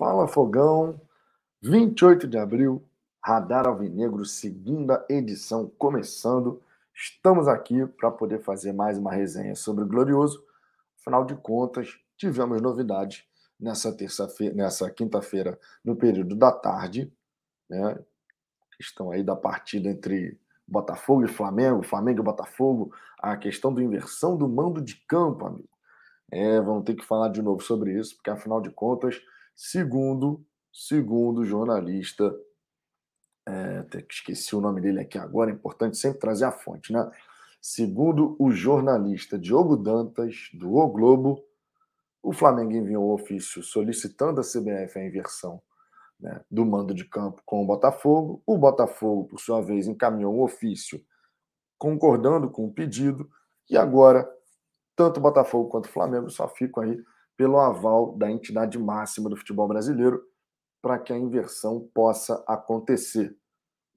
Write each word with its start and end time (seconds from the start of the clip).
Fala 0.00 0.26
Fogão, 0.26 0.98
28 1.60 2.26
de 2.26 2.38
abril, 2.38 2.82
Radar 3.22 3.68
Alvinegro, 3.68 4.24
segunda 4.24 5.04
edição 5.10 5.70
começando. 5.76 6.62
Estamos 6.94 7.46
aqui 7.46 7.84
para 7.84 8.10
poder 8.10 8.40
fazer 8.40 8.72
mais 8.72 8.96
uma 8.96 9.12
resenha 9.12 9.54
sobre 9.54 9.84
o 9.84 9.86
Glorioso. 9.86 10.42
Afinal 10.98 11.26
de 11.26 11.34
contas, 11.34 11.98
tivemos 12.16 12.62
novidades 12.62 13.26
nessa 13.60 13.94
terça-feira, 13.94 14.54
nessa 14.54 14.90
quinta-feira, 14.90 15.60
no 15.84 15.94
período 15.94 16.34
da 16.34 16.50
tarde, 16.50 17.12
né? 17.68 17.98
Questão 18.78 19.10
aí 19.10 19.22
da 19.22 19.36
partida 19.36 19.90
entre 19.90 20.40
Botafogo 20.66 21.26
e 21.26 21.28
Flamengo, 21.28 21.82
Flamengo 21.82 22.20
e 22.20 22.24
Botafogo, 22.24 22.90
a 23.18 23.36
questão 23.36 23.70
da 23.74 23.82
inversão 23.82 24.34
do 24.34 24.48
mando 24.48 24.80
de 24.80 24.94
campo, 25.06 25.44
amigo. 25.44 25.68
É, 26.30 26.58
vamos 26.58 26.84
ter 26.84 26.94
que 26.94 27.04
falar 27.04 27.28
de 27.28 27.42
novo 27.42 27.60
sobre 27.60 27.92
isso, 28.00 28.16
porque 28.16 28.30
afinal 28.30 28.62
de 28.62 28.70
contas, 28.70 29.20
segundo, 29.60 30.42
segundo 30.72 31.44
jornalista, 31.44 32.34
é, 33.46 33.78
até 33.80 34.00
que 34.00 34.14
esqueci 34.14 34.56
o 34.56 34.60
nome 34.60 34.80
dele 34.80 35.00
aqui 35.00 35.18
agora, 35.18 35.50
é 35.50 35.54
importante 35.54 35.98
sempre 35.98 36.18
trazer 36.18 36.46
a 36.46 36.50
fonte, 36.50 36.90
né? 36.94 37.10
Segundo 37.60 38.36
o 38.38 38.50
jornalista 38.50 39.38
Diogo 39.38 39.76
Dantas, 39.76 40.48
do 40.54 40.76
O 40.76 40.88
Globo, 40.88 41.44
o 42.22 42.32
Flamengo 42.32 42.72
enviou 42.72 43.10
um 43.10 43.12
ofício 43.12 43.62
solicitando 43.62 44.40
à 44.40 44.42
CBF 44.42 44.98
a 44.98 45.04
inversão 45.04 45.62
né, 46.18 46.40
do 46.50 46.64
mando 46.64 46.94
de 46.94 47.04
campo 47.04 47.42
com 47.44 47.62
o 47.62 47.66
Botafogo. 47.66 48.42
O 48.46 48.56
Botafogo, 48.56 49.28
por 49.28 49.38
sua 49.38 49.60
vez, 49.60 49.86
encaminhou 49.86 50.34
um 50.34 50.42
ofício 50.42 51.04
concordando 51.76 52.48
com 52.48 52.64
o 52.64 52.72
pedido. 52.72 53.30
E 53.68 53.76
agora, 53.76 54.26
tanto 54.96 55.18
o 55.18 55.22
Botafogo 55.22 55.68
quanto 55.68 55.84
o 55.84 55.92
Flamengo 55.92 56.30
só 56.30 56.48
ficam 56.48 56.82
aí 56.82 56.98
pelo 57.40 57.58
aval 57.58 58.14
da 58.18 58.30
entidade 58.30 58.78
máxima 58.78 59.30
do 59.30 59.34
futebol 59.34 59.66
brasileiro 59.66 60.22
para 60.82 60.98
que 60.98 61.10
a 61.10 61.16
inversão 61.16 61.88
possa 61.94 62.44
acontecer. 62.46 63.34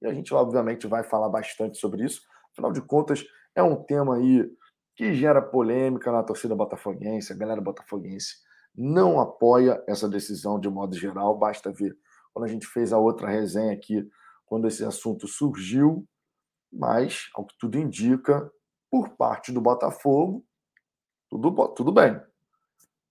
E 0.00 0.06
a 0.06 0.14
gente, 0.14 0.32
obviamente, 0.32 0.86
vai 0.86 1.04
falar 1.04 1.28
bastante 1.28 1.76
sobre 1.76 2.06
isso. 2.06 2.22
Afinal 2.52 2.72
de 2.72 2.80
contas, 2.80 3.22
é 3.54 3.62
um 3.62 3.76
tema 3.76 4.16
aí 4.16 4.50
que 4.96 5.12
gera 5.12 5.42
polêmica 5.42 6.10
na 6.10 6.22
torcida 6.22 6.56
botafoguense, 6.56 7.34
a 7.34 7.36
galera 7.36 7.60
botafoguense 7.60 8.36
não 8.74 9.20
apoia 9.20 9.84
essa 9.86 10.08
decisão 10.08 10.58
de 10.58 10.70
modo 10.70 10.96
geral, 10.96 11.36
basta 11.38 11.70
ver 11.70 11.94
quando 12.32 12.46
a 12.46 12.48
gente 12.48 12.66
fez 12.66 12.94
a 12.94 12.98
outra 12.98 13.28
resenha 13.28 13.74
aqui, 13.74 14.08
quando 14.46 14.66
esse 14.66 14.82
assunto 14.82 15.28
surgiu, 15.28 16.08
mas, 16.72 17.28
ao 17.34 17.44
que 17.44 17.54
tudo 17.58 17.76
indica, 17.76 18.50
por 18.90 19.10
parte 19.10 19.52
do 19.52 19.60
Botafogo, 19.60 20.42
tudo, 21.28 21.68
tudo 21.74 21.92
bem. 21.92 22.18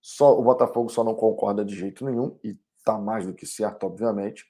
Só 0.03 0.37
O 0.37 0.43
Botafogo 0.43 0.89
só 0.89 1.01
não 1.01 1.15
concorda 1.15 1.63
de 1.63 1.73
jeito 1.73 2.03
nenhum, 2.03 2.37
e 2.43 2.59
está 2.77 2.99
mais 2.99 3.25
do 3.25 3.33
que 3.33 3.45
certo, 3.45 3.85
obviamente, 3.85 4.45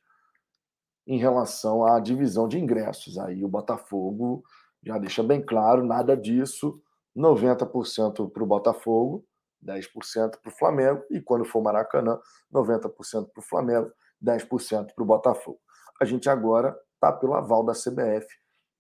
em 1.05 1.19
relação 1.19 1.85
à 1.85 1.99
divisão 1.99 2.47
de 2.47 2.59
ingressos. 2.59 3.19
Aí 3.19 3.45
o 3.45 3.47
Botafogo 3.47 4.43
já 4.81 4.97
deixa 4.97 5.21
bem 5.21 5.45
claro, 5.45 5.85
nada 5.85 6.17
disso, 6.17 6.81
90% 7.15 8.31
para 8.31 8.43
o 8.43 8.47
Botafogo, 8.47 9.23
10% 9.63 10.39
para 10.41 10.51
o 10.51 10.55
Flamengo, 10.55 11.03
e 11.11 11.21
quando 11.21 11.45
for 11.45 11.61
Maracanã, 11.61 12.19
90% 12.51 13.29
para 13.31 13.39
o 13.39 13.43
Flamengo, 13.43 13.91
10% 14.25 14.93
para 14.95 15.03
o 15.03 15.05
Botafogo. 15.05 15.59
A 16.01 16.05
gente 16.05 16.27
agora 16.27 16.75
está 16.95 17.11
pelo 17.11 17.35
aval 17.35 17.63
da 17.63 17.73
CBF 17.73 18.25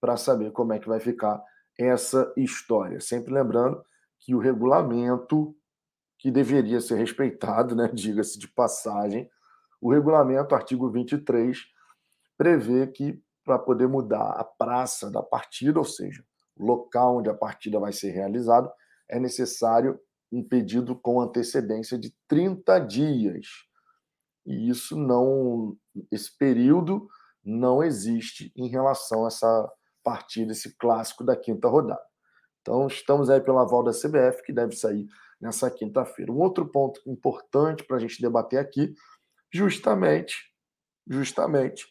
para 0.01 0.17
saber 0.17 0.51
como 0.51 0.73
é 0.73 0.79
que 0.79 0.87
vai 0.87 0.99
ficar 0.99 1.39
essa 1.77 2.33
história. 2.35 2.99
Sempre 2.99 3.31
lembrando 3.31 3.85
que 4.19 4.33
o 4.33 4.39
regulamento, 4.39 5.55
que 6.23 6.31
deveria 6.31 6.79
ser 6.79 6.95
respeitado, 6.95 7.75
né, 7.75 7.89
diga-se 7.93 8.39
de 8.39 8.47
passagem, 8.47 9.29
o 9.81 9.91
regulamento, 9.91 10.55
artigo 10.55 10.89
23, 10.89 11.59
prevê 12.37 12.87
que 12.87 13.21
para 13.43 13.59
poder 13.59 13.89
mudar 13.89 14.29
a 14.39 14.43
praça 14.45 15.11
da 15.11 15.21
partida, 15.21 15.77
ou 15.77 15.83
seja, 15.83 16.23
o 16.55 16.65
local 16.65 17.17
onde 17.17 17.29
a 17.29 17.33
partida 17.33 17.77
vai 17.77 17.91
ser 17.91 18.11
realizada, 18.11 18.71
é 19.09 19.19
necessário 19.19 19.99
um 20.31 20.41
pedido 20.41 20.95
com 20.95 21.19
antecedência 21.19 21.99
de 21.99 22.15
30 22.29 22.79
dias. 22.79 23.47
E 24.45 24.69
isso 24.69 24.97
não, 24.97 25.75
esse 26.09 26.35
período 26.37 27.05
não 27.43 27.83
existe 27.83 28.49
em 28.55 28.69
relação 28.69 29.25
a 29.25 29.27
essa 29.27 29.71
partida, 30.01 30.53
esse 30.53 30.73
clássico 30.77 31.21
da 31.21 31.35
quinta 31.35 31.67
rodada. 31.67 32.01
Então, 32.61 32.87
estamos 32.87 33.29
aí 33.29 33.41
pela 33.41 33.63
aval 33.63 33.83
da 33.83 33.91
CBF, 33.91 34.41
que 34.45 34.53
deve 34.53 34.73
sair 34.73 35.05
nessa 35.43 35.69
quinta-feira. 35.69 36.31
Um 36.31 36.39
outro 36.39 36.65
ponto 36.65 37.01
importante 37.05 37.83
para 37.83 37.97
a 37.97 37.99
gente 37.99 38.21
debater 38.21 38.59
aqui, 38.59 38.95
justamente, 39.51 40.51
justamente, 41.07 41.85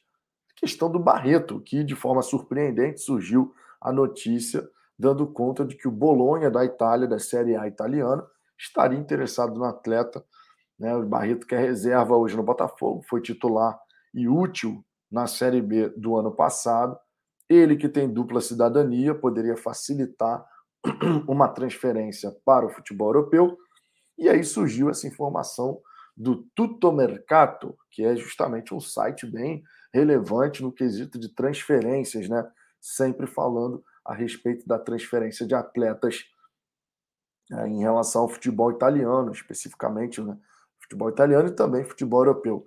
a 0.57 0.61
questão 0.61 0.91
do 0.91 0.99
Barreto, 0.99 1.61
que 1.61 1.85
de 1.85 1.95
forma 1.95 2.23
surpreendente 2.23 3.01
surgiu 3.01 3.55
a 3.81 3.93
notícia 3.93 4.69
dando 4.99 5.27
conta 5.27 5.65
de 5.65 5.77
que 5.77 5.87
o 5.87 5.93
Bolonha 5.93 6.51
da 6.51 6.65
Itália, 6.65 7.07
da 7.07 7.19
Série 7.19 7.57
A 7.57 7.67
italiana, 7.67 8.25
estaria 8.59 8.99
interessado 8.99 9.55
no 9.55 9.65
atleta 9.65 10.25
né? 10.83 10.97
O 10.97 11.07
Barreto, 11.07 11.47
que 11.47 11.55
é 11.55 11.59
reserva 11.59 12.17
hoje 12.17 12.37
no 12.37 12.43
Botafogo, 12.43 13.05
foi 13.09 13.21
titular 13.21 13.79
e 14.13 14.29
útil 14.29 14.85
na 15.09 15.29
Série 15.29 15.63
B 15.63 15.91
do 15.91 16.17
ano 16.17 16.33
passado. 16.33 16.99
Ele, 17.49 17.77
que 17.77 17.89
tem 17.89 18.13
dupla 18.13 18.41
cidadania, 18.41 19.15
poderia 19.15 19.57
facilitar 19.57 20.45
uma 21.29 21.49
transferência 21.49 22.35
para 22.45 22.67
o 22.67 22.71
futebol 22.71 23.09
europeu. 23.09 23.57
E 24.19 24.29
aí 24.29 24.45
surgiu 24.45 24.91
essa 24.91 25.07
informação 25.07 25.81
do 26.17 26.45
Tutto 26.55 26.93
Mercato, 26.93 27.77
que 27.91 28.05
é 28.05 28.15
justamente 28.17 28.75
um 28.75 28.81
site 28.81 29.27
bem 29.27 29.63
relevante 29.93 30.63
no 30.63 30.73
quesito 30.73 31.19
de 31.19 31.29
transferências, 31.29 32.29
né? 32.29 32.49
Sempre 32.81 33.27
falando 33.27 33.83
a 34.05 34.15
respeito 34.15 34.67
da 34.67 34.79
transferência 34.79 35.47
de 35.47 35.55
atletas 35.55 36.25
é, 37.53 37.67
em 37.69 37.81
relação 37.81 38.23
ao 38.23 38.29
futebol 38.29 38.71
italiano, 38.71 39.31
especificamente, 39.33 40.21
né? 40.21 40.37
futebol 40.81 41.09
italiano 41.09 41.49
e 41.49 41.53
também 41.53 41.85
futebol 41.85 42.21
europeu. 42.21 42.67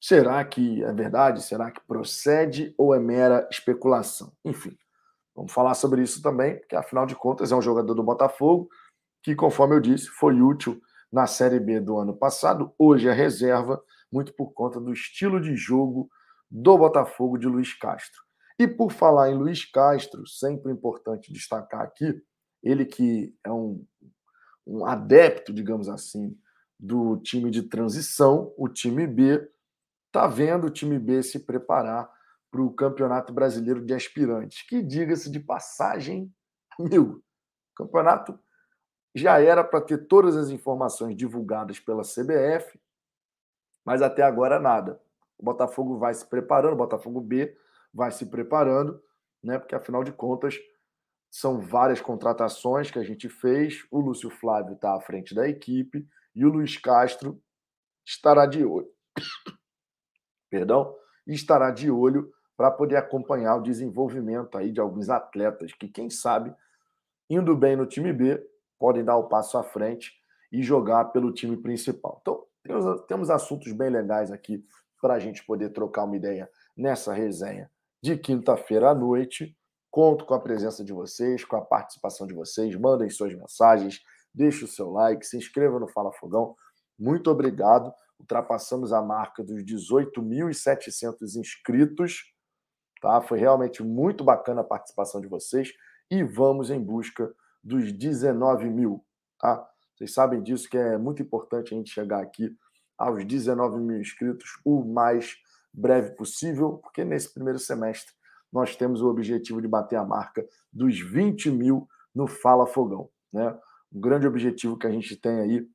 Será 0.00 0.44
que 0.44 0.82
é 0.82 0.92
verdade? 0.92 1.42
Será 1.42 1.70
que 1.70 1.80
procede 1.86 2.74
ou 2.76 2.94
é 2.94 2.98
mera 2.98 3.48
especulação? 3.50 4.32
Enfim, 4.44 4.76
vamos 5.34 5.52
falar 5.52 5.74
sobre 5.74 6.02
isso 6.02 6.22
também, 6.22 6.58
porque 6.58 6.76
afinal 6.76 7.06
de 7.06 7.14
contas 7.14 7.52
é 7.52 7.56
um 7.56 7.62
jogador 7.62 7.94
do 7.94 8.02
Botafogo 8.02 8.68
que, 9.22 9.34
conforme 9.34 9.74
eu 9.74 9.80
disse, 9.80 10.08
foi 10.08 10.40
útil 10.40 10.80
na 11.12 11.26
Série 11.26 11.60
B 11.60 11.80
do 11.80 11.98
ano 11.98 12.16
passado, 12.16 12.72
hoje 12.78 13.08
é 13.08 13.12
reserva, 13.12 13.82
muito 14.10 14.32
por 14.34 14.52
conta 14.52 14.80
do 14.80 14.92
estilo 14.92 15.40
de 15.40 15.54
jogo 15.54 16.10
do 16.50 16.76
Botafogo 16.76 17.38
de 17.38 17.46
Luiz 17.46 17.74
Castro. 17.74 18.20
E 18.58 18.66
por 18.66 18.92
falar 18.92 19.30
em 19.30 19.34
Luiz 19.34 19.64
Castro, 19.64 20.26
sempre 20.26 20.72
importante 20.72 21.32
destacar 21.32 21.82
aqui, 21.82 22.22
ele 22.62 22.84
que 22.84 23.34
é 23.44 23.50
um, 23.50 23.84
um 24.66 24.86
adepto, 24.86 25.52
digamos 25.52 25.88
assim, 25.88 26.36
do 26.78 27.16
time 27.18 27.50
de 27.50 27.62
transição, 27.62 28.52
o 28.56 28.68
time 28.68 29.06
B, 29.06 29.48
está 30.06 30.26
vendo 30.26 30.66
o 30.66 30.70
time 30.70 30.98
B 30.98 31.22
se 31.22 31.40
preparar 31.40 32.10
para 32.52 32.60
o 32.60 32.70
Campeonato 32.70 33.32
Brasileiro 33.32 33.82
de 33.82 33.94
Aspirantes, 33.94 34.60
que, 34.62 34.82
diga-se 34.82 35.30
de 35.30 35.40
passagem, 35.40 36.30
amigo, 36.78 37.24
o 37.72 37.74
campeonato 37.74 38.38
já 39.14 39.40
era 39.40 39.64
para 39.64 39.80
ter 39.80 40.06
todas 40.06 40.36
as 40.36 40.50
informações 40.50 41.16
divulgadas 41.16 41.80
pela 41.80 42.02
CBF, 42.02 42.78
mas 43.84 44.02
até 44.02 44.22
agora 44.22 44.60
nada. 44.60 45.00
O 45.38 45.44
Botafogo 45.44 45.98
vai 45.98 46.12
se 46.12 46.26
preparando, 46.26 46.74
o 46.74 46.76
Botafogo 46.76 47.20
B 47.20 47.56
vai 47.92 48.10
se 48.10 48.26
preparando, 48.26 49.02
né? 49.42 49.58
Porque 49.58 49.74
afinal 49.74 50.04
de 50.04 50.12
contas 50.12 50.58
são 51.30 51.58
várias 51.58 52.00
contratações 52.00 52.90
que 52.90 52.98
a 52.98 53.02
gente 53.02 53.28
fez. 53.28 53.84
O 53.90 53.98
Lúcio 53.98 54.30
Flávio 54.30 54.74
está 54.74 54.94
à 54.94 55.00
frente 55.00 55.34
da 55.34 55.48
equipe 55.48 56.06
e 56.34 56.44
o 56.44 56.50
Luiz 56.50 56.76
Castro 56.76 57.42
estará 58.04 58.46
de 58.46 58.64
olho. 58.64 58.88
Perdão? 60.48 60.94
Estará 61.26 61.70
de 61.70 61.90
olho 61.90 62.32
para 62.62 62.70
poder 62.70 62.94
acompanhar 62.94 63.56
o 63.56 63.60
desenvolvimento 63.60 64.56
aí 64.56 64.70
de 64.70 64.78
alguns 64.78 65.10
atletas 65.10 65.72
que, 65.72 65.88
quem 65.88 66.08
sabe, 66.08 66.54
indo 67.28 67.56
bem 67.56 67.74
no 67.74 67.86
time 67.86 68.12
B, 68.12 68.40
podem 68.78 69.04
dar 69.04 69.16
o 69.16 69.26
passo 69.26 69.58
à 69.58 69.64
frente 69.64 70.12
e 70.52 70.62
jogar 70.62 71.06
pelo 71.06 71.32
time 71.32 71.56
principal. 71.56 72.18
Então, 72.20 72.46
temos, 72.62 73.00
temos 73.08 73.30
assuntos 73.30 73.72
bem 73.72 73.90
legais 73.90 74.30
aqui 74.30 74.64
para 75.00 75.14
a 75.14 75.18
gente 75.18 75.44
poder 75.44 75.70
trocar 75.70 76.04
uma 76.04 76.14
ideia 76.14 76.48
nessa 76.76 77.12
resenha 77.12 77.68
de 78.00 78.16
quinta-feira 78.16 78.90
à 78.90 78.94
noite. 78.94 79.58
Conto 79.90 80.24
com 80.24 80.34
a 80.34 80.40
presença 80.40 80.84
de 80.84 80.92
vocês, 80.92 81.44
com 81.44 81.56
a 81.56 81.62
participação 81.62 82.28
de 82.28 82.34
vocês. 82.34 82.72
Mandem 82.76 83.10
suas 83.10 83.34
mensagens, 83.34 84.00
deixe 84.32 84.64
o 84.64 84.68
seu 84.68 84.88
like, 84.88 85.26
se 85.26 85.36
inscreva 85.36 85.80
no 85.80 85.88
Fala 85.88 86.12
Fogão. 86.12 86.54
Muito 86.96 87.28
obrigado. 87.28 87.92
Ultrapassamos 88.20 88.92
a 88.92 89.02
marca 89.02 89.42
dos 89.42 89.64
18.700 89.64 91.34
inscritos. 91.34 92.30
Tá? 93.02 93.20
Foi 93.20 93.36
realmente 93.36 93.82
muito 93.82 94.22
bacana 94.22 94.60
a 94.60 94.64
participação 94.64 95.20
de 95.20 95.26
vocês 95.26 95.72
e 96.08 96.22
vamos 96.22 96.70
em 96.70 96.80
busca 96.80 97.34
dos 97.62 97.92
19 97.92 98.70
mil. 98.70 99.04
Tá? 99.40 99.68
Vocês 99.94 100.14
sabem 100.14 100.40
disso 100.40 100.70
que 100.70 100.78
é 100.78 100.96
muito 100.96 101.20
importante 101.20 101.74
a 101.74 101.76
gente 101.76 101.90
chegar 101.90 102.22
aqui 102.22 102.56
aos 102.96 103.24
19 103.26 103.80
mil 103.80 104.00
inscritos 104.00 104.60
o 104.64 104.84
mais 104.84 105.36
breve 105.74 106.12
possível, 106.12 106.78
porque 106.78 107.04
nesse 107.04 107.34
primeiro 107.34 107.58
semestre 107.58 108.14
nós 108.52 108.76
temos 108.76 109.02
o 109.02 109.08
objetivo 109.08 109.60
de 109.60 109.66
bater 109.66 109.96
a 109.96 110.04
marca 110.04 110.46
dos 110.72 111.00
20 111.00 111.50
mil 111.50 111.88
no 112.14 112.28
Fala 112.28 112.66
Fogão. 112.68 113.10
Né? 113.32 113.58
Um 113.92 114.00
grande 114.00 114.28
objetivo 114.28 114.78
que 114.78 114.86
a 114.86 114.90
gente 114.90 115.16
tem 115.16 115.40
aí 115.40 115.68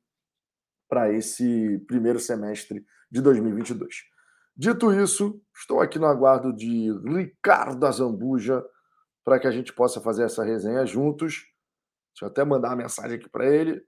para 0.88 1.12
esse 1.12 1.78
primeiro 1.86 2.18
semestre 2.18 2.86
de 3.10 3.20
2022. 3.20 4.04
Dito 4.58 4.92
isso, 4.92 5.40
estou 5.56 5.80
aqui 5.80 6.00
no 6.00 6.06
aguardo 6.06 6.52
de 6.52 6.90
Ricardo 7.04 7.86
Azambuja 7.86 8.66
para 9.24 9.38
que 9.38 9.46
a 9.46 9.52
gente 9.52 9.72
possa 9.72 10.00
fazer 10.00 10.24
essa 10.24 10.42
resenha 10.42 10.84
juntos. 10.84 11.46
Deixa 12.12 12.24
eu 12.24 12.26
até 12.26 12.44
mandar 12.44 12.70
uma 12.70 12.82
mensagem 12.82 13.18
aqui 13.18 13.28
para 13.28 13.46
ele. 13.46 13.80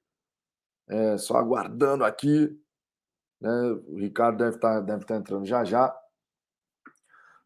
É, 0.88 1.18
só 1.18 1.38
aguardando 1.38 2.04
aqui. 2.04 2.56
Né? 3.40 3.50
O 3.88 3.96
Ricardo 3.96 4.38
deve 4.38 4.54
estar, 4.54 4.74
tá, 4.74 4.80
deve 4.80 5.04
tá 5.04 5.16
entrando 5.16 5.44
já 5.44 5.64
já. 5.64 5.92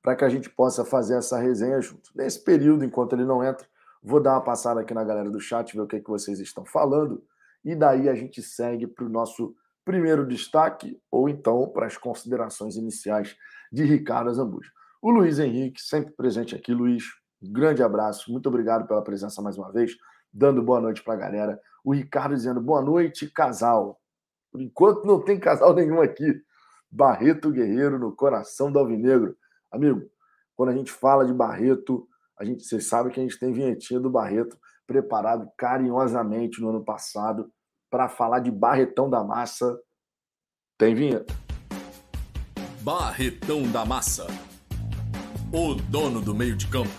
Para 0.03 0.17
que 0.17 0.25
a 0.27 0.29
gente 0.29 0.51
possa 0.51 0.85
fazer 0.85 1.17
essa 1.17 1.39
resenha 1.39 1.81
junto. 1.81 2.11
Nesse 2.15 2.45
período, 2.45 2.85
enquanto 2.85 3.15
ele 3.15 3.25
não 3.25 3.43
entra, 3.43 3.67
vou 4.03 4.21
dar 4.21 4.33
uma 4.33 4.45
passada 4.45 4.83
aqui 4.83 4.93
na 4.93 5.03
galera 5.03 5.31
do 5.31 5.41
chat, 5.41 5.75
ver 5.75 5.81
o 5.81 5.87
que, 5.87 5.97
é 5.97 6.01
que 6.01 6.11
vocês 6.11 6.41
estão 6.41 6.67
falando. 6.67 7.27
E 7.65 7.75
daí 7.75 8.07
a 8.07 8.15
gente 8.15 8.43
segue 8.43 8.87
para 8.87 9.07
o 9.07 9.09
nosso 9.09 9.57
primeiro 9.85 10.27
destaque, 10.27 10.99
ou 11.11 11.29
então 11.29 11.69
para 11.69 11.87
as 11.87 11.97
considerações 11.97 12.77
iniciais 12.77 13.37
de 13.71 13.85
Ricardo 13.85 14.33
Zambuja. 14.33 14.71
O 15.03 15.11
Luiz 15.11 15.39
Henrique, 15.39 15.83
sempre 15.83 16.13
presente 16.15 16.55
aqui. 16.55 16.73
Luiz, 16.73 17.05
um 17.43 17.53
grande 17.53 17.83
abraço, 17.83 18.33
muito 18.33 18.49
obrigado 18.49 18.87
pela 18.87 19.03
presença 19.03 19.43
mais 19.43 19.59
uma 19.59 19.71
vez, 19.71 19.93
dando 20.33 20.63
boa 20.63 20.81
noite 20.81 21.03
para 21.03 21.15
a 21.15 21.19
galera. 21.19 21.61
O 21.85 21.93
Ricardo 21.93 22.35
dizendo 22.35 22.61
boa 22.61 22.81
noite, 22.81 23.31
casal. 23.31 24.01
Por 24.51 24.63
enquanto 24.63 25.05
não 25.05 25.21
tem 25.21 25.39
casal 25.39 25.75
nenhum 25.75 26.01
aqui. 26.01 26.43
Barreto 26.91 27.51
Guerreiro 27.51 27.99
no 27.99 28.15
coração 28.15 28.73
do 28.73 28.79
Alvinegro. 28.79 29.37
Amigo, 29.71 30.09
quando 30.57 30.71
a 30.71 30.75
gente 30.75 30.91
fala 30.91 31.27
de 31.27 31.35
Barreto, 31.35 32.09
a 32.39 32.45
gente, 32.45 32.65
você 32.65 32.81
sabe 32.81 33.11
que 33.11 33.21
a 33.21 33.23
gente 33.23 33.39
tem 33.39 33.53
vinhetinha 33.53 34.01
do 34.01 34.09
Barreto 34.09 34.57
preparado 34.87 35.51
carinhosamente 35.57 36.61
no 36.61 36.71
ano 36.71 36.85
passado 36.85 37.51
para 37.95 38.09
falar 38.09 38.41
de 38.41 38.51
Barretão 38.51 39.09
da 39.09 39.23
Massa. 39.23 39.81
Tem 40.77 40.97
vinheta. 40.97 41.33
Barretão 42.83 43.71
da 43.71 43.85
Massa. 43.85 44.27
O 45.53 45.77
dono 45.77 46.21
do 46.21 46.35
meio 46.35 46.57
de 46.57 46.67
campo. 46.67 46.91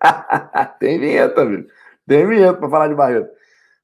Tem 0.78 1.00
vinheta, 1.00 1.44
viu? 1.44 1.66
Tem 2.06 2.24
vinheta 2.24 2.60
para 2.60 2.70
falar 2.70 2.86
de 2.86 2.94
Barreto. 2.94 3.28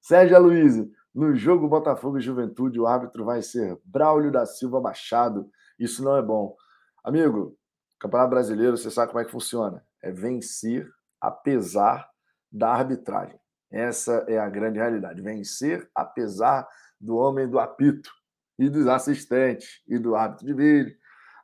Sérgio 0.00 0.36
Aloysio, 0.36 0.88
no 1.12 1.34
jogo 1.34 1.66
Botafogo 1.66 2.18
e 2.18 2.22
Juventude, 2.22 2.78
o 2.78 2.86
árbitro 2.86 3.24
vai 3.24 3.42
ser 3.42 3.76
Braulio 3.84 4.30
da 4.30 4.46
Silva 4.46 4.80
Machado. 4.80 5.50
Isso 5.76 6.00
não 6.04 6.16
é 6.16 6.22
bom. 6.22 6.54
Amigo, 7.02 7.58
Campeonato 7.98 8.30
Brasileiro, 8.30 8.76
você 8.76 8.88
sabe 8.88 9.10
como 9.10 9.20
é 9.20 9.24
que 9.24 9.32
funciona. 9.32 9.84
É 10.00 10.12
vencer 10.12 10.88
apesar 11.20 12.08
da 12.52 12.72
arbitragem. 12.72 13.36
Essa 13.70 14.24
é 14.28 14.38
a 14.38 14.48
grande 14.48 14.78
realidade. 14.78 15.20
Vencer 15.20 15.88
apesar 15.94 16.66
do 17.00 17.16
homem 17.16 17.48
do 17.48 17.58
apito 17.58 18.10
e 18.58 18.68
dos 18.68 18.86
assistentes 18.86 19.82
e 19.86 19.98
do 19.98 20.16
árbitro 20.16 20.46
de 20.46 20.54
vídeo. 20.54 20.96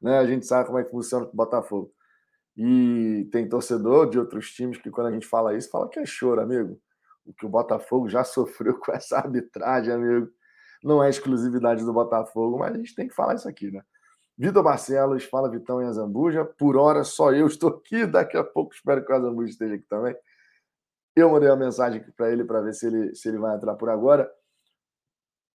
Né? 0.02 0.18
A 0.18 0.26
gente 0.26 0.46
sabe 0.46 0.66
como 0.66 0.78
é 0.78 0.84
que 0.84 0.90
funciona 0.90 1.26
o 1.26 1.36
Botafogo. 1.36 1.92
E 2.56 3.28
tem 3.32 3.48
torcedor 3.48 4.08
de 4.08 4.18
outros 4.18 4.50
times 4.50 4.78
que, 4.78 4.90
quando 4.90 5.08
a 5.08 5.12
gente 5.12 5.26
fala 5.26 5.56
isso, 5.56 5.70
fala 5.70 5.88
que 5.88 5.98
é 5.98 6.06
choro, 6.06 6.40
amigo. 6.40 6.80
O 7.24 7.32
que 7.32 7.46
o 7.46 7.48
Botafogo 7.48 8.08
já 8.08 8.22
sofreu 8.24 8.78
com 8.78 8.92
essa 8.92 9.18
arbitragem, 9.18 9.92
amigo. 9.92 10.28
Não 10.82 11.02
é 11.02 11.08
exclusividade 11.08 11.84
do 11.84 11.92
Botafogo, 11.92 12.58
mas 12.58 12.74
a 12.74 12.76
gente 12.76 12.94
tem 12.94 13.08
que 13.08 13.14
falar 13.14 13.34
isso 13.34 13.48
aqui, 13.48 13.70
né? 13.70 13.82
Vitor 14.36 14.62
Barcelos, 14.62 15.24
fala 15.24 15.50
Vitão 15.50 15.80
e 15.80 15.86
Azambuja. 15.86 16.44
Por 16.44 16.76
hora, 16.76 17.04
só 17.04 17.32
eu 17.32 17.46
estou 17.46 17.70
aqui. 17.70 18.04
Daqui 18.04 18.36
a 18.36 18.44
pouco 18.44 18.74
espero 18.74 19.04
que 19.04 19.12
o 19.12 19.14
Azambuja 19.14 19.50
esteja 19.50 19.74
aqui 19.76 19.86
também. 19.88 20.14
Eu 21.16 21.30
mandei 21.30 21.48
uma 21.48 21.56
mensagem 21.56 22.04
para 22.16 22.32
ele 22.32 22.44
para 22.44 22.60
ver 22.60 22.74
se 22.74 22.86
ele, 22.86 23.14
se 23.14 23.28
ele 23.28 23.38
vai 23.38 23.56
entrar 23.56 23.74
por 23.76 23.88
agora. 23.88 24.30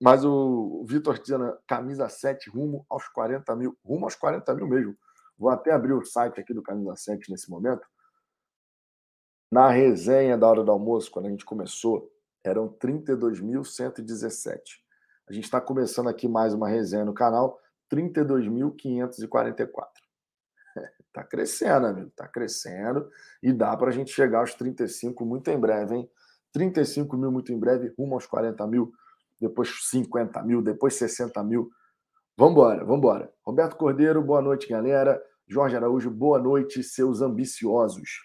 Mas 0.02 0.24
o 0.24 0.86
Vitor 0.88 1.20
dizendo 1.20 1.58
camisa 1.68 2.08
7 2.08 2.50
rumo 2.50 2.86
aos 2.90 3.08
40 3.10 3.56
mil. 3.56 3.78
Rumo 3.84 4.06
aos 4.06 4.16
40 4.16 4.56
mil 4.56 4.68
mesmo. 4.68 4.98
Vou 5.38 5.50
até 5.50 5.72
abrir 5.72 5.94
o 5.94 6.04
site 6.04 6.40
aqui 6.40 6.54
do 6.54 6.62
Camisa 6.62 6.96
7 6.96 7.32
nesse 7.32 7.50
momento. 7.50 7.86
Na 9.52 9.70
resenha 9.70 10.38
da 10.38 10.48
hora 10.48 10.64
do 10.64 10.72
almoço, 10.72 11.10
quando 11.10 11.26
a 11.26 11.30
gente 11.30 11.46
começou, 11.46 12.10
eram 12.44 12.70
32.117. 12.70 14.60
A 15.28 15.34
gente 15.34 15.46
está 15.46 15.60
começando 15.60 16.08
aqui 16.08 16.28
mais 16.28 16.54
uma 16.54 16.68
resenha 16.68 17.06
no 17.06 17.14
canal, 17.14 17.60
32.544. 17.92 19.88
Tá 21.12 21.24
crescendo, 21.24 21.88
amigo. 21.88 22.12
Tá 22.16 22.28
crescendo. 22.28 23.10
E 23.42 23.52
dá 23.52 23.76
para 23.76 23.90
a 23.90 23.92
gente 23.92 24.12
chegar 24.12 24.40
aos 24.40 24.54
35 24.54 25.26
muito 25.26 25.50
em 25.50 25.60
breve, 25.60 25.96
hein? 25.96 26.10
35 26.54 27.18
mil 27.18 27.32
muito 27.32 27.52
em 27.52 27.60
breve, 27.60 27.94
rumo 27.98 28.16
aos 28.16 28.26
40 28.26 28.66
mil, 28.68 28.92
depois 29.40 29.70
50 29.90 30.42
mil, 30.44 30.62
depois 30.62 30.96
60 30.96 31.44
mil. 31.44 31.70
Vambora, 32.38 32.86
vambora. 32.86 33.32
Roberto 33.46 33.76
Cordeiro, 33.76 34.22
boa 34.22 34.42
noite, 34.42 34.68
galera. 34.68 35.22
Jorge 35.48 35.76
Araújo, 35.76 36.10
boa 36.10 36.40
noite, 36.40 36.84
seus 36.84 37.22
ambiciosos. 37.22 38.22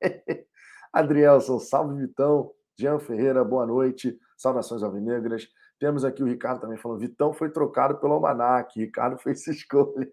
Adrielson, 0.92 1.58
salve 1.58 2.06
Vitão. 2.06 2.50
Jean 2.76 2.98
Ferreira, 2.98 3.44
boa 3.44 3.64
noite. 3.64 4.18
Saudações 4.36 4.82
alvinegras. 4.82 5.46
Temos 5.78 6.04
aqui 6.04 6.22
o 6.22 6.26
Ricardo 6.26 6.60
também 6.60 6.76
falando: 6.76 7.00
Vitão 7.00 7.32
foi 7.32 7.50
trocado 7.50 7.98
pelo 7.98 8.14
Almanac. 8.14 8.78
Ricardo 8.78 9.18
fez 9.18 9.46
escolha. 9.48 10.10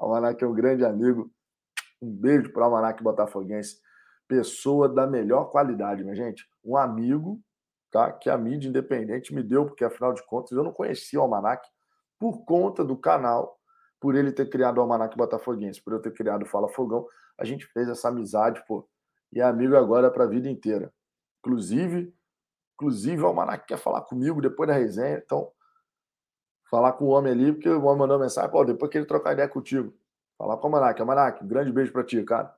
Almanac 0.00 0.42
é 0.42 0.46
um 0.46 0.54
grande 0.54 0.84
amigo. 0.84 1.30
Um 2.00 2.10
beijo 2.10 2.52
para 2.52 2.62
o 2.62 2.64
Almanac 2.64 3.02
Botafoguense. 3.02 3.78
Pessoa 4.26 4.88
da 4.88 5.06
melhor 5.06 5.50
qualidade, 5.50 6.02
minha 6.02 6.16
gente. 6.16 6.48
Um 6.64 6.76
amigo 6.76 7.40
tá? 7.90 8.10
que 8.12 8.30
a 8.30 8.38
mídia 8.38 8.68
independente 8.68 9.34
me 9.34 9.42
deu, 9.42 9.66
porque 9.66 9.84
afinal 9.84 10.14
de 10.14 10.24
contas 10.24 10.52
eu 10.52 10.64
não 10.64 10.72
conhecia 10.72 11.18
o 11.18 11.22
Almanac 11.22 11.68
por 12.18 12.44
conta 12.44 12.84
do 12.84 12.96
canal, 12.96 13.58
por 13.98 14.14
ele 14.14 14.32
ter 14.32 14.48
criado 14.48 14.78
o 14.78 14.80
Almanac 14.80 15.16
Botafoguense, 15.16 15.82
por 15.82 15.92
eu 15.92 16.00
ter 16.00 16.12
criado 16.12 16.42
o 16.42 16.46
Fala 16.46 16.68
Fogão. 16.68 17.06
A 17.36 17.44
gente 17.44 17.66
fez 17.66 17.88
essa 17.88 18.08
amizade, 18.08 18.62
pô. 18.66 18.88
E 19.32 19.40
é 19.40 19.42
amigo 19.42 19.76
agora 19.76 20.10
para 20.10 20.24
a 20.24 20.26
vida 20.26 20.48
inteira. 20.48 20.92
Inclusive, 21.40 22.14
inclusive 22.74 23.22
o 23.22 23.26
Almanac 23.26 23.66
quer 23.66 23.78
falar 23.78 24.02
comigo 24.02 24.40
depois 24.40 24.68
da 24.68 24.74
resenha, 24.74 25.18
então 25.18 25.50
falar 26.70 26.92
com 26.92 27.06
o 27.06 27.08
homem 27.08 27.32
ali, 27.32 27.52
porque 27.52 27.68
o 27.68 27.84
homem 27.84 27.98
mandou 27.98 28.18
mensagem, 28.18 28.50
pô, 28.50 28.64
depois 28.64 28.90
que 28.90 28.98
ele 28.98 29.06
trocar 29.06 29.32
ideia 29.32 29.48
contigo. 29.48 29.92
Falar 30.40 30.56
com 30.56 30.68
o 30.68 30.70
Manac. 30.70 31.04
Manac, 31.04 31.44
um 31.44 31.46
grande 31.46 31.70
beijo 31.70 31.92
para 31.92 32.02
ti, 32.02 32.22
cara. 32.24 32.50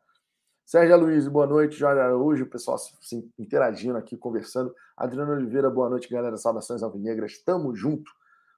Sérgio 0.64 0.96
Luiz, 0.96 1.26
boa 1.26 1.48
noite. 1.48 1.74
Jorge 1.74 2.00
Araújo, 2.00 2.44
o 2.44 2.48
pessoal 2.48 2.78
se, 2.78 3.28
interagindo 3.36 3.98
aqui, 3.98 4.16
conversando. 4.16 4.72
Adriano 4.96 5.32
Oliveira, 5.32 5.68
boa 5.68 5.90
noite, 5.90 6.08
galera. 6.08 6.36
Saudações 6.36 6.80
alvinegras, 6.84 7.42
tamo 7.42 7.74
junto. 7.74 8.08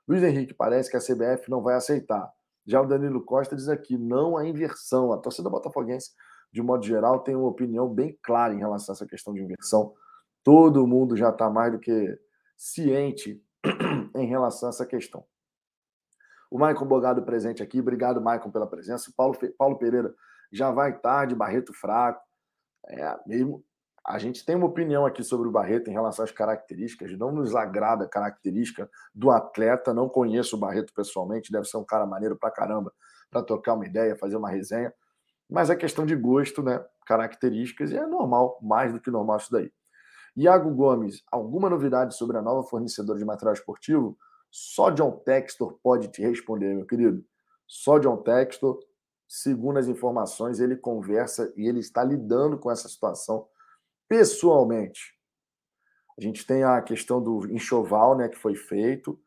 Luiz 0.06 0.22
Henrique, 0.22 0.52
parece 0.52 0.90
que 0.90 0.98
a 0.98 1.00
CBF 1.00 1.50
não 1.50 1.62
vai 1.62 1.74
aceitar. 1.74 2.30
Já 2.66 2.82
o 2.82 2.86
Danilo 2.86 3.24
Costa 3.24 3.56
diz 3.56 3.66
aqui, 3.70 3.96
não 3.96 4.36
há 4.36 4.46
inversão. 4.46 5.10
A 5.10 5.16
torcida 5.16 5.48
botafoguense, 5.48 6.10
de 6.52 6.60
modo 6.60 6.84
geral, 6.84 7.20
tem 7.20 7.34
uma 7.34 7.48
opinião 7.48 7.88
bem 7.88 8.18
clara 8.22 8.52
em 8.52 8.58
relação 8.58 8.92
a 8.92 8.94
essa 8.94 9.06
questão 9.06 9.32
de 9.32 9.40
inversão. 9.40 9.94
Todo 10.42 10.86
mundo 10.86 11.16
já 11.16 11.30
está 11.30 11.48
mais 11.48 11.72
do 11.72 11.78
que 11.78 12.20
ciente 12.58 13.42
em 14.14 14.26
relação 14.26 14.68
a 14.68 14.70
essa 14.70 14.84
questão. 14.84 15.24
O 16.54 16.58
Maicon 16.58 16.86
Bogado 16.86 17.20
presente 17.20 17.64
aqui. 17.64 17.80
Obrigado, 17.80 18.20
Maicon, 18.20 18.48
pela 18.48 18.64
presença. 18.64 19.12
Paulo, 19.16 19.36
Paulo 19.58 19.76
Pereira 19.76 20.14
já 20.52 20.70
vai 20.70 20.96
tarde, 20.96 21.34
Barreto 21.34 21.74
fraco. 21.74 22.22
É, 22.86 23.18
mesmo, 23.26 23.64
a 24.06 24.20
gente 24.20 24.46
tem 24.46 24.54
uma 24.54 24.66
opinião 24.66 25.04
aqui 25.04 25.24
sobre 25.24 25.48
o 25.48 25.50
Barreto 25.50 25.90
em 25.90 25.92
relação 25.92 26.24
às 26.24 26.30
características. 26.30 27.18
Não 27.18 27.32
nos 27.32 27.56
agrada 27.56 28.04
a 28.04 28.08
característica 28.08 28.88
do 29.12 29.32
atleta. 29.32 29.92
Não 29.92 30.08
conheço 30.08 30.54
o 30.54 30.58
Barreto 30.60 30.92
pessoalmente. 30.94 31.50
Deve 31.50 31.64
ser 31.64 31.76
um 31.76 31.84
cara 31.84 32.06
maneiro 32.06 32.36
pra 32.36 32.52
caramba 32.52 32.92
para 33.32 33.42
tocar 33.42 33.74
uma 33.74 33.84
ideia, 33.84 34.14
fazer 34.14 34.36
uma 34.36 34.48
resenha. 34.48 34.94
Mas 35.50 35.70
é 35.70 35.74
questão 35.74 36.06
de 36.06 36.14
gosto, 36.14 36.62
né? 36.62 36.80
Características, 37.04 37.90
e 37.90 37.96
é 37.96 38.06
normal, 38.06 38.60
mais 38.62 38.92
do 38.92 39.00
que 39.00 39.10
normal 39.10 39.38
isso 39.38 39.50
daí. 39.50 39.72
Iago 40.36 40.70
Gomes, 40.70 41.24
alguma 41.32 41.68
novidade 41.68 42.16
sobre 42.16 42.38
a 42.38 42.42
nova 42.42 42.62
fornecedora 42.62 43.18
de 43.18 43.24
material 43.24 43.54
esportivo? 43.54 44.16
Só 44.56 44.88
John 44.90 45.10
Textor 45.10 45.80
pode 45.82 46.06
te 46.12 46.22
responder, 46.22 46.76
meu 46.76 46.86
querido. 46.86 47.26
Só 47.66 47.98
John 47.98 48.18
Textor, 48.18 48.78
segundo 49.26 49.80
as 49.80 49.88
informações, 49.88 50.60
ele 50.60 50.76
conversa 50.76 51.52
e 51.56 51.66
ele 51.66 51.80
está 51.80 52.04
lidando 52.04 52.56
com 52.56 52.70
essa 52.70 52.88
situação 52.88 53.48
pessoalmente. 54.08 55.18
A 56.16 56.22
gente 56.22 56.46
tem 56.46 56.62
a 56.62 56.80
questão 56.80 57.20
do 57.20 57.50
enxoval, 57.50 58.16
né, 58.16 58.28
que 58.28 58.38
foi 58.38 58.54
feito 58.54 59.20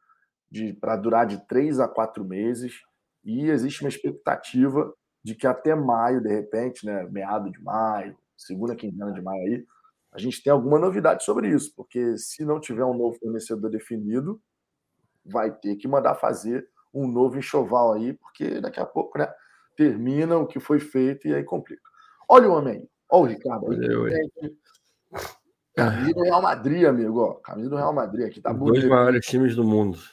para 0.79 0.95
durar 0.95 1.27
de 1.27 1.45
três 1.45 1.77
a 1.77 1.89
quatro 1.89 2.23
meses 2.23 2.81
e 3.21 3.49
existe 3.49 3.81
uma 3.81 3.89
expectativa 3.89 4.95
de 5.21 5.35
que 5.35 5.45
até 5.45 5.75
maio, 5.75 6.21
de 6.21 6.29
repente, 6.29 6.85
né, 6.85 7.03
meado 7.11 7.51
de 7.51 7.61
maio, 7.61 8.17
segunda 8.37 8.77
quinzena 8.77 9.11
de 9.11 9.21
maio 9.21 9.41
aí, 9.41 9.67
a 10.13 10.19
gente 10.19 10.41
tem 10.41 10.53
alguma 10.53 10.79
novidade 10.79 11.25
sobre 11.25 11.49
isso, 11.49 11.73
porque 11.75 12.17
se 12.17 12.45
não 12.45 12.61
tiver 12.61 12.85
um 12.85 12.97
novo 12.97 13.19
fornecedor 13.19 13.69
definido, 13.69 14.41
vai 15.27 15.51
ter 15.51 15.75
que 15.75 15.87
mandar 15.87 16.15
fazer 16.15 16.67
um 16.93 17.07
novo 17.07 17.37
enxoval 17.37 17.93
aí, 17.93 18.13
porque 18.13 18.59
daqui 18.59 18.79
a 18.79 18.85
pouco, 18.85 19.17
né, 19.17 19.31
termina 19.75 20.37
o 20.37 20.47
que 20.47 20.59
foi 20.59 20.79
feito 20.79 21.27
e 21.27 21.35
aí 21.35 21.43
complica. 21.43 21.81
Olha 22.27 22.49
o 22.49 22.53
homem 22.53 22.73
aí, 22.73 22.89
olha 23.09 23.23
o 23.23 23.25
Ricardo 23.25 23.71
aí. 23.71 24.57
Camisa 25.75 26.13
do 26.13 26.23
Real 26.23 26.41
Madrid, 26.41 26.85
amigo. 26.85 27.19
Ó. 27.19 27.33
Camisa 27.35 27.69
do 27.69 27.75
Real 27.75 27.93
Madrid 27.93 28.25
aqui 28.25 28.41
tá 28.41 28.51
bonito. 28.51 28.81
Dois 28.81 28.89
maiores 28.89 29.25
times 29.25 29.55
do 29.55 29.63
mundo. 29.63 29.97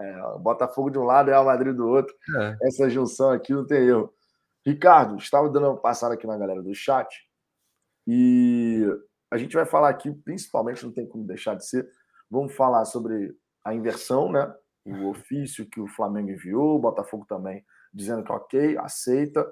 É, 0.00 0.38
Botafogo 0.40 0.90
de 0.90 0.98
um 0.98 1.04
lado 1.04 1.28
e 1.28 1.30
Real 1.30 1.44
Madrid 1.44 1.72
do 1.72 1.86
outro. 1.86 2.12
É. 2.40 2.56
Essa 2.62 2.90
junção 2.90 3.30
aqui 3.30 3.52
não 3.52 3.64
tem 3.64 3.86
erro. 3.86 4.12
Ricardo, 4.66 5.16
estava 5.16 5.48
dando 5.48 5.68
uma 5.68 5.76
passada 5.76 6.14
aqui 6.14 6.26
na 6.26 6.36
galera 6.36 6.60
do 6.60 6.74
chat 6.74 7.08
e 8.04 8.84
a 9.30 9.38
gente 9.38 9.54
vai 9.54 9.64
falar 9.64 9.88
aqui, 9.88 10.10
principalmente, 10.10 10.84
não 10.84 10.92
tem 10.92 11.06
como 11.06 11.24
deixar 11.24 11.54
de 11.54 11.64
ser, 11.64 11.88
vamos 12.28 12.52
falar 12.56 12.84
sobre 12.84 13.32
a 13.66 13.74
inversão, 13.74 14.30
né? 14.30 14.54
O 14.84 15.08
ofício 15.10 15.66
que 15.66 15.80
o 15.80 15.88
Flamengo 15.88 16.30
enviou, 16.30 16.76
o 16.76 16.78
Botafogo 16.78 17.26
também 17.28 17.64
dizendo 17.92 18.22
que 18.22 18.30
ok, 18.30 18.78
aceita, 18.78 19.44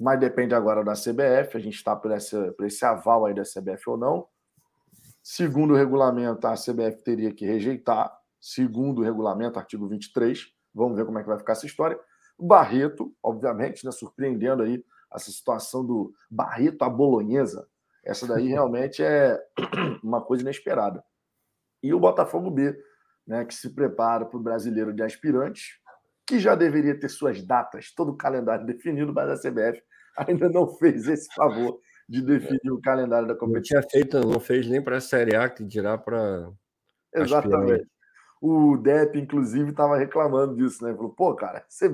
mas 0.00 0.18
depende 0.18 0.54
agora 0.54 0.84
da 0.84 0.92
CBF, 0.92 1.56
a 1.56 1.60
gente 1.60 1.74
está 1.74 1.94
por 1.96 2.12
esse, 2.12 2.52
por 2.52 2.64
esse 2.64 2.84
aval 2.84 3.26
aí 3.26 3.34
da 3.34 3.42
CBF 3.42 3.90
ou 3.90 3.96
não. 3.96 4.26
Segundo 5.22 5.74
o 5.74 5.76
regulamento, 5.76 6.46
a 6.46 6.54
CBF 6.54 7.02
teria 7.04 7.32
que 7.34 7.44
rejeitar, 7.44 8.16
segundo 8.40 9.00
o 9.00 9.04
regulamento, 9.04 9.58
artigo 9.58 9.86
23. 9.88 10.46
Vamos 10.74 10.96
ver 10.96 11.04
como 11.04 11.18
é 11.18 11.22
que 11.22 11.28
vai 11.28 11.38
ficar 11.38 11.52
essa 11.52 11.66
história. 11.66 11.98
Barreto, 12.38 13.14
obviamente, 13.22 13.84
né, 13.84 13.92
surpreendendo 13.92 14.62
aí 14.62 14.82
essa 15.14 15.30
situação 15.30 15.84
do 15.84 16.14
Barreto 16.30 16.82
à 16.82 16.88
bolonhesa. 16.88 17.68
Essa 18.04 18.26
daí 18.26 18.46
realmente 18.48 19.02
é 19.02 19.38
uma 20.02 20.22
coisa 20.22 20.42
inesperada. 20.42 21.04
E 21.82 21.92
o 21.92 22.00
Botafogo 22.00 22.50
B, 22.50 22.76
né, 23.26 23.44
que 23.44 23.54
se 23.54 23.74
prepara 23.74 24.24
para 24.24 24.38
o 24.38 24.42
brasileiro 24.42 24.92
de 24.92 25.02
aspirantes, 25.02 25.78
que 26.26 26.38
já 26.38 26.54
deveria 26.54 26.98
ter 26.98 27.08
suas 27.08 27.42
datas, 27.42 27.92
todo 27.94 28.12
o 28.12 28.16
calendário 28.16 28.64
definido, 28.66 29.12
mas 29.12 29.28
a 29.28 29.50
CBF 29.50 29.82
ainda 30.16 30.48
não 30.48 30.68
fez 30.76 31.06
esse 31.08 31.32
favor 31.34 31.78
de 32.08 32.20
definir 32.22 32.70
o 32.70 32.80
calendário 32.80 33.26
da 33.26 33.34
competição. 33.34 33.80
Não 33.80 33.88
tinha 33.88 33.90
feito, 33.90 34.20
não 34.20 34.40
fez 34.40 34.68
nem 34.68 34.82
para 34.82 34.96
a 34.96 35.00
Série 35.00 35.34
A, 35.34 35.48
que 35.48 35.64
dirá 35.64 35.96
para. 35.96 36.50
Exatamente. 37.14 37.86
O 38.40 38.76
Depp, 38.76 39.18
inclusive, 39.18 39.70
estava 39.70 39.96
reclamando 39.96 40.56
disso, 40.56 40.84
né? 40.84 40.92
Falou, 40.94 41.14
pô, 41.14 41.34
cara, 41.34 41.64
você 41.68 41.86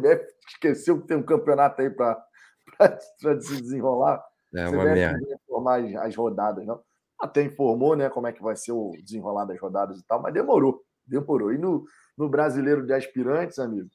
esqueceu 0.49 1.01
que 1.01 1.07
tem 1.07 1.17
um 1.17 1.23
campeonato 1.23 1.83
aí 1.83 1.91
para 1.91 2.19
se 3.41 3.61
desenrolar. 3.61 4.25
É 4.55 4.67
uma 4.69 4.85
merda. 4.85 5.19
informar 5.45 5.85
as, 5.85 5.95
as 5.95 6.17
rodadas, 6.17 6.67
não? 6.67 6.81
Até 7.21 7.43
informou, 7.43 7.95
né, 7.95 8.09
como 8.09 8.29
é 8.29 8.33
que 8.33 8.43
vai 8.43 8.57
ser 8.57 8.73
o 8.73 8.93
desenrolar 9.05 9.45
das 9.45 9.61
rodadas 9.61 9.99
e 9.99 10.07
tal, 10.07 10.23
mas 10.23 10.33
demorou, 10.33 10.83
demorou. 11.09 11.53
E 11.53 11.59
no, 11.59 11.85
no 12.17 12.29
brasileiro 12.29 12.87
de 12.87 12.93
aspirantes, 12.93 13.59
amigo, 13.59 13.89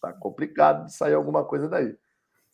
tá 0.00 0.12
complicado 0.12 0.86
de 0.86 0.94
sair 0.94 1.14
alguma 1.14 1.44
coisa 1.44 1.68
daí 1.68 1.96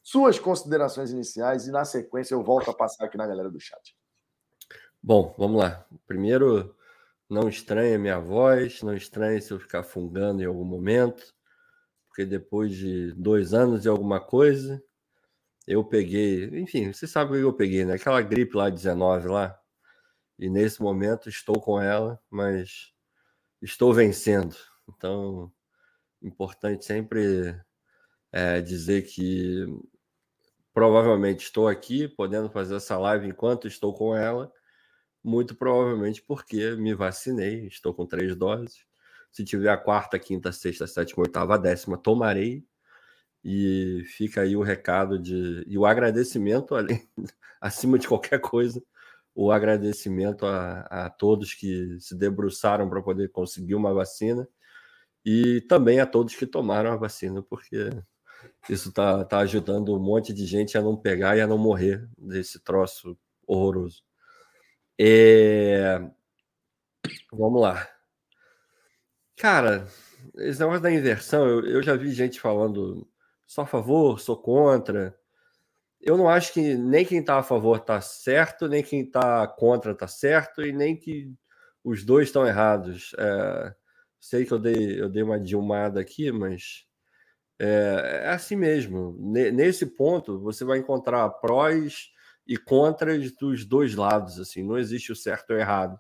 suas 0.09 0.39
considerações 0.39 1.11
iniciais 1.11 1.67
e, 1.67 1.71
na 1.71 1.85
sequência, 1.85 2.33
eu 2.35 2.43
volto 2.43 2.71
a 2.71 2.75
passar 2.75 3.05
aqui 3.05 3.19
na 3.19 3.27
galera 3.27 3.51
do 3.51 3.61
chat. 3.61 3.95
Bom, 5.03 5.35
vamos 5.37 5.61
lá. 5.61 5.87
Primeiro, 6.07 6.75
não 7.29 7.47
estranhe 7.47 7.99
minha 7.99 8.19
voz, 8.19 8.83
não 8.83 8.95
estranhe 8.95 9.43
se 9.43 9.53
eu 9.53 9.61
ficar 9.61 9.83
fungando 9.83 10.43
em 10.43 10.47
algum 10.47 10.65
momento, 10.65 11.35
porque 12.09 12.25
depois 12.25 12.75
de 12.75 13.13
dois 13.13 13.53
anos 13.53 13.85
e 13.85 13.89
alguma 13.89 14.19
coisa, 14.19 14.83
eu 15.67 15.85
peguei, 15.85 16.59
enfim, 16.59 16.91
você 16.91 17.07
sabe 17.07 17.33
o 17.33 17.35
que 17.35 17.43
eu 17.43 17.53
peguei, 17.53 17.85
né? 17.85 17.95
Aquela 17.97 18.23
gripe 18.23 18.57
lá, 18.57 18.71
19 18.71 19.29
lá, 19.29 19.61
e 20.39 20.49
nesse 20.49 20.81
momento 20.81 21.29
estou 21.29 21.61
com 21.61 21.79
ela, 21.79 22.19
mas 22.31 22.95
estou 23.63 23.93
vencendo. 23.93 24.57
Então, 24.89 25.53
importante 26.23 26.85
sempre 26.85 27.59
é, 28.33 28.61
dizer 28.61 29.03
que 29.03 29.67
Provavelmente 30.79 31.43
estou 31.43 31.67
aqui 31.67 32.07
podendo 32.07 32.49
fazer 32.49 32.77
essa 32.77 32.97
live 32.97 33.27
enquanto 33.27 33.67
estou 33.67 33.93
com 33.93 34.15
ela, 34.15 34.49
muito 35.25 35.57
provavelmente 35.57 36.23
porque 36.23 36.77
me 36.77 36.95
vacinei, 36.95 37.67
estou 37.67 37.93
com 37.93 38.07
três 38.07 38.37
doses. 38.37 38.87
Se 39.33 39.45
tiver 39.45 39.71
a 39.71 39.77
quarta, 39.77 40.21
quinta, 40.21 40.53
sexta, 40.53 40.87
sétima, 40.87 41.25
oitava, 41.25 41.59
décima, 41.59 41.99
tomarei. 41.99 42.65
E 43.43 44.05
fica 44.07 44.43
aí 44.43 44.57
o 44.57 44.63
recado 44.63 45.19
de 45.19 45.65
e 45.67 45.77
o 45.77 45.85
agradecimento, 45.85 46.77
além, 46.79 47.09
acima 47.61 47.99
de 47.99 48.07
qualquer 48.07 48.41
coisa, 48.41 48.81
o 49.41 49.53
agradecimento 49.53 50.45
a, 50.45 50.81
a 50.91 51.09
todos 51.09 51.55
que 51.55 51.97
se 52.01 52.13
debruçaram 52.17 52.91
para 52.91 53.01
poder 53.01 53.29
conseguir 53.31 53.77
uma 53.77 53.95
vacina 53.95 54.49
e 55.25 55.61
também 55.69 56.01
a 56.01 56.07
todos 56.07 56.35
que 56.35 56.45
tomaram 56.45 56.91
a 56.91 56.97
vacina, 56.97 57.41
porque 57.41 57.89
isso 58.69 58.93
tá, 58.93 59.25
tá 59.25 59.39
ajudando 59.39 59.95
um 59.95 60.01
monte 60.01 60.33
de 60.33 60.45
gente 60.45 60.77
a 60.77 60.83
não 60.83 60.97
pegar 60.97 61.37
e 61.37 61.41
a 61.41 61.47
não 61.47 61.57
morrer 61.57 62.09
desse 62.19 62.59
troço 62.59 63.17
horroroso. 63.47 64.03
É... 64.99 66.01
Vamos 67.33 67.63
lá. 67.63 67.89
Cara, 69.37 69.87
esse 70.39 70.59
negócio 70.59 70.83
da 70.83 70.91
inversão, 70.91 71.47
eu, 71.47 71.65
eu 71.65 71.81
já 71.81 71.95
vi 71.95 72.11
gente 72.11 72.41
falando 72.41 73.09
só 73.47 73.63
a 73.63 73.67
favor, 73.67 74.19
sou 74.19 74.37
contra. 74.37 75.17
Eu 76.01 76.17
não 76.17 76.29
acho 76.29 76.53
que 76.53 76.75
nem 76.77 77.05
quem 77.05 77.19
está 77.21 77.39
a 77.39 77.43
favor 77.43 77.79
está 77.79 78.01
certo, 78.01 78.69
nem 78.69 78.83
quem 78.83 79.03
está 79.03 79.47
contra 79.47 79.93
está 79.93 80.07
certo, 80.07 80.63
e 80.63 80.73
nem 80.73 80.97
que 80.97 81.33
os 81.83 82.05
dois 82.05 82.29
estão 82.29 82.47
errados. 82.47 83.15
É, 83.19 83.75
sei 84.21 84.45
que 84.45 84.53
eu 84.53 84.59
dei, 84.59 85.01
eu 85.01 85.09
dei 85.09 85.23
uma 85.23 85.41
dilmada 85.41 86.01
aqui, 86.01 86.31
mas 86.31 86.87
é, 87.59 88.23
é 88.25 88.29
assim 88.31 88.57
mesmo. 88.57 89.17
Nesse 89.21 89.87
ponto, 89.87 90.39
você 90.41 90.65
vai 90.65 90.79
encontrar 90.79 91.29
prós 91.31 92.11
e 92.47 92.57
contras 92.57 93.33
dos 93.33 93.65
dois 93.65 93.95
lados. 93.95 94.39
Assim, 94.39 94.63
não 94.63 94.79
existe 94.79 95.13
o 95.13 95.17
certo 95.17 95.51
ou 95.51 95.57
o 95.57 95.61
errado. 95.61 95.99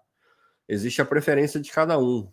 Existe 0.69 1.03
a 1.03 1.07
preferência 1.07 1.61
de 1.61 1.71
cada 1.73 1.99
um. 1.99 2.31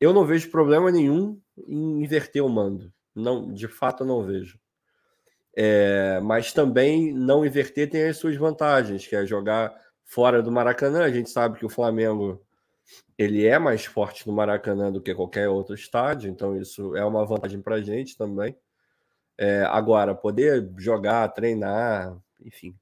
Eu 0.00 0.12
não 0.12 0.26
vejo 0.26 0.50
problema 0.50 0.90
nenhum 0.90 1.40
em 1.66 2.02
inverter 2.02 2.44
o 2.44 2.48
mando. 2.48 2.92
Não, 3.14 3.52
de 3.52 3.68
fato, 3.68 4.02
eu 4.02 4.06
não 4.06 4.22
vejo. 4.22 4.58
É, 5.58 6.20
mas 6.20 6.52
também 6.52 7.14
não 7.14 7.44
inverter 7.44 7.88
tem 7.88 8.08
as 8.08 8.18
suas 8.18 8.36
vantagens, 8.36 9.06
que 9.06 9.16
é 9.16 9.24
jogar 9.24 9.74
fora 10.04 10.42
do 10.42 10.52
Maracanã. 10.52 11.02
A 11.02 11.10
gente 11.10 11.30
sabe 11.30 11.58
que 11.58 11.64
o 11.64 11.70
Flamengo 11.70 12.44
ele 13.18 13.46
é 13.46 13.58
mais 13.58 13.86
forte 13.86 14.26
no 14.26 14.34
Maracanã 14.34 14.92
do 14.92 15.00
que 15.00 15.14
qualquer 15.14 15.48
outro 15.48 15.74
estádio, 15.74 16.30
então 16.30 16.56
isso 16.56 16.94
é 16.94 17.04
uma 17.04 17.24
vantagem 17.24 17.60
para 17.60 17.76
a 17.76 17.80
gente 17.80 18.16
também. 18.16 18.56
É, 19.38 19.62
agora, 19.64 20.14
poder 20.14 20.70
jogar, 20.76 21.28
treinar, 21.28 22.16
enfim, 22.44 22.74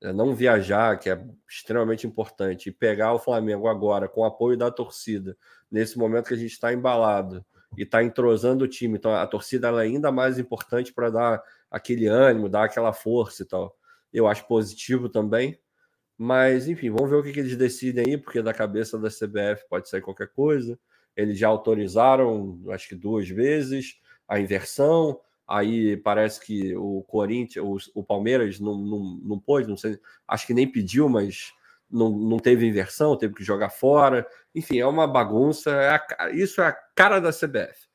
é, 0.00 0.12
não 0.12 0.34
viajar, 0.34 0.98
que 0.98 1.10
é 1.10 1.24
extremamente 1.48 2.06
importante, 2.06 2.68
e 2.68 2.72
pegar 2.72 3.14
o 3.14 3.18
Flamengo 3.18 3.68
agora 3.68 4.08
com 4.08 4.22
o 4.22 4.24
apoio 4.24 4.56
da 4.56 4.70
torcida, 4.70 5.36
nesse 5.70 5.98
momento 5.98 6.28
que 6.28 6.34
a 6.34 6.38
gente 6.38 6.52
está 6.52 6.72
embalado 6.72 7.44
e 7.76 7.82
está 7.82 8.02
entrosando 8.02 8.64
o 8.64 8.68
time, 8.68 8.96
então 8.96 9.14
a 9.14 9.26
torcida 9.26 9.68
é 9.68 9.80
ainda 9.80 10.10
mais 10.10 10.38
importante 10.38 10.92
para 10.92 11.10
dar 11.10 11.42
aquele 11.70 12.06
ânimo, 12.06 12.48
dar 12.48 12.64
aquela 12.64 12.92
força 12.92 13.42
e 13.42 13.46
tal. 13.46 13.76
Eu 14.12 14.26
acho 14.26 14.46
positivo 14.46 15.08
também. 15.08 15.58
Mas, 16.16 16.66
enfim, 16.68 16.90
vamos 16.90 17.08
ver 17.10 17.16
o 17.16 17.22
que, 17.22 17.32
que 17.32 17.38
eles 17.40 17.56
decidem 17.56 18.04
aí, 18.06 18.18
porque 18.18 18.42
da 18.42 18.52
cabeça 18.52 18.98
da 18.98 19.08
CBF 19.08 19.68
pode 19.68 19.88
sair 19.88 20.00
qualquer 20.00 20.28
coisa. 20.32 20.78
Eles 21.16 21.38
já 21.38 21.48
autorizaram, 21.48 22.60
acho 22.70 22.88
que 22.88 22.96
duas 22.96 23.28
vezes, 23.28 24.00
a 24.26 24.40
inversão. 24.40 25.20
Aí 25.46 25.96
parece 25.96 26.40
que 26.44 26.76
o 26.76 27.02
Corinthians, 27.04 27.64
o, 27.94 28.00
o 28.00 28.04
Palmeiras 28.04 28.60
não, 28.60 28.76
não, 28.76 29.20
não 29.22 29.38
pôde, 29.38 29.68
não 29.68 29.76
sei, 29.76 29.98
acho 30.26 30.46
que 30.46 30.52
nem 30.52 30.70
pediu, 30.70 31.08
mas 31.08 31.52
não, 31.90 32.10
não 32.10 32.38
teve 32.38 32.66
inversão, 32.66 33.16
teve 33.16 33.34
que 33.34 33.44
jogar 33.44 33.70
fora. 33.70 34.26
Enfim, 34.54 34.78
é 34.78 34.86
uma 34.86 35.06
bagunça. 35.06 35.70
É 35.70 35.90
a, 35.90 36.30
isso 36.32 36.60
é 36.60 36.66
a 36.66 36.72
cara 36.72 37.20
da 37.20 37.30
CBF. 37.30 37.87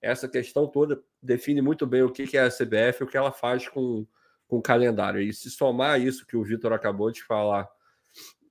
Essa 0.00 0.28
questão 0.28 0.66
toda 0.66 1.02
define 1.22 1.60
muito 1.60 1.86
bem 1.86 2.02
o 2.02 2.10
que, 2.10 2.36
é 2.36 2.42
a 2.42 2.50
CBF 2.50 3.00
e 3.00 3.04
o 3.04 3.06
que 3.06 3.16
ela 3.16 3.32
faz 3.32 3.68
com, 3.68 4.06
com 4.46 4.58
o 4.58 4.62
calendário. 4.62 5.20
E 5.20 5.32
se 5.32 5.50
somar 5.50 6.00
isso 6.00 6.26
que 6.26 6.36
o 6.36 6.44
Vitor 6.44 6.72
acabou 6.72 7.10
de 7.10 7.22
falar 7.22 7.68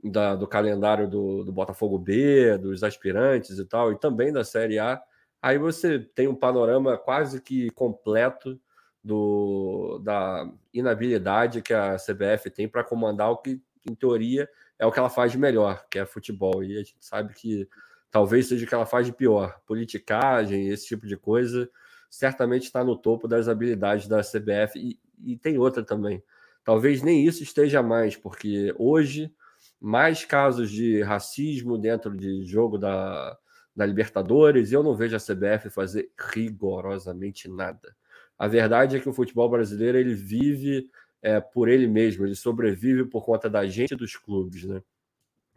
da, 0.04 0.36
do 0.36 0.48
calendário 0.48 1.08
do, 1.08 1.44
do, 1.44 1.52
Botafogo 1.52 1.98
B, 1.98 2.58
dos 2.58 2.84
aspirantes 2.84 3.58
e 3.58 3.66
tal, 3.66 3.92
e 3.92 4.00
também 4.00 4.32
da 4.32 4.44
Série 4.44 4.80
A, 4.80 5.02
aí 5.42 5.58
você 5.58 6.00
tem 6.00 6.28
um 6.28 6.36
panorama 6.36 6.98
quase 6.98 7.42
que 7.42 7.70
completo 7.72 8.60
do, 9.04 10.00
da 10.04 10.52
inabilidade 10.74 11.62
que 11.62 11.74
a 11.74 11.96
CBF 11.96 12.50
tem 12.50 12.68
para 12.68 12.84
comandar 12.84 13.32
o 13.32 13.38
que, 13.38 13.62
em 13.90 13.96
teoria, 13.96 14.50
é 14.78 14.86
o 14.86 14.92
que 14.92 15.00
ela 15.00 15.10
faz 15.10 15.32
de 15.32 15.38
melhor, 15.38 15.86
que 15.90 15.98
é 15.98 16.06
futebol. 16.06 16.64
E 16.64 16.76
a 16.76 16.80
gente 16.80 16.98
sabe 17.00 17.34
que 17.34 17.68
talvez 18.12 18.48
seja 18.48 18.66
o 18.66 18.68
que 18.68 18.74
ela 18.74 18.86
faz 18.86 19.06
de 19.06 19.14
pior. 19.14 19.60
Politicagem, 19.66 20.70
esse 20.70 20.88
tipo 20.88 21.06
de 21.06 21.18
coisa, 21.18 21.70
certamente 22.10 22.64
está 22.64 22.84
no 22.84 22.96
topo 22.96 23.28
das 23.28 23.48
habilidades 23.48 24.08
da 24.08 24.22
CBF. 24.22 24.78
E, 24.78 25.00
e 25.24 25.38
tem 25.38 25.58
outra 25.58 25.84
também. 25.84 26.24
Talvez 26.64 27.02
nem 27.02 27.26
isso 27.26 27.44
esteja 27.44 27.82
mais, 27.82 28.16
porque 28.16 28.74
hoje 28.78 29.34
mais 29.80 30.26
casos 30.26 30.72
de 30.72 31.02
racismo 31.02 31.78
dentro 31.78 32.16
de 32.16 32.46
jogo 32.46 32.78
da, 32.78 33.38
da 33.76 33.86
Libertadores, 33.86 34.72
eu 34.72 34.82
não 34.82 34.96
vejo 34.96 35.16
a 35.16 35.20
CBF 35.20 35.70
fazer 35.70 36.12
rigorosamente 36.34 37.48
nada. 37.48 37.96
A 38.38 38.48
verdade 38.48 38.98
é 38.98 39.00
que 39.00 39.10
o 39.10 39.14
futebol 39.14 39.50
brasileiro 39.50 39.98
ele 39.98 40.14
vive 40.14 40.90
é, 41.22 41.40
por 41.40 41.68
ele 41.68 41.88
mesmo, 41.88 42.26
ele 42.26 42.36
sobrevive 42.36 43.06
por 43.06 43.24
conta 43.26 43.50
da 43.50 43.66
gente 43.66 43.94
e 43.94 43.98
dos 43.98 44.16
clubes, 44.16 44.64
né? 44.64 44.82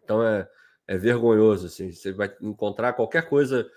Então 0.03 0.23
é, 0.23 0.49
é 0.91 0.99
vergonhoso, 0.99 1.69
assim, 1.69 1.93
você 1.93 2.11
vai 2.11 2.35
encontrar 2.41 2.95
qualquer 2.95 3.29
coisa, 3.29 3.71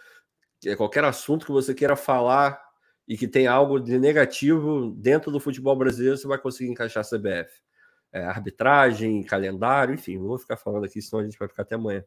qualquer 0.75 1.03
assunto 1.03 1.45
que 1.45 1.51
você 1.51 1.71
queira 1.71 1.95
falar 1.95 2.59
e 3.07 3.15
que 3.15 3.27
tem 3.27 3.45
algo 3.45 3.79
de 3.79 3.99
negativo 3.99 4.89
dentro 4.97 5.29
do 5.31 5.39
futebol 5.39 5.75
brasileiro, 5.75 6.17
você 6.17 6.27
vai 6.27 6.39
conseguir 6.39 6.71
encaixar 6.71 7.03
a 7.03 7.07
CBF. 7.07 7.61
É, 8.11 8.23
arbitragem, 8.23 9.21
calendário, 9.21 9.93
enfim, 9.93 10.17
não 10.17 10.25
vou 10.25 10.39
ficar 10.39 10.57
falando 10.57 10.85
aqui, 10.85 11.03
senão 11.03 11.21
a 11.21 11.23
gente 11.23 11.37
vai 11.37 11.47
ficar 11.47 11.61
até 11.61 11.75
amanhã. 11.75 12.03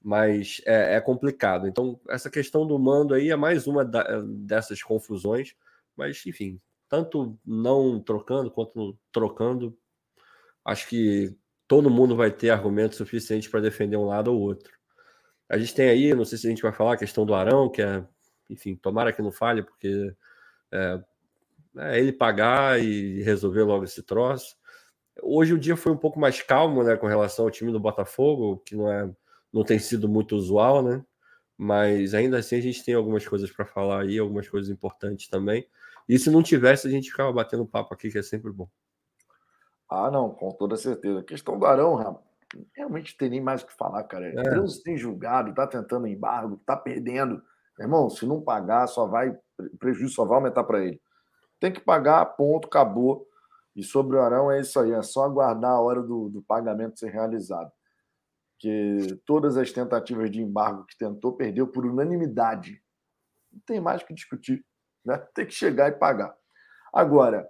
Mas 0.00 0.62
é, 0.64 0.94
é 0.94 1.00
complicado. 1.00 1.66
Então, 1.66 1.98
essa 2.08 2.30
questão 2.30 2.64
do 2.64 2.78
mando 2.78 3.14
aí 3.14 3.30
é 3.30 3.36
mais 3.36 3.66
uma 3.66 3.84
da, 3.84 4.20
dessas 4.22 4.80
confusões. 4.80 5.56
Mas, 5.96 6.24
enfim, 6.24 6.60
tanto 6.88 7.36
não 7.44 8.00
trocando 8.00 8.48
quanto 8.48 8.96
trocando, 9.10 9.76
acho 10.64 10.88
que 10.88 11.36
todo 11.68 11.90
mundo 11.90 12.16
vai 12.16 12.30
ter 12.30 12.50
argumento 12.50 12.96
suficiente 12.96 13.50
para 13.50 13.60
defender 13.60 13.96
um 13.96 14.06
lado 14.06 14.32
ou 14.32 14.40
outro. 14.40 14.72
A 15.48 15.58
gente 15.58 15.74
tem 15.74 15.88
aí, 15.88 16.14
não 16.14 16.24
sei 16.24 16.38
se 16.38 16.46
a 16.46 16.50
gente 16.50 16.62
vai 16.62 16.72
falar 16.72 16.94
a 16.94 16.98
questão 16.98 17.24
do 17.24 17.34
Arão, 17.34 17.70
que 17.70 17.82
é, 17.82 18.04
enfim, 18.50 18.76
tomara 18.76 19.12
que 19.12 19.22
não 19.22 19.30
falhe, 19.30 19.62
porque 19.62 20.14
é, 20.72 21.00
é 21.78 22.00
ele 22.00 22.12
pagar 22.12 22.80
e 22.82 23.22
resolver 23.22 23.62
logo 23.62 23.84
esse 23.84 24.02
troço. 24.02 24.56
Hoje 25.22 25.54
o 25.54 25.58
dia 25.58 25.76
foi 25.76 25.92
um 25.92 25.96
pouco 25.96 26.18
mais 26.20 26.42
calmo, 26.42 26.82
né, 26.82 26.96
com 26.96 27.06
relação 27.06 27.44
ao 27.46 27.50
time 27.50 27.72
do 27.72 27.80
Botafogo, 27.80 28.58
que 28.58 28.76
não 28.76 28.90
é, 28.90 29.10
não 29.52 29.64
tem 29.64 29.78
sido 29.78 30.08
muito 30.08 30.36
usual, 30.36 30.82
né? 30.82 31.04
Mas 31.56 32.12
ainda 32.14 32.38
assim 32.38 32.56
a 32.56 32.60
gente 32.60 32.84
tem 32.84 32.94
algumas 32.94 33.26
coisas 33.26 33.50
para 33.50 33.64
falar 33.64 34.02
aí, 34.02 34.18
algumas 34.18 34.48
coisas 34.48 34.70
importantes 34.70 35.28
também. 35.28 35.66
E 36.08 36.18
se 36.18 36.30
não 36.30 36.42
tivesse, 36.42 36.86
a 36.86 36.90
gente 36.90 37.10
ficava 37.10 37.32
batendo 37.32 37.66
papo 37.66 37.94
aqui, 37.94 38.10
que 38.10 38.18
é 38.18 38.22
sempre 38.22 38.52
bom. 38.52 38.68
Ah, 39.88 40.10
não, 40.10 40.30
com 40.30 40.50
toda 40.52 40.76
certeza. 40.76 41.20
A 41.20 41.24
questão 41.24 41.58
do 41.58 41.66
Arão, 41.66 42.22
realmente 42.74 43.16
tem 43.16 43.30
nem 43.30 43.40
mais 43.40 43.62
o 43.62 43.66
que 43.66 43.72
falar, 43.72 44.02
cara. 44.04 44.26
É. 44.26 44.50
Deus 44.50 44.80
tem 44.80 44.96
julgado, 44.96 45.54
tá 45.54 45.66
tentando 45.66 46.06
embargo, 46.06 46.60
tá 46.66 46.76
perdendo. 46.76 47.42
Irmão, 47.78 48.08
se 48.08 48.26
não 48.26 48.40
pagar, 48.40 48.86
só 48.86 49.06
vai. 49.06 49.36
prejuízo 49.78 50.14
só 50.14 50.24
vai 50.24 50.36
aumentar 50.36 50.64
para 50.64 50.84
ele. 50.84 51.00
Tem 51.60 51.72
que 51.72 51.80
pagar, 51.80 52.24
ponto, 52.24 52.66
acabou. 52.66 53.26
E 53.74 53.82
sobre 53.82 54.16
o 54.16 54.20
Arão 54.20 54.50
é 54.50 54.60
isso 54.60 54.80
aí, 54.80 54.92
é 54.92 55.02
só 55.02 55.24
aguardar 55.24 55.72
a 55.72 55.80
hora 55.80 56.02
do, 56.02 56.30
do 56.30 56.42
pagamento 56.42 56.98
ser 56.98 57.10
realizado. 57.10 57.70
Que 58.58 59.20
todas 59.26 59.58
as 59.58 59.70
tentativas 59.70 60.30
de 60.30 60.40
embargo 60.40 60.86
que 60.86 60.96
tentou 60.96 61.36
perdeu 61.36 61.66
por 61.66 61.84
unanimidade. 61.84 62.82
Não 63.52 63.60
tem 63.66 63.80
mais 63.80 64.00
o 64.00 64.06
que 64.06 64.14
discutir. 64.14 64.64
Né? 65.04 65.18
Tem 65.34 65.44
que 65.44 65.52
chegar 65.52 65.88
e 65.88 65.92
pagar. 65.92 66.34
Agora, 66.92 67.46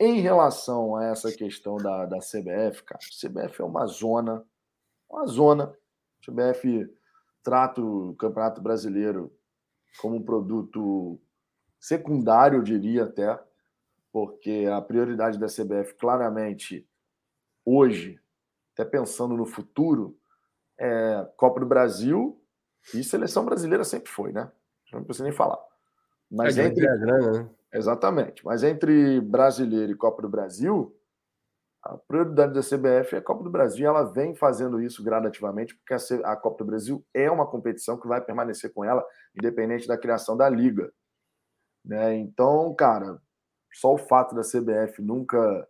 em 0.00 0.18
relação 0.20 0.96
a 0.96 1.04
essa 1.04 1.30
questão 1.30 1.76
da, 1.76 2.06
da 2.06 2.18
CBF, 2.18 2.82
cara, 2.84 2.98
a 3.04 3.28
CBF 3.28 3.60
é 3.60 3.64
uma 3.64 3.86
zona, 3.86 4.42
uma 5.10 5.26
zona. 5.26 5.64
A 5.64 6.30
CBF 6.30 6.90
trata 7.42 7.82
o 7.82 8.14
Campeonato 8.14 8.62
Brasileiro 8.62 9.30
como 10.00 10.16
um 10.16 10.22
produto 10.22 11.20
secundário, 11.78 12.58
eu 12.58 12.62
diria 12.62 13.04
até, 13.04 13.38
porque 14.10 14.66
a 14.72 14.80
prioridade 14.80 15.38
da 15.38 15.46
CBF, 15.46 15.94
claramente, 15.94 16.88
hoje, 17.62 18.18
até 18.72 18.86
pensando 18.86 19.36
no 19.36 19.44
futuro, 19.44 20.18
é 20.78 21.28
Copa 21.36 21.60
do 21.60 21.66
Brasil 21.66 22.42
e 22.94 23.04
seleção 23.04 23.44
brasileira 23.44 23.84
sempre 23.84 24.10
foi, 24.10 24.32
né? 24.32 24.50
Não 24.94 25.04
precisa 25.04 25.24
nem 25.24 25.32
falar. 25.32 25.58
Mas 26.30 26.56
é 26.56 26.66
entre... 26.66 26.80
grana, 26.80 27.32
né? 27.32 27.50
Exatamente. 27.72 28.44
Mas 28.44 28.62
entre 28.62 29.20
brasileiro 29.20 29.92
e 29.92 29.96
Copa 29.96 30.22
do 30.22 30.28
Brasil, 30.28 30.94
a 31.82 31.96
prioridade 31.96 32.52
da 32.52 32.60
CBF 32.60 33.14
é 33.14 33.18
a 33.18 33.22
Copa 33.22 33.42
do 33.42 33.50
Brasil 33.50 33.86
ela 33.86 34.02
vem 34.04 34.34
fazendo 34.34 34.82
isso 34.82 35.02
gradativamente, 35.02 35.74
porque 35.74 35.94
a 36.24 36.36
Copa 36.36 36.64
do 36.64 36.66
Brasil 36.66 37.04
é 37.14 37.30
uma 37.30 37.46
competição 37.46 37.98
que 37.98 38.08
vai 38.08 38.20
permanecer 38.20 38.72
com 38.72 38.84
ela, 38.84 39.04
independente 39.34 39.88
da 39.88 39.96
criação 39.96 40.36
da 40.36 40.48
liga. 40.48 40.92
Né? 41.84 42.16
Então, 42.16 42.74
cara, 42.74 43.18
só 43.72 43.94
o 43.94 43.98
fato 43.98 44.34
da 44.34 44.42
CBF 44.42 45.00
nunca 45.00 45.66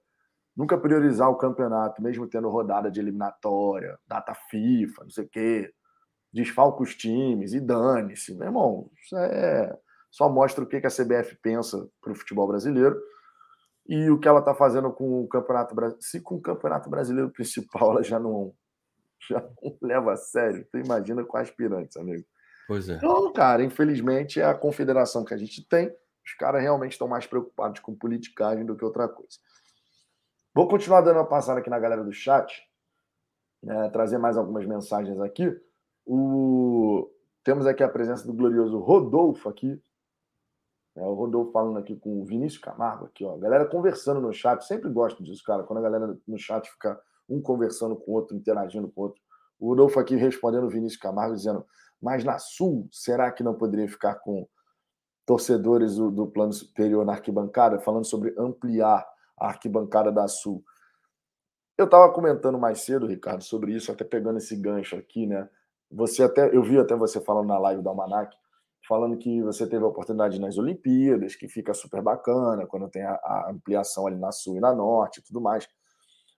nunca 0.56 0.76
priorizar 0.76 1.30
o 1.30 1.36
campeonato, 1.36 2.02
mesmo 2.02 2.26
tendo 2.26 2.48
rodada 2.50 2.90
de 2.90 3.00
eliminatória, 3.00 3.98
data 4.06 4.34
FIFA, 4.34 5.04
não 5.04 5.10
sei 5.10 5.24
o 5.24 5.28
quê, 5.28 5.72
desfalca 6.32 6.82
os 6.82 6.94
times 6.94 7.54
e 7.54 7.60
dane-se. 7.60 8.34
Meu 8.34 8.48
irmão, 8.48 8.90
isso 9.00 9.16
é 9.16 9.74
só 10.10 10.28
mostra 10.28 10.64
o 10.64 10.66
que, 10.66 10.76
a 10.76 10.90
CBF 10.90 11.36
pensa 11.40 11.88
para 12.00 12.12
o 12.12 12.16
futebol 12.16 12.48
brasileiro 12.48 13.00
e 13.86 14.10
o 14.10 14.18
que 14.18 14.28
ela 14.28 14.40
está 14.40 14.54
fazendo 14.54 14.92
com 14.92 15.22
o 15.22 15.28
Campeonato 15.28 15.74
Brasileiro. 15.74 16.04
Se 16.04 16.20
com 16.20 16.36
o 16.36 16.40
Campeonato 16.40 16.90
Brasileiro 16.90 17.30
principal 17.30 17.92
ela 17.92 18.02
já 18.02 18.18
não, 18.18 18.52
já 19.28 19.40
não 19.40 19.78
leva 19.80 20.12
a 20.12 20.16
sério, 20.16 20.66
tu 20.70 20.78
imagina 20.78 21.24
com 21.24 21.36
aspirantes, 21.36 21.96
amigo. 21.96 22.24
Pois 22.66 22.88
é. 22.88 22.94
Então, 22.94 23.32
cara, 23.32 23.62
infelizmente 23.62 24.40
é 24.40 24.44
a 24.44 24.54
confederação 24.54 25.24
que 25.24 25.34
a 25.34 25.36
gente 25.36 25.66
tem. 25.66 25.92
Os 26.24 26.34
caras 26.34 26.62
realmente 26.62 26.92
estão 26.92 27.08
mais 27.08 27.26
preocupados 27.26 27.80
com 27.80 27.94
politicagem 27.94 28.64
do 28.64 28.76
que 28.76 28.84
outra 28.84 29.08
coisa. 29.08 29.38
Vou 30.54 30.68
continuar 30.68 31.00
dando 31.00 31.16
uma 31.16 31.26
passada 31.26 31.60
aqui 31.60 31.70
na 31.70 31.78
galera 31.78 32.04
do 32.04 32.12
chat, 32.12 32.62
né, 33.62 33.88
trazer 33.90 34.18
mais 34.18 34.36
algumas 34.36 34.66
mensagens 34.66 35.18
aqui. 35.20 35.50
O... 36.04 37.10
Temos 37.42 37.66
aqui 37.66 37.82
a 37.82 37.88
presença 37.88 38.26
do 38.26 38.34
glorioso 38.34 38.78
Rodolfo 38.78 39.48
aqui, 39.48 39.80
é, 40.96 41.02
o 41.02 41.14
Rodolfo 41.14 41.52
falando 41.52 41.78
aqui 41.78 41.94
com 41.96 42.20
o 42.20 42.24
Vinícius 42.24 42.60
Camargo, 42.60 43.06
aqui, 43.06 43.24
ó. 43.24 43.36
Galera 43.36 43.64
conversando 43.66 44.20
no 44.20 44.32
chat, 44.32 44.64
sempre 44.64 44.90
gosto 44.90 45.22
disso, 45.22 45.42
cara. 45.44 45.62
Quando 45.62 45.78
a 45.78 45.82
galera 45.82 46.18
no 46.26 46.38
chat 46.38 46.68
fica 46.70 47.00
um 47.28 47.40
conversando 47.40 47.94
com 47.94 48.10
o 48.10 48.14
outro, 48.14 48.36
interagindo 48.36 48.88
com 48.88 49.00
o 49.00 49.04
outro. 49.04 49.22
O 49.58 49.68
Rodolfo 49.68 50.00
aqui 50.00 50.16
respondendo 50.16 50.64
o 50.64 50.70
Vinícius 50.70 51.00
Camargo, 51.00 51.36
dizendo: 51.36 51.64
Mas 52.02 52.24
na 52.24 52.38
Sul, 52.38 52.88
será 52.90 53.30
que 53.30 53.42
não 53.42 53.54
poderia 53.54 53.88
ficar 53.88 54.16
com 54.16 54.48
torcedores 55.24 55.94
do, 55.94 56.10
do 56.10 56.26
plano 56.26 56.52
superior 56.52 57.04
na 57.04 57.12
arquibancada? 57.12 57.78
Falando 57.78 58.04
sobre 58.04 58.34
ampliar 58.36 59.06
a 59.38 59.48
arquibancada 59.48 60.10
da 60.10 60.26
Sul. 60.26 60.64
Eu 61.78 61.84
estava 61.84 62.12
comentando 62.12 62.58
mais 62.58 62.80
cedo, 62.80 63.06
Ricardo, 63.06 63.42
sobre 63.42 63.72
isso, 63.72 63.90
até 63.92 64.04
pegando 64.04 64.38
esse 64.38 64.56
gancho 64.56 64.96
aqui, 64.96 65.26
né? 65.26 65.48
Você 65.90 66.22
até, 66.22 66.54
eu 66.54 66.62
vi 66.62 66.78
até 66.78 66.94
você 66.94 67.20
falando 67.20 67.48
na 67.48 67.58
live 67.58 67.82
da 67.82 67.90
Almanac, 67.90 68.36
falando 68.90 69.16
que 69.16 69.40
você 69.40 69.68
teve 69.68 69.84
a 69.84 69.86
oportunidade 69.86 70.40
nas 70.40 70.58
Olimpíadas, 70.58 71.36
que 71.36 71.48
fica 71.48 71.72
super 71.72 72.02
bacana 72.02 72.66
quando 72.66 72.90
tem 72.90 73.04
a, 73.04 73.12
a 73.12 73.50
ampliação 73.52 74.04
ali 74.04 74.16
na 74.16 74.32
Sul 74.32 74.56
e 74.56 74.60
na 74.60 74.74
Norte 74.74 75.20
e 75.20 75.22
tudo 75.22 75.40
mais. 75.40 75.68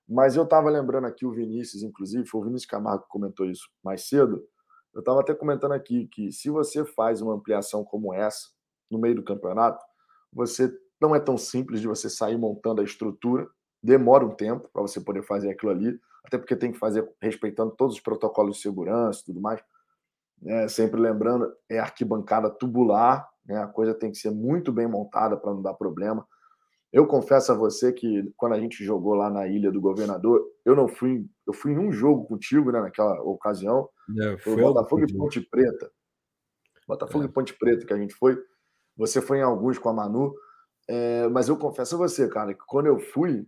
Mas 0.07 0.37
eu 0.37 0.43
estava 0.43 0.69
lembrando 0.69 1.07
aqui 1.07 1.25
o 1.25 1.33
Vinícius, 1.33 1.83
inclusive, 1.83 2.27
foi 2.27 2.43
o 2.43 2.45
Vinícius 2.45 2.71
Camargo 2.71 3.05
que 3.05 3.09
comentou 3.09 3.47
isso 3.47 3.71
mais 3.83 4.07
cedo. 4.07 4.47
Eu 4.93 5.01
estava 5.01 5.23
até 5.23 5.35
comentando 5.35 5.73
aqui 5.73 6.07
que 6.09 6.31
se 6.31 6.51
você 6.51 6.85
faz 6.85 7.23
uma 7.23 7.33
ampliação 7.33 7.83
como 7.83 8.13
essa 8.13 8.51
no 8.91 8.99
meio 8.99 9.15
do 9.15 9.25
campeonato, 9.25 9.83
você 10.31 10.71
não 11.01 11.17
é 11.17 11.21
tão 11.21 11.39
simples 11.39 11.81
de 11.81 11.89
você 11.89 12.11
sair 12.11 12.37
montando 12.37 12.83
a 12.83 12.85
estrutura, 12.85 13.49
demora 13.83 14.27
um 14.27 14.35
tempo 14.35 14.69
para 14.71 14.83
você 14.83 15.01
poder 15.01 15.23
fazer 15.23 15.51
aquilo 15.51 15.73
ali, 15.73 15.99
até 16.23 16.37
porque 16.37 16.55
tem 16.55 16.71
que 16.71 16.79
fazer 16.79 17.11
respeitando 17.19 17.75
todos 17.75 17.95
os 17.95 18.01
protocolos 18.03 18.57
de 18.57 18.63
segurança 18.63 19.23
e 19.23 19.25
tudo 19.25 19.41
mais 19.41 19.63
né? 20.43 20.69
sempre 20.69 21.01
lembrando, 21.01 21.51
é 21.71 21.79
arquibancada 21.79 22.51
tubular, 22.51 23.27
né? 23.47 23.63
a 23.63 23.67
coisa 23.67 23.95
tem 23.95 24.11
que 24.11 24.19
ser 24.19 24.31
muito 24.31 24.73
bem 24.73 24.87
montada 24.87 25.37
para 25.37 25.53
não 25.55 25.63
dar 25.63 25.75
problema. 25.75 26.27
Eu 26.93 27.07
confesso 27.07 27.53
a 27.53 27.55
você 27.55 27.91
que 27.91 28.31
quando 28.37 28.53
a 28.53 28.61
gente 28.61 28.85
jogou 28.85 29.15
lá 29.15 29.31
na 29.31 29.47
Ilha 29.47 29.73
do 29.73 29.81
Governador, 29.81 30.45
eu 30.65 30.77
não 30.77 30.87
fui, 30.87 31.27
eu 31.47 31.55
fui 31.55 31.73
em 31.73 31.79
um 31.79 31.91
jogo 31.91 32.27
contigo, 32.27 32.71
né, 32.71 32.81
naquela 32.83 33.19
ocasião, 33.23 33.89
é, 34.21 34.37
foi 34.37 34.53
o 34.53 34.57
Botafogo 34.57 35.05
e 35.09 35.17
Ponte 35.17 35.41
Preta. 35.41 35.91
Botafogo 36.87 37.25
é. 37.25 37.27
e 37.27 37.31
Ponte 37.31 37.55
Preta 37.55 37.87
que 37.87 37.95
a 37.95 37.97
gente 37.97 38.15
foi. 38.15 38.39
Você 38.95 39.23
foi 39.23 39.39
em 39.39 39.43
alguns 39.43 39.79
com 39.79 39.89
a 39.89 39.93
Manu, 39.95 40.35
é, 40.87 41.29
mas 41.29 41.49
eu 41.49 41.57
confesso 41.57 41.95
a 41.95 41.99
você, 41.99 42.29
cara, 42.29 42.53
que 42.53 42.63
quando 42.67 42.87
eu 42.87 42.99
fui, 42.99 43.47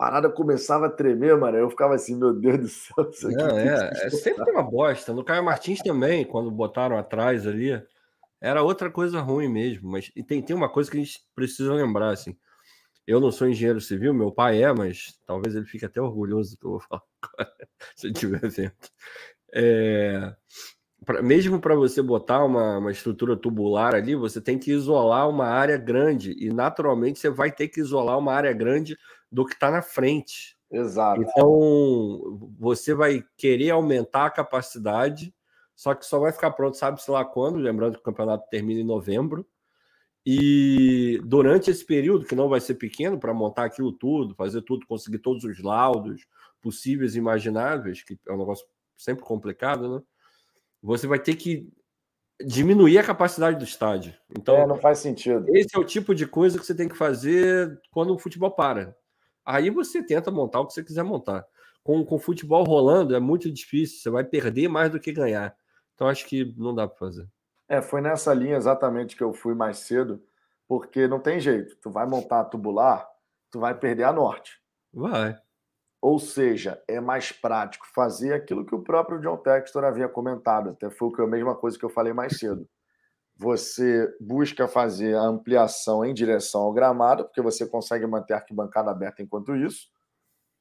parada 0.00 0.30
começava 0.30 0.86
a 0.86 0.90
tremer, 0.90 1.36
mano. 1.36 1.58
Eu 1.58 1.68
ficava 1.68 1.94
assim, 1.94 2.16
meu 2.16 2.32
Deus 2.32 2.58
do 2.58 2.68
céu. 2.68 3.04
Isso 3.12 3.26
aqui 3.26 3.36
Não, 3.36 3.58
é, 3.58 3.90
é 3.92 4.08
sempre 4.08 4.50
uma 4.50 4.62
bosta. 4.62 5.12
No 5.12 5.22
Caio 5.22 5.44
Martins 5.44 5.80
também, 5.80 6.24
quando 6.24 6.50
botaram 6.50 6.96
atrás 6.96 7.46
ali, 7.46 7.70
era 8.40 8.62
outra 8.62 8.90
coisa 8.90 9.20
ruim 9.20 9.46
mesmo. 9.46 9.90
Mas 9.90 10.10
e 10.16 10.22
tem, 10.22 10.40
tem 10.40 10.56
uma 10.56 10.70
coisa 10.70 10.90
que 10.90 10.96
a 10.96 11.00
gente 11.00 11.22
precisa 11.34 11.74
lembrar, 11.74 12.12
assim. 12.12 12.34
Eu 13.06 13.20
não 13.20 13.30
sou 13.30 13.46
engenheiro 13.46 13.78
civil, 13.78 14.14
meu 14.14 14.32
pai 14.32 14.62
é, 14.62 14.72
mas 14.72 15.20
talvez 15.26 15.54
ele 15.54 15.66
fique 15.66 15.84
até 15.84 16.00
orgulhoso 16.00 16.52
do 16.52 16.58
que 16.58 16.64
eu 16.64 16.70
vou 16.70 16.80
falar 16.80 17.02
agora, 17.22 17.52
se 17.94 18.06
ele 18.06 18.14
estiver 18.14 18.48
vendo. 18.48 18.72
É, 19.52 20.34
pra, 21.04 21.22
mesmo 21.22 21.60
para 21.60 21.74
você 21.74 22.02
botar 22.02 22.44
uma, 22.44 22.78
uma 22.78 22.90
estrutura 22.90 23.36
tubular 23.36 23.94
ali, 23.94 24.14
você 24.14 24.40
tem 24.40 24.58
que 24.58 24.70
isolar 24.70 25.28
uma 25.28 25.46
área 25.46 25.76
grande. 25.76 26.34
E 26.38 26.52
naturalmente 26.52 27.18
você 27.18 27.30
vai 27.30 27.50
ter 27.50 27.68
que 27.68 27.80
isolar 27.80 28.18
uma 28.18 28.32
área 28.32 28.52
grande 28.52 28.96
do 29.30 29.44
que 29.44 29.54
está 29.54 29.70
na 29.70 29.82
frente. 29.82 30.56
Exato. 30.70 31.20
Então, 31.20 32.38
você 32.58 32.94
vai 32.94 33.24
querer 33.36 33.70
aumentar 33.70 34.26
a 34.26 34.30
capacidade, 34.30 35.34
só 35.74 35.94
que 35.94 36.06
só 36.06 36.18
vai 36.18 36.32
ficar 36.32 36.52
pronto, 36.52 36.76
sabe-se 36.76 37.10
lá 37.10 37.24
quando, 37.24 37.56
lembrando 37.58 37.94
que 37.94 38.00
o 38.00 38.04
campeonato 38.04 38.48
termina 38.50 38.80
em 38.80 38.84
novembro. 38.84 39.46
E 40.24 41.20
durante 41.24 41.70
esse 41.70 41.84
período, 41.84 42.26
que 42.26 42.34
não 42.34 42.48
vai 42.48 42.60
ser 42.60 42.74
pequeno, 42.74 43.18
para 43.18 43.32
montar 43.32 43.64
aquilo 43.64 43.90
tudo, 43.90 44.34
fazer 44.34 44.62
tudo, 44.62 44.86
conseguir 44.86 45.18
todos 45.18 45.44
os 45.44 45.60
laudos 45.62 46.26
possíveis 46.60 47.14
e 47.14 47.18
imagináveis, 47.18 48.02
que 48.02 48.18
é 48.28 48.32
um 48.32 48.38
negócio 48.38 48.66
sempre 48.96 49.24
complicado, 49.24 49.96
né? 49.96 50.02
Você 50.82 51.06
vai 51.06 51.18
ter 51.18 51.34
que 51.34 51.70
diminuir 52.44 52.98
a 52.98 53.04
capacidade 53.04 53.58
do 53.58 53.64
estádio. 53.64 54.14
Então, 54.30 54.56
é, 54.56 54.66
não 54.66 54.78
faz 54.78 54.98
sentido. 54.98 55.44
Esse 55.54 55.76
é 55.76 55.78
o 55.78 55.84
tipo 55.84 56.14
de 56.14 56.26
coisa 56.26 56.58
que 56.58 56.64
você 56.64 56.74
tem 56.74 56.88
que 56.88 56.96
fazer 56.96 57.78
quando 57.90 58.14
o 58.14 58.18
futebol 58.18 58.50
para. 58.50 58.96
Aí 59.44 59.70
você 59.70 60.02
tenta 60.02 60.30
montar 60.30 60.60
o 60.60 60.66
que 60.66 60.72
você 60.72 60.82
quiser 60.82 61.02
montar. 61.02 61.44
Com, 61.82 62.04
com 62.04 62.16
o 62.16 62.20
futebol 62.20 62.62
rolando 62.64 63.14
é 63.14 63.20
muito 63.20 63.50
difícil, 63.50 64.00
você 64.00 64.10
vai 64.10 64.24
perder 64.24 64.68
mais 64.68 64.90
do 64.90 65.00
que 65.00 65.12
ganhar. 65.12 65.54
Então 65.94 66.08
acho 66.08 66.26
que 66.26 66.54
não 66.56 66.74
dá 66.74 66.86
para 66.86 66.96
fazer. 66.96 67.28
É, 67.68 67.80
foi 67.80 68.00
nessa 68.00 68.32
linha 68.34 68.56
exatamente 68.56 69.16
que 69.16 69.22
eu 69.22 69.32
fui 69.32 69.54
mais 69.54 69.78
cedo, 69.78 70.22
porque 70.66 71.06
não 71.06 71.20
tem 71.20 71.40
jeito. 71.40 71.76
Tu 71.76 71.90
vai 71.90 72.06
montar 72.06 72.40
a 72.40 72.44
tubular, 72.44 73.08
tu 73.50 73.60
vai 73.60 73.74
perder 73.74 74.04
a 74.04 74.12
norte. 74.12 74.60
Vai. 74.92 75.38
Ou 76.00 76.18
seja, 76.18 76.82
é 76.88 77.00
mais 77.00 77.30
prático 77.30 77.86
fazer 77.94 78.32
aquilo 78.32 78.64
que 78.64 78.74
o 78.74 78.82
próprio 78.82 79.20
John 79.20 79.36
Textor 79.36 79.84
havia 79.84 80.08
comentado, 80.08 80.70
até 80.70 80.90
foi 80.90 81.10
a 81.18 81.26
mesma 81.26 81.54
coisa 81.54 81.78
que 81.78 81.84
eu 81.84 81.90
falei 81.90 82.12
mais 82.12 82.38
cedo. 82.38 82.66
Você 83.36 84.08
busca 84.20 84.66
fazer 84.68 85.14
a 85.14 85.22
ampliação 85.22 86.04
em 86.04 86.14
direção 86.14 86.62
ao 86.62 86.72
gramado, 86.72 87.24
porque 87.24 87.42
você 87.42 87.66
consegue 87.66 88.06
manter 88.06 88.34
a 88.34 88.36
arquibancada 88.36 88.90
aberta 88.90 89.22
enquanto 89.22 89.54
isso, 89.54 89.88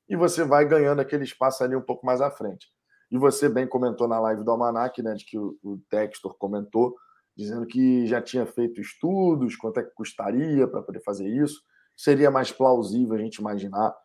e 0.10 0.16
você 0.16 0.44
vai 0.44 0.66
ganhando 0.66 1.00
aquele 1.00 1.24
espaço 1.24 1.64
ali 1.64 1.76
um 1.76 1.82
pouco 1.82 2.06
mais 2.06 2.20
à 2.20 2.32
frente. 2.32 2.68
E 3.12 3.18
você 3.18 3.48
bem 3.48 3.68
comentou 3.68 4.08
na 4.08 4.20
live 4.20 4.44
do 4.44 4.52
Almanac, 4.52 5.02
né, 5.02 5.14
de 5.14 5.26
que 5.26 5.38
o, 5.38 5.58
o 5.64 5.78
Textor 5.90 6.36
comentou, 6.38 6.96
dizendo 7.36 7.66
que 7.66 8.06
já 8.06 8.22
tinha 8.22 8.46
feito 8.46 8.82
estudos, 8.82 9.56
quanto 9.56 9.80
é 9.80 9.84
que 9.84 9.94
custaria 9.94 10.68
para 10.68 10.82
poder 10.82 11.02
fazer 11.02 11.28
isso. 11.28 11.62
Seria 11.96 12.30
mais 12.30 12.52
plausível 12.52 13.16
a 13.16 13.20
gente 13.20 13.38
imaginar. 13.38 13.96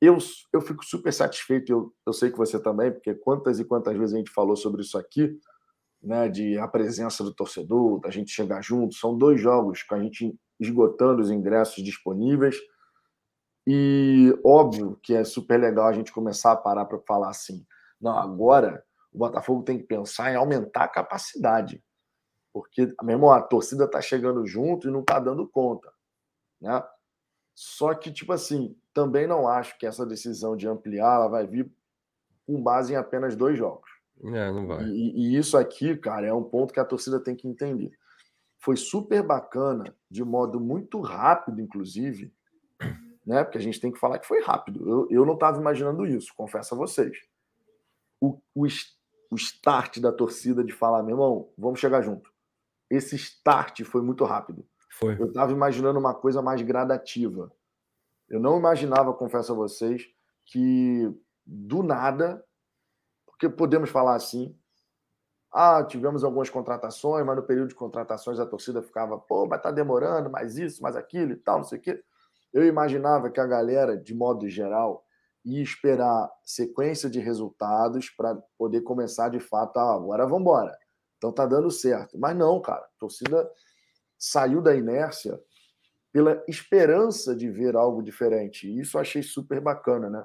Eu, 0.00 0.18
eu 0.52 0.60
fico 0.60 0.84
super 0.84 1.12
satisfeito, 1.12 1.72
eu, 1.72 1.94
eu 2.06 2.12
sei 2.12 2.30
que 2.30 2.36
você 2.36 2.60
também, 2.60 2.92
porque 2.92 3.14
quantas 3.14 3.58
e 3.58 3.64
quantas 3.64 3.96
vezes 3.96 4.14
a 4.14 4.18
gente 4.18 4.30
falou 4.30 4.54
sobre 4.54 4.82
isso 4.82 4.98
aqui, 4.98 5.38
né, 6.02 6.28
de 6.28 6.58
a 6.58 6.68
presença 6.68 7.24
do 7.24 7.34
torcedor, 7.34 8.00
da 8.00 8.10
gente 8.10 8.30
chegar 8.30 8.62
junto. 8.62 8.94
São 8.94 9.16
dois 9.16 9.40
jogos 9.40 9.82
com 9.82 9.94
a 9.94 10.02
gente 10.02 10.38
esgotando 10.60 11.22
os 11.22 11.30
ingressos 11.30 11.82
disponíveis. 11.82 12.56
E 13.66 14.32
óbvio 14.44 14.98
que 15.02 15.14
é 15.14 15.24
super 15.24 15.58
legal 15.58 15.88
a 15.88 15.92
gente 15.92 16.12
começar 16.12 16.52
a 16.52 16.56
parar 16.56 16.84
para 16.84 17.00
falar 17.00 17.30
assim: 17.30 17.66
não, 18.00 18.16
agora 18.16 18.84
o 19.12 19.18
Botafogo 19.18 19.62
tem 19.62 19.78
que 19.78 19.84
pensar 19.84 20.30
em 20.30 20.36
aumentar 20.36 20.84
a 20.84 20.88
capacidade. 20.88 21.82
Porque, 22.52 22.94
mesmo 23.02 23.30
a 23.30 23.42
torcida 23.42 23.84
está 23.84 24.00
chegando 24.00 24.46
junto 24.46 24.88
e 24.88 24.90
não 24.90 25.00
está 25.00 25.18
dando 25.18 25.48
conta. 25.48 25.92
Né? 26.60 26.82
Só 27.54 27.94
que, 27.94 28.12
tipo 28.12 28.32
assim, 28.32 28.78
também 28.96 29.26
não 29.26 29.46
acho 29.46 29.78
que 29.78 29.86
essa 29.86 30.06
decisão 30.06 30.56
de 30.56 30.66
ampliar 30.66 31.16
ela 31.16 31.28
vai 31.28 31.46
vir 31.46 31.70
com 32.46 32.62
base 32.62 32.94
em 32.94 32.96
apenas 32.96 33.36
dois 33.36 33.58
jogos. 33.58 33.90
É, 34.24 34.50
não 34.50 34.66
vai. 34.66 34.84
E, 34.84 35.34
e 35.34 35.36
isso 35.36 35.58
aqui, 35.58 35.94
cara, 35.94 36.26
é 36.26 36.32
um 36.32 36.42
ponto 36.42 36.72
que 36.72 36.80
a 36.80 36.84
torcida 36.84 37.20
tem 37.20 37.36
que 37.36 37.46
entender. 37.46 37.92
Foi 38.58 38.74
super 38.74 39.22
bacana, 39.22 39.94
de 40.10 40.24
modo 40.24 40.58
muito 40.58 40.98
rápido, 41.00 41.60
inclusive, 41.60 42.32
né? 43.24 43.44
Porque 43.44 43.58
a 43.58 43.60
gente 43.60 43.78
tem 43.78 43.92
que 43.92 43.98
falar 43.98 44.18
que 44.18 44.26
foi 44.26 44.42
rápido. 44.42 44.88
Eu, 44.88 45.08
eu 45.10 45.26
não 45.26 45.34
estava 45.34 45.60
imaginando 45.60 46.06
isso, 46.06 46.32
confesso 46.34 46.74
a 46.74 46.78
vocês 46.78 47.18
o, 48.20 48.38
o, 48.54 48.66
o 49.30 49.36
start 49.36 49.98
da 49.98 50.12
torcida 50.12 50.64
de 50.64 50.72
falar, 50.72 51.02
meu 51.02 51.14
irmão, 51.14 51.48
vamos 51.56 51.80
chegar 51.80 52.02
junto. 52.02 52.30
Esse 52.90 53.16
start 53.16 53.82
foi 53.82 54.02
muito 54.02 54.24
rápido. 54.24 54.66
Foi. 54.90 55.20
Eu 55.20 55.26
estava 55.26 55.52
imaginando 55.52 55.98
uma 55.98 56.14
coisa 56.14 56.40
mais 56.40 56.62
gradativa. 56.62 57.52
Eu 58.28 58.40
não 58.40 58.58
imaginava, 58.58 59.14
confesso 59.14 59.52
a 59.52 59.56
vocês, 59.56 60.06
que 60.44 61.12
do 61.44 61.82
nada, 61.82 62.44
porque 63.26 63.48
podemos 63.48 63.90
falar 63.90 64.14
assim, 64.14 64.56
ah, 65.52 65.82
tivemos 65.84 66.24
algumas 66.24 66.50
contratações, 66.50 67.24
mas 67.24 67.36
no 67.36 67.42
período 67.42 67.68
de 67.68 67.74
contratações 67.74 68.38
a 68.38 68.46
torcida 68.46 68.82
ficava, 68.82 69.18
pô, 69.18 69.44
estar 69.44 69.58
tá 69.58 69.70
demorando, 69.70 70.30
mais 70.30 70.58
isso, 70.58 70.82
mais 70.82 70.96
aquilo 70.96 71.32
e 71.32 71.36
tal, 71.36 71.58
não 71.58 71.64
sei 71.64 71.78
o 71.78 71.82
quê. 71.82 72.04
Eu 72.52 72.64
imaginava 72.64 73.30
que 73.30 73.40
a 73.40 73.46
galera, 73.46 73.96
de 73.96 74.14
modo 74.14 74.48
geral, 74.48 75.06
e 75.44 75.62
esperar 75.62 76.28
sequência 76.44 77.08
de 77.08 77.20
resultados 77.20 78.10
para 78.10 78.36
poder 78.58 78.80
começar 78.80 79.28
de 79.28 79.38
fato, 79.38 79.78
ah, 79.78 79.94
agora 79.94 80.24
vamos 80.24 80.40
embora. 80.40 80.76
Então 81.16 81.32
tá 81.32 81.46
dando 81.46 81.70
certo. 81.70 82.18
Mas 82.18 82.36
não, 82.36 82.60
cara, 82.60 82.82
a 82.82 82.98
torcida 82.98 83.48
saiu 84.18 84.60
da 84.60 84.74
inércia 84.74 85.40
pela 86.16 86.42
esperança 86.48 87.36
de 87.36 87.50
ver 87.50 87.76
algo 87.76 88.02
diferente. 88.02 88.66
E 88.66 88.80
isso 88.80 88.96
eu 88.96 89.02
achei 89.02 89.22
super 89.22 89.60
bacana, 89.60 90.08
né? 90.08 90.24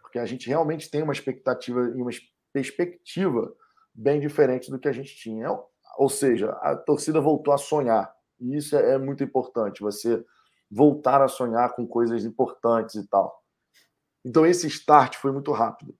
Porque 0.00 0.18
a 0.18 0.24
gente 0.24 0.48
realmente 0.48 0.90
tem 0.90 1.02
uma 1.02 1.12
expectativa 1.12 1.82
e 1.82 2.00
uma 2.00 2.10
perspectiva 2.50 3.54
bem 3.94 4.20
diferente 4.20 4.70
do 4.70 4.78
que 4.78 4.88
a 4.88 4.92
gente 4.92 5.14
tinha. 5.14 5.50
Ou 5.98 6.08
seja, 6.08 6.52
a 6.62 6.74
torcida 6.74 7.20
voltou 7.20 7.52
a 7.52 7.58
sonhar. 7.58 8.10
E 8.40 8.56
isso 8.56 8.74
é 8.74 8.96
muito 8.96 9.22
importante, 9.22 9.82
você 9.82 10.24
voltar 10.70 11.20
a 11.20 11.28
sonhar 11.28 11.74
com 11.74 11.86
coisas 11.86 12.24
importantes 12.24 12.94
e 12.94 13.06
tal. 13.06 13.44
Então 14.24 14.46
esse 14.46 14.66
start 14.66 15.16
foi 15.16 15.30
muito 15.30 15.52
rápido. 15.52 15.94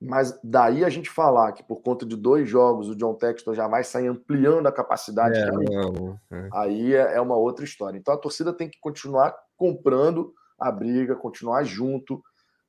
Mas 0.00 0.38
daí 0.42 0.84
a 0.84 0.88
gente 0.88 1.08
falar 1.08 1.52
que 1.52 1.62
por 1.62 1.80
conta 1.80 2.04
de 2.04 2.16
dois 2.16 2.48
jogos 2.48 2.88
o 2.88 2.96
John 2.96 3.14
Textor 3.14 3.54
já 3.54 3.66
vai 3.66 3.82
sair 3.82 4.08
ampliando 4.08 4.66
a 4.66 4.72
capacidade, 4.72 5.38
é, 5.38 5.50
não, 5.50 6.18
é. 6.30 6.48
aí 6.52 6.94
é, 6.94 7.14
é 7.14 7.20
uma 7.20 7.36
outra 7.36 7.64
história. 7.64 7.96
Então 7.96 8.12
a 8.12 8.18
torcida 8.18 8.52
tem 8.52 8.68
que 8.68 8.78
continuar 8.80 9.34
comprando 9.56 10.34
a 10.58 10.70
briga, 10.70 11.16
continuar 11.16 11.64
junto, 11.64 12.22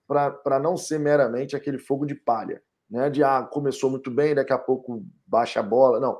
para 0.08 0.60
não 0.60 0.78
ser 0.78 1.00
meramente 1.00 1.56
aquele 1.56 1.78
fogo 1.78 2.06
de 2.06 2.16
palha. 2.16 2.62
Né? 2.90 3.10
De 3.10 3.24
ah, 3.24 3.44
começou 3.44 3.90
muito 3.90 4.12
bem, 4.12 4.36
daqui 4.36 4.54
a 4.54 4.58
pouco 4.58 5.04
baixa 5.26 5.60
a 5.60 5.64
bola. 5.64 6.00
Não. 6.00 6.20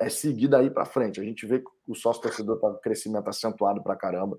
É 0.00 0.08
seguir 0.08 0.48
daí 0.48 0.70
para 0.70 0.84
frente. 0.84 1.20
A 1.20 1.24
gente 1.24 1.46
vê 1.46 1.60
que 1.60 1.66
o 1.86 1.94
sócio 1.94 2.22
torcedor 2.22 2.56
está 2.56 2.68
com 2.68 2.76
crescimento 2.76 3.28
acentuado 3.28 3.82
para 3.82 3.96
caramba. 3.96 4.38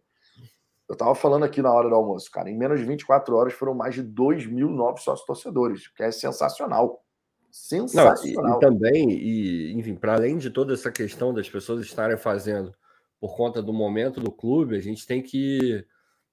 Eu 0.90 0.94
estava 0.94 1.14
falando 1.14 1.46
aqui 1.46 1.62
na 1.62 1.72
hora 1.72 1.88
do 1.88 1.94
almoço, 1.94 2.32
cara. 2.32 2.50
Em 2.50 2.58
menos 2.58 2.80
de 2.80 2.86
24 2.86 3.36
horas 3.36 3.54
foram 3.54 3.76
mais 3.76 3.94
de 3.94 4.02
2 4.02 4.48
mil 4.48 4.70
novos 4.70 5.04
sócios 5.04 5.24
torcedores, 5.24 5.88
que 5.88 6.02
é 6.02 6.10
sensacional. 6.10 7.06
Sensacional. 7.52 8.44
Não, 8.44 8.54
e, 8.54 8.58
e, 8.58 8.60
também, 8.60 9.12
e, 9.12 9.74
enfim, 9.74 9.94
para 9.94 10.16
além 10.16 10.40
de 10.40 10.50
toda 10.50 10.74
essa 10.74 10.92
questão 10.92 11.32
das 11.32 11.48
pessoas 11.48 11.82
estarem 11.82 12.18
fazendo 12.18 12.74
por 13.20 13.38
conta 13.38 13.62
do 13.62 13.72
momento 13.72 14.20
do 14.20 14.32
clube, 14.32 14.76
a 14.76 14.82
gente 14.82 15.06
tem 15.06 15.22
que. 15.22 15.86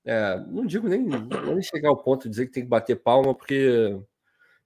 É, 0.06 0.40
não 0.48 0.64
digo 0.64 0.88
nem, 0.88 1.04
nem 1.04 1.60
chegar 1.60 1.90
ao 1.90 2.02
ponto 2.02 2.22
de 2.22 2.30
dizer 2.30 2.46
que 2.46 2.52
tem 2.52 2.62
que 2.62 2.68
bater 2.68 2.96
palma, 2.96 3.34
porque 3.34 4.00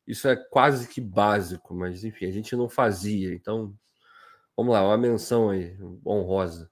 isso 0.07 0.29
é 0.29 0.37
quase 0.37 0.87
que 0.87 1.01
básico, 1.01 1.75
mas 1.75 2.05
enfim, 2.05 2.27
a 2.27 2.31
gente 2.33 2.55
não 2.55 2.69
fazia. 2.69 3.35
Então, 3.35 3.75
vamos 4.57 4.73
lá, 4.73 4.87
uma 4.87 4.99
menção 4.99 5.51
aí, 5.51 5.77
honrosa 6.07 6.70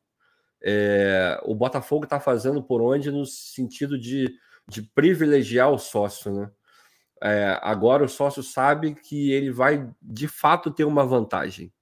é, 0.62 1.40
o 1.44 1.54
Botafogo 1.54 2.04
está 2.04 2.18
fazendo 2.18 2.62
por 2.62 2.80
onde 2.80 3.10
no 3.10 3.24
sentido 3.24 3.98
de, 3.98 4.34
de 4.66 4.82
privilegiar 4.82 5.70
o 5.70 5.78
sócio, 5.78 6.32
né? 6.32 6.50
É, 7.20 7.58
agora 7.62 8.04
o 8.04 8.08
sócio 8.08 8.42
sabe 8.42 8.94
que 8.94 9.32
ele 9.32 9.50
vai 9.50 9.90
de 10.00 10.28
fato 10.28 10.70
ter 10.70 10.84
uma 10.84 11.04
vantagem. 11.04 11.72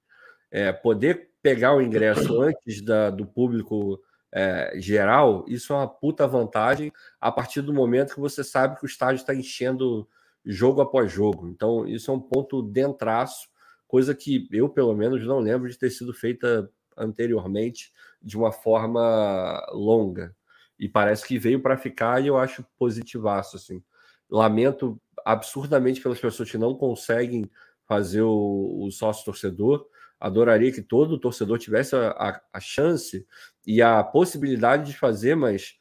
É, 0.51 0.73
poder 0.73 1.31
pegar 1.43 1.75
o 1.75 1.83
ingresso 1.83 2.41
antes 2.41 2.81
da, 2.81 3.11
do 3.11 3.27
público 3.27 4.01
é, 4.33 4.73
geral, 4.77 5.45
isso 5.47 5.73
é 5.73 5.77
uma 5.77 5.89
puta 5.89 6.27
vantagem 6.27 6.93
a 7.21 7.31
partir 7.31 7.61
do 7.61 7.73
momento 7.73 8.15
que 8.15 8.21
você 8.21 8.43
sabe 8.43 8.79
que 8.79 8.85
o 8.85 8.87
estádio 8.87 9.21
está 9.21 9.35
enchendo 9.35 10.09
jogo 10.45 10.81
após 10.81 11.11
jogo. 11.11 11.49
Então, 11.49 11.87
isso 11.87 12.11
é 12.11 12.15
um 12.15 12.21
ponto 12.21 12.63
dentraço, 12.63 13.49
coisa 13.87 14.15
que 14.15 14.49
eu, 14.53 14.69
pelo 14.69 14.95
menos, 14.95 15.25
não 15.27 15.39
lembro 15.39 15.69
de 15.69 15.79
ter 15.79 15.91
sido 15.91 16.15
feita 16.15 16.71
anteriormente 16.97 17.93
de 18.23 18.37
uma 18.37 18.53
forma 18.53 19.65
longa. 19.73 20.35
E 20.79 20.89
parece 20.89 21.27
que 21.27 21.39
veio 21.39 21.61
para 21.61 21.77
ficar 21.77 22.23
e 22.23 22.27
eu 22.27 22.37
acho 22.37 22.65
positivaço. 22.79 23.57
Assim. 23.57 23.83
Lamento 24.31 25.01
absurdamente 25.25 26.01
pelas 26.01 26.21
pessoas 26.21 26.51
que 26.51 26.59
não 26.59 26.75
conseguem 26.75 27.51
fazer 27.87 28.23
o, 28.23 28.85
o 28.85 28.91
sócio 28.91 29.25
torcedor. 29.25 29.87
Adoraria 30.19 30.73
que 30.73 30.83
todo 30.83 31.19
torcedor 31.19 31.59
tivesse 31.59 31.95
a, 31.95 32.11
a, 32.11 32.41
a, 32.55 32.61
chance 32.61 33.27
e 33.67 33.83
a 33.83 34.03
possibilidade 34.03 34.91
de 34.91 34.99
fazer, 34.99 35.35
mas 35.35 35.75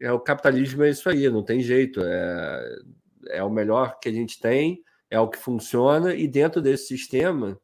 é 0.00 0.12
o 0.12 0.20
capitalismo 0.20 0.82
é 0.82 0.90
isso 0.90 1.08
aí, 1.08 1.28
não 1.28 1.42
tem 1.42 1.60
jeito. 1.60 2.00
É, 2.02 2.78
é 3.28 3.44
o 3.44 3.50
melhor 3.50 3.98
que 3.98 4.08
a 4.08 4.12
gente 4.12 4.40
tem, 4.40 4.82
é 5.10 5.18
o 5.18 5.28
que 5.28 5.38
funciona, 5.38 6.14
e 6.14 6.26
dentro 6.26 6.60
desse 6.60 6.86
sistema 6.86 7.58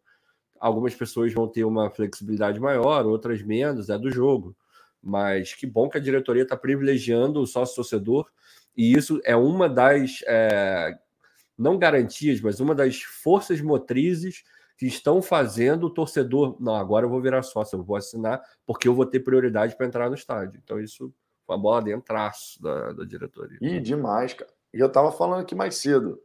Algumas 0.61 0.95
pessoas 0.95 1.33
vão 1.33 1.47
ter 1.47 1.65
uma 1.65 1.91
flexibilidade 1.91 2.59
maior, 2.61 3.07
outras 3.07 3.43
menos, 3.43 3.89
é 3.89 3.99
do 3.99 4.11
jogo. 4.11 4.57
Mas 5.03 5.55
que 5.55 5.67
bom 5.67 5.89
que 5.89 5.99
a 5.99 6.01
diretoria 6.01 6.43
está 6.43 6.57
privilegiando 6.57 7.41
o 7.41 7.47
sócio 7.47 7.77
torcedor, 7.77 8.27
e 8.77 8.97
isso 8.97 9.21
é 9.25 9.35
uma 9.35 9.69
das, 9.69 10.21
é, 10.27 10.97
não 11.57 11.79
garantias, 11.79 12.41
mas 12.41 12.61
uma 12.61 12.75
das 12.75 13.03
forças 13.03 13.61
motrizes 13.61 14.45
que 14.79 14.87
estão 14.87 15.21
fazendo 15.21 15.89
o 15.89 15.91
torcedor. 15.91 16.57
Não, 16.61 16.77
agora 16.77 17.05
eu 17.05 17.11
vou 17.11 17.21
virar 17.21 17.43
sócio, 17.43 17.77
eu 17.77 17.83
vou 17.83 17.97
assinar, 17.97 18.41
porque 18.65 18.87
eu 18.87 18.95
vou 18.95 19.05
ter 19.05 19.21
prioridade 19.21 19.77
para 19.77 19.87
entrar 19.87 20.09
no 20.09 20.15
estádio. 20.15 20.61
Então, 20.63 20.79
isso 20.79 21.13
foi 21.45 21.57
uma 21.57 21.61
bola 21.61 21.83
dentro 21.83 22.05
da, 22.61 22.93
da 22.93 23.05
diretoria. 23.05 23.59
E 23.61 23.81
demais, 23.81 24.35
cara. 24.35 24.51
E 24.73 24.79
eu 24.79 24.89
tava 24.89 25.11
falando 25.11 25.41
aqui 25.41 25.55
mais 25.55 25.77
cedo. 25.77 26.21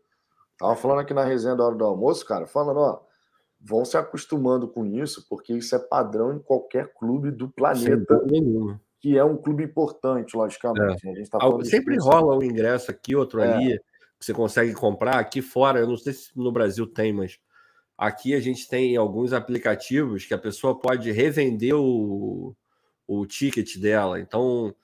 Tava 0.58 0.76
falando 0.76 1.00
aqui 1.00 1.14
na 1.14 1.24
resenha 1.24 1.56
da 1.56 1.66
hora 1.66 1.76
do 1.76 1.84
almoço, 1.84 2.24
cara, 2.26 2.46
falando, 2.46 2.80
ó, 2.80 3.02
vão 3.64 3.86
se 3.86 3.96
acostumando 3.96 4.68
com 4.68 4.86
isso, 4.86 5.26
porque 5.30 5.54
isso 5.54 5.74
é 5.74 5.80
padrão 5.80 6.36
em 6.36 6.40
qualquer 6.40 6.94
clube 6.94 7.32
do 7.32 7.50
planeta. 7.50 8.22
Que 9.00 9.18
é 9.18 9.24
um 9.24 9.38
clube 9.38 9.64
importante, 9.64 10.36
logicamente. 10.36 11.08
É. 11.08 11.12
A 11.12 11.16
gente 11.16 11.30
tá 11.30 11.40
falando 11.40 11.66
Sempre 11.66 11.98
rola 11.98 12.38
um 12.38 12.44
ingresso 12.44 12.92
aqui, 12.92 13.16
outro 13.16 13.42
é. 13.42 13.54
ali, 13.54 13.80
que 14.20 14.26
você 14.26 14.34
consegue 14.34 14.74
comprar. 14.74 15.18
Aqui 15.18 15.42
fora, 15.42 15.80
eu 15.80 15.88
não 15.88 15.98
sei 15.98 16.14
se 16.14 16.38
no 16.38 16.52
Brasil 16.52 16.86
tem, 16.86 17.14
mas 17.14 17.40
aqui 17.98 18.34
a 18.34 18.40
gente 18.40 18.68
tem 18.68 18.98
alguns 18.98 19.32
aplicativos 19.32 20.26
que 20.26 20.34
a 20.34 20.38
pessoa 20.38 20.78
pode 20.78 21.12
revender 21.12 21.76
o, 21.76 22.56
o 23.08 23.26
ticket 23.26 23.78
dela. 23.78 24.20
Então, 24.20 24.76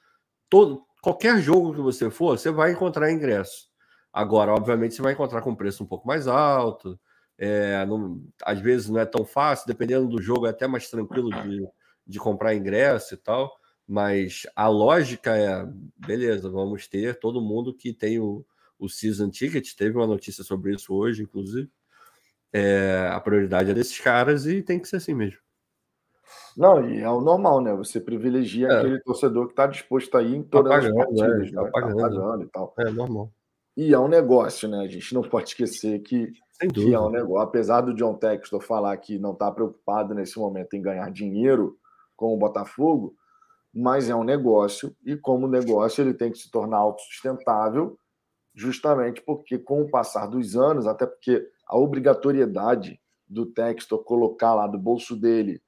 todo, 0.49 0.83
qualquer 1.01 1.41
jogo 1.41 1.73
que 1.73 1.81
você 1.81 2.09
for, 2.09 2.37
você 2.37 2.51
vai 2.51 2.71
encontrar 2.71 3.11
ingresso. 3.11 3.67
Agora, 4.11 4.53
obviamente, 4.53 4.95
você 4.95 5.01
vai 5.01 5.13
encontrar 5.13 5.41
com 5.41 5.55
preço 5.55 5.83
um 5.83 5.87
pouco 5.87 6.07
mais 6.07 6.27
alto. 6.27 6.99
É, 7.41 7.86
não, 7.86 8.21
às 8.43 8.60
vezes 8.60 8.89
não 8.89 8.99
é 8.99 9.06
tão 9.06 9.23
fácil, 9.23 9.65
dependendo 9.65 10.10
do 10.10 10.21
jogo, 10.21 10.45
é 10.45 10.49
até 10.49 10.67
mais 10.67 10.89
tranquilo 10.89 11.30
de, 11.32 11.65
de 12.06 12.19
comprar 12.19 12.54
ingresso 12.54 13.13
e 13.13 13.17
tal. 13.17 13.49
Mas 13.88 14.45
a 14.54 14.67
lógica 14.67 15.38
é: 15.38 15.65
beleza, 15.97 16.49
vamos 16.49 16.86
ter 16.86 17.17
todo 17.17 17.41
mundo 17.41 17.73
que 17.73 17.93
tem 17.93 18.19
o, 18.19 18.45
o 18.78 18.89
season 18.89 19.30
ticket. 19.30 19.73
Teve 19.73 19.95
uma 19.95 20.06
notícia 20.06 20.43
sobre 20.43 20.75
isso 20.75 20.93
hoje, 20.93 21.23
inclusive. 21.23 21.71
É, 22.52 23.10
a 23.12 23.19
prioridade 23.21 23.71
é 23.71 23.73
desses 23.73 23.97
caras 23.99 24.45
e 24.45 24.62
tem 24.62 24.78
que 24.78 24.88
ser 24.88 24.97
assim 24.97 25.13
mesmo. 25.13 25.39
Não, 26.58 26.89
e 26.89 26.99
é 26.99 27.10
o 27.10 27.21
normal, 27.21 27.62
né? 27.62 27.73
Você 27.75 28.02
privilegia 28.02 28.67
é. 28.67 28.80
aquele 28.80 28.99
torcedor 28.99 29.45
que 29.45 29.54
está 29.54 29.65
disposto 29.65 30.17
a 30.17 30.21
ir 30.21 30.36
em 30.36 30.43
todas 30.43 30.71
tá 30.71 30.82
pagando, 30.82 30.99
as 30.99 31.06
partidas, 31.06 31.47
é, 31.47 31.52
tá, 31.52 31.63
né? 31.63 31.71
pagando. 31.71 31.95
tá 31.95 32.04
pagando 32.04 32.43
e 32.43 32.47
tal. 32.47 32.73
É 32.80 32.89
normal. 32.91 33.32
E 33.79 33.93
é 33.93 33.97
um 33.97 34.09
negócio, 34.09 34.67
né? 34.67 34.79
A 34.79 34.87
gente 34.89 35.13
não 35.13 35.21
pode 35.21 35.51
esquecer 35.51 35.99
que, 35.99 36.33
que 36.73 36.93
é 36.93 36.99
um 36.99 37.09
negócio. 37.09 37.47
Apesar 37.47 37.79
do 37.79 37.93
John 37.93 38.13
Textor 38.13 38.59
falar 38.59 38.97
que 38.97 39.17
não 39.17 39.31
está 39.31 39.49
preocupado 39.49 40.13
nesse 40.13 40.37
momento 40.37 40.73
em 40.73 40.81
ganhar 40.81 41.09
dinheiro 41.09 41.77
com 42.13 42.33
o 42.33 42.37
Botafogo, 42.37 43.15
mas 43.73 44.09
é 44.09 44.15
um 44.15 44.25
negócio, 44.25 44.93
e 45.05 45.15
como 45.15 45.47
negócio 45.47 46.01
ele 46.01 46.13
tem 46.13 46.29
que 46.29 46.39
se 46.39 46.51
tornar 46.51 46.75
autossustentável, 46.75 47.97
justamente 48.53 49.21
porque 49.21 49.57
com 49.57 49.83
o 49.83 49.89
passar 49.89 50.27
dos 50.27 50.57
anos, 50.57 50.85
até 50.85 51.05
porque 51.05 51.47
a 51.65 51.77
obrigatoriedade 51.77 52.99
do 53.25 53.45
Textor 53.45 54.03
colocar 54.03 54.55
lá 54.55 54.67
do 54.67 54.77
bolso 54.77 55.15
dele 55.15 55.61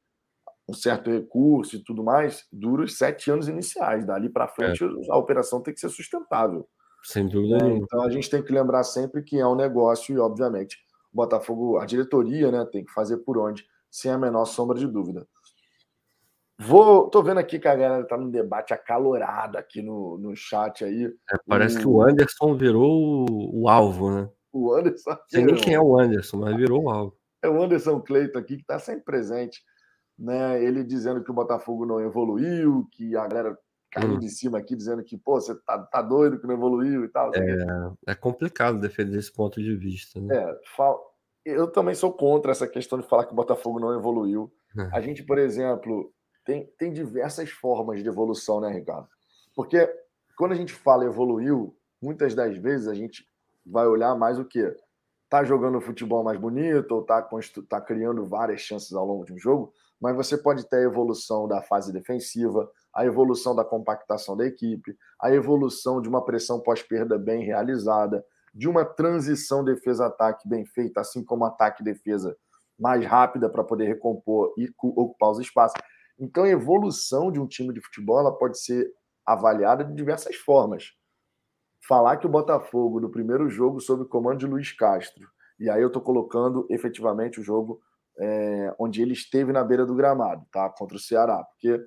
um 0.68 0.74
certo 0.74 1.10
recurso 1.10 1.78
e 1.78 1.80
tudo 1.82 2.04
mais, 2.04 2.46
dura 2.52 2.84
os 2.84 2.98
sete 2.98 3.32
anos 3.32 3.48
iniciais. 3.48 4.06
Dali 4.06 4.28
para 4.28 4.50
frente, 4.50 4.84
é. 4.84 4.88
a 5.10 5.16
operação 5.16 5.62
tem 5.62 5.74
que 5.74 5.80
ser 5.80 5.90
sustentável. 5.90 6.68
Sem 7.04 7.28
dúvida 7.28 7.66
é, 7.66 7.70
Então 7.70 8.04
a 8.04 8.10
gente 8.10 8.30
tem 8.30 8.44
que 8.44 8.54
lembrar 8.54 8.84
sempre 8.84 9.24
que 9.24 9.40
é 9.40 9.48
um 9.48 9.56
negócio 9.56 10.14
e, 10.14 10.20
obviamente, 10.20 10.78
o 11.12 11.18
Botafogo, 11.18 11.78
a 11.78 11.86
diretoria, 11.86 12.52
né, 12.52 12.66
tem 12.72 12.84
que 12.84 12.92
fazer 12.92 13.18
por 13.18 13.38
onde, 13.38 13.66
sem 13.90 14.12
a 14.12 14.18
menor 14.18 14.46
sombra 14.46 14.78
de 14.78 14.88
dúvida. 14.88 15.28
Vou, 16.60 17.10
tô 17.10 17.24
vendo 17.24 17.40
aqui 17.40 17.58
que 17.58 17.68
a 17.68 17.76
galera 17.76 18.06
tá 18.06 18.16
num 18.16 18.30
debate 18.30 18.72
acalorado 18.72 19.58
aqui 19.58 19.82
no, 19.82 20.18
no 20.20 20.36
chat 20.36 20.86
aí. 20.86 21.06
É, 21.06 21.38
parece 21.48 21.78
o... 21.78 21.80
que 21.80 21.88
o 21.88 22.02
Anderson 22.04 22.56
virou 22.56 23.26
o, 23.28 23.64
o 23.64 23.70
alvo, 23.70 24.12
né? 24.12 24.30
O 24.54 24.72
Anderson. 24.74 25.18
Sei 25.28 25.44
nem 25.44 25.56
quem 25.56 25.74
é 25.74 25.82
o 25.82 25.98
Anderson, 25.98 26.38
mas 26.38 26.56
virou 26.56 26.84
o 26.84 26.90
alvo. 26.90 27.18
É 27.42 27.50
o 27.50 27.62
Anderson 27.62 28.00
Cleito 28.00 28.38
aqui 28.38 28.58
que 28.58 28.62
está 28.62 28.78
sempre 28.78 29.04
presente 29.04 29.62
né? 30.22 30.64
Ele 30.64 30.84
dizendo 30.84 31.24
que 31.24 31.32
o 31.32 31.34
Botafogo 31.34 31.86
não 31.86 32.00
evoluiu, 32.00 32.88
que 32.92 33.16
a 33.18 33.28
galera 33.28 33.58
caiu 33.92 34.14
hum. 34.14 34.20
de 34.20 34.30
cima 34.30 34.58
aqui 34.58 34.76
dizendo 34.76 35.04
que, 35.04 35.18
pô, 35.18 35.40
você 35.40 35.54
tá, 35.54 35.78
tá 35.78 36.02
doido 36.02 36.40
que 36.40 36.48
não 36.48 36.56
evoluiu 36.56 37.04
e 37.04 37.10
tal. 37.10 37.32
É, 37.36 38.12
é 38.12 38.16
complicado 38.16 38.80
defender 38.80 39.20
esse 39.20 39.32
ponto 39.32 39.62
de 39.62 39.76
vista, 39.76 40.20
né? 40.20 40.36
É, 40.36 40.60
eu 41.46 41.68
também 41.68 41.94
sou 41.94 42.14
contra 42.14 42.52
essa 42.52 42.68
questão 42.68 43.00
de 43.00 43.08
falar 43.08 43.26
que 43.26 43.34
o 43.34 43.36
Botafogo 43.36 43.80
não 43.80 43.94
evoluiu. 43.94 44.52
É. 44.78 44.96
A 44.96 45.02
gente, 45.02 45.24
por 45.24 45.38
exemplo, 45.38 46.14
tem, 46.46 46.66
tem 46.78 46.94
diversas 46.94 47.50
formas 47.50 48.02
de 48.02 48.08
evolução, 48.08 48.62
né, 48.62 48.72
Ricardo? 48.72 49.08
Porque 49.56 49.90
quando 50.38 50.54
a 50.54 50.56
gente 50.56 50.74
fala 50.74 51.06
evoluiu, 51.06 51.76
muitas 52.02 52.34
das 52.34 52.56
vezes 52.58 52.88
a 52.88 52.94
gente 52.94 53.26
vai 53.66 53.88
olhar 53.88 54.16
mais 54.16 54.40
o 54.40 54.46
quê? 54.46 54.74
Tá 55.30 55.44
jogando 55.44 55.82
futebol 55.82 56.24
mais 56.24 56.40
bonito 56.40 56.92
ou 56.92 57.04
tá, 57.04 57.28
tá 57.70 57.82
criando 57.82 58.26
várias 58.26 58.62
chances 58.62 58.94
ao 58.94 59.06
longo 59.06 59.26
de 59.26 59.34
um 59.34 59.38
jogo, 59.38 59.74
mas 60.00 60.16
você 60.16 60.38
pode 60.38 60.68
ter 60.68 60.78
a 60.78 60.84
evolução 60.84 61.48
da 61.48 61.62
fase 61.62 61.94
defensiva, 61.94 62.70
a 62.94 63.06
evolução 63.06 63.56
da 63.56 63.64
compactação 63.64 64.36
da 64.36 64.46
equipe, 64.46 64.96
a 65.22 65.32
evolução 65.32 66.02
de 66.02 66.10
uma 66.10 66.24
pressão 66.24 66.60
pós-perda 66.60 67.18
bem 67.18 67.44
realizada, 67.44 68.24
de 68.54 68.68
uma 68.68 68.84
transição 68.84 69.64
defesa-ataque 69.64 70.48
bem 70.48 70.66
feita, 70.66 71.02
assim 71.02 71.24
como 71.24 71.46
ataque-defesa 71.46 72.36
mais 72.78 73.06
rápida 73.06 73.50
para 73.50 73.64
poder 73.64 73.86
recompor 73.86 74.54
e 74.58 74.70
ocupar 74.82 75.30
os 75.30 75.40
espaços. 75.40 75.80
Então, 76.20 76.44
a 76.44 76.50
evolução 76.50 77.32
de 77.32 77.40
um 77.40 77.48
time 77.48 77.74
de 77.74 77.82
futebol 77.82 78.20
ela 78.20 78.36
pode 78.36 78.60
ser 78.60 78.92
avaliada 79.26 79.84
de 79.84 79.94
diversas 79.94 80.36
formas. 80.36 80.92
Falar 81.88 82.18
que 82.18 82.26
o 82.26 82.30
Botafogo, 82.30 83.00
no 83.00 83.10
primeiro 83.10 83.50
jogo, 83.50 83.80
sob 83.80 84.04
o 84.04 84.08
comando 84.08 84.40
de 84.40 84.48
Luiz 84.48 84.72
Castro, 84.72 85.28
e 85.60 85.70
aí 85.70 85.82
eu 85.82 85.88
estou 85.88 86.02
colocando 86.02 86.66
efetivamente 86.70 87.40
o 87.40 87.44
jogo 87.44 87.80
é, 88.20 88.74
onde 88.80 89.02
ele 89.02 89.14
esteve 89.14 89.52
na 89.52 89.64
beira 89.64 89.86
do 89.86 89.96
gramado, 89.96 90.46
tá? 90.52 90.70
Contra 90.70 90.98
o 90.98 91.00
Ceará. 91.00 91.44
Porque 91.44 91.80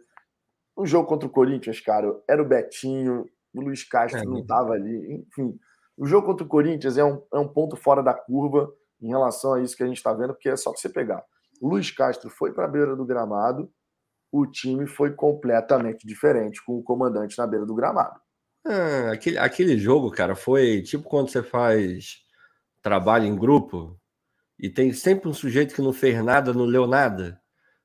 no 0.77 0.87
jogo 0.87 1.09
contra 1.09 1.29
o 1.29 1.33
Corinthians, 1.33 1.81
cara, 1.81 2.15
era 2.29 2.43
o 2.43 2.47
Betinho, 2.47 3.27
o 3.55 3.61
Luiz 3.61 3.85
Castro 3.85 4.21
é, 4.21 4.25
não 4.25 4.41
estava 4.41 4.73
ali, 4.73 5.25
enfim. 5.29 5.59
O 5.97 6.07
jogo 6.07 6.27
contra 6.27 6.45
o 6.45 6.49
Corinthians 6.49 6.99
é 6.99 7.05
um, 7.05 7.23
é 7.33 7.39
um 7.39 7.47
ponto 7.47 7.77
fora 7.77 8.03
da 8.03 8.13
curva 8.13 8.73
em 9.01 9.09
relação 9.09 9.55
a 9.55 9.63
isso 9.63 9.77
que 9.77 9.83
a 9.83 9.87
gente 9.87 9.99
está 9.99 10.13
vendo, 10.13 10.35
porque 10.35 10.49
é 10.49 10.57
só 10.57 10.73
você 10.73 10.89
pegar. 10.89 11.23
O 11.61 11.69
Luiz 11.69 11.91
Castro 11.91 12.29
foi 12.29 12.53
para 12.53 12.65
a 12.65 12.69
beira 12.69 12.97
do 12.97 13.05
gramado, 13.05 13.71
o 14.33 14.47
time 14.47 14.87
foi 14.87 15.13
completamente 15.13 16.05
diferente 16.07 16.65
com 16.65 16.77
o 16.77 16.83
comandante 16.83 17.39
na 17.39 17.47
beira 17.47 17.65
do 17.65 17.75
gramado. 17.75 18.21
É, 18.67 19.11
aquele, 19.11 19.39
aquele 19.39 19.79
jogo, 19.79 20.11
cara, 20.11 20.35
foi 20.35 20.83
tipo 20.83 21.09
quando 21.09 21.29
você 21.29 21.43
faz 21.43 22.25
trabalho 22.83 23.27
em 23.27 23.37
grupo 23.37 24.01
e 24.59 24.69
tem 24.69 24.93
sempre 24.93 25.29
um 25.29 25.35
sujeito 25.35 25.75
que 25.75 25.83
não 25.83 25.93
fez 25.93 26.23
nada, 26.25 26.53
não 26.53 26.65
leu 26.65 26.87
nada. 26.87 27.41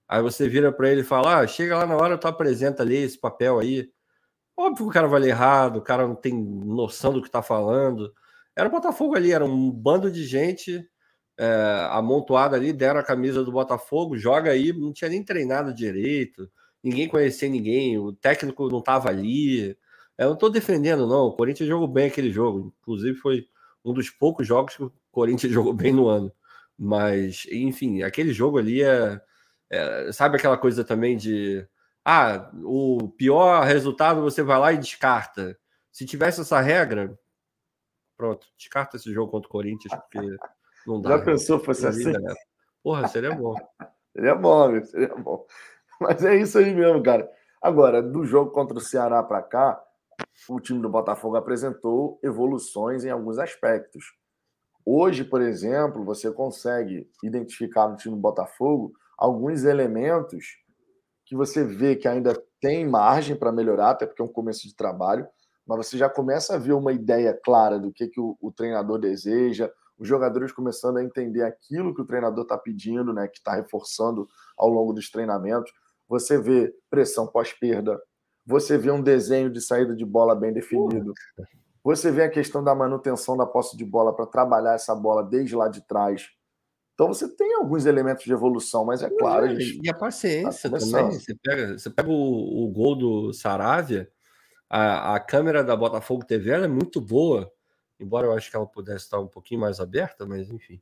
Aí 0.10 0.22
você 0.24 0.50
vira 0.50 0.72
para 0.72 0.90
ele 0.92 1.02
e 1.02 1.04
fala: 1.04 1.40
ah, 1.40 1.48
chega 1.48 1.78
lá 1.78 1.86
na 1.86 1.96
hora, 1.96 2.18
tu 2.18 2.28
apresenta 2.28 2.84
ali 2.84 2.98
esse 2.98 3.20
papel 3.20 3.60
aí. 3.60 3.90
Óbvio 4.58 4.86
que 4.86 4.92
o 4.92 4.94
cara 4.94 5.08
vai 5.08 5.22
ler 5.22 5.30
errado, 5.30 5.78
o 5.78 5.82
cara 5.82 6.08
não 6.08 6.16
tem 6.16 6.34
noção 6.34 7.14
do 7.14 7.22
que 7.22 7.28
está 7.30 7.42
falando. 7.44 8.14
Era 8.56 8.68
o 8.68 8.72
Botafogo 8.72 9.16
ali, 9.16 9.32
era 9.32 9.46
um 9.46 9.72
bando 9.72 10.12
de 10.12 10.26
gente 10.26 10.86
é, 11.40 11.88
amontoada 11.92 12.58
ali, 12.58 12.74
deram 12.74 13.00
a 13.00 13.04
camisa 13.04 13.44
do 13.44 13.52
Botafogo, 13.52 14.18
joga 14.18 14.52
aí, 14.52 14.74
não 14.74 14.92
tinha 14.92 15.10
nem 15.10 15.24
treinado 15.24 15.74
direito, 15.74 16.50
ninguém 16.84 17.08
conhecia 17.08 17.48
ninguém, 17.50 17.98
o 17.98 18.12
técnico 18.14 18.70
não 18.70 18.80
estava 18.80 19.10
ali. 19.10 19.78
Eu 20.18 20.28
não 20.28 20.34
estou 20.34 20.50
defendendo, 20.50 21.08
não. 21.08 21.28
O 21.28 21.34
Corinthians 21.34 21.70
jogou 21.70 21.88
bem 21.88 22.08
aquele 22.08 22.32
jogo. 22.32 22.74
Inclusive, 22.82 23.16
foi 23.18 23.48
um 23.86 23.94
dos 23.94 24.10
poucos 24.10 24.46
jogos 24.48 24.76
que 24.76 24.84
o 24.84 24.92
Corinthians 25.12 25.54
jogou 25.54 25.74
bem 25.74 25.94
no 25.94 26.08
ano. 26.08 26.32
Mas, 26.78 27.46
enfim, 27.52 28.04
aquele 28.04 28.34
jogo 28.34 28.58
ali 28.58 28.84
é, 28.84 29.22
é, 29.70 30.12
Sabe 30.12 30.38
aquela 30.38 30.58
coisa 30.58 30.84
também 30.84 31.16
de. 31.16 31.68
Ah, 32.04 32.50
o 32.64 33.10
pior 33.18 33.64
resultado 33.64 34.22
você 34.22 34.42
vai 34.42 34.58
lá 34.58 34.74
e 34.74 34.78
descarta. 34.78 35.58
Se 35.92 36.06
tivesse 36.06 36.42
essa 36.42 36.60
regra, 36.60 37.18
pronto, 38.18 38.48
descarta 38.58 38.98
esse 38.98 39.14
jogo 39.14 39.32
contra 39.32 39.48
o 39.48 39.52
Corinthians, 39.52 39.94
porque 39.94 40.38
não 40.88 41.02
dá. 41.02 41.18
Já 41.18 41.24
pensou 41.24 41.60
fosse 41.60 41.86
assim? 41.86 42.12
Né? 42.12 42.34
Porra, 42.84 43.08
seria 43.08 43.36
bom. 43.36 43.56
seria 44.14 44.36
bom, 44.36 44.84
seria 44.86 45.16
bom. 45.16 45.46
Mas 46.00 46.24
é 46.24 46.36
isso 46.36 46.58
aí 46.58 46.74
mesmo, 46.74 47.04
cara. 47.04 47.30
Agora, 47.62 48.02
do 48.02 48.24
jogo 48.24 48.52
contra 48.52 48.78
o 48.78 48.82
Ceará 48.82 49.22
para 49.22 49.42
cá, 49.42 49.84
o 50.48 50.60
time 50.60 50.82
do 50.82 50.90
Botafogo 50.90 51.36
apresentou 51.36 52.20
evoluções 52.24 53.04
em 53.04 53.10
alguns 53.10 53.38
aspectos. 53.38 54.06
Hoje, 54.86 55.24
por 55.24 55.42
exemplo, 55.42 56.04
você 56.06 56.32
consegue 56.32 57.10
identificar 57.22 57.88
no 57.88 57.98
time 57.98 58.16
do 58.16 58.22
Botafogo 58.22 58.94
alguns 59.20 59.66
elementos 59.66 60.58
que 61.26 61.36
você 61.36 61.64
vê 61.64 61.96
que 61.96 62.08
ainda 62.08 62.34
tem 62.62 62.88
margem 62.88 63.36
para 63.36 63.52
melhorar, 63.52 63.92
até 63.92 64.06
porque 64.06 64.22
é 64.22 64.26
um 64.26 64.32
começo 64.32 64.68
de 64.68 64.76
trabalho, 64.76 65.28
mas 65.68 65.86
você 65.86 65.98
já 65.98 66.10
começa 66.10 66.56
a 66.56 66.58
ver 66.58 66.74
uma 66.74 66.92
ideia 66.92 67.38
clara 67.44 67.78
do 67.78 67.92
que, 67.92 68.08
que 68.08 68.20
o, 68.20 68.38
o 68.42 68.52
treinador 68.52 68.98
deseja, 68.98 69.72
os 70.00 70.08
jogadores 70.08 70.52
começando 70.52 70.98
a 70.98 71.04
entender 71.04 71.44
aquilo 71.44 71.94
que 71.94 72.02
o 72.02 72.06
treinador 72.06 72.44
está 72.44 72.58
pedindo, 72.58 73.14
né, 73.14 73.28
que 73.28 73.38
está 73.38 73.54
reforçando 73.54 74.28
ao 74.58 74.70
longo 74.70 74.94
dos 74.94 75.12
treinamentos. 75.12 75.72
Você 76.08 76.40
vê 76.40 76.74
pressão 76.90 77.28
pós-perda, 77.28 78.02
você 78.46 78.78
vê 78.78 78.90
um 78.90 79.02
desenho 79.02 79.52
de 79.52 79.62
saída 79.62 79.96
de 79.96 80.06
bola 80.06 80.34
bem 80.34 80.54
definido, 80.54 81.14
você 81.84 82.12
vê 82.12 82.24
a 82.24 82.30
questão 82.30 82.64
da 82.64 82.74
manutenção 82.74 83.38
da 83.38 83.46
posse 83.46 83.78
de 83.78 83.86
bola 83.86 84.16
para 84.16 84.26
trabalhar 84.26 84.74
essa 84.74 84.96
bola 84.96 85.24
desde 85.24 85.56
lá 85.56 85.68
de 85.68 85.86
trás. 85.86 86.30
Então 87.00 87.08
você 87.08 87.30
tem 87.30 87.56
alguns 87.56 87.86
elementos 87.86 88.26
de 88.26 88.34
evolução, 88.34 88.84
mas 88.84 89.02
é 89.02 89.10
claro. 89.10 89.46
A 89.46 89.56
gente 89.56 89.80
e 89.82 89.90
a 89.90 89.94
paciência 89.94 90.70
tá 90.70 90.78
também. 90.78 91.12
Você 91.14 91.34
pega, 91.34 91.78
você 91.80 91.90
pega 91.90 92.10
o, 92.10 92.66
o 92.66 92.68
gol 92.68 92.94
do 92.94 93.32
Saravia, 93.32 94.12
a, 94.70 95.16
a 95.16 95.20
câmera 95.22 95.64
da 95.64 95.78
Botafogo 95.78 96.26
TV 96.26 96.52
é 96.52 96.68
muito 96.68 97.00
boa, 97.00 97.50
embora 97.98 98.28
eu 98.28 98.34
acho 98.34 98.52
que 98.52 98.58
ela 98.58 98.68
pudesse 98.68 99.06
estar 99.06 99.18
um 99.18 99.30
pouquinho 99.30 99.62
mais 99.62 99.80
aberta, 99.80 100.26
mas 100.26 100.50
enfim, 100.50 100.82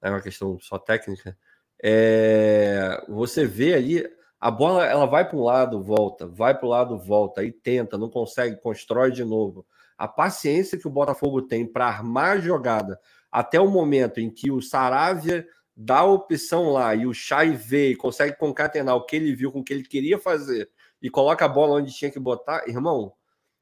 é 0.00 0.08
uma 0.08 0.22
questão 0.22 0.58
só 0.58 0.78
técnica. 0.78 1.36
É, 1.84 3.04
você 3.06 3.44
vê 3.44 3.74
ali, 3.74 4.10
a 4.40 4.50
bola 4.50 4.86
ela 4.86 5.04
vai 5.04 5.28
para 5.28 5.36
um 5.36 5.44
lado, 5.44 5.82
volta, 5.82 6.26
vai 6.26 6.56
para 6.56 6.66
o 6.66 6.70
lado, 6.70 6.98
volta, 6.98 7.42
aí 7.42 7.52
tenta, 7.52 7.98
não 7.98 8.08
consegue, 8.08 8.56
constrói 8.62 9.10
de 9.10 9.24
novo. 9.24 9.66
A 9.98 10.08
paciência 10.08 10.78
que 10.78 10.88
o 10.88 10.90
Botafogo 10.90 11.42
tem 11.42 11.70
para 11.70 11.84
armar 11.84 12.38
a 12.38 12.40
jogada 12.40 12.98
até 13.30 13.60
o 13.60 13.70
momento 13.70 14.18
em 14.20 14.30
que 14.30 14.50
o 14.50 14.60
Saravia 14.60 15.46
dá 15.76 16.00
a 16.00 16.04
opção 16.04 16.70
lá 16.70 16.94
e 16.94 17.06
o 17.06 17.14
Chay 17.14 17.50
vê 17.52 17.90
e 17.90 17.96
consegue 17.96 18.36
concatenar 18.36 18.96
o 18.96 19.04
que 19.04 19.16
ele 19.16 19.34
viu 19.34 19.52
com 19.52 19.60
o 19.60 19.64
que 19.64 19.72
ele 19.72 19.84
queria 19.84 20.18
fazer 20.18 20.70
e 21.00 21.08
coloca 21.08 21.44
a 21.44 21.48
bola 21.48 21.76
onde 21.76 21.94
tinha 21.94 22.10
que 22.10 22.20
botar, 22.20 22.68
irmão, 22.68 23.12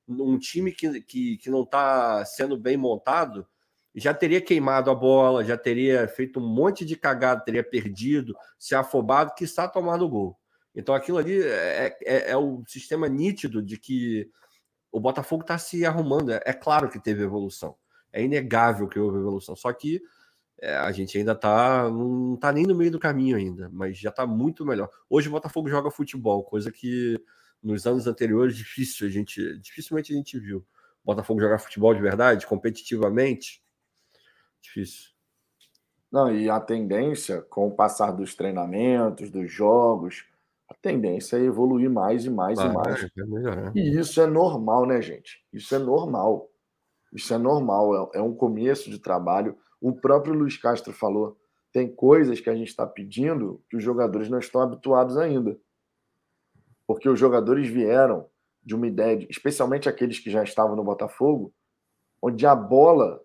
um 0.08 0.38
time 0.38 0.72
que, 0.72 1.00
que, 1.02 1.36
que 1.36 1.50
não 1.50 1.62
está 1.62 2.24
sendo 2.24 2.56
bem 2.56 2.76
montado 2.76 3.46
já 3.94 4.14
teria 4.14 4.40
queimado 4.40 4.90
a 4.90 4.94
bola, 4.94 5.44
já 5.44 5.56
teria 5.56 6.06
feito 6.08 6.38
um 6.38 6.46
monte 6.46 6.84
de 6.84 6.96
cagada, 6.96 7.44
teria 7.44 7.64
perdido, 7.64 8.36
se 8.58 8.74
afobado, 8.74 9.34
que 9.34 9.44
está 9.44 9.66
tomando 9.66 10.04
o 10.04 10.08
gol. 10.08 10.38
Então 10.74 10.94
aquilo 10.94 11.18
ali 11.18 11.42
é, 11.42 11.96
é, 12.04 12.30
é, 12.30 12.36
o 12.36 12.62
sistema 12.66 13.08
nítido 13.08 13.62
de 13.62 13.76
que 13.76 14.30
o 14.92 15.00
Botafogo 15.00 15.42
está 15.42 15.58
se 15.58 15.84
arrumando. 15.84 16.30
É, 16.30 16.40
é 16.44 16.52
claro 16.52 16.88
que 16.88 17.00
teve 17.00 17.22
evolução. 17.24 17.76
É 18.12 18.22
inegável 18.22 18.88
que 18.88 18.98
houve 18.98 19.18
evolução. 19.18 19.54
Só 19.54 19.72
que 19.72 20.02
é, 20.60 20.74
a 20.76 20.90
gente 20.90 21.16
ainda 21.16 21.34
tá. 21.34 21.88
Não 21.88 22.36
tá 22.36 22.52
nem 22.52 22.64
no 22.64 22.74
meio 22.74 22.90
do 22.90 22.98
caminho 22.98 23.36
ainda, 23.36 23.68
mas 23.72 23.98
já 23.98 24.10
tá 24.10 24.26
muito 24.26 24.66
melhor. 24.66 24.90
Hoje 25.08 25.28
o 25.28 25.32
Botafogo 25.32 25.68
joga 25.68 25.90
futebol, 25.90 26.42
coisa 26.42 26.72
que 26.72 27.22
nos 27.62 27.86
anos 27.86 28.06
anteriores 28.06 28.56
difícil 28.56 29.06
a 29.06 29.10
gente, 29.10 29.58
dificilmente 29.58 30.12
a 30.12 30.16
gente 30.16 30.38
viu. 30.38 30.58
O 31.04 31.06
Botafogo 31.06 31.40
jogar 31.40 31.58
futebol 31.58 31.94
de 31.94 32.00
verdade, 32.00 32.46
competitivamente, 32.46 33.62
difícil. 34.60 35.10
Não, 36.10 36.34
e 36.34 36.48
a 36.48 36.58
tendência, 36.58 37.42
com 37.42 37.68
o 37.68 37.74
passar 37.74 38.12
dos 38.12 38.34
treinamentos, 38.34 39.30
dos 39.30 39.50
jogos, 39.50 40.24
a 40.68 40.74
tendência 40.74 41.36
é 41.36 41.42
evoluir 41.42 41.90
mais 41.90 42.24
e 42.24 42.30
mais 42.30 42.58
e 42.58 42.68
mais. 42.68 43.04
É 43.04 43.08
e 43.74 43.98
isso 43.98 44.20
é 44.20 44.26
normal, 44.26 44.86
né, 44.86 45.00
gente? 45.00 45.44
Isso 45.52 45.74
é 45.74 45.78
normal. 45.78 46.50
Isso 47.12 47.32
é 47.32 47.38
normal, 47.38 48.12
é, 48.14 48.18
é 48.18 48.22
um 48.22 48.34
começo 48.34 48.90
de 48.90 48.98
trabalho. 48.98 49.56
O 49.80 49.92
próprio 49.92 50.34
Luiz 50.34 50.56
Castro 50.56 50.92
falou: 50.92 51.38
tem 51.72 51.88
coisas 51.88 52.40
que 52.40 52.50
a 52.50 52.54
gente 52.54 52.68
está 52.68 52.86
pedindo 52.86 53.62
que 53.68 53.76
os 53.76 53.82
jogadores 53.82 54.28
não 54.28 54.38
estão 54.38 54.60
habituados 54.60 55.16
ainda. 55.16 55.58
Porque 56.86 57.08
os 57.08 57.18
jogadores 57.18 57.68
vieram 57.68 58.26
de 58.62 58.74
uma 58.74 58.86
ideia, 58.86 59.16
de, 59.16 59.26
especialmente 59.30 59.88
aqueles 59.88 60.18
que 60.18 60.30
já 60.30 60.42
estavam 60.42 60.74
no 60.74 60.84
Botafogo, 60.84 61.52
onde 62.20 62.46
a 62.46 62.54
bola 62.54 63.22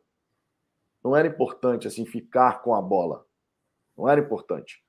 não 1.04 1.16
era 1.16 1.28
importante 1.28 1.88
assim 1.88 2.06
ficar 2.06 2.62
com 2.62 2.74
a 2.74 2.82
bola. 2.82 3.26
Não 3.98 4.08
era 4.08 4.22
importante. 4.22 4.84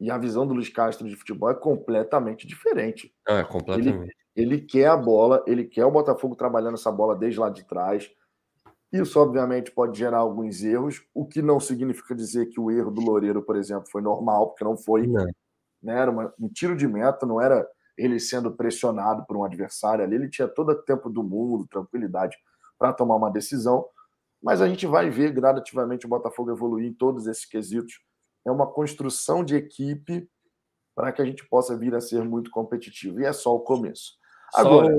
E 0.00 0.10
a 0.10 0.18
visão 0.18 0.46
do 0.46 0.54
Luiz 0.54 0.68
Castro 0.68 1.08
de 1.08 1.14
futebol 1.14 1.50
é 1.50 1.54
completamente 1.54 2.46
diferente. 2.46 3.14
É, 3.26 3.44
completamente. 3.44 4.14
Ele, 4.34 4.56
ele 4.56 4.60
quer 4.62 4.86
a 4.86 4.96
bola, 4.96 5.44
ele 5.46 5.64
quer 5.64 5.84
o 5.84 5.90
Botafogo 5.90 6.34
trabalhando 6.34 6.74
essa 6.74 6.90
bola 6.90 7.14
desde 7.14 7.38
lá 7.38 7.50
de 7.50 7.64
trás. 7.64 8.10
Isso, 8.92 9.18
obviamente, 9.18 9.70
pode 9.70 9.98
gerar 9.98 10.18
alguns 10.18 10.62
erros, 10.62 11.02
o 11.14 11.26
que 11.26 11.40
não 11.40 11.58
significa 11.58 12.14
dizer 12.14 12.46
que 12.46 12.60
o 12.60 12.70
erro 12.70 12.90
do 12.90 13.00
Loureiro, 13.00 13.42
por 13.42 13.56
exemplo, 13.56 13.88
foi 13.90 14.02
normal, 14.02 14.48
porque 14.48 14.64
não 14.64 14.76
foi. 14.76 15.06
Não. 15.06 15.24
Né? 15.82 15.98
Era 15.98 16.10
uma, 16.10 16.32
um 16.38 16.48
tiro 16.48 16.76
de 16.76 16.86
meta, 16.86 17.24
não 17.24 17.40
era 17.40 17.66
ele 17.96 18.20
sendo 18.20 18.50
pressionado 18.52 19.24
por 19.26 19.36
um 19.36 19.44
adversário 19.44 20.04
ali. 20.04 20.14
Ele 20.14 20.28
tinha 20.28 20.46
todo 20.46 20.70
o 20.72 20.82
tempo 20.82 21.08
do 21.08 21.22
mundo, 21.22 21.66
tranquilidade 21.68 22.36
para 22.78 22.92
tomar 22.92 23.16
uma 23.16 23.30
decisão. 23.30 23.86
Mas 24.42 24.60
a 24.60 24.68
gente 24.68 24.86
vai 24.86 25.08
ver 25.08 25.32
gradativamente 25.32 26.04
o 26.04 26.08
Botafogo 26.08 26.50
evoluir 26.50 26.86
em 26.86 26.92
todos 26.92 27.26
esses 27.26 27.46
quesitos 27.46 28.00
é 28.44 28.50
uma 28.50 28.66
construção 28.66 29.44
de 29.44 29.54
equipe 29.54 30.28
para 30.94 31.12
que 31.12 31.22
a 31.22 31.24
gente 31.24 31.46
possa 31.48 31.76
vir 31.76 31.94
a 31.94 32.00
ser 32.00 32.22
muito 32.24 32.50
competitivo. 32.50 33.20
E 33.20 33.24
é 33.24 33.32
só 33.32 33.54
o 33.54 33.60
começo. 33.60 34.14
Agora, 34.54 34.94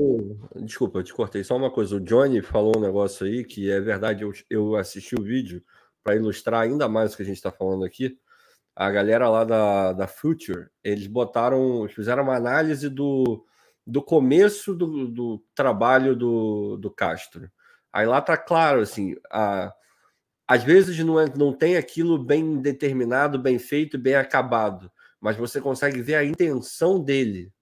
desculpa, 0.56 0.98
eu 0.98 1.04
te 1.04 1.14
cortei. 1.14 1.44
Só 1.44 1.56
uma 1.56 1.70
coisa: 1.70 1.96
o 1.96 2.00
Johnny 2.00 2.42
falou 2.42 2.76
um 2.76 2.80
negócio 2.80 3.26
aí 3.26 3.44
que 3.44 3.70
é 3.70 3.80
verdade. 3.80 4.22
Eu, 4.22 4.32
eu 4.50 4.76
assisti 4.76 5.14
o 5.14 5.22
vídeo 5.22 5.62
para 6.02 6.16
ilustrar 6.16 6.62
ainda 6.62 6.88
mais 6.88 7.14
o 7.14 7.16
que 7.16 7.22
a 7.22 7.26
gente 7.26 7.36
está 7.36 7.50
falando 7.50 7.84
aqui. 7.84 8.18
A 8.76 8.90
galera 8.90 9.28
lá 9.28 9.44
da, 9.44 9.92
da 9.92 10.06
Future, 10.08 10.68
eles 10.82 11.06
botaram, 11.06 11.88
fizeram 11.88 12.24
uma 12.24 12.34
análise 12.36 12.88
do, 12.88 13.44
do 13.86 14.02
começo 14.02 14.74
do, 14.74 15.06
do 15.08 15.44
trabalho 15.54 16.16
do, 16.16 16.76
do 16.76 16.90
Castro. 16.90 17.48
Aí 17.92 18.04
lá 18.06 18.20
tá 18.20 18.36
claro, 18.36 18.80
assim, 18.80 19.14
a, 19.30 19.72
às 20.48 20.64
vezes 20.64 20.98
não, 21.04 21.20
é, 21.20 21.26
não 21.36 21.52
tem 21.52 21.76
aquilo 21.76 22.18
bem 22.18 22.60
determinado, 22.60 23.38
bem 23.38 23.58
feito, 23.58 23.96
bem 23.96 24.16
acabado, 24.16 24.90
mas 25.20 25.36
você 25.36 25.60
consegue 25.60 26.02
ver 26.02 26.16
a 26.16 26.24
intenção 26.24 27.00
dele. 27.00 27.52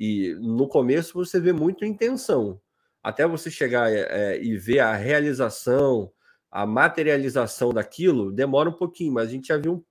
E 0.00 0.34
no 0.40 0.66
começo 0.66 1.12
você 1.12 1.38
vê 1.38 1.52
muito 1.52 1.84
intenção. 1.84 2.58
Até 3.02 3.26
você 3.26 3.50
chegar 3.50 3.92
é, 3.92 4.42
e 4.42 4.56
ver 4.56 4.78
a 4.78 4.96
realização, 4.96 6.10
a 6.50 6.64
materialização 6.64 7.70
daquilo, 7.70 8.32
demora 8.32 8.70
um 8.70 8.72
pouquinho, 8.72 9.12
mas 9.12 9.28
a 9.28 9.32
gente 9.32 9.48
já 9.48 9.58
viu 9.58 9.84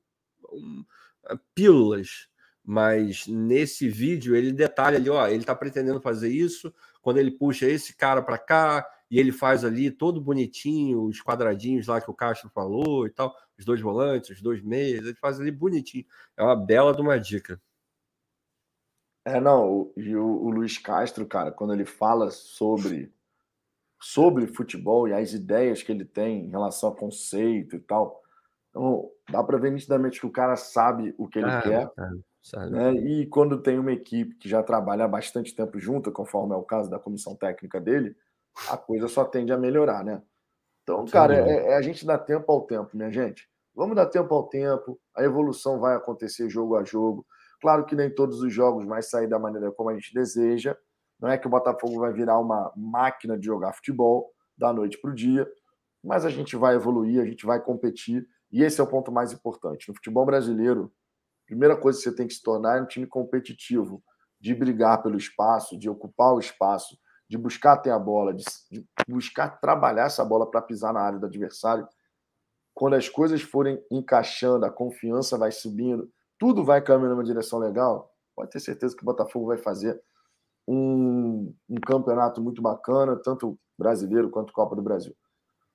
um, 0.51 0.83
um, 1.31 1.39
pílulas. 1.53 2.27
Mas 2.65 3.27
nesse 3.27 3.87
vídeo 3.87 4.35
ele 4.35 4.51
detalha 4.51 4.97
ali, 4.97 5.11
ó, 5.11 5.27
ele 5.27 5.41
está 5.41 5.53
pretendendo 5.53 6.01
fazer 6.01 6.29
isso, 6.29 6.73
quando 7.03 7.17
ele 7.19 7.29
puxa 7.29 7.67
esse 7.67 7.95
cara 7.95 8.23
para 8.23 8.37
cá, 8.39 8.87
e 9.11 9.19
ele 9.19 9.31
faz 9.31 9.63
ali 9.63 9.91
todo 9.91 10.21
bonitinho, 10.21 11.03
os 11.03 11.21
quadradinhos 11.21 11.87
lá 11.87 12.01
que 12.01 12.09
o 12.09 12.15
Castro 12.15 12.49
falou 12.49 13.05
e 13.05 13.11
tal, 13.11 13.35
os 13.57 13.65
dois 13.65 13.79
volantes, 13.79 14.31
os 14.31 14.41
dois 14.41 14.61
meias, 14.63 15.05
ele 15.05 15.15
faz 15.15 15.39
ali 15.39 15.51
bonitinho. 15.51 16.05
É 16.35 16.43
uma 16.43 16.55
bela 16.55 16.95
de 16.95 17.01
uma 17.01 17.19
dica. 17.19 17.61
É, 19.35 19.39
não, 19.39 19.91
e 19.95 20.15
o, 20.15 20.25
o 20.25 20.49
Luiz 20.49 20.77
Castro, 20.77 21.25
cara, 21.25 21.51
quando 21.51 21.73
ele 21.73 21.85
fala 21.85 22.29
sobre 22.31 23.13
sobre 24.01 24.47
futebol 24.47 25.07
e 25.07 25.13
as 25.13 25.33
ideias 25.33 25.83
que 25.83 25.91
ele 25.91 26.05
tem 26.05 26.45
em 26.45 26.49
relação 26.49 26.89
a 26.89 26.95
conceito 26.95 27.75
e 27.75 27.79
tal, 27.79 28.21
então, 28.69 29.09
dá 29.29 29.43
para 29.43 29.57
ver 29.57 29.71
nitidamente 29.71 30.19
que 30.19 30.25
o 30.25 30.31
cara 30.31 30.55
sabe 30.55 31.13
o 31.17 31.27
que 31.27 31.39
ele 31.39 31.49
ah, 31.49 31.61
quer. 31.61 31.91
Né? 32.69 32.93
E 32.93 33.25
quando 33.27 33.61
tem 33.61 33.77
uma 33.77 33.91
equipe 33.91 34.35
que 34.35 34.47
já 34.47 34.63
trabalha 34.63 35.05
há 35.05 35.07
bastante 35.07 35.53
tempo 35.53 35.79
junto, 35.79 36.11
conforme 36.11 36.53
é 36.53 36.57
o 36.57 36.63
caso 36.63 36.89
da 36.89 36.99
comissão 36.99 37.35
técnica 37.35 37.79
dele, 37.81 38.15
a 38.69 38.77
coisa 38.77 39.07
só 39.07 39.25
tende 39.25 39.51
a 39.51 39.57
melhorar, 39.57 40.03
né? 40.03 40.21
Então, 40.83 41.05
cara, 41.05 41.35
é, 41.35 41.71
é, 41.71 41.75
a 41.75 41.81
gente 41.81 42.05
dá 42.05 42.17
tempo 42.17 42.51
ao 42.51 42.61
tempo, 42.61 42.95
minha 42.95 43.11
gente. 43.11 43.47
Vamos 43.75 43.95
dar 43.95 44.07
tempo 44.07 44.33
ao 44.33 44.47
tempo, 44.47 44.99
a 45.15 45.23
evolução 45.23 45.79
vai 45.79 45.95
acontecer 45.95 46.49
jogo 46.49 46.75
a 46.75 46.83
jogo. 46.83 47.25
Claro 47.61 47.85
que 47.85 47.95
nem 47.95 48.13
todos 48.13 48.41
os 48.41 48.53
jogos 48.53 48.85
vão 48.85 49.01
sair 49.01 49.27
da 49.27 49.37
maneira 49.37 49.71
como 49.71 49.89
a 49.89 49.93
gente 49.93 50.13
deseja. 50.13 50.77
Não 51.19 51.29
é 51.29 51.37
que 51.37 51.47
o 51.47 51.49
Botafogo 51.49 51.99
vai 51.99 52.13
virar 52.13 52.39
uma 52.39 52.71
máquina 52.75 53.37
de 53.37 53.45
jogar 53.45 53.73
futebol 53.73 54.31
da 54.57 54.71
noite 54.71 54.97
para 54.99 55.11
o 55.11 55.15
dia, 55.15 55.49
mas 56.03 56.25
a 56.25 56.29
gente 56.29 56.55
vai 56.55 56.75
evoluir, 56.75 57.21
a 57.21 57.25
gente 57.25 57.45
vai 57.45 57.61
competir, 57.61 58.25
e 58.51 58.63
esse 58.63 58.79
é 58.79 58.83
o 58.83 58.87
ponto 58.87 59.11
mais 59.11 59.33
importante. 59.33 59.87
No 59.87 59.95
futebol 59.95 60.25
brasileiro, 60.25 60.91
a 61.43 61.47
primeira 61.47 61.75
coisa 61.75 61.97
que 61.97 62.03
você 62.03 62.15
tem 62.15 62.27
que 62.27 62.33
se 62.33 62.41
tornar 62.41 62.77
é 62.77 62.81
um 62.81 62.85
time 62.85 63.05
competitivo, 63.05 64.01
de 64.39 64.55
brigar 64.55 65.03
pelo 65.03 65.17
espaço, 65.17 65.77
de 65.77 65.89
ocupar 65.89 66.33
o 66.33 66.39
espaço, 66.39 66.97
de 67.27 67.37
buscar 67.37 67.77
ter 67.77 67.91
a 67.91 67.99
bola, 67.99 68.33
de, 68.33 68.43
de 68.71 68.85
buscar 69.07 69.59
trabalhar 69.59 70.05
essa 70.05 70.23
bola 70.23 70.49
para 70.49 70.61
pisar 70.61 70.93
na 70.93 71.01
área 71.01 71.19
do 71.19 71.25
adversário. 71.25 71.87
Quando 72.73 72.95
as 72.95 73.09
coisas 73.09 73.41
forem 73.41 73.83
encaixando, 73.91 74.65
a 74.65 74.71
confiança 74.71 75.37
vai 75.37 75.51
subindo, 75.51 76.09
tudo 76.39 76.63
vai 76.63 76.81
caminhando 76.81 77.15
numa 77.15 77.23
direção 77.23 77.59
legal, 77.59 78.11
pode 78.35 78.49
ter 78.49 78.61
certeza 78.61 78.95
que 78.95 79.03
o 79.03 79.05
Botafogo 79.05 79.47
vai 79.47 79.57
fazer 79.57 80.01
um, 80.67 81.53
um 81.69 81.75
campeonato 81.85 82.41
muito 82.41 82.61
bacana, 82.61 83.15
tanto 83.17 83.59
brasileiro 83.77 84.29
quanto 84.29 84.53
Copa 84.53 84.75
do 84.75 84.81
Brasil. 84.81 85.15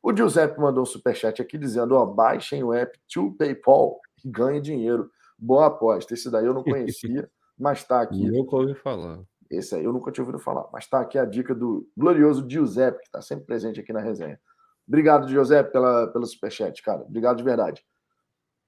O 0.02 0.14
Giuseppe 0.14 0.60
mandou 0.60 0.82
um 0.82 0.86
superchat 0.86 1.40
aqui 1.40 1.58
dizendo: 1.58 1.94
ó, 1.94 2.04
baixem 2.04 2.62
o 2.62 2.72
app 2.72 2.98
to 3.12 3.34
PayPal 3.38 4.00
e 4.24 4.28
ganhem 4.28 4.60
dinheiro. 4.60 5.10
Boa 5.38 5.66
aposta. 5.66 6.14
Esse 6.14 6.30
daí 6.30 6.46
eu 6.46 6.54
não 6.54 6.62
conhecia, 6.62 7.28
mas 7.58 7.78
está 7.78 8.02
aqui. 8.02 8.30
Nunca 8.30 8.56
ouvi 8.56 8.74
falar. 8.74 9.22
Esse 9.50 9.74
aí 9.74 9.84
eu 9.84 9.92
nunca 9.92 10.10
tinha 10.10 10.22
ouvido 10.22 10.38
falar. 10.38 10.68
Mas 10.72 10.84
está 10.84 11.00
aqui 11.00 11.18
a 11.18 11.24
dica 11.24 11.54
do 11.54 11.88
glorioso 11.96 12.48
Giuseppe, 12.48 13.00
que 13.00 13.06
está 13.06 13.20
sempre 13.22 13.46
presente 13.46 13.80
aqui 13.80 13.92
na 13.92 14.00
resenha. 14.00 14.38
Obrigado, 14.86 15.28
Giuseppe, 15.28 15.72
pela, 15.72 16.06
pelo 16.08 16.26
superchat, 16.26 16.82
cara. 16.82 17.02
Obrigado 17.02 17.38
de 17.38 17.42
verdade. 17.42 17.82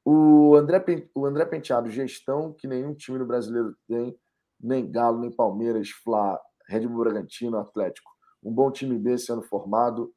O 0.09 0.55
André, 0.55 0.85
o 1.17 1.27
André 1.27 1.45
Penteado, 1.45 1.91
gestão 1.91 2.53
que 2.53 2.69
nenhum 2.69 2.95
time 2.95 3.19
no 3.19 3.27
brasileiro 3.27 3.77
tem, 3.89 4.17
nem 4.61 4.89
Galo, 4.89 5.19
nem 5.19 5.33
Palmeiras, 5.33 5.91
Fla, 5.91 6.41
Red 6.69 6.87
Bull 6.87 7.01
Bragantino, 7.01 7.59
Atlético. 7.59 8.09
Um 8.41 8.53
bom 8.53 8.71
time 8.71 8.97
B 8.97 9.19
sendo 9.19 9.43
formado, 9.43 10.15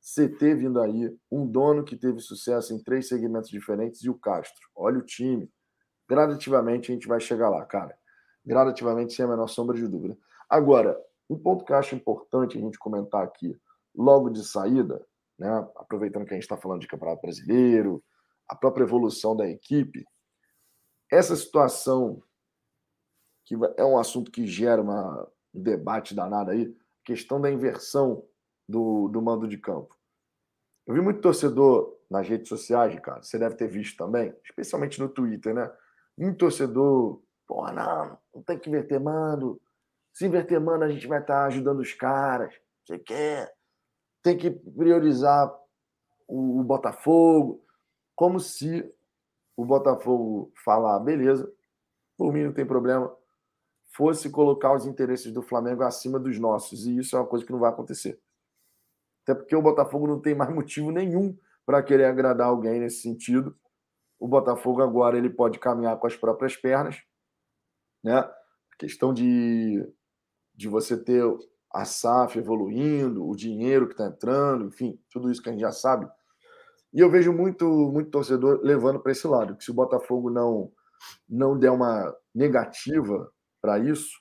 CT 0.00 0.54
vindo 0.54 0.80
aí, 0.80 1.12
um 1.32 1.44
dono 1.44 1.82
que 1.82 1.96
teve 1.96 2.20
sucesso 2.20 2.72
em 2.72 2.78
três 2.80 3.08
segmentos 3.08 3.50
diferentes 3.50 4.04
e 4.04 4.08
o 4.08 4.14
Castro. 4.14 4.68
Olha 4.72 4.98
o 4.98 5.02
time. 5.02 5.50
Gradativamente 6.08 6.92
a 6.92 6.94
gente 6.94 7.08
vai 7.08 7.18
chegar 7.18 7.50
lá, 7.50 7.64
cara. 7.64 7.98
Gradativamente, 8.46 9.14
sem 9.14 9.24
a 9.24 9.28
menor 9.28 9.48
sombra 9.48 9.76
de 9.76 9.88
dúvida. 9.88 10.16
Agora, 10.48 10.96
um 11.28 11.36
ponto 11.36 11.64
que 11.64 11.72
eu 11.72 11.76
acho 11.76 11.96
importante 11.96 12.56
a 12.56 12.60
gente 12.60 12.78
comentar 12.78 13.24
aqui, 13.24 13.58
logo 13.96 14.30
de 14.30 14.46
saída, 14.46 15.04
né, 15.36 15.66
aproveitando 15.74 16.24
que 16.24 16.34
a 16.34 16.36
gente 16.36 16.44
está 16.44 16.56
falando 16.56 16.82
de 16.82 16.86
Campeonato 16.86 17.20
Brasileiro, 17.20 18.00
a 18.48 18.54
própria 18.54 18.84
evolução 18.84 19.36
da 19.36 19.48
equipe, 19.48 20.04
essa 21.10 21.36
situação, 21.36 22.22
que 23.44 23.54
é 23.76 23.84
um 23.84 23.98
assunto 23.98 24.30
que 24.30 24.46
gera 24.46 24.80
uma, 24.82 25.28
um 25.54 25.62
debate 25.62 26.14
danado 26.14 26.50
aí, 26.50 26.76
questão 27.04 27.40
da 27.40 27.50
inversão 27.50 28.26
do, 28.68 29.08
do 29.08 29.20
mando 29.20 29.46
de 29.46 29.58
campo. 29.58 29.94
Eu 30.86 30.94
vi 30.94 31.00
muito 31.00 31.20
torcedor 31.20 31.98
nas 32.10 32.28
redes 32.28 32.48
sociais, 32.48 32.98
cara, 33.00 33.22
você 33.22 33.38
deve 33.38 33.54
ter 33.54 33.68
visto 33.68 33.96
também, 33.96 34.34
especialmente 34.44 35.00
no 35.00 35.08
Twitter, 35.08 35.54
né? 35.54 35.70
Muito 36.16 36.38
torcedor, 36.38 37.22
pô, 37.46 37.70
não, 37.72 38.18
não 38.34 38.42
tem 38.42 38.58
que 38.58 38.68
inverter 38.68 39.00
mando. 39.00 39.60
Se 40.12 40.26
inverter 40.26 40.60
mando, 40.60 40.84
a 40.84 40.88
gente 40.88 41.06
vai 41.06 41.20
estar 41.20 41.46
ajudando 41.46 41.80
os 41.80 41.92
caras. 41.92 42.54
Você 42.84 42.98
quer? 42.98 43.52
Tem 44.22 44.36
que 44.36 44.50
priorizar 44.50 45.52
o, 46.28 46.60
o 46.60 46.64
Botafogo. 46.64 47.63
Como 48.14 48.38
se 48.38 48.84
o 49.56 49.64
Botafogo 49.64 50.52
falar, 50.64 50.98
beleza, 51.00 51.50
por 52.16 52.32
mim 52.32 52.44
não 52.44 52.52
tem 52.52 52.66
problema, 52.66 53.14
fosse 53.94 54.30
colocar 54.30 54.74
os 54.74 54.86
interesses 54.86 55.32
do 55.32 55.42
Flamengo 55.42 55.82
acima 55.82 56.18
dos 56.18 56.38
nossos. 56.38 56.86
E 56.86 56.98
isso 56.98 57.16
é 57.16 57.20
uma 57.20 57.26
coisa 57.26 57.44
que 57.44 57.52
não 57.52 57.60
vai 57.60 57.70
acontecer. 57.70 58.20
Até 59.22 59.34
porque 59.34 59.54
o 59.54 59.62
Botafogo 59.62 60.06
não 60.06 60.20
tem 60.20 60.34
mais 60.34 60.50
motivo 60.54 60.90
nenhum 60.90 61.36
para 61.64 61.82
querer 61.82 62.04
agradar 62.04 62.48
alguém 62.48 62.80
nesse 62.80 63.02
sentido. 63.02 63.56
O 64.18 64.28
Botafogo 64.28 64.82
agora 64.82 65.16
ele 65.16 65.30
pode 65.30 65.58
caminhar 65.58 65.98
com 65.98 66.06
as 66.06 66.16
próprias 66.16 66.56
pernas, 66.56 67.02
né? 68.02 68.18
A 68.18 68.76
questão 68.78 69.14
de, 69.14 69.86
de 70.54 70.68
você 70.68 70.96
ter 70.96 71.22
a 71.72 71.84
SAF 71.84 72.38
evoluindo, 72.38 73.26
o 73.26 73.34
dinheiro 73.34 73.86
que 73.86 73.94
está 73.94 74.06
entrando, 74.06 74.66
enfim, 74.66 75.00
tudo 75.10 75.30
isso 75.30 75.42
que 75.42 75.48
a 75.48 75.52
gente 75.52 75.60
já 75.60 75.72
sabe. 75.72 76.08
E 76.94 77.00
eu 77.00 77.10
vejo 77.10 77.32
muito, 77.32 77.66
muito 77.66 78.10
torcedor 78.10 78.60
levando 78.62 79.00
para 79.00 79.10
esse 79.10 79.26
lado, 79.26 79.56
que 79.56 79.64
se 79.64 79.72
o 79.72 79.74
Botafogo 79.74 80.30
não, 80.30 80.72
não 81.28 81.58
der 81.58 81.70
uma 81.70 82.14
negativa 82.32 83.32
para 83.60 83.80
isso, 83.80 84.20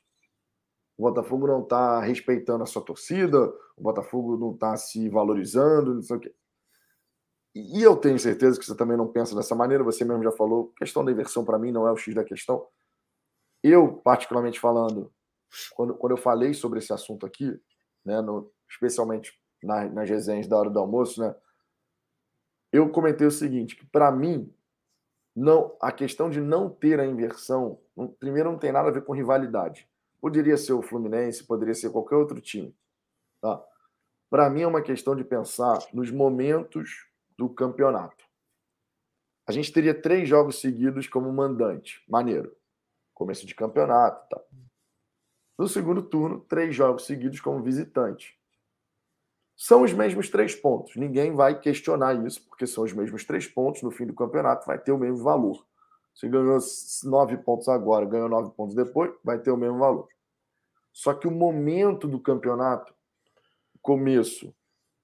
o 0.97 1.03
Botafogo 1.03 1.45
não 1.45 1.61
está 1.61 2.01
respeitando 2.01 2.63
a 2.63 2.65
sua 2.65 2.81
torcida, 2.81 3.39
o 3.77 3.81
Botafogo 3.81 4.37
não 4.37 4.53
está 4.53 4.75
se 4.75 5.07
valorizando, 5.07 5.93
não 5.93 6.01
sei 6.01 6.17
o 6.17 6.19
quê. 6.19 6.35
E 7.53 7.83
eu 7.83 7.95
tenho 7.95 8.17
certeza 8.17 8.59
que 8.59 8.65
você 8.65 8.75
também 8.75 8.97
não 8.97 9.07
pensa 9.07 9.35
dessa 9.35 9.53
maneira, 9.53 9.83
você 9.83 10.03
mesmo 10.03 10.23
já 10.23 10.31
falou, 10.31 10.73
questão 10.75 11.05
da 11.05 11.11
inversão 11.11 11.45
para 11.45 11.59
mim 11.59 11.71
não 11.71 11.87
é 11.87 11.91
o 11.91 11.97
X 11.97 12.15
da 12.15 12.23
questão. 12.23 12.65
Eu, 13.61 13.97
particularmente 13.97 14.59
falando, 14.59 15.13
quando, 15.75 15.93
quando 15.93 16.13
eu 16.13 16.17
falei 16.17 16.55
sobre 16.55 16.79
esse 16.79 16.91
assunto 16.91 17.23
aqui, 17.23 17.59
né, 18.03 18.19
no, 18.21 18.51
especialmente 18.67 19.31
na, 19.61 19.85
nas 19.89 20.09
resenhas 20.09 20.47
da 20.47 20.57
hora 20.57 20.71
do 20.71 20.79
almoço, 20.79 21.21
né, 21.21 21.35
eu 22.73 22.89
comentei 22.89 23.27
o 23.27 23.31
seguinte, 23.31 23.75
que 23.75 23.85
para 23.85 24.11
mim, 24.11 24.51
não 25.35 25.77
a 25.79 25.91
questão 25.91 26.27
de 26.27 26.41
não 26.41 26.67
ter 26.67 26.99
a 26.99 27.05
inversão, 27.05 27.79
primeiro 28.19 28.51
não 28.51 28.57
tem 28.57 28.71
nada 28.71 28.89
a 28.89 28.91
ver 28.91 29.03
com 29.05 29.13
rivalidade. 29.13 29.87
Poderia 30.19 30.57
ser 30.57 30.73
o 30.73 30.81
Fluminense, 30.81 31.45
poderia 31.45 31.75
ser 31.75 31.91
qualquer 31.91 32.15
outro 32.15 32.41
time. 32.41 32.75
Tá? 33.39 33.63
Para 34.27 34.49
mim 34.49 34.61
é 34.61 34.67
uma 34.67 34.81
questão 34.81 35.15
de 35.15 35.23
pensar 35.23 35.77
nos 35.93 36.09
momentos 36.09 37.07
do 37.37 37.47
campeonato. 37.47 38.25
A 39.45 39.51
gente 39.51 39.71
teria 39.71 39.93
três 39.93 40.27
jogos 40.27 40.59
seguidos 40.59 41.07
como 41.07 41.31
mandante. 41.31 42.03
Maneiro. 42.09 42.55
Começo 43.13 43.45
de 43.45 43.53
campeonato. 43.53 44.27
Tá. 44.29 44.41
No 45.59 45.67
segundo 45.67 46.01
turno, 46.01 46.39
três 46.39 46.73
jogos 46.73 47.05
seguidos 47.05 47.39
como 47.39 47.61
visitante. 47.61 48.39
São 49.55 49.83
os 49.83 49.93
mesmos 49.93 50.29
três 50.29 50.55
pontos. 50.55 50.95
Ninguém 50.95 51.33
vai 51.33 51.59
questionar 51.59 52.13
isso, 52.25 52.43
porque 52.47 52.65
são 52.65 52.83
os 52.83 52.93
mesmos 52.93 53.23
três 53.23 53.47
pontos. 53.47 53.81
No 53.81 53.91
fim 53.91 54.05
do 54.05 54.13
campeonato, 54.13 54.65
vai 54.65 54.77
ter 54.79 54.91
o 54.91 54.97
mesmo 54.97 55.23
valor. 55.23 55.65
Se 56.13 56.27
ganhou 56.27 56.59
nove 57.05 57.37
pontos 57.37 57.67
agora, 57.67 58.05
ganhou 58.05 58.29
nove 58.29 58.51
pontos 58.55 58.75
depois, 58.75 59.11
vai 59.23 59.39
ter 59.39 59.51
o 59.51 59.57
mesmo 59.57 59.79
valor. 59.79 60.07
Só 60.91 61.13
que 61.13 61.27
o 61.27 61.31
momento 61.31 62.07
do 62.07 62.19
campeonato, 62.19 62.93
começo 63.81 64.53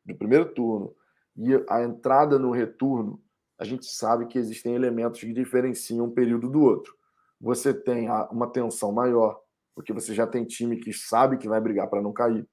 do 0.05 0.15
primeiro 0.15 0.53
turno 0.53 0.95
e 1.35 1.53
a 1.67 1.83
entrada 1.83 2.37
no 2.37 2.51
retorno, 2.51 3.21
a 3.57 3.63
gente 3.63 3.85
sabe 3.85 4.27
que 4.27 4.37
existem 4.37 4.75
elementos 4.75 5.19
que 5.19 5.33
diferenciam 5.33 6.05
um 6.05 6.11
período 6.11 6.47
do 6.47 6.61
outro. 6.61 6.95
Você 7.41 7.73
tem 7.73 8.09
uma 8.31 8.47
tensão 8.47 8.91
maior, 8.91 9.41
porque 9.73 9.93
você 9.93 10.13
já 10.13 10.27
tem 10.27 10.45
time 10.45 10.77
que 10.77 10.93
sabe 10.93 11.37
que 11.37 11.47
vai 11.47 11.59
brigar 11.59 11.89
para 11.89 12.01
não 12.01 12.13
cair. 12.13 12.47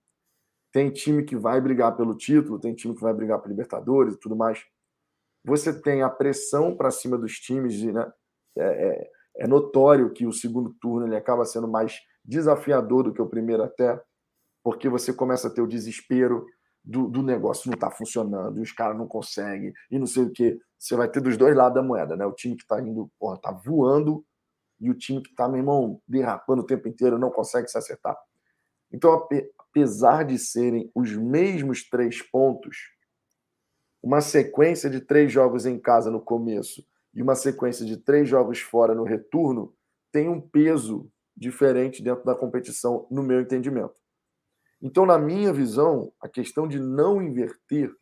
Tem 0.77 0.91
time 0.91 1.25
que 1.25 1.35
vai 1.35 1.59
brigar 1.59 1.97
pelo 1.97 2.15
título, 2.15 2.61
tem 2.61 2.75
time 2.75 2.95
que 2.95 3.01
vai 3.01 3.15
brigar 3.15 3.39
para 3.39 3.49
Libertadores 3.49 4.13
e 4.13 4.19
tudo 4.19 4.37
mais. 4.37 4.63
Você 5.43 5.73
tem 5.73 6.03
a 6.03 6.11
pressão 6.11 6.77
para 6.77 6.91
cima 6.91 7.17
dos 7.17 7.39
times, 7.39 7.83
né? 7.83 8.13
É, 8.59 8.63
é, 8.63 9.11
é, 9.39 9.49
notório 9.49 10.13
que 10.13 10.27
o 10.27 10.33
segundo 10.35 10.77
turno 10.79 11.07
ele 11.07 11.17
acaba 11.17 11.47
sendo 11.47 11.67
mais 11.67 11.99
desafiador 12.23 13.05
do 13.05 13.15
que 13.15 13.23
o 13.23 13.27
primeiro 13.27 13.63
até, 13.63 13.99
porque 14.63 14.87
você 14.87 15.15
começa 15.15 15.49
a 15.49 15.51
ter 15.51 15.63
o 15.63 15.67
desespero 15.67 16.45
do, 16.85 17.09
do 17.09 17.23
negócio 17.23 17.71
não 17.71 17.75
está 17.75 17.91
funcionando, 17.91 18.59
e 18.59 18.63
os 18.63 18.73
caras 18.73 18.99
não 18.99 19.09
conseguem, 19.09 19.73
e 19.91 19.99
não 19.99 20.07
sei 20.07 20.25
o 20.25 20.31
que. 20.31 20.59
Você 20.79 20.95
vai 20.95 21.09
ter 21.09 21.23
dos 21.23 21.39
dois 21.39 21.57
lados 21.57 21.75
da 21.75 21.83
moeda, 21.83 22.19
né? 22.19 22.27
O 22.27 22.35
time 22.35 22.55
que 22.55 22.65
está 22.65 22.79
indo, 22.83 23.11
porra, 23.19 23.39
tá 23.39 23.51
voando, 23.51 24.23
e 24.79 24.91
o 24.91 24.95
time 24.95 25.23
que 25.23 25.31
está, 25.31 25.49
meu 25.49 25.57
irmão, 25.57 26.03
derrapando 26.07 26.61
o 26.61 26.67
tempo 26.67 26.87
inteiro, 26.87 27.19
não 27.19 27.31
consegue 27.31 27.67
se 27.67 27.79
acertar. 27.79 28.15
Então, 28.93 29.27
apesar 29.77 30.25
de 30.25 30.39
serem 30.39 30.91
os 30.95 31.15
mesmos 31.15 31.87
três 31.87 32.23
pontos, 32.23 32.79
uma 34.03 34.23
sequência 34.23 34.89
de 34.89 35.03
três 35.03 35.31
jogos 35.31 35.67
em 35.67 35.79
casa 35.79 36.11
no 36.11 36.19
começo 36.19 36.83
e 37.13 37.21
uma 37.21 37.35
sequência 37.35 37.85
de 37.85 37.99
três 37.99 38.27
jogos 38.27 38.59
fora 38.59 38.95
no 38.95 39.05
retorno 39.05 39.75
tem 40.11 40.31
um 40.31 40.41
peso 40.41 41.11
diferente 41.37 42.03
dentro 42.03 42.25
da 42.25 42.35
competição, 42.35 43.07
no 43.11 43.23
meu 43.23 43.39
entendimento. 43.39 44.01
Então, 44.81 45.05
na 45.05 45.19
minha 45.19 45.53
visão, 45.53 46.11
a 46.23 46.29
questão 46.29 46.67
de 46.67 46.81
não 46.81 47.21
inverter 47.21 47.93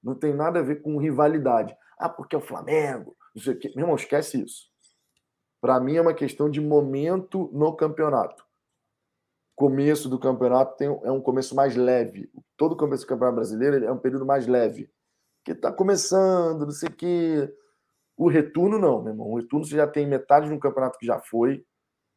não 0.00 0.14
tem 0.14 0.32
nada 0.32 0.60
a 0.60 0.62
ver 0.62 0.82
com 0.82 0.98
rivalidade. 0.98 1.76
Ah, 1.98 2.08
porque 2.08 2.36
é 2.36 2.38
o 2.38 2.42
Flamengo, 2.42 3.16
não 3.34 3.42
sei 3.42 3.54
o 3.54 3.58
quê. 3.58 3.72
Meu 3.74 3.82
irmão, 3.82 3.96
esquece 3.96 4.40
isso. 4.40 4.68
Para 5.60 5.80
mim, 5.80 5.96
é 5.96 6.00
uma 6.00 6.14
questão 6.14 6.48
de 6.48 6.60
momento 6.60 7.50
no 7.52 7.74
campeonato. 7.74 8.43
Começo 9.54 10.08
do 10.08 10.18
campeonato 10.18 10.76
tem, 10.76 10.88
é 10.88 11.10
um 11.10 11.20
começo 11.20 11.54
mais 11.54 11.76
leve. 11.76 12.30
Todo 12.56 12.76
começo 12.76 13.04
do 13.04 13.08
campeonato 13.08 13.36
brasileiro 13.36 13.84
é 13.84 13.92
um 13.92 13.98
período 13.98 14.26
mais 14.26 14.46
leve. 14.46 14.90
Que 15.44 15.52
está 15.52 15.70
começando, 15.70 16.64
não 16.64 16.72
sei 16.72 16.88
o 16.88 16.92
quê 16.92 17.54
o 18.16 18.28
retorno, 18.28 18.78
não, 18.78 19.02
meu 19.02 19.12
irmão. 19.12 19.28
O 19.28 19.36
retorno 19.36 19.66
você 19.66 19.76
já 19.76 19.86
tem 19.86 20.06
metade 20.06 20.46
de 20.46 20.52
um 20.52 20.58
campeonato 20.58 20.98
que 20.98 21.06
já 21.06 21.18
foi. 21.20 21.64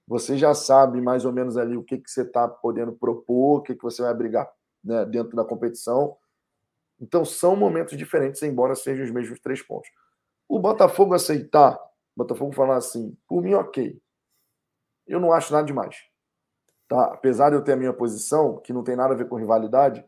Você 0.07 0.37
já 0.37 0.53
sabe 0.53 1.01
mais 1.01 1.25
ou 1.25 1.33
menos 1.33 1.57
ali 1.57 1.75
o 1.75 1.83
que, 1.83 1.97
que 1.97 2.09
você 2.09 2.21
está 2.21 2.47
podendo 2.47 2.93
propor, 2.93 3.59
o 3.59 3.61
que, 3.61 3.75
que 3.75 3.83
você 3.83 4.01
vai 4.01 4.13
brigar 4.13 4.49
né, 4.83 5.05
dentro 5.05 5.35
da 5.35 5.43
competição. 5.43 6.15
Então 6.99 7.25
são 7.25 7.55
momentos 7.55 7.97
diferentes, 7.97 8.41
embora 8.43 8.75
sejam 8.75 9.03
os 9.03 9.11
mesmos 9.11 9.39
três 9.39 9.61
pontos. 9.61 9.89
O 10.47 10.59
Botafogo 10.59 11.13
aceitar, 11.13 11.75
o 11.75 12.23
Botafogo 12.23 12.53
falar 12.53 12.77
assim, 12.77 13.17
por 13.27 13.41
mim, 13.41 13.53
ok. 13.53 13.99
Eu 15.05 15.19
não 15.19 15.33
acho 15.33 15.51
nada 15.51 15.65
demais. 15.65 15.97
Tá? 16.87 17.05
Apesar 17.05 17.49
de 17.49 17.55
eu 17.55 17.63
ter 17.63 17.73
a 17.73 17.77
minha 17.77 17.93
posição, 17.93 18.57
que 18.57 18.71
não 18.71 18.83
tem 18.83 18.95
nada 18.95 19.13
a 19.13 19.17
ver 19.17 19.27
com 19.27 19.35
rivalidade, 19.35 20.05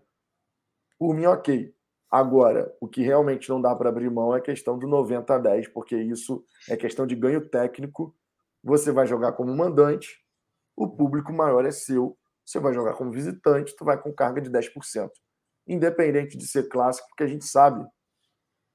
por 0.97 1.13
mim, 1.13 1.25
ok. 1.25 1.73
Agora, 2.11 2.75
o 2.81 2.87
que 2.87 3.01
realmente 3.01 3.49
não 3.49 3.61
dá 3.61 3.75
para 3.75 3.89
abrir 3.89 4.09
mão 4.09 4.33
é 4.33 4.39
a 4.39 4.41
questão 4.41 4.77
do 4.77 4.87
90 4.87 5.35
a 5.35 5.37
10, 5.37 5.67
porque 5.69 5.95
isso 5.95 6.43
é 6.67 6.75
questão 6.75 7.05
de 7.05 7.15
ganho 7.15 7.47
técnico. 7.47 8.15
Você 8.63 8.91
vai 8.91 9.05
jogar 9.05 9.33
como 9.33 9.55
mandante, 9.55 10.19
o 10.75 10.87
público 10.87 11.31
maior 11.31 11.65
é 11.65 11.71
seu. 11.71 12.17
Você 12.43 12.59
vai 12.59 12.73
jogar 12.73 12.93
como 12.93 13.11
visitante, 13.11 13.75
tu 13.75 13.85
vai 13.85 14.01
com 14.01 14.11
carga 14.11 14.41
de 14.41 14.49
10%. 14.49 15.11
Independente 15.67 16.35
de 16.35 16.47
ser 16.47 16.67
clássico, 16.67 17.07
porque 17.09 17.23
a 17.23 17.27
gente 17.27 17.45
sabe 17.45 17.85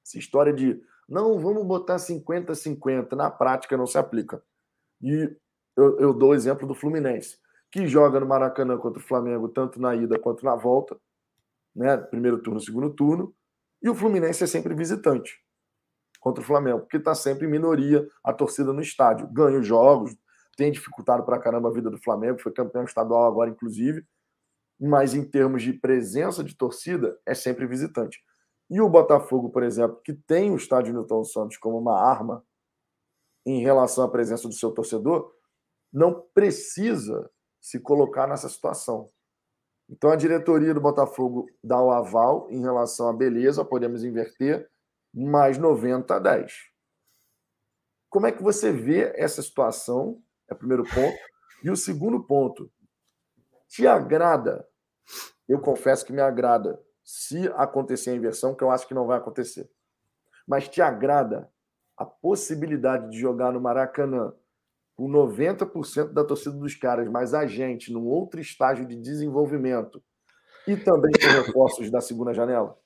essa 0.06 0.18
história 0.18 0.52
de 0.52 0.80
não, 1.08 1.38
vamos 1.38 1.66
botar 1.66 1.96
50-50, 1.96 3.12
na 3.12 3.30
prática 3.30 3.76
não 3.76 3.86
se 3.86 3.98
aplica. 3.98 4.42
E 5.02 5.36
eu, 5.76 5.98
eu 5.98 6.14
dou 6.14 6.30
o 6.30 6.34
exemplo 6.34 6.66
do 6.66 6.74
Fluminense, 6.74 7.38
que 7.74 7.86
joga 7.88 8.20
no 8.20 8.26
Maracanã 8.26 8.78
contra 8.78 9.00
o 9.00 9.04
Flamengo, 9.04 9.48
tanto 9.48 9.80
na 9.80 9.94
ida 9.94 10.18
quanto 10.18 10.44
na 10.44 10.54
volta 10.54 10.96
né? 11.74 11.96
Primeiro 11.96 12.40
turno, 12.40 12.60
segundo 12.60 12.90
turno. 12.90 13.34
E 13.82 13.88
o 13.88 13.94
Fluminense 13.94 14.44
é 14.44 14.46
sempre 14.46 14.74
visitante 14.74 15.42
contra 16.20 16.42
o 16.42 16.46
Flamengo, 16.46 16.80
porque 16.80 16.96
está 16.96 17.14
sempre 17.14 17.46
em 17.46 17.50
minoria 17.50 18.06
a 18.22 18.32
torcida 18.32 18.72
no 18.72 18.80
estádio. 18.80 19.28
Ganha 19.28 19.58
os 19.58 19.66
jogos, 19.66 20.16
tem 20.56 20.70
dificultado 20.70 21.24
para 21.24 21.38
caramba 21.38 21.68
a 21.68 21.72
vida 21.72 21.90
do 21.90 21.98
Flamengo, 21.98 22.40
foi 22.40 22.52
campeão 22.52 22.84
estadual 22.84 23.26
agora, 23.26 23.50
inclusive. 23.50 24.06
Mas 24.80 25.14
em 25.14 25.24
termos 25.24 25.62
de 25.62 25.72
presença 25.72 26.42
de 26.42 26.56
torcida, 26.56 27.18
é 27.26 27.34
sempre 27.34 27.66
visitante. 27.66 28.22
E 28.70 28.80
o 28.80 28.88
Botafogo, 28.88 29.50
por 29.50 29.62
exemplo, 29.62 30.00
que 30.02 30.14
tem 30.14 30.50
o 30.50 30.56
estádio 30.56 30.94
Newton 30.94 31.24
Santos 31.24 31.58
como 31.58 31.78
uma 31.78 32.00
arma 32.00 32.42
em 33.44 33.60
relação 33.60 34.04
à 34.04 34.08
presença 34.08 34.48
do 34.48 34.54
seu 34.54 34.70
torcedor, 34.70 35.30
não 35.92 36.26
precisa 36.34 37.30
se 37.64 37.80
colocar 37.80 38.26
nessa 38.26 38.46
situação. 38.46 39.10
Então 39.88 40.10
a 40.10 40.16
diretoria 40.16 40.74
do 40.74 40.82
Botafogo 40.82 41.46
dá 41.62 41.80
o 41.80 41.90
aval 41.90 42.46
em 42.50 42.60
relação 42.60 43.08
à 43.08 43.12
beleza, 43.12 43.64
podemos 43.64 44.04
inverter, 44.04 44.70
mais 45.14 45.56
90 45.56 46.14
a 46.14 46.18
10. 46.18 46.52
Como 48.10 48.26
é 48.26 48.32
que 48.32 48.42
você 48.42 48.70
vê 48.70 49.14
essa 49.16 49.40
situação? 49.40 50.22
É 50.46 50.52
o 50.52 50.58
primeiro 50.58 50.84
ponto. 50.84 51.16
E 51.62 51.70
o 51.70 51.76
segundo 51.76 52.22
ponto, 52.22 52.70
te 53.66 53.86
agrada? 53.86 54.68
Eu 55.48 55.58
confesso 55.58 56.04
que 56.04 56.12
me 56.12 56.20
agrada 56.20 56.78
se 57.02 57.48
acontecer 57.56 58.10
a 58.10 58.14
inversão, 58.14 58.54
que 58.54 58.62
eu 58.62 58.70
acho 58.70 58.86
que 58.86 58.92
não 58.92 59.06
vai 59.06 59.16
acontecer. 59.16 59.70
Mas 60.46 60.68
te 60.68 60.82
agrada 60.82 61.50
a 61.96 62.04
possibilidade 62.04 63.10
de 63.10 63.18
jogar 63.18 63.52
no 63.52 63.60
Maracanã 63.60 64.34
com 64.94 65.08
90% 65.08 66.12
da 66.12 66.24
torcida 66.24 66.56
dos 66.56 66.74
caras, 66.74 67.08
mas 67.08 67.34
a 67.34 67.46
gente 67.46 67.92
num 67.92 68.06
outro 68.06 68.40
estágio 68.40 68.86
de 68.86 68.96
desenvolvimento 68.96 70.02
e 70.66 70.76
também 70.76 71.12
com 71.12 71.42
reforços 71.42 71.90
da 71.90 72.00
segunda 72.00 72.32
janela? 72.32 72.78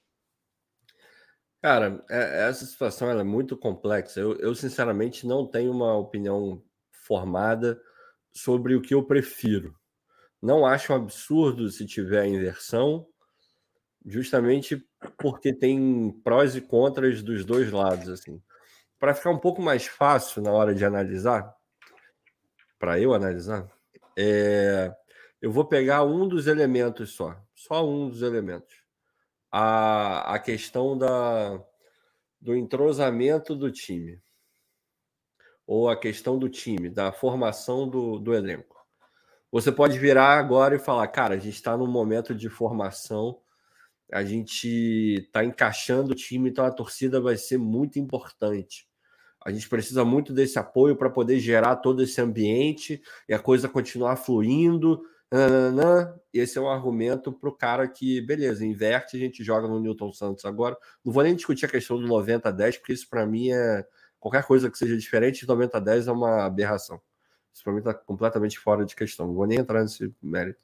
Cara, 1.60 2.04
é, 2.08 2.48
essa 2.48 2.64
situação 2.64 3.10
é 3.10 3.24
muito 3.24 3.56
complexa. 3.56 4.20
Eu, 4.20 4.36
eu, 4.38 4.54
sinceramente, 4.54 5.26
não 5.26 5.46
tenho 5.46 5.72
uma 5.72 5.96
opinião 5.96 6.62
formada 7.06 7.80
sobre 8.32 8.76
o 8.76 8.80
que 8.80 8.94
eu 8.94 9.04
prefiro. 9.04 9.74
Não 10.40 10.64
acho 10.64 10.92
um 10.92 10.96
absurdo 10.96 11.68
se 11.68 11.84
tiver 11.84 12.26
inversão, 12.26 13.06
justamente 14.06 14.86
porque 15.18 15.52
tem 15.52 16.12
prós 16.22 16.54
e 16.54 16.60
contras 16.60 17.22
dos 17.22 17.44
dois 17.44 17.72
lados. 17.72 18.08
assim. 18.08 18.40
Para 18.98 19.14
ficar 19.14 19.30
um 19.30 19.38
pouco 19.38 19.60
mais 19.60 19.86
fácil 19.86 20.42
na 20.42 20.52
hora 20.52 20.74
de 20.74 20.84
analisar, 20.84 21.52
para 22.78 23.00
eu 23.00 23.12
analisar, 23.12 23.66
é, 24.16 24.94
eu 25.40 25.52
vou 25.52 25.64
pegar 25.64 26.04
um 26.04 26.26
dos 26.28 26.46
elementos 26.46 27.14
só, 27.14 27.36
só 27.54 27.88
um 27.88 28.08
dos 28.08 28.22
elementos. 28.22 28.82
A, 29.50 30.34
a 30.34 30.38
questão 30.38 30.96
da, 30.96 31.62
do 32.40 32.56
entrosamento 32.56 33.54
do 33.54 33.70
time, 33.70 34.20
ou 35.66 35.88
a 35.88 35.98
questão 35.98 36.38
do 36.38 36.48
time, 36.48 36.88
da 36.88 37.12
formação 37.12 37.88
do, 37.88 38.18
do 38.18 38.34
elenco. 38.34 38.76
Você 39.50 39.70
pode 39.70 39.98
virar 39.98 40.38
agora 40.38 40.76
e 40.76 40.78
falar, 40.78 41.06
cara, 41.08 41.34
a 41.34 41.38
gente 41.38 41.54
está 41.54 41.76
num 41.76 41.86
momento 41.86 42.34
de 42.34 42.48
formação, 42.48 43.40
a 44.12 44.24
gente 44.24 45.18
está 45.26 45.44
encaixando 45.44 46.12
o 46.12 46.14
time, 46.14 46.50
então 46.50 46.64
a 46.64 46.70
torcida 46.70 47.20
vai 47.20 47.36
ser 47.36 47.58
muito 47.58 47.98
importante. 47.98 48.87
A 49.44 49.50
gente 49.50 49.68
precisa 49.68 50.04
muito 50.04 50.32
desse 50.32 50.58
apoio 50.58 50.96
para 50.96 51.08
poder 51.08 51.38
gerar 51.38 51.76
todo 51.76 52.02
esse 52.02 52.20
ambiente 52.20 53.00
e 53.28 53.34
a 53.34 53.38
coisa 53.38 53.68
continuar 53.68 54.16
fluindo. 54.16 55.02
Nananã. 55.30 56.14
Esse 56.32 56.58
é 56.58 56.60
um 56.60 56.68
argumento 56.68 57.32
para 57.32 57.48
o 57.48 57.54
cara 57.54 57.86
que, 57.86 58.20
beleza, 58.20 58.64
inverte, 58.64 59.16
a 59.16 59.20
gente 59.20 59.44
joga 59.44 59.68
no 59.68 59.80
Newton 59.80 60.12
Santos 60.12 60.44
agora. 60.44 60.76
Não 61.04 61.12
vou 61.12 61.22
nem 61.22 61.34
discutir 61.34 61.66
a 61.66 61.68
questão 61.68 62.00
do 62.00 62.06
90 62.06 62.48
a 62.48 62.52
10, 62.52 62.78
porque 62.78 62.92
isso 62.92 63.08
para 63.08 63.26
mim 63.26 63.50
é. 63.50 63.86
Qualquer 64.20 64.44
coisa 64.44 64.68
que 64.68 64.76
seja 64.76 64.96
diferente 64.96 65.40
de 65.42 65.48
90 65.48 65.76
a 65.76 65.80
10 65.80 66.08
é 66.08 66.12
uma 66.12 66.44
aberração. 66.44 67.00
Isso 67.52 67.62
para 67.62 67.72
mim 67.72 67.78
está 67.78 67.94
completamente 67.94 68.58
fora 68.58 68.84
de 68.84 68.96
questão. 68.96 69.28
Não 69.28 69.34
vou 69.34 69.46
nem 69.46 69.58
entrar 69.58 69.82
nesse 69.82 70.12
mérito. 70.20 70.60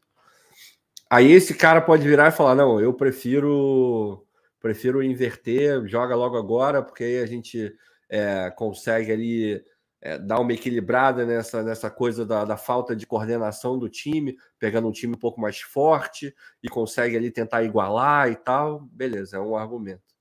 Aí 1.08 1.30
esse 1.30 1.54
cara 1.54 1.80
pode 1.80 2.06
virar 2.06 2.28
e 2.28 2.32
falar: 2.32 2.54
não, 2.54 2.80
eu 2.80 2.92
prefiro 2.92 4.26
prefiro 4.60 5.02
inverter, 5.02 5.86
joga 5.86 6.16
logo 6.16 6.38
agora, 6.38 6.82
porque 6.82 7.04
aí 7.04 7.18
a 7.18 7.26
gente 7.26 7.72
é, 8.14 8.48
consegue 8.48 9.10
ali 9.10 9.64
é, 10.00 10.16
dar 10.16 10.38
uma 10.38 10.52
equilibrada 10.52 11.26
nessa, 11.26 11.64
nessa 11.64 11.90
coisa 11.90 12.24
da, 12.24 12.44
da, 12.44 12.56
falta 12.56 12.94
de 12.94 13.08
coordenação 13.08 13.76
do 13.76 13.88
time, 13.88 14.36
pegando 14.56 14.86
um 14.86 14.92
time 14.92 15.16
um 15.16 15.18
pouco 15.18 15.40
mais 15.40 15.60
forte 15.60 16.32
e 16.62 16.68
consegue 16.68 17.16
ali 17.16 17.32
tentar 17.32 17.64
igualar 17.64 18.30
e 18.30 18.36
tal. 18.36 18.82
Beleza, 18.92 19.36
é 19.36 19.40
um 19.40 19.56
argumento. 19.56 20.14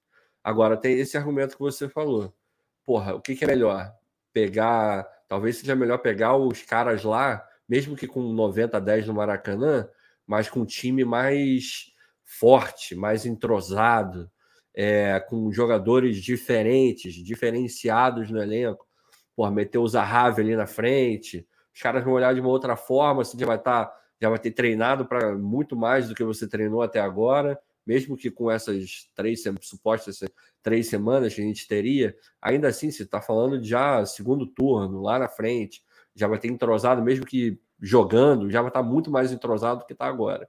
Agora, 0.43 0.75
tem 0.75 0.97
esse 0.97 1.15
argumento 1.15 1.55
que 1.55 1.61
você 1.61 1.87
falou. 1.87 2.33
Porra, 2.83 3.13
o 3.13 3.21
que, 3.21 3.35
que 3.35 3.45
é 3.45 3.47
melhor? 3.47 3.93
Pegar. 4.33 5.07
Talvez 5.27 5.57
seja 5.57 5.75
melhor 5.75 5.99
pegar 5.99 6.35
os 6.35 6.63
caras 6.63 7.03
lá, 7.03 7.47
mesmo 7.69 7.95
que 7.95 8.07
com 8.07 8.23
90 8.33 8.77
a 8.77 8.79
10 8.79 9.05
no 9.05 9.13
Maracanã, 9.13 9.87
mas 10.25 10.49
com 10.49 10.61
um 10.61 10.65
time 10.65 11.05
mais 11.05 11.91
forte, 12.23 12.95
mais 12.95 13.23
entrosado, 13.23 14.31
é, 14.75 15.19
com 15.19 15.51
jogadores 15.51 16.17
diferentes, 16.17 17.13
diferenciados 17.13 18.29
no 18.31 18.41
elenco. 18.41 18.87
Por 19.35 19.51
meter 19.51 19.77
o 19.77 19.87
Zahavi 19.87 20.41
ali 20.41 20.55
na 20.55 20.67
frente, 20.67 21.47
os 21.73 21.81
caras 21.81 22.03
vão 22.03 22.13
olhar 22.13 22.33
de 22.33 22.39
uma 22.39 22.49
outra 22.49 22.75
forma, 22.75 23.23
você 23.23 23.37
já 23.37 23.45
vai 23.45 23.57
estar, 23.57 23.85
tá, 23.85 23.95
já 24.21 24.29
vai 24.29 24.39
ter 24.39 24.51
treinado 24.51 25.05
para 25.05 25.35
muito 25.35 25.75
mais 25.75 26.07
do 26.07 26.15
que 26.15 26.23
você 26.23 26.47
treinou 26.47 26.81
até 26.81 26.99
agora, 26.99 27.59
mesmo 27.85 28.15
que 28.15 28.29
com 28.29 28.49
essas 28.49 29.09
três 29.15 29.43
supostas 29.61 30.19
três 30.61 30.87
semanas 30.87 31.33
que 31.33 31.41
a 31.41 31.43
gente 31.43 31.67
teria, 31.67 32.15
ainda 32.41 32.69
assim, 32.69 32.89
você 32.89 33.03
está 33.03 33.21
falando 33.21 33.61
já 33.61 34.05
segundo 34.05 34.47
turno, 34.47 35.01
lá 35.01 35.19
na 35.19 35.27
frente, 35.27 35.83
já 36.15 36.27
vai 36.27 36.39
ter 36.39 36.47
entrosado, 36.47 37.01
mesmo 37.01 37.25
que 37.25 37.59
jogando, 37.81 38.49
já 38.49 38.61
vai 38.61 38.69
estar 38.69 38.81
tá 38.81 38.87
muito 38.87 39.11
mais 39.11 39.31
entrosado 39.31 39.81
do 39.81 39.85
que 39.85 39.93
está 39.93 40.05
agora. 40.05 40.47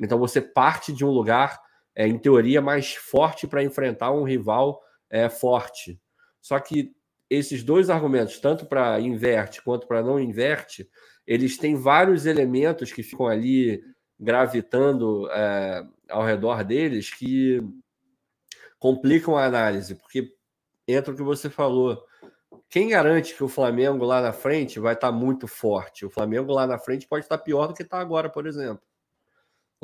Então 0.00 0.18
você 0.18 0.40
parte 0.40 0.92
de 0.92 1.04
um 1.04 1.10
lugar 1.10 1.60
é, 1.94 2.06
em 2.06 2.18
teoria, 2.18 2.60
mais 2.60 2.94
forte 2.94 3.46
para 3.46 3.62
enfrentar 3.62 4.10
um 4.10 4.24
rival 4.24 4.82
é, 5.10 5.28
forte. 5.28 6.00
Só 6.40 6.58
que 6.58 6.92
esses 7.30 7.62
dois 7.62 7.88
argumentos, 7.90 8.38
tanto 8.38 8.66
para 8.66 9.00
inverte 9.00 9.62
quanto 9.62 9.86
para 9.86 10.02
não 10.02 10.20
inverte, 10.20 10.88
eles 11.26 11.56
têm 11.56 11.74
vários 11.74 12.26
elementos 12.26 12.92
que 12.92 13.02
ficam 13.02 13.26
ali 13.26 13.82
gravitando 14.18 15.28
é, 15.30 15.84
ao 16.08 16.24
redor 16.24 16.62
deles 16.64 17.12
que 17.12 17.60
complicam 18.78 19.36
a 19.36 19.44
análise, 19.44 19.94
porque 19.94 20.32
entra 20.86 21.12
o 21.12 21.16
que 21.16 21.22
você 21.22 21.48
falou. 21.48 22.04
Quem 22.68 22.88
garante 22.88 23.34
que 23.34 23.42
o 23.42 23.48
Flamengo 23.48 24.04
lá 24.04 24.20
na 24.20 24.32
frente 24.32 24.78
vai 24.78 24.94
estar 24.94 25.10
tá 25.10 25.12
muito 25.12 25.46
forte? 25.46 26.04
O 26.04 26.10
Flamengo 26.10 26.52
lá 26.52 26.66
na 26.66 26.78
frente 26.78 27.06
pode 27.08 27.24
estar 27.24 27.38
tá 27.38 27.44
pior 27.44 27.66
do 27.66 27.74
que 27.74 27.82
está 27.82 27.98
agora, 27.98 28.28
por 28.28 28.46
exemplo. 28.46 28.82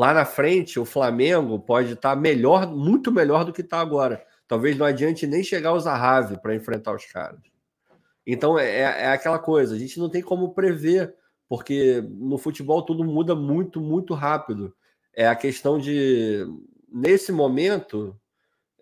Lá 0.00 0.14
na 0.14 0.24
frente, 0.24 0.80
o 0.80 0.86
Flamengo 0.86 1.60
pode 1.60 1.92
estar 1.92 2.16
melhor, 2.16 2.66
muito 2.66 3.12
melhor 3.12 3.44
do 3.44 3.52
que 3.52 3.60
está 3.60 3.80
agora. 3.80 4.24
Talvez 4.48 4.74
não 4.74 4.86
adiante 4.86 5.26
nem 5.26 5.44
chegar 5.44 5.68
ao 5.68 5.78
Zahavi 5.78 6.40
para 6.40 6.54
enfrentar 6.54 6.94
os 6.94 7.04
caras. 7.04 7.38
Então 8.26 8.58
é, 8.58 8.66
é, 8.66 8.80
é 8.80 9.06
aquela 9.08 9.38
coisa, 9.38 9.74
a 9.74 9.78
gente 9.78 9.98
não 9.98 10.08
tem 10.08 10.22
como 10.22 10.54
prever, 10.54 11.14
porque 11.46 12.02
no 12.12 12.38
futebol 12.38 12.80
tudo 12.80 13.04
muda 13.04 13.34
muito, 13.34 13.78
muito 13.78 14.14
rápido. 14.14 14.74
É 15.14 15.28
a 15.28 15.36
questão 15.36 15.78
de, 15.78 16.46
nesse 16.90 17.30
momento, 17.30 18.18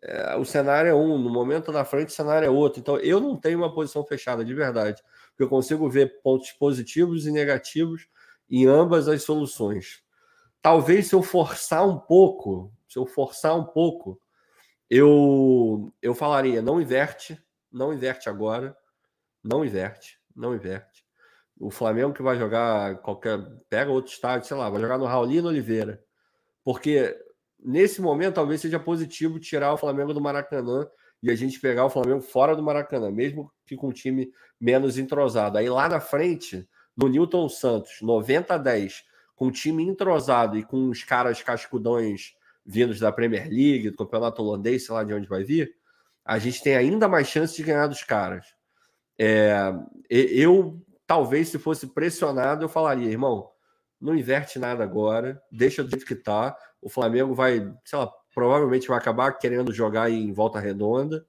é, 0.01 0.37
o 0.37 0.45
cenário 0.45 0.89
é 0.89 0.95
um, 0.95 1.19
no 1.19 1.31
momento 1.31 1.73
da 1.73 1.85
frente 1.85 2.11
o 2.11 2.13
cenário 2.13 2.47
é 2.47 2.51
outro. 2.51 2.79
Então 2.79 2.97
eu 2.99 3.19
não 3.19 3.37
tenho 3.37 3.59
uma 3.59 3.75
posição 3.75 4.05
fechada, 4.05 4.45
de 4.45 4.55
verdade. 4.55 5.03
Porque 5.31 5.43
eu 5.43 5.49
consigo 5.49 5.91
ver 5.91 6.23
pontos 6.23 6.53
positivos 6.53 7.27
e 7.27 7.33
negativos 7.33 8.07
em 8.49 8.67
ambas 8.67 9.09
as 9.09 9.25
soluções 9.25 10.07
talvez 10.63 11.09
se 11.09 11.15
eu 11.15 11.23
forçar 11.23 11.87
um 11.87 11.99
pouco, 11.99 12.73
se 12.89 12.99
eu 12.99 13.07
forçar 13.07 13.57
um 13.57 13.65
pouco, 13.65 14.21
eu 14.91 15.93
eu 16.03 16.15
falaria, 16.15 16.63
não 16.63 16.81
inverte, 16.81 17.41
não 17.71 17.93
inverte 17.93 18.29
agora, 18.29 18.77
não 19.43 19.65
inverte, 19.65 20.19
não 20.35 20.55
inverte. 20.55 21.05
O 21.61 21.71
Flamengo 21.71 22.15
que 22.15 22.23
vai 22.23 22.39
jogar 22.39 22.99
qualquer, 22.99 23.39
pega 23.69 23.91
outro 23.91 24.13
estádio, 24.13 24.47
sei 24.47 24.57
lá, 24.57 24.71
vai 24.71 24.81
jogar 24.81 24.99
no 24.99 25.07
Raulino 25.07 25.49
Oliveira. 25.49 26.03
Porque 26.65 27.17
nesse 27.59 28.01
momento 28.01 28.37
talvez 28.37 28.61
seja 28.61 28.79
positivo 28.79 29.41
tirar 29.41 29.73
o 29.73 29.77
Flamengo 29.77 30.15
do 30.15 30.21
Maracanã 30.21 30.89
e 31.23 31.31
a 31.31 31.35
gente 31.35 31.59
pegar 31.59 31.85
o 31.85 31.91
Flamengo 31.91 32.21
fora 32.21 32.55
do 32.55 32.63
Maracanã, 32.63 33.11
mesmo 33.11 33.53
que 33.67 33.77
com 33.77 33.89
um 33.89 33.93
time 33.93 34.33
menos 34.61 34.99
entrosado. 34.99 35.59
Aí 35.59 35.69
lá 35.69 35.89
na 35.89 36.01
frente, 36.01 36.69
no 36.97 37.09
Newton 37.09 37.49
Santos, 37.49 38.01
90 38.01 38.55
a 38.55 38.59
10, 38.59 39.03
com 39.39 39.47
o 39.47 39.53
time 39.53 39.85
entrosado 39.85 40.59
e 40.59 40.65
com 40.65 40.89
os 40.89 41.05
caras 41.05 41.41
cascudões 41.41 42.35
vindos 42.67 42.99
da 42.99 43.13
Premier 43.13 43.49
League, 43.49 43.91
do 43.91 43.97
campeonato 43.97 44.43
holandês, 44.43 44.85
sei 44.85 44.95
lá 44.95 45.05
de 45.05 45.15
onde 45.15 45.29
vai 45.29 45.45
vir, 45.45 45.73
a 46.25 46.39
gente 46.39 46.61
tem 46.61 46.77
ainda 46.77 47.07
mais 47.09 47.29
chance 47.29 47.57
de 47.57 47.63
ganhar 47.63 47.87
dos 47.87 48.03
caras. 48.03 48.45
É, 49.17 49.73
eu, 50.11 50.85
talvez, 51.07 51.49
se 51.49 51.59
fosse 51.59 51.87
pressionado, 51.87 52.65
eu 52.65 52.69
falaria, 52.69 53.09
irmão, 53.09 53.49
não 54.01 54.15
inverte 54.15 54.59
nada 54.59 54.83
agora, 54.83 55.41
deixa 55.53 55.85
do 55.85 55.91
jeito 55.91 56.05
que 56.05 56.17
tá. 56.17 56.57
O 56.83 56.91
Flamengo 56.91 57.33
vai, 57.33 57.73
sei 57.85 57.99
lá, 57.99 58.13
provavelmente 58.35 58.89
vai 58.89 58.99
acabar 58.99 59.33
querendo 59.39 59.73
jogar 59.73 60.11
em 60.11 60.33
volta 60.33 60.59
redonda. 60.59 61.25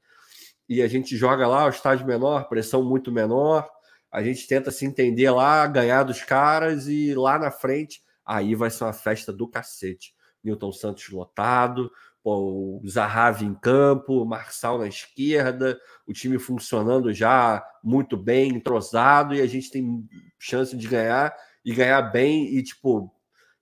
E 0.68 0.82
a 0.82 0.88
gente 0.88 1.16
joga 1.16 1.48
lá, 1.48 1.68
o 1.68 1.70
estádio 1.70 2.08
menor, 2.08 2.50
pressão 2.50 2.84
muito 2.84 3.12
menor, 3.12 3.70
a 4.12 4.24
gente 4.24 4.48
tenta 4.48 4.72
se 4.72 4.86
entender 4.86 5.30
lá, 5.30 5.66
ganhar 5.68 6.04
dos 6.04 6.24
caras 6.24 6.88
e 6.88 7.14
lá 7.14 7.38
na 7.38 7.52
frente, 7.52 8.02
aí 8.26 8.56
vai 8.56 8.70
ser 8.70 8.84
uma 8.84 8.94
festa 8.94 9.32
do 9.32 9.48
cacete. 9.48 10.14
Newton 10.44 10.72
Santos 10.72 11.10
lotado, 11.10 11.92
o 12.24 12.82
Zahavi 12.88 13.46
em 13.46 13.54
campo, 13.54 14.26
Marçal 14.26 14.78
na 14.78 14.88
esquerda, 14.88 15.80
o 16.06 16.14
time 16.14 16.38
funcionando 16.38 17.14
já 17.14 17.64
muito 17.84 18.18
bem, 18.18 18.50
entrosado, 18.56 19.34
e 19.34 19.42
a 19.42 19.48
gente 19.48 19.72
tem 19.72 20.08
chance 20.38 20.76
de 20.76 20.88
ganhar 20.88 21.36
e 21.64 21.74
ganhar 21.74 22.02
bem 22.02 22.56
e, 22.56 22.64
tipo, 22.64 23.14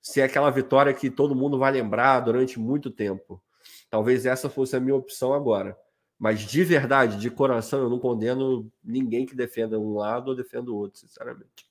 ser 0.01 0.21
aquela 0.21 0.49
vitória 0.49 0.93
que 0.93 1.09
todo 1.09 1.35
mundo 1.35 1.57
vai 1.57 1.71
lembrar 1.71 2.19
durante 2.21 2.59
muito 2.59 2.89
tempo. 2.89 3.41
Talvez 3.89 4.25
essa 4.25 4.49
fosse 4.49 4.75
a 4.75 4.79
minha 4.79 4.95
opção 4.95 5.33
agora. 5.33 5.77
Mas 6.19 6.41
de 6.41 6.63
verdade, 6.63 7.19
de 7.19 7.29
coração, 7.29 7.83
eu 7.83 7.89
não 7.89 7.99
condeno 7.99 8.71
ninguém 8.83 9.25
que 9.25 9.35
defenda 9.35 9.79
um 9.79 9.93
lado 9.93 10.29
ou 10.29 10.35
defenda 10.35 10.71
o 10.71 10.75
outro, 10.75 10.99
sinceramente. 10.99 11.67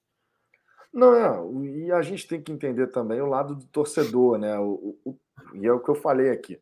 Não, 0.92 1.14
é, 1.14 1.68
e 1.68 1.92
a 1.92 2.00
gente 2.00 2.26
tem 2.26 2.40
que 2.40 2.52
entender 2.52 2.86
também 2.86 3.20
o 3.20 3.26
lado 3.26 3.54
do 3.54 3.66
torcedor, 3.66 4.38
né? 4.38 4.58
O, 4.58 4.96
o, 5.04 5.18
e 5.54 5.66
é 5.66 5.72
o 5.72 5.80
que 5.80 5.90
eu 5.90 5.94
falei 5.94 6.30
aqui. 6.30 6.60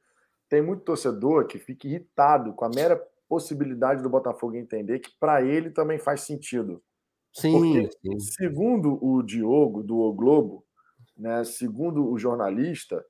Tem 0.48 0.62
muito 0.62 0.82
torcedor 0.82 1.46
que 1.46 1.58
fica 1.58 1.86
irritado 1.86 2.52
com 2.52 2.64
a 2.64 2.70
mera 2.70 3.00
possibilidade 3.28 4.02
do 4.02 4.10
Botafogo 4.10 4.56
entender 4.56 4.98
que 4.98 5.10
para 5.20 5.42
ele 5.42 5.70
também 5.70 5.98
faz 5.98 6.22
sentido. 6.22 6.82
Sim, 7.32 7.52
Porque, 7.52 7.90
sim. 8.00 8.18
segundo 8.20 8.98
o 9.04 9.22
Diogo, 9.22 9.82
do 9.82 9.98
O 9.98 10.12
Globo, 10.12 10.64
né, 11.16 11.44
segundo 11.44 12.08
o 12.08 12.18
jornalista, 12.18 13.04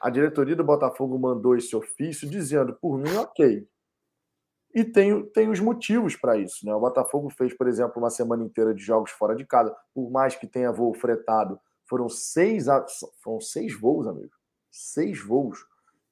a 0.00 0.10
diretoria 0.10 0.56
do 0.56 0.64
Botafogo 0.64 1.18
mandou 1.18 1.56
esse 1.56 1.74
ofício 1.74 2.28
dizendo, 2.28 2.74
por 2.74 2.98
mim, 2.98 3.14
ok. 3.16 3.66
E 4.74 4.84
tem, 4.84 5.24
tem 5.30 5.48
os 5.48 5.58
motivos 5.58 6.14
para 6.14 6.36
isso. 6.36 6.64
Né? 6.64 6.74
O 6.74 6.80
Botafogo 6.80 7.28
fez, 7.30 7.52
por 7.56 7.66
exemplo, 7.66 7.94
uma 7.96 8.10
semana 8.10 8.44
inteira 8.44 8.74
de 8.74 8.82
jogos 8.82 9.10
fora 9.10 9.34
de 9.34 9.44
casa, 9.44 9.74
por 9.92 10.10
mais 10.10 10.36
que 10.36 10.46
tenha 10.46 10.70
voo 10.70 10.94
fretado, 10.94 11.58
foram 11.86 12.08
seis, 12.08 12.66
foram 13.22 13.40
seis 13.40 13.78
voos, 13.78 14.06
amigo. 14.06 14.30
Seis 14.70 15.20
voos. 15.20 15.58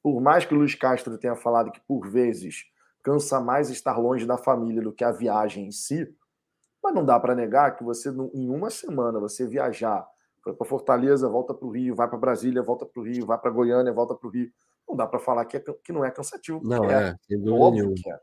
Por 0.02 0.20
mais 0.20 0.44
que 0.44 0.54
o 0.54 0.58
Luiz 0.58 0.74
Castro 0.74 1.16
tenha 1.18 1.36
falado 1.36 1.70
que, 1.70 1.80
por 1.86 2.08
vezes, 2.08 2.64
cansa 3.02 3.40
mais 3.40 3.70
estar 3.70 3.96
longe 3.96 4.26
da 4.26 4.36
família 4.36 4.82
do 4.82 4.92
que 4.92 5.04
a 5.04 5.12
viagem 5.12 5.66
em 5.66 5.70
si, 5.70 6.12
mas 6.82 6.94
não 6.94 7.04
dá 7.04 7.18
para 7.18 7.34
negar 7.34 7.76
que 7.76 7.84
você, 7.84 8.10
em 8.34 8.48
uma 8.48 8.70
semana, 8.70 9.20
você 9.20 9.46
viajar 9.46 10.06
foi 10.48 10.54
para 10.54 10.66
Fortaleza, 10.66 11.28
volta 11.28 11.52
para 11.52 11.66
o 11.66 11.70
Rio, 11.70 11.94
vai 11.94 12.08
para 12.08 12.18
Brasília, 12.18 12.62
volta 12.62 12.86
para 12.86 13.00
o 13.00 13.04
Rio, 13.04 13.26
vai 13.26 13.38
para 13.38 13.50
Goiânia, 13.50 13.92
volta 13.92 14.14
para 14.14 14.26
o 14.26 14.30
Rio. 14.30 14.50
Não 14.88 14.96
dá 14.96 15.06
para 15.06 15.18
falar 15.18 15.44
que, 15.44 15.56
é, 15.56 15.60
que 15.60 15.92
não 15.92 16.04
é 16.04 16.10
cansativo. 16.10 16.60
Não, 16.64 16.84
é, 16.84 17.14
é 17.30 17.50
óbvio 17.50 17.92
que 17.94 18.10
é. 18.10 18.18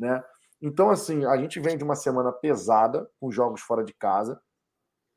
Né? 0.00 0.24
Então, 0.62 0.90
assim, 0.90 1.26
a 1.26 1.36
gente 1.36 1.60
vem 1.60 1.76
de 1.76 1.84
uma 1.84 1.94
semana 1.94 2.32
pesada, 2.32 3.08
com 3.20 3.30
jogos 3.30 3.60
fora 3.60 3.84
de 3.84 3.92
casa. 3.92 4.40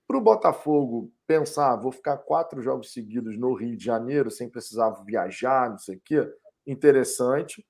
Para 0.05 0.17
o 0.17 0.21
Botafogo 0.21 1.11
pensar, 1.25 1.77
vou 1.77 1.91
ficar 1.91 2.17
quatro 2.17 2.61
jogos 2.61 2.91
seguidos 2.91 3.39
no 3.39 3.53
Rio 3.53 3.77
de 3.77 3.85
Janeiro, 3.85 4.29
sem 4.29 4.49
precisar 4.49 4.89
viajar, 5.05 5.69
não 5.69 5.77
sei 5.77 5.95
o 5.95 6.01
quê, 6.03 6.29
interessante. 6.67 7.65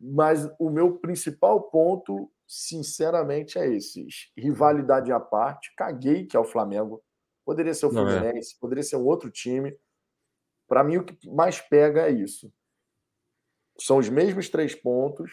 Mas 0.00 0.50
o 0.58 0.68
meu 0.68 0.98
principal 0.98 1.62
ponto, 1.70 2.30
sinceramente, 2.46 3.56
é 3.58 3.68
esse: 3.68 4.04
rivalidade 4.36 5.12
à 5.12 5.20
parte, 5.20 5.72
caguei 5.76 6.26
que 6.26 6.36
é 6.36 6.40
o 6.40 6.44
Flamengo. 6.44 7.02
Poderia 7.44 7.74
ser 7.74 7.86
o 7.86 7.90
é. 7.90 7.92
Fluminense, 7.92 8.56
é. 8.56 8.60
poderia 8.60 8.82
ser 8.82 8.96
um 8.96 9.06
outro 9.06 9.30
time. 9.30 9.76
Para 10.68 10.82
mim, 10.82 10.96
o 10.96 11.04
que 11.04 11.30
mais 11.30 11.60
pega 11.60 12.08
é 12.08 12.10
isso. 12.10 12.52
São 13.78 13.98
os 13.98 14.08
mesmos 14.08 14.48
três 14.48 14.74
pontos, 14.74 15.30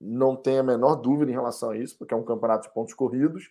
não 0.00 0.36
tem 0.36 0.58
a 0.58 0.62
menor 0.62 0.96
dúvida 0.96 1.30
em 1.30 1.34
relação 1.34 1.70
a 1.70 1.76
isso, 1.76 1.96
porque 1.98 2.12
é 2.12 2.16
um 2.16 2.24
campeonato 2.24 2.68
de 2.68 2.74
pontos 2.74 2.94
corridos, 2.94 3.50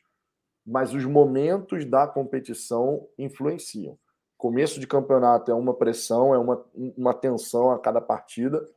mas 0.65 0.93
os 0.93 1.05
momentos 1.05 1.85
da 1.85 2.07
competição 2.07 3.07
influenciam. 3.17 3.97
Começo 4.37 4.79
de 4.79 4.87
campeonato 4.87 5.51
é 5.51 5.53
uma 5.53 5.73
pressão, 5.73 6.33
é 6.33 6.37
uma, 6.37 6.63
uma 6.97 7.13
tensão 7.13 7.71
a 7.71 7.79
cada 7.79 8.01
partida. 8.01 8.67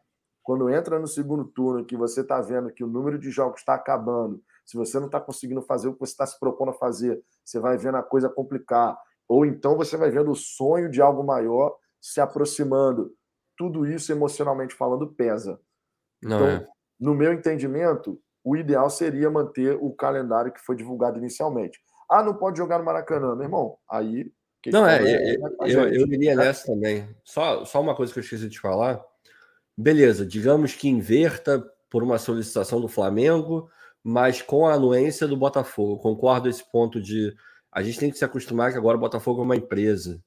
Quando 0.42 0.70
entra 0.70 0.98
no 0.98 1.06
segundo 1.06 1.44
turno, 1.44 1.84
que 1.84 1.96
você 1.96 2.20
está 2.20 2.40
vendo 2.40 2.72
que 2.72 2.84
o 2.84 2.86
número 2.86 3.18
de 3.18 3.30
jogos 3.30 3.60
está 3.60 3.74
acabando, 3.74 4.42
se 4.64 4.76
você 4.76 4.98
não 4.98 5.06
está 5.06 5.20
conseguindo 5.20 5.62
fazer 5.62 5.88
o 5.88 5.94
que 5.94 6.00
você 6.00 6.12
está 6.12 6.26
se 6.26 6.38
propondo 6.38 6.70
a 6.70 6.74
fazer, 6.74 7.22
você 7.44 7.58
vai 7.58 7.76
vendo 7.76 7.96
a 7.96 8.02
coisa 8.02 8.28
complicar. 8.28 8.98
Ou 9.26 9.44
então 9.44 9.76
você 9.76 9.96
vai 9.96 10.10
vendo 10.10 10.30
o 10.30 10.36
sonho 10.36 10.90
de 10.90 11.02
algo 11.02 11.22
maior 11.22 11.76
se 12.00 12.20
aproximando. 12.20 13.12
Tudo 13.56 13.86
isso, 13.86 14.12
emocionalmente 14.12 14.74
falando, 14.74 15.12
pesa. 15.12 15.60
Não 16.22 16.36
então, 16.36 16.46
é 16.46 16.68
no 16.98 17.14
meu 17.14 17.32
entendimento, 17.32 18.20
o 18.42 18.56
ideal 18.56 18.88
seria 18.88 19.30
manter 19.30 19.76
o 19.80 19.90
calendário 19.92 20.52
que 20.52 20.60
foi 20.60 20.76
divulgado 20.76 21.18
inicialmente. 21.18 21.78
Ah, 22.08 22.22
não 22.22 22.34
pode 22.34 22.56
jogar 22.56 22.78
no 22.78 22.84
Maracanã, 22.84 23.34
meu 23.34 23.44
irmão. 23.44 23.76
Aí. 23.90 24.32
Não, 24.66 24.86
é, 24.86 25.02
é, 25.02 25.34
é 25.34 25.36
eu, 25.60 25.88
eu 25.88 26.06
iria 26.06 26.34
nessa 26.34 26.66
também. 26.66 27.08
Só, 27.22 27.64
só 27.64 27.80
uma 27.80 27.94
coisa 27.94 28.12
que 28.12 28.18
eu 28.18 28.22
esqueci 28.22 28.48
de 28.48 28.58
falar. 28.58 29.00
Beleza, 29.76 30.26
digamos 30.26 30.74
que 30.74 30.88
inverta 30.88 31.64
por 31.90 32.02
uma 32.02 32.18
solicitação 32.18 32.80
do 32.80 32.88
Flamengo, 32.88 33.70
mas 34.02 34.42
com 34.42 34.66
a 34.66 34.74
anuência 34.74 35.26
do 35.26 35.36
Botafogo. 35.36 35.98
Concordo 35.98 36.48
esse 36.48 36.68
ponto 36.70 37.00
de 37.00 37.34
a 37.70 37.82
gente 37.82 37.98
tem 37.98 38.10
que 38.10 38.18
se 38.18 38.24
acostumar 38.24 38.72
que 38.72 38.78
agora 38.78 38.96
o 38.96 39.00
Botafogo 39.00 39.40
é 39.42 39.44
uma 39.44 39.56
empresa. 39.56 40.22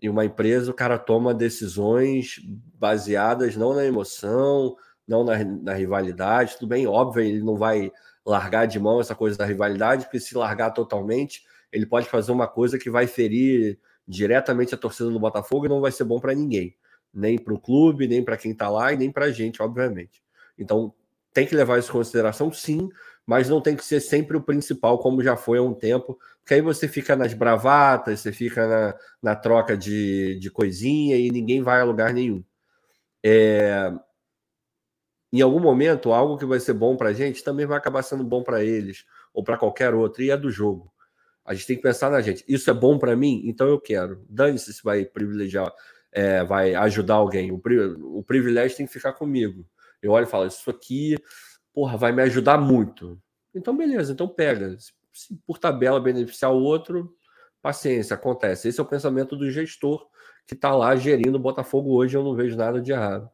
E 0.00 0.08
uma 0.08 0.24
empresa, 0.24 0.70
o 0.70 0.74
cara 0.74 0.98
toma 0.98 1.32
decisões 1.32 2.36
baseadas 2.74 3.56
não 3.56 3.74
na 3.74 3.84
emoção, 3.84 4.76
não 5.06 5.24
na, 5.24 5.42
na 5.44 5.72
rivalidade. 5.74 6.56
Tudo 6.58 6.68
bem, 6.68 6.86
óbvio, 6.86 7.22
ele 7.22 7.42
não 7.42 7.56
vai 7.56 7.92
largar 8.24 8.66
de 8.66 8.78
mão 8.78 9.00
essa 9.00 9.14
coisa 9.14 9.38
da 9.38 9.44
rivalidade, 9.44 10.04
porque 10.04 10.20
se 10.20 10.36
largar 10.36 10.72
totalmente, 10.72 11.44
ele 11.72 11.86
pode 11.86 12.08
fazer 12.08 12.32
uma 12.32 12.48
coisa 12.48 12.78
que 12.78 12.90
vai 12.90 13.06
ferir 13.06 13.78
diretamente 14.06 14.74
a 14.74 14.78
torcida 14.78 15.10
do 15.10 15.20
Botafogo 15.20 15.66
e 15.66 15.68
não 15.68 15.80
vai 15.80 15.92
ser 15.92 16.04
bom 16.04 16.20
para 16.20 16.34
ninguém, 16.34 16.76
nem 17.12 17.38
para 17.38 17.54
o 17.54 17.60
clube, 17.60 18.08
nem 18.08 18.24
para 18.24 18.36
quem 18.36 18.52
está 18.52 18.68
lá 18.68 18.92
e 18.92 18.96
nem 18.96 19.10
para 19.10 19.26
a 19.26 19.30
gente, 19.30 19.62
obviamente. 19.62 20.22
Então 20.58 20.92
tem 21.32 21.46
que 21.46 21.54
levar 21.54 21.78
isso 21.78 21.90
em 21.90 21.92
consideração, 21.92 22.52
sim, 22.52 22.88
mas 23.26 23.48
não 23.48 23.60
tem 23.60 23.76
que 23.76 23.84
ser 23.84 24.00
sempre 24.00 24.36
o 24.36 24.42
principal, 24.42 24.98
como 24.98 25.22
já 25.22 25.36
foi 25.36 25.58
há 25.58 25.62
um 25.62 25.74
tempo, 25.74 26.18
porque 26.38 26.54
aí 26.54 26.60
você 26.60 26.88
fica 26.88 27.16
nas 27.16 27.34
bravatas, 27.34 28.20
você 28.20 28.32
fica 28.32 28.66
na, 28.66 28.94
na 29.22 29.36
troca 29.36 29.76
de, 29.76 30.38
de 30.38 30.50
coisinha 30.50 31.16
e 31.16 31.30
ninguém 31.30 31.60
vai 31.62 31.80
a 31.80 31.84
lugar 31.84 32.14
nenhum. 32.14 32.42
É, 33.22 33.92
em 35.38 35.42
algum 35.42 35.60
momento, 35.60 36.12
algo 36.12 36.38
que 36.38 36.44
vai 36.44 36.60
ser 36.60 36.72
bom 36.72 36.96
para 36.96 37.10
a 37.10 37.12
gente 37.12 37.42
também 37.42 37.66
vai 37.66 37.76
acabar 37.76 38.02
sendo 38.02 38.24
bom 38.24 38.42
para 38.42 38.64
eles 38.64 39.04
ou 39.32 39.42
para 39.42 39.56
qualquer 39.56 39.94
outro, 39.94 40.22
e 40.22 40.30
é 40.30 40.36
do 40.36 40.50
jogo. 40.50 40.92
A 41.44 41.54
gente 41.54 41.66
tem 41.66 41.76
que 41.76 41.82
pensar 41.82 42.10
na 42.10 42.20
gente. 42.20 42.44
Isso 42.48 42.70
é 42.70 42.74
bom 42.74 42.98
para 42.98 43.14
mim, 43.14 43.42
então 43.44 43.68
eu 43.68 43.80
quero. 43.80 44.24
Dane-se 44.28 44.72
se 44.72 44.82
vai 44.82 45.04
privilegiar, 45.04 45.72
é, 46.10 46.42
vai 46.42 46.74
ajudar 46.74 47.14
alguém. 47.14 47.52
O, 47.52 47.60
o, 48.18 48.22
privilégio 48.22 48.76
tem 48.76 48.86
que 48.86 48.92
ficar 48.92 49.12
comigo. 49.12 49.64
Eu 50.02 50.12
olho 50.12 50.26
e 50.26 50.30
falo: 50.30 50.46
Isso 50.46 50.68
aqui, 50.70 51.16
porra, 51.72 51.96
vai 51.96 52.12
me 52.12 52.22
ajudar 52.22 52.58
muito. 52.58 53.20
Então, 53.54 53.76
beleza, 53.76 54.12
então 54.12 54.26
pega. 54.26 54.76
Se 54.78 54.92
por 55.46 55.58
tabela 55.58 56.00
beneficiar 56.00 56.52
o 56.52 56.62
outro, 56.62 57.14
paciência, 57.62 58.14
acontece. 58.14 58.68
Esse 58.68 58.80
é 58.80 58.82
o 58.82 58.86
pensamento 58.86 59.36
do 59.36 59.50
gestor 59.50 60.06
que 60.46 60.54
está 60.54 60.74
lá 60.74 60.96
gerindo 60.96 61.36
o 61.36 61.40
Botafogo 61.40 61.94
hoje. 61.94 62.16
Eu 62.16 62.24
não 62.24 62.34
vejo 62.34 62.56
nada 62.56 62.80
de 62.80 62.92
errado 62.92 63.30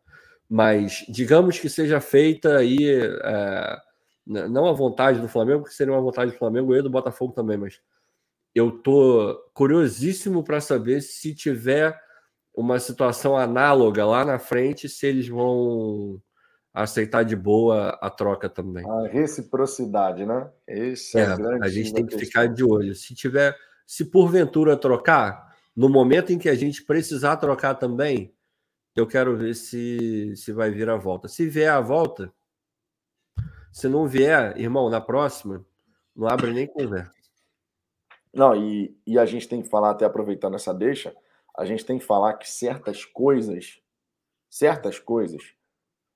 mas 0.53 1.07
digamos 1.09 1.59
que 1.59 1.71
seja 1.71 1.99
feita 1.99 2.59
aí, 2.59 2.77
é, 3.25 3.81
não 4.27 4.67
a 4.67 4.73
vontade 4.75 5.19
do 5.19 5.27
Flamengo, 5.27 5.65
que 5.65 5.73
seria 5.73 5.95
uma 5.95 6.03
vontade 6.03 6.31
do 6.31 6.37
Flamengo 6.37 6.77
e 6.77 6.83
do 6.83 6.91
Botafogo 6.91 7.33
também, 7.33 7.57
mas 7.57 7.81
eu 8.55 8.71
tô 8.71 9.35
curiosíssimo 9.55 10.45
para 10.45 10.61
saber 10.61 11.01
se 11.01 11.35
tiver 11.35 11.99
uma 12.55 12.79
situação 12.79 13.35
análoga 13.35 14.05
lá 14.05 14.27
na 14.27 14.39
frente, 14.39 14.91
se 14.91 15.07
eles 15.07 15.27
vão 15.27 16.21
aceitar 16.75 17.23
de 17.23 17.35
boa 17.35 17.99
a 18.03 18.11
troca 18.11 18.47
também. 18.47 18.85
A 18.87 19.09
reciprocidade, 19.09 20.27
né? 20.27 20.51
Esse 20.69 21.17
é, 21.17 21.23
é 21.23 21.35
a 21.63 21.69
gente 21.71 21.95
tem 21.95 22.05
que 22.05 22.19
ficar 22.19 22.47
de 22.47 22.63
olho. 22.63 22.95
Se 22.95 23.15
tiver, 23.15 23.57
se 23.87 24.05
porventura 24.05 24.77
trocar, 24.77 25.51
no 25.75 25.89
momento 25.89 26.31
em 26.31 26.39
que 26.39 26.51
a 26.51 26.55
gente 26.55 26.85
precisar 26.85 27.39
trocar 27.39 27.77
também, 27.77 28.35
eu 28.95 29.07
quero 29.07 29.37
ver 29.37 29.55
se, 29.55 30.35
se 30.37 30.53
vai 30.53 30.71
vir 30.71 30.89
a 30.89 30.97
volta. 30.97 31.29
Se 31.29 31.49
vier 31.49 31.71
a 31.71 31.81
volta, 31.81 32.33
se 33.73 33.89
não 33.89 34.07
vier, 34.07 34.59
irmão, 34.59 34.91
na 34.91 35.01
próxima, 35.01 35.65
não 36.15 36.29
abre 36.29 36.53
nem 36.53 36.67
conversa. 36.67 37.13
Não, 38.33 38.55
e, 38.55 38.97
e 39.07 39.19
a 39.19 39.27
gente 39.27 39.49
tem 39.49 39.63
que 39.63 39.69
falar, 39.69 39.91
até 39.91 40.05
aproveitando 40.05 40.55
essa 40.55 40.73
deixa, 40.73 41.15
a 41.57 41.65
gente 41.65 41.85
tem 41.85 41.99
que 41.99 42.05
falar 42.05 42.35
que 42.35 42.51
certas 42.51 43.05
coisas, 43.05 43.81
certas 44.49 44.99
coisas, 44.99 45.55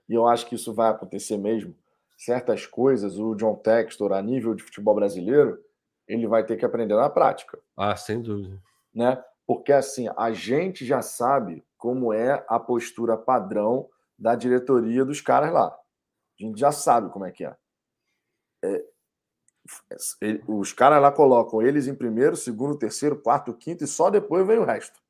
e 0.08 0.14
eu 0.14 0.26
acho 0.26 0.46
que 0.46 0.54
isso 0.54 0.72
vai 0.72 0.90
acontecer 0.90 1.36
mesmo, 1.36 1.74
certas 2.16 2.66
coisas, 2.66 3.18
o 3.18 3.34
John 3.34 3.54
Textor, 3.56 4.12
a 4.12 4.22
nível 4.22 4.54
de 4.54 4.62
futebol 4.62 4.94
brasileiro, 4.94 5.62
ele 6.08 6.26
vai 6.26 6.44
ter 6.44 6.56
que 6.56 6.64
aprender 6.64 6.94
na 6.94 7.10
prática. 7.10 7.58
Ah, 7.76 7.96
sem 7.96 8.22
dúvida. 8.22 8.62
Né? 8.94 9.22
Porque 9.46 9.72
assim, 9.72 10.08
a 10.16 10.32
gente 10.32 10.86
já 10.86 11.02
sabe 11.02 11.65
como 11.76 12.12
é 12.12 12.44
a 12.48 12.58
postura 12.58 13.16
padrão 13.16 13.88
da 14.18 14.34
diretoria 14.34 15.04
dos 15.04 15.20
caras 15.20 15.52
lá. 15.52 15.68
A 15.68 16.42
gente 16.42 16.58
já 16.58 16.72
sabe 16.72 17.10
como 17.10 17.24
é 17.24 17.32
que 17.32 17.44
é. 17.44 17.56
é 18.64 18.84
os 20.46 20.72
caras 20.72 21.02
lá 21.02 21.10
colocam 21.10 21.60
eles 21.60 21.88
em 21.88 21.94
primeiro, 21.94 22.36
segundo, 22.36 22.78
terceiro, 22.78 23.20
quarto, 23.20 23.52
quinto 23.52 23.84
e 23.84 23.86
só 23.86 24.10
depois 24.10 24.46
vem 24.46 24.58
o 24.58 24.64
resto. 24.64 25.00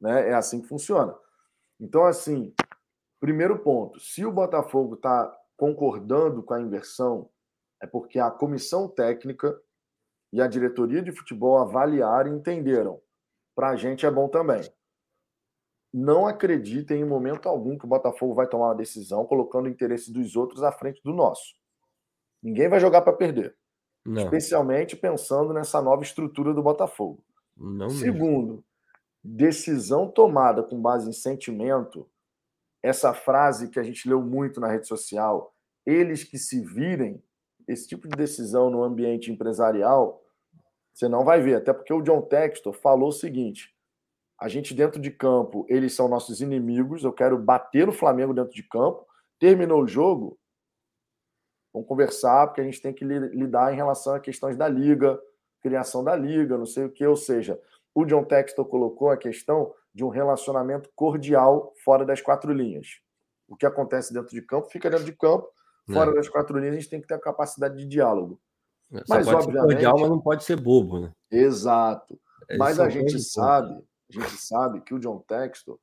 Né? 0.00 0.30
É 0.30 0.34
assim 0.34 0.60
que 0.60 0.68
funciona. 0.68 1.16
Então, 1.80 2.04
assim, 2.04 2.54
primeiro 3.20 3.58
ponto: 3.58 3.98
se 4.00 4.24
o 4.24 4.32
Botafogo 4.32 4.94
está 4.94 5.34
concordando 5.56 6.42
com 6.42 6.54
a 6.54 6.60
inversão, 6.60 7.30
é 7.80 7.86
porque 7.86 8.18
a 8.18 8.30
comissão 8.30 8.88
técnica 8.88 9.58
e 10.32 10.40
a 10.40 10.46
diretoria 10.46 11.02
de 11.02 11.12
futebol 11.12 11.58
avaliaram 11.58 12.32
e 12.32 12.36
entenderam. 12.36 13.00
Para 13.54 13.70
a 13.70 13.76
gente 13.76 14.04
é 14.04 14.10
bom 14.10 14.28
também. 14.28 14.62
Não 16.00 16.28
acreditem 16.28 17.00
em 17.00 17.04
momento 17.04 17.48
algum 17.48 17.76
que 17.76 17.84
o 17.84 17.88
Botafogo 17.88 18.32
vai 18.32 18.46
tomar 18.46 18.66
uma 18.66 18.76
decisão 18.76 19.26
colocando 19.26 19.66
o 19.66 19.68
interesse 19.68 20.12
dos 20.12 20.36
outros 20.36 20.62
à 20.62 20.70
frente 20.70 21.02
do 21.02 21.12
nosso. 21.12 21.54
Ninguém 22.40 22.68
vai 22.68 22.78
jogar 22.78 23.02
para 23.02 23.12
perder. 23.12 23.56
Não. 24.06 24.22
Especialmente 24.22 24.94
pensando 24.94 25.52
nessa 25.52 25.82
nova 25.82 26.04
estrutura 26.04 26.54
do 26.54 26.62
Botafogo. 26.62 27.24
Não 27.56 27.90
Segundo, 27.90 28.52
mesmo. 28.52 28.64
decisão 29.24 30.08
tomada 30.08 30.62
com 30.62 30.80
base 30.80 31.10
em 31.10 31.12
sentimento, 31.12 32.08
essa 32.80 33.12
frase 33.12 33.68
que 33.68 33.80
a 33.80 33.82
gente 33.82 34.08
leu 34.08 34.22
muito 34.22 34.60
na 34.60 34.68
rede 34.68 34.86
social, 34.86 35.52
eles 35.84 36.22
que 36.22 36.38
se 36.38 36.64
virem, 36.64 37.20
esse 37.66 37.88
tipo 37.88 38.06
de 38.06 38.16
decisão 38.16 38.70
no 38.70 38.84
ambiente 38.84 39.32
empresarial, 39.32 40.22
você 40.94 41.08
não 41.08 41.24
vai 41.24 41.40
ver. 41.40 41.56
Até 41.56 41.72
porque 41.72 41.92
o 41.92 42.02
John 42.02 42.22
Textor 42.22 42.72
falou 42.72 43.08
o 43.08 43.12
seguinte: 43.12 43.74
a 44.40 44.48
gente 44.48 44.74
dentro 44.74 45.00
de 45.00 45.10
campo, 45.10 45.66
eles 45.68 45.94
são 45.94 46.08
nossos 46.08 46.40
inimigos, 46.40 47.04
eu 47.04 47.12
quero 47.12 47.38
bater 47.38 47.86
no 47.86 47.92
Flamengo 47.92 48.32
dentro 48.32 48.52
de 48.52 48.62
campo. 48.62 49.06
Terminou 49.38 49.82
o 49.82 49.88
jogo, 49.88 50.38
vamos 51.72 51.88
conversar, 51.88 52.46
porque 52.46 52.60
a 52.60 52.64
gente 52.64 52.80
tem 52.80 52.92
que 52.92 53.04
lidar 53.04 53.72
em 53.72 53.76
relação 53.76 54.14
a 54.14 54.20
questões 54.20 54.56
da 54.56 54.68
liga, 54.68 55.18
criação 55.60 56.04
da 56.04 56.14
liga, 56.14 56.56
não 56.56 56.66
sei 56.66 56.84
o 56.84 56.90
que. 56.90 57.06
Ou 57.06 57.16
seja, 57.16 57.60
o 57.94 58.04
John 58.04 58.24
Textor 58.24 58.64
colocou 58.64 59.10
a 59.10 59.16
questão 59.16 59.74
de 59.92 60.04
um 60.04 60.08
relacionamento 60.08 60.88
cordial 60.94 61.72
fora 61.84 62.04
das 62.04 62.20
quatro 62.20 62.52
linhas. 62.52 63.00
O 63.48 63.56
que 63.56 63.66
acontece 63.66 64.12
dentro 64.12 64.30
de 64.30 64.42
campo 64.42 64.68
fica 64.68 64.90
dentro 64.90 65.04
de 65.04 65.12
campo, 65.12 65.48
Fora 65.92 66.10
é. 66.10 66.14
das 66.14 66.28
quatro 66.28 66.58
linhas, 66.58 66.74
a 66.74 66.78
gente 66.80 66.90
tem 66.90 67.00
que 67.00 67.06
ter 67.06 67.14
a 67.14 67.20
capacidade 67.20 67.76
de 67.76 67.86
diálogo. 67.86 68.38
Só 69.06 69.14
mas, 69.14 69.26
obviamente. 69.26 69.52
Ser 69.52 69.60
cordial, 69.60 69.98
mas 69.98 70.10
não 70.10 70.20
pode 70.20 70.44
ser 70.44 70.56
bobo, 70.56 71.00
né? 71.00 71.12
Exato. 71.30 72.18
É, 72.48 72.56
mas 72.56 72.78
a 72.78 72.88
gente 72.88 73.18
sabe, 73.18 73.82
a 74.10 74.20
gente 74.20 74.36
sabe 74.38 74.80
que 74.80 74.94
o 74.94 74.98
John 74.98 75.18
Textor, 75.20 75.78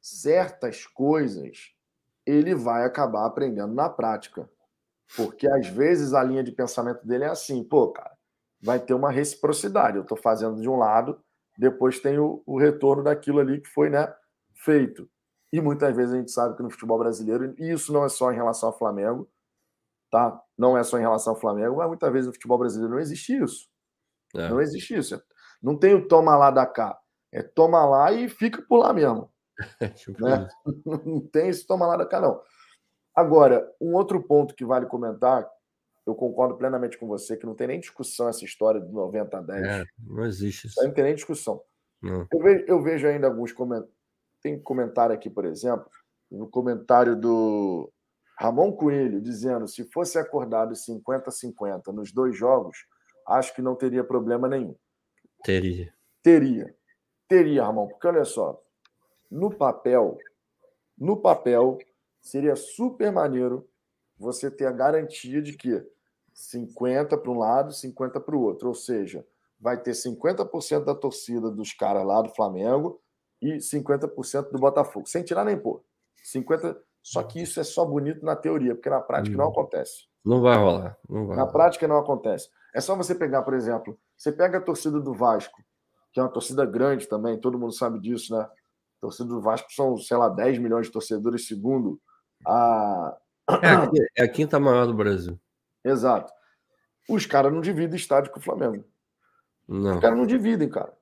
certas 0.00 0.86
coisas, 0.86 1.72
ele 2.26 2.54
vai 2.54 2.84
acabar 2.84 3.26
aprendendo 3.26 3.74
na 3.74 3.88
prática. 3.88 4.48
Porque 5.16 5.46
às 5.46 5.66
vezes 5.68 6.14
a 6.14 6.22
linha 6.22 6.42
de 6.42 6.52
pensamento 6.52 7.06
dele 7.06 7.24
é 7.24 7.28
assim, 7.28 7.62
pô, 7.62 7.92
cara, 7.92 8.16
vai 8.62 8.80
ter 8.80 8.94
uma 8.94 9.10
reciprocidade. 9.10 9.96
Eu 9.96 10.02
estou 10.02 10.16
fazendo 10.16 10.60
de 10.60 10.68
um 10.68 10.76
lado, 10.76 11.20
depois 11.58 12.00
tem 12.00 12.18
o, 12.18 12.42
o, 12.46 12.58
retorno 12.58 13.02
daquilo 13.02 13.40
ali 13.40 13.60
que 13.60 13.68
foi 13.68 13.90
né, 13.90 14.12
feito. 14.54 15.08
E 15.52 15.60
muitas 15.60 15.94
vezes 15.94 16.14
a 16.14 16.18
gente 16.18 16.32
sabe 16.32 16.56
que 16.56 16.62
no 16.62 16.70
futebol 16.70 16.98
brasileiro, 16.98 17.54
e 17.58 17.70
isso 17.70 17.92
não 17.92 18.04
é 18.04 18.08
só 18.08 18.32
em 18.32 18.36
relação 18.36 18.70
ao 18.70 18.78
Flamengo, 18.78 19.28
tá? 20.10 20.40
Não 20.56 20.76
é 20.76 20.82
só 20.82 20.98
em 20.98 21.02
relação 21.02 21.34
ao 21.34 21.40
Flamengo, 21.40 21.76
mas 21.76 21.86
muitas 21.86 22.12
vezes 22.12 22.26
no 22.26 22.32
futebol 22.32 22.58
brasileiro 22.58 22.92
não 22.92 23.00
existe 23.00 23.36
isso. 23.36 23.68
É. 24.34 24.48
Não 24.48 24.60
existe 24.60 24.96
isso. 24.96 25.22
Não 25.62 25.78
tem 25.78 25.94
o 25.94 26.08
toma 26.08 26.36
lá 26.36 26.50
da 26.50 26.66
cá. 26.66 26.98
É 27.34 27.42
toma 27.42 27.84
lá 27.84 28.12
e 28.12 28.28
fica 28.28 28.62
por 28.62 28.78
lá 28.78 28.92
mesmo. 28.92 29.28
né? 30.20 30.48
Não 31.04 31.20
tem 31.20 31.48
esse 31.48 31.66
toma 31.66 31.84
lá 31.84 31.96
da 31.96 32.06
cá, 32.06 32.20
não. 32.20 32.40
Agora, 33.14 33.68
um 33.80 33.94
outro 33.94 34.22
ponto 34.22 34.54
que 34.54 34.64
vale 34.64 34.86
comentar, 34.86 35.48
eu 36.06 36.14
concordo 36.14 36.56
plenamente 36.56 36.96
com 36.96 37.06
você, 37.06 37.36
que 37.36 37.46
não 37.46 37.54
tem 37.54 37.68
nem 37.68 37.78
discussão 37.78 38.28
essa 38.28 38.44
história 38.44 38.80
de 38.80 38.92
90 38.92 39.38
a 39.38 39.40
10. 39.40 39.62
É, 39.66 39.84
não 39.98 40.24
existe 40.24 40.66
isso. 40.66 40.82
Não 40.82 40.92
tem 40.92 41.04
nem 41.04 41.14
discussão. 41.14 41.62
Eu 42.02 42.40
vejo, 42.40 42.64
eu 42.66 42.82
vejo 42.82 43.06
ainda 43.06 43.26
alguns 43.26 43.52
comentários. 43.52 43.94
Tem 44.42 44.60
comentário 44.60 45.14
aqui, 45.14 45.30
por 45.30 45.44
exemplo, 45.44 45.88
no 46.30 46.48
comentário 46.48 47.16
do 47.16 47.90
Ramon 48.38 48.72
Coelho 48.72 49.22
dizendo: 49.22 49.66
se 49.66 49.84
fosse 49.90 50.18
acordado 50.18 50.74
50-50 50.74 51.92
nos 51.92 52.12
dois 52.12 52.36
jogos, 52.36 52.76
acho 53.26 53.54
que 53.54 53.62
não 53.62 53.74
teria 53.74 54.04
problema 54.04 54.48
nenhum. 54.48 54.76
Teria. 55.42 55.94
Teria. 56.22 56.74
Teria, 57.28 57.64
Ramon, 57.64 57.88
porque 57.88 58.06
olha 58.06 58.24
só, 58.24 58.62
no 59.30 59.50
papel, 59.50 60.18
no 60.96 61.16
papel, 61.16 61.78
seria 62.20 62.54
super 62.56 63.10
maneiro 63.10 63.68
você 64.16 64.50
ter 64.50 64.66
a 64.66 64.72
garantia 64.72 65.42
de 65.42 65.56
que 65.56 65.84
50 66.32 67.16
para 67.16 67.30
um 67.30 67.38
lado, 67.38 67.72
50 67.72 68.20
para 68.20 68.36
o 68.36 68.42
outro. 68.42 68.68
Ou 68.68 68.74
seja, 68.74 69.26
vai 69.58 69.80
ter 69.80 69.92
50% 69.92 70.84
da 70.84 70.94
torcida 70.94 71.50
dos 71.50 71.72
caras 71.72 72.04
lá 72.04 72.20
do 72.20 72.28
Flamengo 72.30 73.00
e 73.40 73.56
50% 73.56 74.50
do 74.50 74.58
Botafogo, 74.58 75.06
sem 75.06 75.22
tirar 75.22 75.44
nem 75.44 75.58
pôr. 75.58 75.82
50 76.22 76.80
só 77.04 77.22
que 77.22 77.42
isso 77.42 77.60
é 77.60 77.64
só 77.64 77.84
bonito 77.84 78.24
na 78.24 78.34
teoria, 78.34 78.74
porque 78.74 78.88
na 78.88 78.98
prática 79.00 79.36
não, 79.36 79.44
não 79.44 79.52
acontece. 79.52 80.06
Não 80.24 80.40
vai 80.40 80.56
rolar. 80.56 80.96
Não 81.06 81.26
vai 81.26 81.36
na 81.36 81.42
rolar. 81.42 81.52
prática 81.52 81.86
não 81.86 81.98
acontece. 81.98 82.48
É 82.74 82.80
só 82.80 82.96
você 82.96 83.14
pegar, 83.14 83.42
por 83.42 83.52
exemplo, 83.52 83.98
você 84.16 84.32
pega 84.32 84.56
a 84.56 84.60
torcida 84.60 84.98
do 84.98 85.12
Vasco, 85.12 85.62
que 86.14 86.20
é 86.20 86.22
uma 86.22 86.30
torcida 86.30 86.64
grande 86.64 87.08
também, 87.08 87.36
todo 87.36 87.58
mundo 87.58 87.72
sabe 87.72 87.98
disso, 87.98 88.32
né? 88.32 88.42
A 88.42 89.00
torcida 89.00 89.28
do 89.28 89.40
Vasco 89.40 89.70
são, 89.72 89.98
sei 89.98 90.16
lá, 90.16 90.28
10 90.28 90.58
milhões 90.58 90.86
de 90.86 90.92
torcedores, 90.92 91.48
segundo 91.48 92.00
a. 92.46 93.18
É 93.50 93.68
a, 93.68 93.90
é 94.18 94.22
a 94.22 94.28
quinta 94.28 94.60
maior 94.60 94.86
do 94.86 94.94
Brasil. 94.94 95.38
Exato. 95.84 96.32
Os 97.10 97.26
caras 97.26 97.52
não 97.52 97.60
dividem 97.60 97.96
estádio 97.96 98.30
com 98.30 98.38
o 98.38 98.42
Flamengo. 98.42 98.84
Não. 99.68 99.96
Os 99.96 100.00
caras 100.00 100.16
não 100.16 100.24
dividem, 100.24 100.68
cara. 100.68 100.96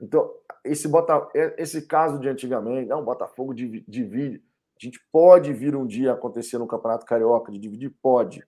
Então, 0.00 0.32
esse, 0.64 0.86
Bota... 0.86 1.28
esse 1.58 1.82
caso 1.82 2.20
de 2.20 2.28
antigamente, 2.28 2.88
não, 2.88 3.00
o 3.00 3.04
Botafogo 3.04 3.52
divide. 3.52 4.44
A 4.80 4.84
gente 4.84 5.00
pode 5.10 5.52
vir 5.52 5.74
um 5.74 5.86
dia 5.86 6.12
acontecer 6.12 6.56
no 6.58 6.68
Campeonato 6.68 7.04
Carioca 7.04 7.50
de 7.50 7.58
dividir? 7.58 7.92
Pode. 8.00 8.46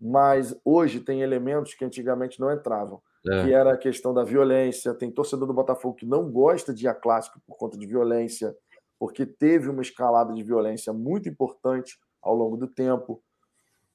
Mas 0.00 0.58
hoje 0.64 0.98
tem 0.98 1.22
elementos 1.22 1.74
que 1.74 1.84
antigamente 1.84 2.40
não 2.40 2.52
entravam. 2.52 3.00
É. 3.26 3.44
Que 3.44 3.52
era 3.52 3.74
a 3.74 3.76
questão 3.76 4.14
da 4.14 4.24
violência. 4.24 4.94
Tem 4.94 5.10
torcedor 5.10 5.46
do 5.46 5.54
Botafogo 5.54 5.94
que 5.94 6.06
não 6.06 6.30
gosta 6.30 6.72
de 6.72 6.86
ir 6.86 6.88
a 6.88 6.94
clássico 6.94 7.40
por 7.46 7.56
conta 7.56 7.76
de 7.76 7.86
violência, 7.86 8.56
porque 8.98 9.26
teve 9.26 9.68
uma 9.68 9.82
escalada 9.82 10.32
de 10.32 10.42
violência 10.42 10.92
muito 10.92 11.28
importante 11.28 11.98
ao 12.22 12.34
longo 12.34 12.56
do 12.56 12.66
tempo. 12.66 13.22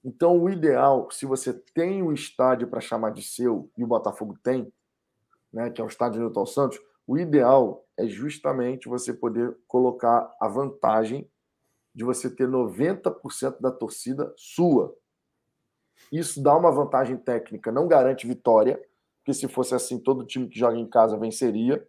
Então, 0.04 0.40
o 0.40 0.50
ideal, 0.50 1.10
se 1.10 1.26
você 1.26 1.52
tem 1.74 2.04
um 2.04 2.14
estádio 2.14 2.68
para 2.68 2.80
chamar 2.80 3.12
de 3.12 3.24
seu, 3.24 3.72
e 3.76 3.84
o 3.84 3.88
Botafogo 3.88 4.38
tem, 4.44 4.72
né, 5.52 5.72
que 5.72 5.82
é 5.82 5.84
o 5.84 5.88
estádio 5.88 6.20
Newton 6.20 6.46
Santos, 6.46 6.80
o 7.08 7.18
ideal 7.18 7.84
é 7.98 8.08
justamente 8.08 8.88
você 8.88 9.14
poder 9.14 9.56
colocar 9.68 10.32
a 10.40 10.48
vantagem 10.48 11.30
de 11.94 12.04
você 12.04 12.30
ter 12.30 12.48
90% 12.48 13.60
da 13.60 13.72
torcida 13.72 14.34
sua. 14.36 14.96
Isso 16.12 16.42
dá 16.44 16.56
uma 16.56 16.72
vantagem 16.72 17.18
técnica, 17.18 17.72
não 17.72 17.88
garante 17.88 18.28
vitória, 18.28 18.80
porque 19.26 19.34
se 19.34 19.48
fosse 19.48 19.74
assim, 19.74 19.98
todo 19.98 20.24
time 20.24 20.48
que 20.48 20.60
joga 20.60 20.78
em 20.78 20.88
casa 20.88 21.18
venceria, 21.18 21.84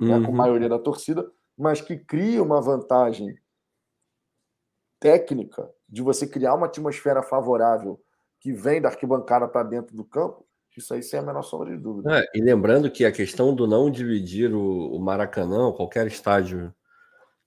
uhum. 0.00 0.08
né, 0.08 0.20
com 0.20 0.26
a 0.26 0.28
uhum. 0.30 0.34
maioria 0.34 0.70
da 0.70 0.78
torcida, 0.78 1.30
mas 1.54 1.82
que 1.82 1.98
cria 1.98 2.42
uma 2.42 2.62
vantagem 2.62 3.38
técnica 4.98 5.70
de 5.86 6.00
você 6.00 6.26
criar 6.26 6.54
uma 6.54 6.64
atmosfera 6.64 7.22
favorável 7.22 8.02
que 8.40 8.54
vem 8.54 8.80
da 8.80 8.88
arquibancada 8.88 9.46
para 9.46 9.68
dentro 9.68 9.94
do 9.94 10.02
campo, 10.02 10.46
isso 10.74 10.94
aí 10.94 11.02
sem 11.02 11.18
a 11.18 11.22
menor 11.22 11.42
sombra 11.42 11.76
de 11.76 11.76
dúvida. 11.76 12.20
É, 12.20 12.24
e 12.34 12.40
lembrando 12.40 12.90
que 12.90 13.04
a 13.04 13.12
questão 13.12 13.54
do 13.54 13.66
não 13.66 13.90
dividir 13.90 14.54
o, 14.54 14.94
o 14.94 14.98
Maracanã, 14.98 15.72
qualquer 15.72 16.06
estádio 16.06 16.72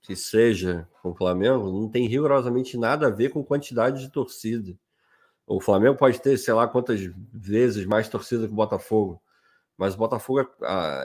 que 0.01 0.15
seja 0.15 0.87
com 1.01 1.11
o 1.11 1.15
Flamengo, 1.15 1.71
não 1.71 1.89
tem 1.89 2.07
rigorosamente 2.07 2.77
nada 2.77 3.07
a 3.07 3.09
ver 3.09 3.29
com 3.29 3.43
quantidade 3.43 4.01
de 4.01 4.11
torcida. 4.11 4.77
O 5.47 5.61
Flamengo 5.61 5.97
pode 5.97 6.21
ter, 6.21 6.37
sei 6.37 6.53
lá, 6.53 6.67
quantas 6.67 6.99
vezes 7.33 7.85
mais 7.85 8.09
torcida 8.09 8.45
que 8.45 8.53
o 8.53 8.55
Botafogo, 8.55 9.21
mas 9.81 9.95
o 9.95 9.97
Botafogo 9.97 10.47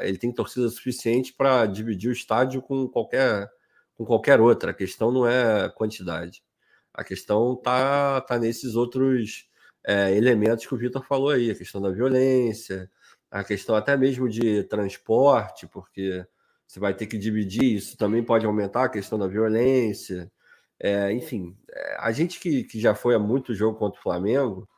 ele 0.02 0.18
tem 0.18 0.30
torcida 0.30 0.68
suficiente 0.68 1.32
para 1.32 1.64
dividir 1.64 2.10
o 2.10 2.12
estádio 2.12 2.60
com 2.60 2.86
qualquer, 2.86 3.50
com 3.94 4.04
qualquer 4.04 4.38
outra. 4.38 4.70
A 4.70 4.74
questão 4.74 5.10
não 5.10 5.26
é 5.26 5.66
quantidade. 5.70 6.44
A 6.92 7.02
questão 7.02 7.56
tá, 7.56 8.20
tá 8.20 8.38
nesses 8.38 8.74
outros 8.74 9.48
é, 9.82 10.14
elementos 10.14 10.66
que 10.66 10.74
o 10.74 10.76
Vitor 10.76 11.02
falou 11.06 11.30
aí, 11.30 11.50
a 11.50 11.54
questão 11.54 11.80
da 11.80 11.88
violência, 11.88 12.90
a 13.30 13.42
questão 13.42 13.74
até 13.76 13.96
mesmo 13.96 14.28
de 14.28 14.62
transporte, 14.64 15.66
porque 15.66 16.26
você 16.66 16.78
vai 16.78 16.92
ter 16.92 17.06
que 17.06 17.16
dividir 17.16 17.64
isso, 17.76 17.96
também 17.96 18.22
pode 18.22 18.44
aumentar 18.44 18.84
a 18.84 18.90
questão 18.90 19.18
da 19.18 19.26
violência. 19.26 20.30
É, 20.78 21.10
enfim, 21.12 21.56
é, 21.70 21.96
a 21.98 22.12
gente 22.12 22.38
que, 22.38 22.64
que 22.64 22.78
já 22.78 22.94
foi 22.94 23.14
a 23.14 23.18
muito 23.18 23.54
jogo 23.54 23.78
contra 23.78 23.98
o 23.98 24.02
Flamengo, 24.02 24.68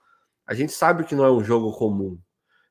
a 0.47 0.55
gente 0.55 0.71
sabe 0.73 1.03
que 1.03 1.17
não 1.17 1.25
é 1.25 1.33
um 1.33 1.43
jogo 1.43 1.73
comum. 1.73 2.17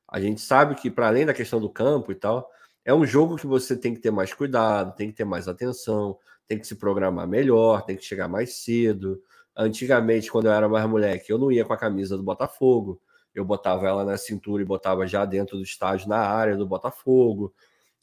A 0.08 0.20
gente 0.20 0.40
sabe 0.40 0.74
que, 0.74 0.90
para 0.90 1.08
além 1.08 1.26
da 1.26 1.34
questão 1.34 1.60
do 1.60 1.68
campo 1.68 2.10
e 2.10 2.14
tal, 2.14 2.50
é 2.84 2.94
um 2.94 3.04
jogo 3.06 3.36
que 3.36 3.46
você 3.46 3.76
tem 3.76 3.94
que 3.94 4.00
ter 4.00 4.10
mais 4.10 4.32
cuidado, 4.32 4.94
tem 4.94 5.10
que 5.10 5.16
ter 5.16 5.24
mais 5.24 5.46
atenção, 5.48 6.18
tem 6.46 6.58
que 6.58 6.66
se 6.66 6.76
programar 6.76 7.28
melhor, 7.28 7.82
tem 7.82 7.96
que 7.96 8.04
chegar 8.04 8.28
mais 8.28 8.54
cedo. 8.56 9.22
Antigamente, 9.56 10.30
quando 10.30 10.46
eu 10.46 10.52
era 10.52 10.68
mais 10.68 10.88
moleque, 10.88 11.30
eu 11.30 11.38
não 11.38 11.52
ia 11.52 11.64
com 11.64 11.72
a 11.72 11.76
camisa 11.76 12.16
do 12.16 12.22
Botafogo, 12.22 13.00
eu 13.34 13.44
botava 13.44 13.86
ela 13.86 14.04
na 14.04 14.16
cintura 14.16 14.62
e 14.62 14.66
botava 14.66 15.06
já 15.06 15.24
dentro 15.24 15.56
do 15.56 15.62
estádio, 15.62 16.08
na 16.08 16.18
área 16.18 16.56
do 16.56 16.66
Botafogo 16.66 17.52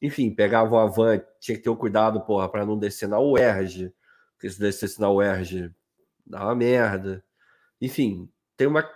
enfim, 0.01 0.29
pegava 0.29 0.75
uma 0.75 0.87
van, 0.87 1.21
tinha 1.39 1.57
que 1.57 1.63
ter 1.63 1.69
o 1.69 1.75
cuidado, 1.75 2.21
porra, 2.21 2.49
para 2.49 2.65
não 2.65 2.77
descer 2.77 3.07
na 3.07 3.19
UERJ, 3.19 3.93
porque 4.33 4.49
se 4.49 4.59
descesse 4.59 4.99
na 4.99 5.09
UERJ 5.09 5.73
dá 6.25 6.53
merda. 6.55 7.23
Enfim, 7.81 8.29
tem 8.57 8.67
uma 8.67 8.89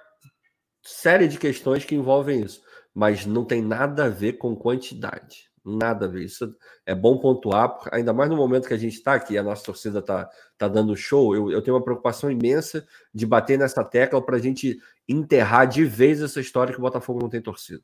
série 0.83 1.27
de 1.27 1.37
questões 1.37 1.85
que 1.85 1.95
envolvem 1.95 2.41
isso, 2.41 2.61
mas 2.99 3.25
não 3.25 3.45
tem 3.45 3.61
nada 3.61 4.07
a 4.07 4.09
ver 4.09 4.33
com 4.33 4.53
quantidade. 4.53 5.49
Nada 5.63 6.03
a 6.05 6.09
ver. 6.09 6.25
Isso 6.25 6.53
é 6.85 6.93
bom 6.93 7.17
pontuar, 7.17 7.79
ainda 7.93 8.11
mais 8.11 8.29
no 8.29 8.35
momento 8.35 8.67
que 8.67 8.73
a 8.73 8.77
gente 8.77 8.95
está 8.95 9.13
aqui, 9.13 9.37
a 9.37 9.43
nossa 9.43 9.63
torcida 9.63 9.99
está 9.99 10.29
tá 10.57 10.67
dando 10.67 10.97
show. 10.97 11.33
Eu, 11.33 11.49
eu 11.49 11.61
tenho 11.61 11.77
uma 11.77 11.83
preocupação 11.83 12.29
imensa 12.29 12.85
de 13.13 13.25
bater 13.25 13.57
nessa 13.57 13.85
tecla 13.85 14.21
para 14.21 14.35
a 14.35 14.39
gente 14.39 14.77
enterrar 15.07 15.65
de 15.65 15.85
vez 15.85 16.21
essa 16.21 16.41
história 16.41 16.73
que 16.73 16.77
o 16.77 16.81
Botafogo 16.81 17.21
não 17.21 17.29
tem 17.29 17.41
torcida. 17.41 17.81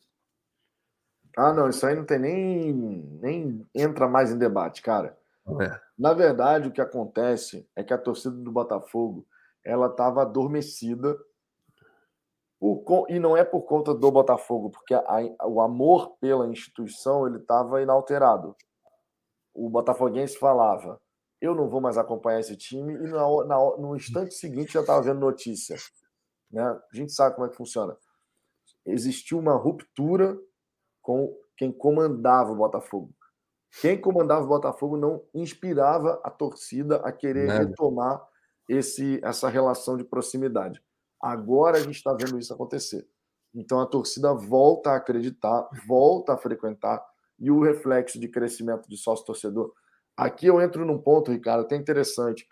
Ah, 1.37 1.53
não, 1.53 1.69
isso 1.69 1.85
aí 1.87 1.95
não 1.95 2.03
tem 2.03 2.19
nem, 2.19 2.73
nem 2.73 3.65
entra 3.73 4.09
mais 4.09 4.33
em 4.33 4.37
debate, 4.37 4.81
cara. 4.81 5.17
É. 5.61 5.79
Na 5.97 6.11
verdade, 6.11 6.67
o 6.67 6.71
que 6.73 6.81
acontece 6.81 7.65
é 7.73 7.85
que 7.85 7.93
a 7.93 7.97
torcida 7.97 8.35
do 8.35 8.51
Botafogo 8.51 9.25
ela 9.63 9.87
estava 9.87 10.23
adormecida 10.23 11.17
por, 12.59 13.05
e 13.09 13.19
não 13.19 13.35
é 13.35 13.43
por 13.43 13.63
conta 13.63 13.93
do 13.93 14.11
Botafogo, 14.11 14.69
porque 14.69 14.93
a, 14.93 15.03
a, 15.39 15.47
o 15.47 15.61
amor 15.61 16.17
pela 16.19 16.47
instituição 16.47 17.27
ele 17.27 17.37
estava 17.37 17.81
inalterado. 17.81 18.55
O 19.53 19.69
botafoguense 19.69 20.37
falava: 20.37 20.99
eu 21.41 21.53
não 21.53 21.69
vou 21.69 21.81
mais 21.81 21.97
acompanhar 21.97 22.39
esse 22.39 22.55
time 22.55 22.93
e 22.93 23.07
na, 23.07 23.45
na, 23.45 23.77
no 23.77 23.95
instante 23.95 24.33
seguinte 24.33 24.73
já 24.73 24.81
estava 24.81 25.01
vendo 25.01 25.19
notícia. 25.19 25.75
Né? 26.51 26.63
A 26.63 26.95
gente 26.95 27.11
sabe 27.13 27.35
como 27.35 27.47
é 27.47 27.49
que 27.49 27.55
funciona. 27.55 27.95
Existiu 28.85 29.39
uma 29.39 29.55
ruptura 29.55 30.37
com 31.01 31.35
quem 31.57 31.71
comandava 31.71 32.51
o 32.51 32.55
Botafogo. 32.55 33.13
Quem 33.81 33.99
comandava 33.99 34.45
o 34.45 34.47
Botafogo 34.47 34.97
não 34.97 35.23
inspirava 35.33 36.19
a 36.23 36.29
torcida 36.29 36.97
a 36.97 37.11
querer 37.11 37.49
retomar 37.49 38.25
esse, 38.69 39.19
essa 39.23 39.49
relação 39.49 39.97
de 39.97 40.03
proximidade. 40.03 40.81
Agora 41.21 41.77
a 41.77 41.81
gente 41.81 41.95
está 41.95 42.13
vendo 42.13 42.37
isso 42.37 42.53
acontecer. 42.53 43.07
Então 43.53 43.79
a 43.79 43.85
torcida 43.85 44.33
volta 44.33 44.91
a 44.91 44.95
acreditar, 44.97 45.67
volta 45.87 46.33
a 46.33 46.37
frequentar, 46.37 47.03
e 47.39 47.51
o 47.51 47.61
reflexo 47.61 48.19
de 48.19 48.27
crescimento 48.27 48.87
de 48.87 48.97
sócio-torcedor. 48.97 49.73
Aqui 50.15 50.47
eu 50.47 50.61
entro 50.61 50.85
num 50.85 50.97
ponto, 50.97 51.31
Ricardo, 51.31 51.61
até 51.61 51.75
interessante. 51.75 52.47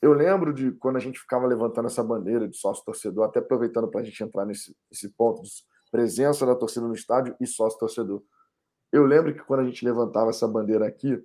Eu 0.00 0.12
lembro 0.12 0.52
de 0.52 0.72
quando 0.72 0.96
a 0.96 1.00
gente 1.00 1.18
ficava 1.18 1.46
levantando 1.46 1.86
essa 1.86 2.02
bandeira 2.02 2.48
de 2.48 2.56
sócio-torcedor, 2.56 3.24
até 3.24 3.40
aproveitando 3.40 3.88
para 3.88 4.00
a 4.00 4.04
gente 4.04 4.22
entrar 4.22 4.44
nesse, 4.44 4.76
nesse 4.90 5.08
ponto 5.10 5.42
de 5.42 5.50
presença 5.90 6.44
da 6.44 6.54
torcida 6.54 6.86
no 6.86 6.94
estádio 6.94 7.36
e 7.40 7.46
sócio-torcedor. 7.46 8.22
Eu 8.92 9.04
lembro 9.04 9.34
que 9.34 9.42
quando 9.42 9.60
a 9.60 9.64
gente 9.64 9.84
levantava 9.84 10.30
essa 10.30 10.46
bandeira 10.46 10.86
aqui, 10.86 11.22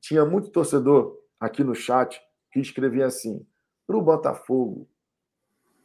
tinha 0.00 0.24
muito 0.24 0.50
torcedor 0.50 1.16
aqui 1.40 1.64
no 1.64 1.74
chat 1.74 2.20
que 2.52 2.60
escrevia 2.60 3.06
assim: 3.06 3.46
para 3.86 3.96
o 3.96 4.02
Botafogo, 4.02 4.88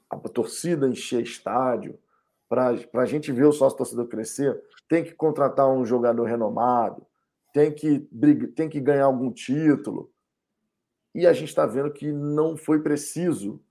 a 0.10 0.18
torcida 0.18 0.88
encher 0.88 1.22
estádio, 1.22 2.00
para 2.48 2.74
a 2.94 3.06
gente 3.06 3.32
ver 3.32 3.46
o 3.46 3.52
sócio 3.52 3.78
torcedor 3.78 4.08
crescer, 4.08 4.60
tem 4.88 5.04
que 5.04 5.14
contratar 5.14 5.70
um 5.70 5.86
jogador 5.86 6.24
renomado, 6.24 7.06
tem 7.54 7.72
que, 7.72 8.00
tem 8.56 8.68
que 8.68 8.80
ganhar 8.80 9.06
algum 9.06 9.32
título. 9.32 10.12
E 11.14 11.28
a 11.28 11.34
gente 11.34 11.50
está 11.50 11.66
vendo 11.66 11.92
que 11.92 12.12
não 12.12 12.58
foi 12.58 12.82
preciso 12.82 13.62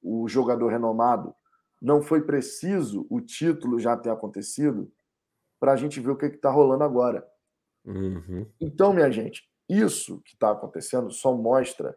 o 0.00 0.28
jogador 0.28 0.68
renomado, 0.68 1.34
não 1.82 2.00
foi 2.00 2.22
preciso 2.22 3.06
o 3.10 3.20
título 3.20 3.78
já 3.78 3.96
ter 3.96 4.10
acontecido 4.10 4.90
para 5.58 5.72
a 5.72 5.76
gente 5.76 6.00
ver 6.00 6.10
o 6.10 6.16
que 6.16 6.26
está 6.26 6.50
rolando 6.50 6.84
agora. 6.84 7.26
Uhum. 7.84 8.46
Então, 8.60 8.92
minha 8.92 9.10
gente, 9.10 9.48
isso 9.68 10.20
que 10.20 10.34
está 10.34 10.52
acontecendo 10.52 11.10
só 11.10 11.34
mostra 11.34 11.96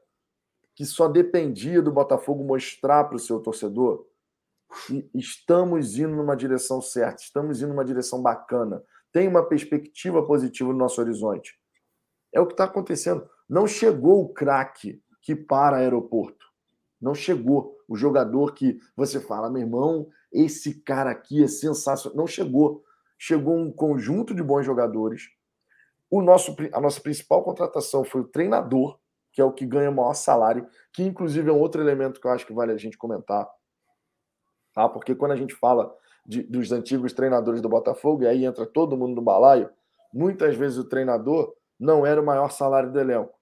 que 0.81 0.85
só 0.87 1.07
dependia 1.07 1.79
do 1.79 1.91
Botafogo 1.91 2.43
mostrar 2.43 3.03
para 3.03 3.15
o 3.15 3.19
seu 3.19 3.39
torcedor 3.39 4.03
que 4.87 5.07
estamos 5.13 5.99
indo 5.99 6.15
numa 6.15 6.35
direção 6.35 6.81
certa, 6.81 7.21
estamos 7.21 7.61
indo 7.61 7.69
numa 7.69 7.85
direção 7.85 8.19
bacana, 8.19 8.83
tem 9.11 9.27
uma 9.27 9.47
perspectiva 9.47 10.25
positiva 10.25 10.71
no 10.71 10.79
nosso 10.79 10.99
horizonte. 10.99 11.55
É 12.33 12.41
o 12.41 12.47
que 12.47 12.53
está 12.53 12.63
acontecendo. 12.63 13.29
Não 13.47 13.67
chegou 13.67 14.23
o 14.23 14.29
craque 14.33 14.99
que 15.21 15.35
para 15.35 15.77
aeroporto. 15.77 16.47
Não 16.99 17.13
chegou 17.13 17.77
o 17.87 17.95
jogador 17.95 18.55
que 18.55 18.79
você 18.95 19.19
fala, 19.19 19.51
meu 19.51 19.61
irmão, 19.61 20.09
esse 20.33 20.81
cara 20.81 21.11
aqui 21.11 21.43
é 21.43 21.47
sensacional. 21.47 22.17
Não 22.17 22.25
chegou. 22.25 22.83
Chegou 23.19 23.55
um 23.55 23.71
conjunto 23.71 24.33
de 24.33 24.41
bons 24.41 24.65
jogadores. 24.65 25.29
O 26.09 26.23
nosso, 26.23 26.55
a 26.73 26.81
nossa 26.81 26.99
principal 26.99 27.43
contratação 27.43 28.03
foi 28.03 28.21
o 28.21 28.27
treinador, 28.27 28.99
que 29.31 29.41
é 29.41 29.43
o 29.43 29.51
que 29.51 29.65
ganha 29.65 29.89
o 29.89 29.95
maior 29.95 30.13
salário, 30.13 30.67
que 30.91 31.03
inclusive 31.03 31.49
é 31.49 31.53
um 31.53 31.59
outro 31.59 31.81
elemento 31.81 32.19
que 32.19 32.27
eu 32.27 32.31
acho 32.31 32.45
que 32.45 32.53
vale 32.53 32.71
a 32.71 32.77
gente 32.77 32.97
comentar. 32.97 33.47
Tá? 34.73 34.87
Porque 34.89 35.15
quando 35.15 35.31
a 35.31 35.35
gente 35.35 35.55
fala 35.55 35.93
de, 36.25 36.43
dos 36.43 36.71
antigos 36.71 37.13
treinadores 37.13 37.61
do 37.61 37.69
Botafogo, 37.69 38.23
e 38.23 38.27
aí 38.27 38.45
entra 38.45 38.65
todo 38.65 38.97
mundo 38.97 39.15
no 39.15 39.21
balaio, 39.21 39.69
muitas 40.13 40.55
vezes 40.55 40.77
o 40.77 40.87
treinador 40.87 41.53
não 41.79 42.05
era 42.05 42.21
o 42.21 42.25
maior 42.25 42.51
salário 42.51 42.91
do 42.91 42.99
elenco. 42.99 43.33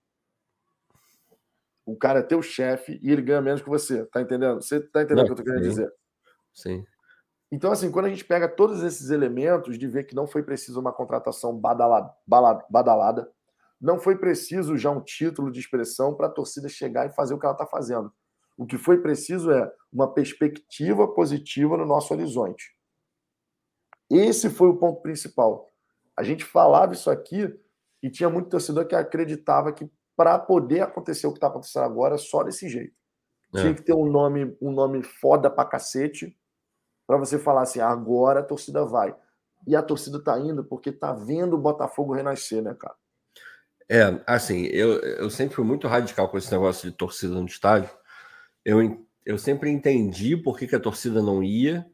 O 1.86 1.96
cara 1.96 2.20
é 2.20 2.24
teu 2.24 2.42
chefe 2.42 3.00
e 3.02 3.12
ele 3.12 3.22
ganha 3.22 3.42
menos 3.42 3.62
que 3.62 3.70
você, 3.70 4.06
tá 4.06 4.22
entendendo? 4.22 4.62
Você 4.62 4.80
tá 4.80 5.02
entendendo 5.02 5.24
o 5.24 5.26
que 5.28 5.32
eu 5.32 5.38
tô 5.38 5.44
querendo 5.44 5.64
sim. 5.64 5.70
dizer? 5.70 5.94
Sim. 6.54 6.86
Então, 7.52 7.72
assim, 7.72 7.90
quando 7.90 8.06
a 8.06 8.10
gente 8.10 8.24
pega 8.24 8.48
todos 8.48 8.84
esses 8.84 9.10
elementos 9.10 9.78
de 9.78 9.88
ver 9.88 10.04
que 10.04 10.14
não 10.14 10.28
foi 10.28 10.44
preciso 10.44 10.80
uma 10.80 10.94
contratação 10.94 11.58
badalada, 11.58 12.14
badalada 12.70 13.32
não 13.80 14.00
foi 14.00 14.18
preciso 14.18 14.78
já 14.78 14.92
um 14.92 15.02
título 15.02 15.52
de 15.52 15.60
expressão 15.60 16.14
para 16.16 16.28
a 16.28 16.32
torcida 16.32 16.68
chegar 16.68 17.08
e 17.08 17.14
fazer 17.14 17.34
o 17.34 17.40
que 17.40 17.46
ela 17.46 17.54
está 17.54 17.66
fazendo. 17.66 18.12
O 18.58 18.66
que 18.66 18.78
foi 18.78 19.02
preciso 19.02 19.52
é 19.52 19.72
uma 19.92 20.14
perspectiva 20.14 21.08
positiva 21.08 21.78
no 21.78 21.86
nosso 21.86 22.14
horizonte. 22.14 22.76
Esse 24.10 24.50
foi 24.50 24.68
o 24.68 24.78
ponto 24.78 25.02
principal. 25.02 25.68
A 26.18 26.24
gente 26.24 26.44
falava 26.44 26.94
isso 26.94 27.10
aqui 27.10 27.58
e 28.04 28.10
tinha 28.10 28.30
muito 28.30 28.50
torcedor 28.50 28.86
que 28.86 28.96
acreditava 28.96 29.72
que 29.72 29.90
para 30.16 30.38
poder 30.38 30.82
acontecer 30.82 31.28
o 31.28 31.32
que 31.32 31.38
está 31.38 31.48
acontecendo 31.48 31.84
agora, 31.84 32.18
só 32.18 32.44
desse 32.44 32.68
jeito. 32.68 32.94
É. 33.56 33.62
Tinha 33.62 33.74
que 33.74 33.82
ter 33.82 33.94
um 33.94 34.06
nome, 34.06 34.58
um 34.62 34.72
nome 34.72 35.02
foda 35.04 35.50
pra 35.50 35.64
cacete 35.64 36.38
para 37.08 37.18
você 37.18 37.40
falar 37.40 37.62
assim, 37.62 37.80
agora 37.80 38.42
a 38.42 38.44
torcida 38.44 38.84
vai. 38.84 39.16
E 39.66 39.76
a 39.76 39.82
torcida 39.82 40.22
tá 40.22 40.38
indo 40.38 40.64
porque 40.66 40.92
tá 40.92 41.14
vendo 41.14 41.54
o 41.54 41.58
Botafogo 41.58 42.14
renascer, 42.14 42.62
né, 42.62 42.76
cara? 42.78 42.96
É, 43.92 44.22
assim, 44.28 44.66
eu, 44.68 45.00
eu 45.00 45.30
sempre 45.32 45.56
fui 45.56 45.66
muito 45.66 45.88
radical 45.88 46.30
com 46.30 46.38
esse 46.38 46.52
negócio 46.52 46.90
de 46.90 46.96
torcida 46.96 47.34
no 47.34 47.46
estádio. 47.48 47.90
Eu, 48.64 49.04
eu 49.26 49.38
sempre 49.40 49.72
entendi 49.72 50.38
por 50.38 50.58
que, 50.60 50.68
que 50.68 50.76
a 50.76 50.80
torcida 50.80 51.24
não 51.24 51.44
ia, 51.44 51.86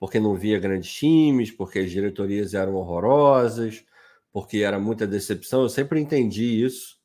porque 0.00 0.18
não 0.18 0.34
via 0.34 0.58
grandes 0.58 0.92
times, 0.92 1.52
porque 1.52 1.78
as 1.80 1.90
diretorias 1.90 2.54
eram 2.54 2.74
horrorosas, 2.74 3.84
porque 4.32 4.58
era 4.58 4.80
muita 4.80 5.06
decepção. 5.06 5.62
Eu 5.62 5.68
sempre 5.68 6.00
entendi 6.00 6.64
isso. 6.64 6.98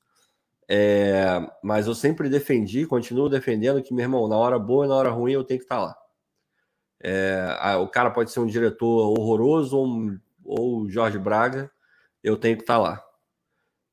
É, 0.68 1.24
mas 1.64 1.88
eu 1.88 1.96
sempre 1.96 2.30
defendi, 2.30 2.88
continuo 2.88 3.30
defendendo 3.30 3.84
que, 3.84 3.94
meu 3.94 4.04
irmão, 4.04 4.28
na 4.28 4.38
hora 4.38 4.58
boa 4.58 4.86
e 4.86 4.90
na 4.90 4.96
hora 4.96 5.10
ruim 5.12 5.34
eu 5.34 5.44
tenho 5.44 5.60
que 5.60 5.66
estar 5.66 5.82
lá. 5.82 5.96
É, 7.02 7.58
a, 7.60 7.78
o 7.80 7.88
cara 7.90 8.12
pode 8.12 8.32
ser 8.32 8.40
um 8.40 8.48
diretor 8.48 9.20
horroroso 9.20 9.78
ou, 9.78 10.18
ou 10.44 10.90
Jorge 10.90 11.20
Braga, 11.20 11.72
eu 12.24 12.38
tenho 12.38 12.58
que 12.58 12.64
estar 12.64 12.78
lá 12.80 13.03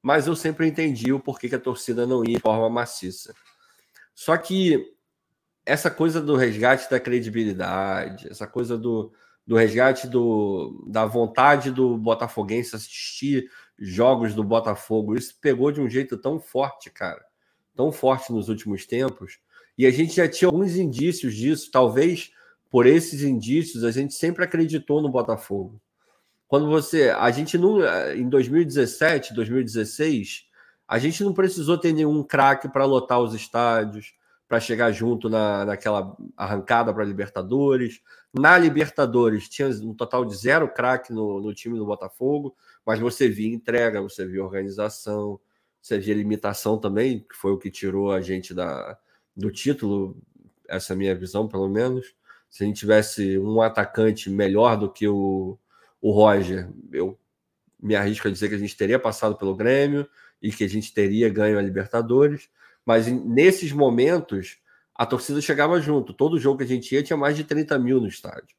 mas 0.02 0.26
eu 0.26 0.34
sempre 0.34 0.66
entendi 0.66 1.12
o 1.12 1.20
porquê 1.20 1.48
que 1.48 1.54
a 1.54 1.60
torcida 1.60 2.06
não 2.06 2.24
ia 2.24 2.36
de 2.36 2.40
forma 2.40 2.68
maciça. 2.70 3.34
Só 4.14 4.36
que 4.36 4.94
essa 5.64 5.90
coisa 5.90 6.20
do 6.20 6.36
resgate 6.36 6.90
da 6.90 6.98
credibilidade, 6.98 8.28
essa 8.28 8.46
coisa 8.46 8.76
do, 8.76 9.12
do 9.46 9.56
resgate 9.56 10.08
do, 10.08 10.84
da 10.88 11.04
vontade 11.04 11.70
do 11.70 11.96
botafoguense 11.96 12.74
assistir 12.74 13.50
jogos 13.78 14.34
do 14.34 14.44
Botafogo, 14.44 15.16
isso 15.16 15.38
pegou 15.40 15.72
de 15.72 15.80
um 15.80 15.88
jeito 15.88 16.18
tão 16.18 16.38
forte, 16.38 16.90
cara, 16.90 17.24
tão 17.74 17.90
forte 17.90 18.32
nos 18.32 18.48
últimos 18.48 18.84
tempos, 18.84 19.38
e 19.76 19.86
a 19.86 19.90
gente 19.90 20.14
já 20.14 20.28
tinha 20.28 20.48
alguns 20.48 20.76
indícios 20.76 21.34
disso, 21.34 21.70
talvez 21.70 22.30
por 22.68 22.86
esses 22.86 23.22
indícios 23.22 23.82
a 23.82 23.90
gente 23.90 24.14
sempre 24.14 24.44
acreditou 24.44 25.00
no 25.00 25.08
Botafogo. 25.08 25.80
Quando 26.50 26.66
você. 26.66 27.10
A 27.10 27.30
gente 27.30 27.56
não. 27.56 27.78
Em 28.12 28.28
2017, 28.28 29.32
2016, 29.34 30.46
a 30.88 30.98
gente 30.98 31.22
não 31.22 31.32
precisou 31.32 31.78
ter 31.78 31.92
nenhum 31.92 32.24
craque 32.24 32.68
para 32.68 32.84
lotar 32.84 33.20
os 33.20 33.34
estádios, 33.34 34.14
para 34.48 34.58
chegar 34.58 34.90
junto 34.90 35.28
na, 35.28 35.64
naquela 35.64 36.16
arrancada 36.36 36.92
para 36.92 37.04
Libertadores. 37.04 38.00
Na 38.34 38.58
Libertadores 38.58 39.48
tinha 39.48 39.68
um 39.68 39.94
total 39.94 40.24
de 40.24 40.34
zero 40.34 40.68
craque 40.68 41.12
no, 41.12 41.40
no 41.40 41.54
time 41.54 41.78
do 41.78 41.86
Botafogo, 41.86 42.56
mas 42.84 42.98
você 42.98 43.28
via 43.28 43.54
entrega, 43.54 44.02
você 44.02 44.26
via 44.26 44.42
organização, 44.42 45.38
você 45.80 46.00
via 46.00 46.16
limitação 46.16 46.78
também, 46.78 47.20
que 47.20 47.36
foi 47.36 47.52
o 47.52 47.58
que 47.58 47.70
tirou 47.70 48.10
a 48.10 48.20
gente 48.20 48.52
da, 48.52 48.98
do 49.36 49.52
título, 49.52 50.20
essa 50.68 50.92
é 50.92 50.94
a 50.94 50.98
minha 50.98 51.14
visão, 51.14 51.46
pelo 51.46 51.68
menos. 51.68 52.12
Se 52.50 52.64
a 52.64 52.66
gente 52.66 52.80
tivesse 52.80 53.38
um 53.38 53.62
atacante 53.62 54.28
melhor 54.28 54.76
do 54.76 54.90
que 54.90 55.06
o, 55.06 55.56
o 56.00 56.10
Roger, 56.10 56.70
eu 56.92 57.18
me 57.82 57.94
arrisco 57.94 58.28
a 58.28 58.30
dizer 58.30 58.48
que 58.48 58.54
a 58.54 58.58
gente 58.58 58.76
teria 58.76 58.98
passado 58.98 59.36
pelo 59.36 59.54
Grêmio 59.54 60.08
e 60.40 60.50
que 60.50 60.64
a 60.64 60.68
gente 60.68 60.92
teria 60.92 61.28
ganho 61.28 61.58
a 61.58 61.62
Libertadores, 61.62 62.48
Mas 62.84 63.06
nesses 63.06 63.72
momentos, 63.72 64.58
a 64.94 65.04
torcida 65.04 65.40
chegava 65.40 65.80
junto. 65.80 66.14
Todo 66.14 66.38
jogo 66.38 66.58
que 66.58 66.64
a 66.64 66.66
gente 66.66 66.94
ia 66.94 67.02
tinha 67.02 67.16
mais 67.16 67.36
de 67.36 67.44
30 67.44 67.78
mil 67.78 68.00
no 68.00 68.08
estádio. 68.08 68.56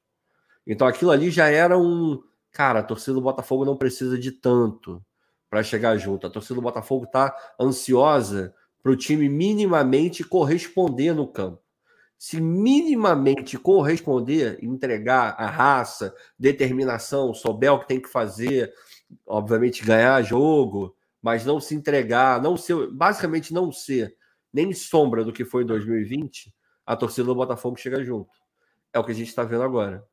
Então 0.66 0.88
aquilo 0.88 1.12
ali 1.12 1.32
já 1.32 1.48
era 1.48 1.78
um. 1.78 2.22
Cara, 2.52 2.80
a 2.80 2.84
torcida 2.84 3.14
do 3.14 3.22
Botafogo 3.22 3.66
não 3.66 3.76
precisa 3.76 4.18
de 4.18 4.32
tanto 4.32 5.04
para 5.50 5.64
chegar 5.64 5.98
junto. 5.98 6.28
A 6.28 6.30
torcida 6.30 6.56
do 6.56 6.62
Botafogo 6.62 7.06
está 7.06 7.36
ansiosa 7.60 8.54
para 8.82 8.92
o 8.92 8.96
time 8.96 9.28
minimamente 9.28 10.24
corresponder 10.24 11.14
no 11.14 11.28
campo. 11.28 11.62
Se 12.22 12.40
minimamente 12.40 13.58
corresponder, 13.58 14.64
entregar 14.64 15.34
a 15.40 15.48
raça, 15.48 16.14
determinação, 16.38 17.34
souber 17.34 17.74
o 17.74 17.80
que 17.80 17.88
tem 17.88 18.00
que 18.00 18.08
fazer, 18.08 18.72
obviamente 19.26 19.84
ganhar 19.84 20.22
jogo, 20.22 20.96
mas 21.20 21.44
não 21.48 21.60
se 21.60 21.74
entregar, 21.74 22.40
não 22.40 22.56
ser, 22.56 22.92
basicamente 22.92 23.52
não 23.52 23.72
ser 23.72 24.16
nem 24.54 24.72
sombra 24.72 25.24
do 25.26 25.34
que 25.34 25.44
foi 25.44 25.64
em 25.64 25.66
2020, 25.66 26.54
a 26.86 26.96
torcida 26.96 27.26
do 27.26 27.34
Botafogo 27.34 27.76
chega 27.76 28.04
junto. 28.04 28.30
É 28.94 29.00
o 29.00 29.04
que 29.04 29.14
a 29.14 29.16
gente 29.16 29.30
está 29.30 29.44
vendo 29.44 29.64
agora. 29.64 30.06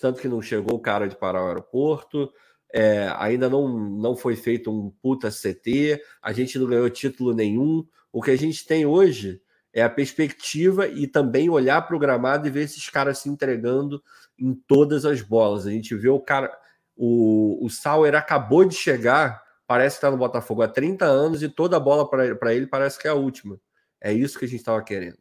Tanto 0.00 0.20
que 0.20 0.26
não 0.26 0.42
chegou 0.42 0.74
o 0.74 0.82
cara 0.82 1.06
de 1.06 1.14
parar 1.14 1.44
o 1.44 1.46
aeroporto, 1.46 2.28
é, 2.74 3.08
ainda 3.16 3.48
não, 3.48 3.68
não 3.68 4.16
foi 4.16 4.34
feito 4.34 4.68
um 4.68 4.90
puta 5.00 5.30
CT, 5.30 6.02
a 6.20 6.32
gente 6.32 6.58
não 6.58 6.66
ganhou 6.66 6.90
título 6.90 7.32
nenhum. 7.32 7.86
O 8.12 8.20
que 8.20 8.32
a 8.32 8.36
gente 8.36 8.66
tem 8.66 8.84
hoje 8.84 9.40
é 9.72 9.82
a 9.82 9.90
perspectiva 9.90 10.86
e 10.86 11.06
também 11.06 11.48
olhar 11.48 11.80
para 11.82 11.96
o 11.96 11.98
gramado 11.98 12.46
e 12.46 12.50
ver 12.50 12.64
esses 12.64 12.88
caras 12.90 13.18
se 13.18 13.28
entregando 13.28 14.02
em 14.38 14.54
todas 14.54 15.04
as 15.04 15.22
bolas. 15.22 15.66
A 15.66 15.70
gente 15.70 15.94
vê 15.94 16.08
o 16.08 16.20
cara. 16.20 16.52
O, 16.94 17.64
o 17.64 17.70
Sauer 17.70 18.14
acabou 18.14 18.64
de 18.64 18.74
chegar, 18.74 19.42
parece 19.66 19.96
que 19.96 19.98
está 19.98 20.10
no 20.10 20.18
Botafogo 20.18 20.62
há 20.62 20.68
30 20.68 21.06
anos 21.06 21.42
e 21.42 21.48
toda 21.48 21.80
bola 21.80 22.08
para 22.08 22.54
ele 22.54 22.66
parece 22.66 22.98
que 22.98 23.08
é 23.08 23.10
a 23.10 23.14
última. 23.14 23.58
É 24.00 24.12
isso 24.12 24.38
que 24.38 24.44
a 24.44 24.48
gente 24.48 24.60
estava 24.60 24.82
querendo. 24.82 25.18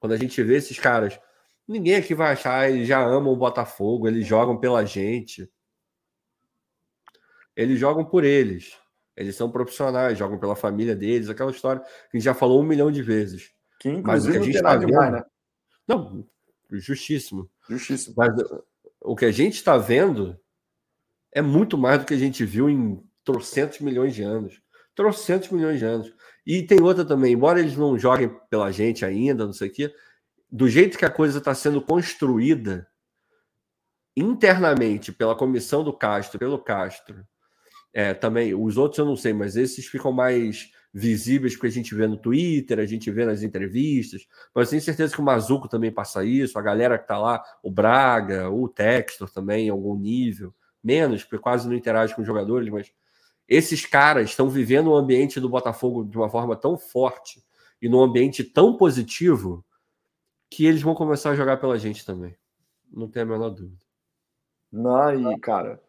Quando 0.00 0.12
a 0.12 0.16
gente 0.16 0.42
vê 0.42 0.56
esses 0.56 0.78
caras, 0.78 1.18
ninguém 1.68 1.96
aqui 1.96 2.14
vai 2.14 2.32
achar, 2.32 2.70
eles 2.70 2.88
já 2.88 3.04
amam 3.04 3.32
o 3.32 3.36
Botafogo, 3.36 4.08
eles 4.08 4.26
jogam 4.26 4.56
pela 4.56 4.84
gente. 4.84 5.50
Eles 7.54 7.78
jogam 7.78 8.04
por 8.04 8.24
eles. 8.24 8.76
Eles 9.16 9.36
são 9.36 9.50
profissionais, 9.50 10.18
jogam 10.18 10.38
pela 10.38 10.56
família 10.56 10.96
deles, 10.96 11.28
aquela 11.28 11.50
história 11.50 11.80
que 11.80 11.86
a 11.86 12.16
gente 12.16 12.24
já 12.24 12.34
falou 12.34 12.60
um 12.60 12.66
milhão 12.66 12.90
de 12.90 13.02
vezes. 13.02 13.53
Que 13.84 13.90
inclusive 13.90 14.06
Mas 14.06 14.24
o 14.24 14.30
que 14.32 14.38
a 14.38 14.42
gente 14.42 14.56
está 14.56 14.76
vendo. 14.76 14.86
Demais, 14.86 15.12
né? 15.12 15.24
Não, 15.86 16.26
justíssimo. 16.70 17.50
Justíssimo. 17.68 18.14
Mas 18.16 18.32
o 18.98 19.14
que 19.14 19.26
a 19.26 19.30
gente 19.30 19.56
está 19.56 19.76
vendo 19.76 20.40
é 21.30 21.42
muito 21.42 21.76
mais 21.76 21.98
do 21.98 22.06
que 22.06 22.14
a 22.14 22.18
gente 22.18 22.46
viu 22.46 22.70
em 22.70 23.06
trocentos 23.22 23.80
milhões 23.80 24.14
de 24.14 24.22
anos. 24.22 24.58
Trocentos 24.94 25.50
milhões 25.50 25.80
de 25.80 25.84
anos. 25.84 26.10
E 26.46 26.62
tem 26.62 26.80
outra 26.80 27.04
também, 27.04 27.34
embora 27.34 27.60
eles 27.60 27.76
não 27.76 27.98
joguem 27.98 28.34
pela 28.48 28.72
gente 28.72 29.04
ainda, 29.04 29.44
não 29.44 29.52
sei 29.52 29.68
o 29.68 29.72
quê, 29.72 29.94
do 30.50 30.66
jeito 30.66 30.96
que 30.96 31.04
a 31.04 31.10
coisa 31.10 31.36
está 31.36 31.54
sendo 31.54 31.82
construída 31.82 32.88
internamente 34.16 35.12
pela 35.12 35.36
comissão 35.36 35.84
do 35.84 35.92
Castro, 35.92 36.38
pelo 36.38 36.58
Castro, 36.58 37.22
é, 37.92 38.14
também, 38.14 38.54
os 38.54 38.78
outros 38.78 38.98
eu 38.98 39.04
não 39.04 39.14
sei, 39.14 39.34
mas 39.34 39.56
esses 39.56 39.84
ficam 39.84 40.10
mais 40.10 40.70
visíveis 40.94 41.54
porque 41.54 41.66
a 41.66 41.70
gente 41.70 41.92
vê 41.92 42.06
no 42.06 42.16
Twitter, 42.16 42.78
a 42.78 42.86
gente 42.86 43.10
vê 43.10 43.26
nas 43.26 43.42
entrevistas, 43.42 44.28
mas 44.54 44.70
tenho 44.70 44.80
certeza 44.80 45.12
que 45.12 45.20
o 45.20 45.24
Mazuco 45.24 45.68
também 45.68 45.90
passa 45.90 46.24
isso, 46.24 46.56
a 46.56 46.62
galera 46.62 46.96
que 46.96 47.02
está 47.02 47.18
lá, 47.18 47.42
o 47.64 47.70
Braga, 47.70 48.48
o 48.48 48.68
Textor 48.68 49.28
também, 49.28 49.66
em 49.66 49.70
algum 49.70 49.98
nível, 49.98 50.54
menos, 50.82 51.24
porque 51.24 51.38
quase 51.38 51.66
não 51.66 51.74
interage 51.74 52.14
com 52.14 52.20
os 52.20 52.26
jogadores, 52.26 52.68
mas 52.68 52.92
esses 53.48 53.84
caras 53.84 54.30
estão 54.30 54.48
vivendo 54.48 54.90
o 54.90 54.94
ambiente 54.94 55.40
do 55.40 55.48
Botafogo 55.48 56.04
de 56.04 56.16
uma 56.16 56.30
forma 56.30 56.54
tão 56.54 56.78
forte 56.78 57.44
e 57.82 57.88
num 57.88 58.00
ambiente 58.00 58.44
tão 58.44 58.76
positivo 58.76 59.64
que 60.48 60.64
eles 60.64 60.80
vão 60.80 60.94
começar 60.94 61.30
a 61.30 61.34
jogar 61.34 61.56
pela 61.56 61.76
gente 61.76 62.06
também. 62.06 62.36
Não 62.90 63.08
tem 63.08 63.22
a 63.22 63.26
menor 63.26 63.50
dúvida. 63.50 63.84
Não, 64.70 65.32
e 65.32 65.38
cara, 65.40 65.82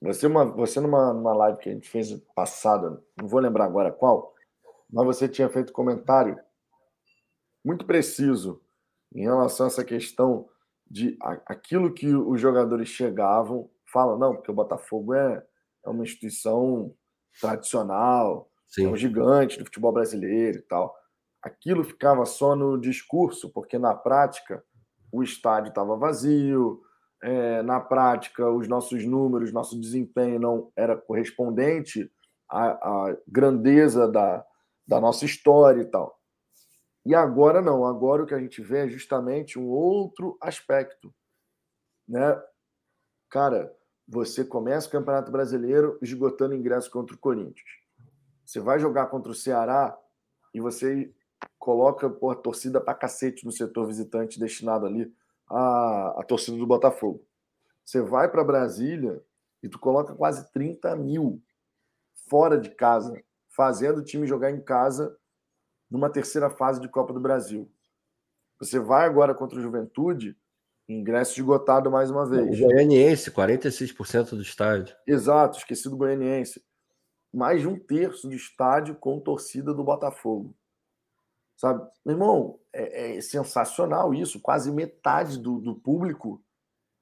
você, 0.00 0.26
uma, 0.26 0.44
você 0.44 0.80
numa, 0.80 1.12
numa 1.12 1.34
live 1.34 1.58
que 1.58 1.68
a 1.68 1.72
gente 1.72 1.88
fez 1.88 2.12
passada, 2.34 3.02
não 3.16 3.28
vou 3.28 3.40
lembrar 3.40 3.66
agora 3.66 3.92
qual, 3.92 4.34
mas 4.90 5.06
você 5.06 5.28
tinha 5.28 5.48
feito 5.48 5.72
comentário 5.72 6.38
muito 7.64 7.84
preciso 7.84 8.62
em 9.14 9.22
relação 9.22 9.66
a 9.66 9.68
essa 9.68 9.84
questão 9.84 10.48
de 10.90 11.16
aquilo 11.46 11.92
que 11.92 12.14
os 12.14 12.40
jogadores 12.40 12.88
chegavam, 12.88 13.70
falam, 13.84 14.18
não, 14.18 14.34
porque 14.34 14.50
o 14.50 14.54
Botafogo 14.54 15.14
é 15.14 15.46
é 15.84 15.90
uma 15.90 16.04
instituição 16.04 16.94
tradicional, 17.40 18.50
Sim. 18.68 18.86
é 18.86 18.88
um 18.88 18.96
gigante 18.96 19.58
do 19.58 19.64
futebol 19.64 19.92
brasileiro 19.92 20.58
e 20.58 20.62
tal. 20.62 20.94
Aquilo 21.42 21.84
ficava 21.84 22.24
só 22.26 22.54
no 22.54 22.78
discurso, 22.78 23.50
porque 23.50 23.78
na 23.78 23.94
prática 23.94 24.62
o 25.10 25.22
estádio 25.22 25.70
estava 25.70 25.96
vazio, 25.96 26.82
é, 27.22 27.62
na 27.62 27.80
prática 27.80 28.50
os 28.50 28.66
nossos 28.66 29.04
números, 29.04 29.52
nosso 29.52 29.78
desempenho 29.78 30.40
não 30.40 30.72
era 30.74 30.96
correspondente 30.96 32.10
à, 32.48 32.70
à 32.70 33.16
grandeza 33.26 34.08
da, 34.08 34.44
da 34.86 35.00
nossa 35.00 35.24
história 35.24 35.82
e 35.82 35.84
tal. 35.84 36.18
E 37.04 37.14
agora 37.14 37.62
não, 37.62 37.86
agora 37.86 38.22
o 38.22 38.26
que 38.26 38.34
a 38.34 38.40
gente 38.40 38.62
vê 38.62 38.86
é 38.86 38.88
justamente 38.88 39.58
um 39.58 39.68
outro 39.68 40.36
aspecto. 40.40 41.14
Né? 42.06 42.40
Cara, 43.28 43.74
você 44.06 44.44
começa 44.44 44.88
o 44.88 44.90
Campeonato 44.90 45.30
Brasileiro 45.30 45.98
esgotando 46.02 46.54
ingressos 46.54 46.90
contra 46.90 47.14
o 47.14 47.18
Corinthians. 47.18 47.70
Você 48.44 48.60
vai 48.60 48.78
jogar 48.78 49.06
contra 49.06 49.30
o 49.30 49.34
Ceará 49.34 49.96
e 50.52 50.60
você 50.60 51.14
coloca 51.58 52.06
a 52.08 52.34
torcida 52.34 52.80
pra 52.80 52.94
cacete 52.94 53.46
no 53.46 53.52
setor 53.52 53.86
visitante 53.86 54.40
destinado 54.40 54.86
ali 54.86 55.14
à, 55.50 56.20
à 56.20 56.24
torcida 56.24 56.56
do 56.56 56.66
Botafogo. 56.66 57.26
Você 57.84 58.00
vai 58.00 58.30
para 58.30 58.44
Brasília 58.44 59.22
e 59.62 59.68
tu 59.68 59.78
coloca 59.78 60.14
quase 60.14 60.50
30 60.52 60.94
mil 60.96 61.42
fora 62.28 62.58
de 62.58 62.70
casa, 62.70 63.20
fazendo 63.48 63.98
o 63.98 64.04
time 64.04 64.26
jogar 64.26 64.50
em 64.50 64.60
casa 64.60 65.16
numa 65.90 66.08
terceira 66.08 66.48
fase 66.48 66.80
de 66.80 66.88
Copa 66.88 67.12
do 67.12 67.20
Brasil. 67.20 67.70
Você 68.58 68.78
vai 68.78 69.06
agora 69.06 69.34
contra 69.34 69.58
o 69.58 69.62
Juventude 69.62 70.36
Ingresso 70.90 71.38
esgotado 71.38 71.88
mais 71.90 72.10
uma 72.10 72.26
vez. 72.26 72.60
O 72.60 72.64
Goianiense, 72.64 73.30
46% 73.30 74.30
do 74.30 74.42
estádio. 74.42 74.96
Exato, 75.06 75.58
esqueci 75.58 75.88
do 75.88 75.96
Goianiense. 75.96 76.60
Mais 77.32 77.60
de 77.60 77.68
um 77.68 77.78
terço 77.78 78.28
do 78.28 78.34
estádio 78.34 78.96
com 78.96 79.20
torcida 79.20 79.72
do 79.72 79.84
Botafogo. 79.84 80.52
Sabe? 81.60 81.86
Meu 82.04 82.14
irmão, 82.14 82.58
é, 82.72 83.16
é 83.16 83.20
sensacional 83.20 84.14
isso. 84.14 84.40
Quase 84.40 84.72
metade 84.72 85.38
do, 85.38 85.60
do 85.60 85.74
público 85.74 86.42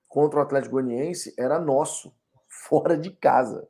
contra 0.08 0.40
o 0.40 0.42
Atlético 0.42 0.72
Goianiense 0.72 1.32
era 1.38 1.60
nosso, 1.60 2.12
fora 2.66 2.98
de 2.98 3.10
casa. 3.10 3.68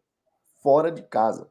Fora 0.63 0.91
de 0.91 1.03
casa. 1.03 1.51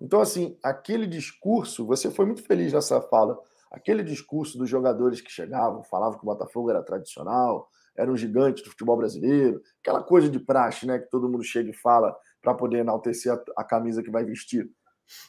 Então, 0.00 0.20
assim, 0.20 0.58
aquele 0.60 1.06
discurso, 1.06 1.86
você 1.86 2.10
foi 2.10 2.26
muito 2.26 2.42
feliz 2.42 2.72
nessa 2.72 3.00
fala 3.00 3.40
Aquele 3.72 4.02
discurso 4.02 4.58
dos 4.58 4.68
jogadores 4.68 5.22
que 5.22 5.30
chegavam, 5.30 5.82
falavam 5.82 6.18
que 6.18 6.24
o 6.24 6.28
Botafogo 6.28 6.68
era 6.68 6.82
tradicional, 6.82 7.70
era 7.96 8.12
um 8.12 8.16
gigante 8.16 8.62
do 8.62 8.68
futebol 8.68 8.98
brasileiro, 8.98 9.62
aquela 9.80 10.02
coisa 10.02 10.28
de 10.28 10.38
praxe, 10.38 10.86
né, 10.86 10.98
que 10.98 11.08
todo 11.08 11.28
mundo 11.28 11.42
chega 11.42 11.70
e 11.70 11.72
fala 11.74 12.14
para 12.42 12.52
poder 12.52 12.80
enaltecer 12.80 13.32
a, 13.32 13.42
a 13.56 13.64
camisa 13.64 14.02
que 14.02 14.10
vai 14.10 14.26
vestir. 14.26 14.70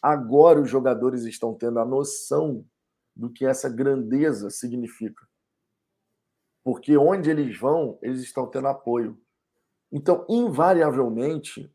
Agora 0.01 0.59
os 0.59 0.69
jogadores 0.69 1.23
estão 1.23 1.53
tendo 1.53 1.79
a 1.79 1.85
noção 1.85 2.65
do 3.15 3.29
que 3.31 3.45
essa 3.45 3.69
grandeza 3.69 4.49
significa. 4.49 5.27
Porque 6.63 6.97
onde 6.97 7.29
eles 7.29 7.57
vão, 7.57 7.99
eles 8.01 8.21
estão 8.21 8.47
tendo 8.47 8.67
apoio. 8.67 9.19
Então, 9.91 10.25
invariavelmente, 10.29 11.71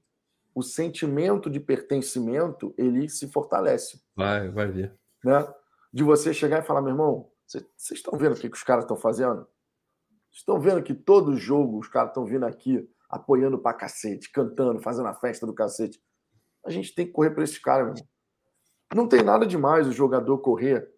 o 0.54 0.62
sentimento 0.62 1.48
de 1.48 1.60
pertencimento 1.60 2.74
ele 2.76 3.08
se 3.08 3.28
fortalece. 3.28 4.02
Vai, 4.16 4.48
vai 4.50 4.66
ver. 4.70 4.98
Né? 5.22 5.46
de 5.92 6.04
você 6.04 6.34
chegar 6.34 6.62
e 6.62 6.66
falar, 6.66 6.82
meu 6.82 6.92
irmão, 6.92 7.30
vocês 7.46 7.64
estão 7.92 8.18
vendo 8.18 8.32
o 8.32 8.36
que, 8.36 8.48
que 8.48 8.56
os 8.56 8.62
caras 8.62 8.84
estão 8.84 8.96
fazendo? 8.96 9.46
Estão 10.30 10.60
vendo 10.60 10.82
que 10.82 10.94
todo 10.94 11.36
jogo 11.36 11.78
os 11.78 11.88
caras 11.88 12.10
estão 12.10 12.24
vindo 12.24 12.44
aqui 12.44 12.88
apoiando 13.08 13.58
pra 13.58 13.72
cacete, 13.72 14.30
cantando, 14.30 14.80
fazendo 14.80 15.08
a 15.08 15.14
festa 15.14 15.46
do 15.46 15.54
cacete. 15.54 16.00
A 16.64 16.70
gente 16.70 16.94
tem 16.94 17.06
que 17.06 17.12
correr 17.12 17.30
para 17.30 17.42
esses 17.42 17.58
caras, 17.58 17.86
meu 17.86 17.94
irmão. 17.94 18.08
Não 18.94 19.08
tem 19.08 19.22
nada 19.22 19.46
demais 19.46 19.86
o 19.86 19.92
jogador 19.92 20.38
correr 20.38 20.88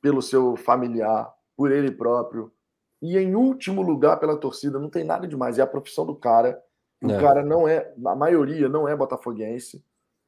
pelo 0.00 0.22
seu 0.22 0.56
familiar, 0.56 1.32
por 1.56 1.70
ele 1.70 1.90
próprio. 1.90 2.52
E 3.00 3.16
em 3.16 3.34
último 3.34 3.82
lugar 3.82 4.18
pela 4.18 4.36
torcida, 4.36 4.78
não 4.78 4.90
tem 4.90 5.04
nada 5.04 5.26
demais. 5.26 5.58
É 5.58 5.62
a 5.62 5.66
profissão 5.66 6.04
do 6.04 6.16
cara. 6.16 6.60
O 7.02 7.10
é. 7.10 7.20
cara 7.20 7.44
não 7.44 7.68
é, 7.68 7.92
a 8.06 8.16
maioria 8.16 8.68
não 8.68 8.88
é 8.88 8.96
botafoguense, 8.96 9.84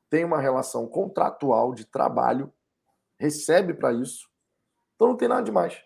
tem 0.08 0.24
uma 0.24 0.40
relação 0.40 0.86
contratual 0.86 1.74
de 1.74 1.84
trabalho 1.84 2.52
recebe 3.20 3.74
para 3.74 3.92
isso. 3.92 4.26
Então 4.96 5.08
não 5.08 5.16
tem 5.16 5.28
nada 5.28 5.42
demais. 5.42 5.78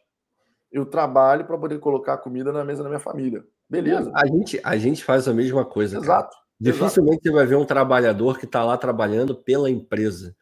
Eu 0.70 0.87
trabalho 0.87 1.45
para 1.45 1.59
poder 1.59 1.78
colocar 1.80 2.16
comida 2.18 2.53
na 2.53 2.64
mesa 2.64 2.82
da 2.82 2.89
minha 2.89 3.01
família. 3.01 3.45
Beleza. 3.68 4.11
A 4.14 4.26
gente, 4.26 4.61
a 4.62 4.76
gente 4.76 5.05
faz 5.05 5.26
a 5.26 5.35
mesma 5.35 5.64
coisa. 5.64 5.99
Exato. 5.99 6.30
Cara. 6.30 6.45
Dificilmente 6.61 7.22
exato. 7.22 7.22
você 7.24 7.32
vai 7.32 7.47
ver 7.47 7.57
um 7.57 7.66
trabalhador 7.66 8.39
que 8.39 8.45
está 8.45 8.64
lá 8.64 8.78
trabalhando 8.78 9.35
pela 9.35 9.68
empresa. 9.68 10.37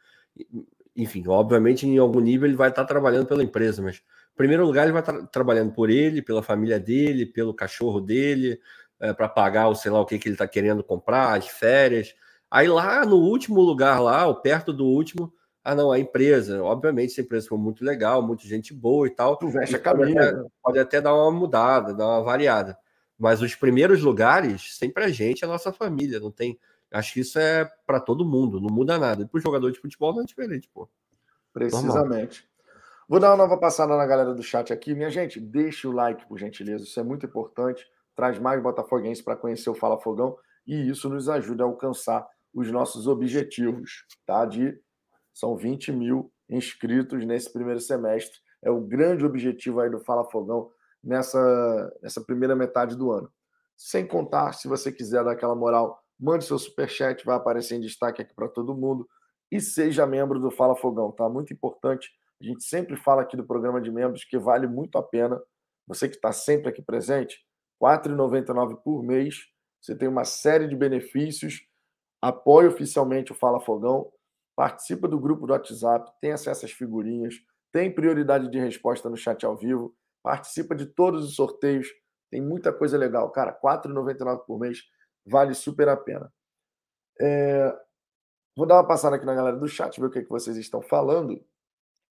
Enfim, 0.97 1.25
obviamente 1.27 1.87
em 1.87 1.99
algum 1.99 2.21
nível 2.21 2.49
ele 2.49 2.57
vai 2.57 2.71
estar 2.71 2.85
trabalhando 2.85 3.27
pela 3.27 3.43
empresa, 3.43 3.83
mas 3.83 3.97
em 3.97 4.37
primeiro 4.37 4.65
lugar 4.65 4.85
ele 4.85 4.93
vai 4.93 5.03
estar 5.03 5.27
trabalhando 5.29 5.73
por 5.73 5.91
ele, 5.91 6.23
pela 6.23 6.43
família 6.43 6.79
dele, 6.79 7.27
pelo 7.27 7.55
cachorro 7.55 8.01
dele, 8.01 8.59
é, 9.01 9.13
para 9.13 9.29
pagar 9.29 9.69
o 9.69 9.75
sei 9.75 9.91
lá 9.91 10.01
o 10.01 10.07
que, 10.07 10.19
que 10.19 10.29
ele 10.29 10.35
está 10.35 10.47
querendo 10.47 10.83
comprar, 10.85 11.37
as 11.37 11.49
férias. 11.49 12.15
Aí 12.51 12.69
lá 12.69 13.05
no 13.07 13.17
último 13.17 13.61
lugar 13.61 14.01
lá, 14.01 14.27
ou 14.27 14.35
perto 14.35 14.73
do 14.73 14.87
último, 14.87 15.33
ah, 15.65 15.75
não, 15.75 15.93
a 15.93 15.99
empresa. 15.99 16.63
Obviamente, 16.63 17.13
essa 17.13 17.21
empresa 17.21 17.49
foi 17.49 17.59
muito 17.59 17.85
legal, 17.85 18.21
muita 18.21 18.47
gente 18.47 18.75
boa 18.75 19.07
e 19.07 19.11
tal. 19.11 19.37
Tu 19.37 19.49
veste 19.49 19.77
a 19.77 19.79
pode, 19.79 19.99
camisa. 20.01 20.21
até, 20.21 20.49
pode 20.63 20.79
até 20.79 21.01
dar 21.01 21.15
uma 21.15 21.31
mudada, 21.31 21.95
dar 21.95 22.07
uma 22.07 22.23
variada. 22.23 22.77
Mas 23.17 23.41
os 23.41 23.55
primeiros 23.55 24.03
lugares, 24.03 24.77
sempre 24.77 25.05
a 25.05 25.09
gente, 25.09 25.45
a 25.45 25.49
nossa 25.49 25.73
família. 25.73 26.19
Não 26.19 26.33
tem. 26.33 26.59
Acho 26.93 27.15
que 27.15 27.21
isso 27.21 27.39
é 27.39 27.65
para 27.87 28.01
todo 28.01 28.25
mundo, 28.25 28.61
não 28.61 28.69
muda 28.69 28.99
nada. 28.99 29.23
E 29.23 29.27
para 29.27 29.39
o 29.39 29.41
jogador 29.41 29.71
de 29.71 29.81
futebol 29.81 30.13
não 30.13 30.23
é 30.23 30.25
diferente, 30.25 30.69
pô. 30.73 30.89
Precisamente. 31.53 32.49
Vou 33.09 33.21
dar 33.21 33.31
uma 33.31 33.37
nova 33.37 33.59
passada 33.59 33.97
na 33.97 34.07
galera 34.07 34.35
do 34.35 34.43
chat 34.43 34.73
aqui. 34.73 34.95
Minha 34.95 35.11
gente, 35.11 35.41
deixe 35.41 35.87
o 35.87 35.93
like, 35.93 36.27
por 36.27 36.39
gentileza. 36.39 36.85
Isso 36.85 36.99
é 36.99 37.03
muito 37.03 37.27
importante. 37.27 37.87
Traz 38.15 38.39
mais 38.39 38.63
botafoguenses 38.63 39.23
para 39.23 39.37
conhecer 39.37 39.71
o 39.71 39.75
Fala 39.75 40.01
Fogão 40.01 40.37
e 40.67 40.89
isso 40.89 41.09
nos 41.09 41.29
ajuda 41.29 41.65
a 41.65 41.67
alcançar 41.67 42.27
os 42.55 42.71
nossos 42.71 43.07
objetivos, 43.07 44.07
tá? 44.27 44.45
De 44.45 44.79
são 45.33 45.57
20 45.57 45.93
mil 45.93 46.31
inscritos 46.49 47.25
nesse 47.25 47.51
primeiro 47.53 47.81
semestre. 47.81 48.39
É 48.63 48.71
o 48.71 48.81
grande 48.81 49.25
objetivo 49.25 49.81
aí 49.81 49.91
do 49.91 50.01
Fala 50.01 50.25
Fogão 50.31 50.71
nessa, 51.03 51.93
nessa 52.03 52.21
primeira 52.21 52.55
metade 52.55 52.95
do 52.97 53.11
ano. 53.11 53.31
Sem 53.77 54.07
contar, 54.07 54.53
se 54.53 54.69
você 54.69 54.93
quiser 54.93 55.25
dar 55.25 55.33
aquela 55.33 55.55
moral, 55.55 56.02
mande 56.23 56.45
seu 56.45 56.59
superchat, 56.59 57.25
vai 57.25 57.37
aparecer 57.37 57.77
em 57.77 57.81
destaque 57.81 58.23
aqui 58.23 58.35
para 58.35 58.49
todo 58.49 58.75
mundo. 58.75 59.09
E 59.51 59.61
seja 59.61 60.07
membro 60.07 60.41
do 60.41 60.51
Fala 60.51 60.77
Fogão, 60.77 61.11
tá? 61.11 61.29
Muito 61.29 61.53
importante. 61.53 62.11
A 62.41 62.45
gente 62.45 62.65
sempre 62.65 62.97
fala 62.97 63.23
aqui 63.23 63.37
do 63.37 63.45
programa 63.45 63.81
de 63.81 63.91
membros 63.91 64.25
que 64.25 64.39
vale 64.39 64.67
muito 64.67 64.97
a 64.97 65.03
pena. 65.03 65.41
Você 65.87 66.09
que 66.09 66.17
está 66.17 66.33
sempre 66.33 66.69
aqui 66.69 66.81
presente, 66.81 67.45
R$ 67.83 67.89
4,99 67.89 68.77
por 68.83 69.03
mês. 69.03 69.47
Você 69.81 69.95
tem 69.97 70.09
uma 70.09 70.25
série 70.25 70.67
de 70.67 70.77
benefícios. 70.77 71.67
Apoie 72.21 72.67
oficialmente 72.67 73.33
o 73.33 73.35
Fala 73.35 73.61
Fogão 73.61 74.11
participa 74.55 75.09
do 75.09 75.19
grupo 75.19 75.47
do 75.47 75.53
WhatsApp, 75.53 76.11
tem 76.21 76.33
acesso 76.33 76.65
às 76.65 76.73
figurinhas, 76.73 77.35
tem 77.73 77.93
prioridade 77.93 78.51
de 78.51 78.59
resposta 78.59 79.09
no 79.09 79.17
chat 79.17 79.45
ao 79.45 79.57
vivo, 79.57 79.95
participa 80.23 80.75
de 80.75 80.87
todos 80.87 81.25
os 81.25 81.35
sorteios, 81.35 81.89
tem 82.31 82.41
muita 82.41 82.73
coisa 82.73 82.97
legal. 82.97 83.31
Cara, 83.31 83.51
R$ 83.51 83.59
4,99 83.61 84.45
por 84.47 84.59
mês 84.59 84.83
vale 85.27 85.55
super 85.55 85.89
a 85.89 85.97
pena. 85.97 86.33
É... 87.21 87.75
Vou 88.57 88.67
dar 88.67 88.77
uma 88.77 88.87
passada 88.87 89.17
aqui 89.17 89.25
na 89.25 89.35
galera 89.35 89.57
do 89.57 89.69
chat, 89.69 89.99
ver 89.99 90.07
o 90.07 90.11
que, 90.11 90.19
é 90.19 90.23
que 90.23 90.29
vocês 90.29 90.57
estão 90.57 90.83
falando. 90.83 91.43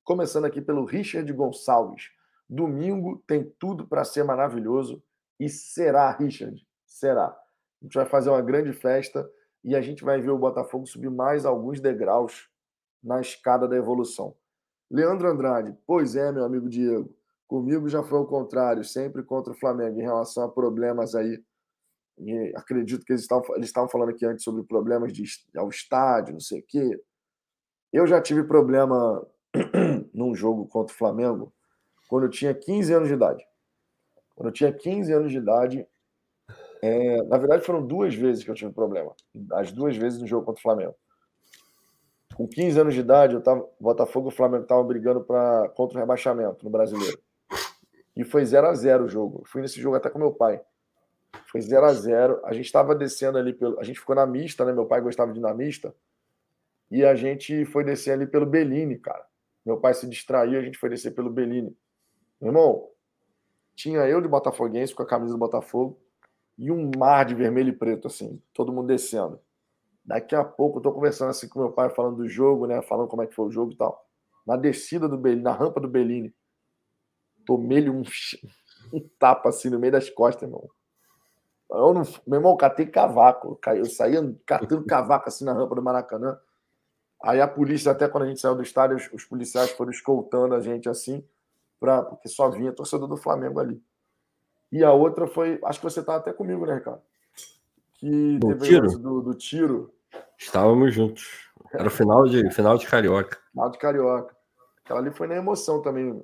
Começando 0.04 0.46
aqui 0.46 0.62
pelo 0.62 0.86
Richard 0.86 1.32
Gonçalves. 1.32 2.10
Domingo 2.50 3.24
tem 3.28 3.44
tudo 3.60 3.88
para 3.88 4.04
ser 4.04 4.24
maravilhoso 4.24 5.04
e 5.40 5.48
será, 5.48 6.12
Richard, 6.12 6.66
será. 6.86 7.28
A 7.28 7.86
gente 7.86 7.96
vai 7.96 8.06
fazer 8.06 8.30
uma 8.30 8.42
grande 8.42 8.74
festa 8.74 9.30
e 9.64 9.76
a 9.76 9.82
gente 9.82 10.04
vai 10.04 10.20
ver 10.20 10.32
o 10.32 10.38
Botafogo 10.38 10.86
subir 10.86 11.10
mais 11.10 11.46
alguns 11.46 11.80
degraus 11.80 12.50
na 13.04 13.22
escada 13.22 13.68
da 13.68 13.76
evolução. 13.76 14.36
Leandro 14.90 15.30
Andrade, 15.30 15.76
pois 15.88 16.16
é, 16.16 16.32
meu 16.32 16.44
amigo 16.44 16.68
Diego, 16.68 17.16
comigo 17.48 17.88
já 17.88 18.04
foi 18.04 18.20
o 18.20 18.26
contrário, 18.26 18.84
sempre 18.84 19.24
contra 19.24 19.54
o 19.54 19.56
Flamengo 19.56 20.00
em 20.00 20.04
relação 20.04 20.44
a 20.44 20.52
problemas 20.52 21.16
aí. 21.16 21.42
E 22.18 22.54
acredito 22.56 23.06
que 23.06 23.14
eles 23.14 23.24
estavam, 23.24 23.56
eles 23.56 23.68
estavam 23.68 23.90
falando 23.90 24.10
aqui 24.10 24.26
antes 24.26 24.44
sobre 24.44 24.64
problemas 24.64 25.12
de, 25.12 25.24
ao 25.58 25.70
estádio, 25.70 26.34
não 26.34 26.40
sei 26.40 26.60
o 26.60 26.66
quê. 26.68 27.02
Eu 27.92 28.06
já 28.08 28.22
tive 28.22 28.44
problema 28.44 29.26
num 30.14 30.36
jogo 30.36 30.68
contra 30.68 30.94
o 30.94 30.98
Flamengo 30.98 31.54
quando 32.08 32.24
eu 32.26 32.30
tinha 32.30 32.54
15 32.54 32.94
anos 32.94 33.08
de 33.08 33.14
idade. 33.14 33.46
Quando 34.36 34.48
eu 34.48 34.54
tinha 34.54 34.72
15 34.72 35.14
anos 35.14 35.32
de 35.32 35.38
idade, 35.38 35.88
é, 36.82 37.22
na 37.24 37.38
verdade, 37.38 37.64
foram 37.64 37.86
duas 37.86 38.16
vezes 38.16 38.44
que 38.44 38.50
eu 38.50 38.56
tive 38.56 38.72
problema. 38.72 39.14
As 39.54 39.72
duas 39.72 39.96
vezes 39.96 40.20
no 40.20 40.28
jogo 40.28 40.46
contra 40.46 40.60
o 40.60 40.64
Flamengo. 40.64 40.96
Com 42.36 42.48
15 42.48 42.80
anos 42.80 42.94
de 42.94 43.02
idade, 43.02 43.36
eu 43.36 43.42
tava, 43.42 43.68
Botafogo 43.80 44.30
e 44.30 44.34
o 44.34 44.36
Flamengo 44.36 44.64
estavam 44.64 44.86
brigando 44.86 45.22
pra, 45.22 45.70
contra 45.76 45.98
o 45.98 46.00
rebaixamento 46.00 46.64
no 46.66 46.72
brasileiro. 46.72 47.20
E 48.16 48.24
foi 48.24 48.44
0 48.46 48.68
a 48.68 48.74
0 48.74 49.06
o 49.06 49.08
jogo. 49.08 49.44
fui 49.46 49.62
nesse 49.62 49.80
jogo 49.80 49.96
até 49.96 50.10
com 50.10 50.18
meu 50.18 50.32
pai. 50.32 50.62
Foi 51.52 51.60
0 51.60 51.86
a 51.86 51.94
0 51.94 52.40
A 52.46 52.54
gente 52.54 52.66
estava 52.66 52.96
descendo 52.96 53.38
ali 53.38 53.52
pelo. 53.52 53.78
A 53.80 53.84
gente 53.84 54.00
ficou 54.00 54.16
na 54.16 54.26
mista, 54.26 54.64
né? 54.64 54.72
Meu 54.72 54.86
pai 54.86 55.02
gostava 55.02 55.34
de 55.34 55.40
ir 55.40 55.42
na 55.42 55.54
mista. 55.54 55.94
E 56.90 57.04
a 57.04 57.14
gente 57.14 57.66
foi 57.66 57.84
descer 57.84 58.12
ali 58.12 58.26
pelo 58.26 58.46
Bellini, 58.46 58.98
cara. 58.98 59.26
Meu 59.66 59.78
pai 59.78 59.94
se 59.94 60.08
distraiu, 60.08 60.60
a 60.60 60.64
gente 60.64 60.78
foi 60.78 60.90
descer 60.90 61.14
pelo 61.14 61.30
Bellini. 61.30 61.76
Meu 62.40 62.50
irmão, 62.50 62.90
tinha 63.76 64.00
eu 64.08 64.22
de 64.22 64.28
Botafoguense 64.28 64.96
com 64.96 65.04
a 65.04 65.06
camisa 65.06 65.34
do 65.34 65.38
Botafogo 65.38 66.00
e 66.58 66.72
um 66.72 66.90
mar 66.98 67.26
de 67.26 67.36
vermelho 67.36 67.70
e 67.70 67.74
preto, 67.74 68.08
assim, 68.08 68.42
todo 68.54 68.72
mundo 68.72 68.88
descendo. 68.88 69.40
Daqui 70.04 70.36
a 70.36 70.44
pouco 70.44 70.80
eu 70.80 70.82
tô 70.82 70.92
conversando 70.92 71.30
assim 71.30 71.48
com 71.48 71.60
meu 71.60 71.72
pai, 71.72 71.90
falando 71.90 72.18
do 72.18 72.28
jogo, 72.28 72.66
né? 72.66 72.82
Falando 72.82 73.08
como 73.08 73.22
é 73.22 73.28
que 73.28 73.36
foi 73.36 73.46
o 73.46 73.52
jogo 73.52 73.74
e 73.74 73.76
tal. 73.76 74.06
Na 74.46 74.56
descida 74.56 75.08
do 75.08 75.18
Bellini, 75.18 75.44
na 75.44 75.52
rampa 75.52 75.80
do 75.80 75.88
Bellini, 75.88 76.34
tomei-lhe 77.46 77.90
um, 77.90 78.04
um 78.92 79.00
tapa 79.20 79.50
assim 79.50 79.70
no 79.70 79.80
meio 79.80 79.92
das 79.92 80.10
costas, 80.10 80.44
irmão. 80.44 80.70
Eu 81.72 81.94
não, 81.94 82.04
meu 82.28 82.40
irmão, 82.40 82.58
catei 82.58 82.86
cavaco. 82.86 83.58
Eu 83.68 83.86
saía 83.86 84.20
catando 84.46 84.86
cavaco 84.86 85.30
assim 85.30 85.46
na 85.46 85.54
rampa 85.54 85.76
do 85.76 85.82
Maracanã. 85.82 86.38
Aí 87.24 87.40
a 87.40 87.48
polícia, 87.48 87.92
até 87.92 88.08
quando 88.08 88.24
a 88.24 88.28
gente 88.28 88.42
saiu 88.42 88.56
do 88.56 88.64
estádio, 88.64 88.98
os, 88.98 89.10
os 89.14 89.24
policiais 89.24 89.72
foram 89.72 89.92
escoltando 89.92 90.56
a 90.56 90.60
gente 90.60 90.90
assim, 90.90 91.24
pra, 91.80 92.02
porque 92.02 92.28
só 92.28 92.50
vinha 92.50 92.74
torcedor 92.74 93.08
do 93.08 93.16
Flamengo 93.16 93.60
ali. 93.60 93.82
E 94.72 94.84
a 94.84 94.92
outra 94.92 95.28
foi, 95.28 95.60
acho 95.64 95.80
que 95.80 95.84
você 95.86 96.00
estava 96.00 96.18
até 96.18 96.34
comigo, 96.34 96.66
né, 96.66 96.76
Ricardo? 96.76 97.02
Que 97.94 98.40
do 98.40 98.48
teve 98.48 98.68
tiro? 98.68 98.88
Do, 98.98 99.22
do 99.22 99.34
tiro. 99.36 99.94
Estávamos 100.38 100.94
juntos. 100.94 101.52
Era 101.74 101.88
o 101.88 101.92
final 101.92 102.26
de, 102.26 102.50
final 102.52 102.78
de 102.78 102.88
Carioca. 102.88 103.38
Final 103.52 103.70
de 103.70 103.78
Carioca. 103.78 104.36
Aquela 104.84 105.00
ali 105.00 105.12
foi 105.12 105.28
na 105.28 105.36
emoção 105.36 105.82
também. 105.82 106.22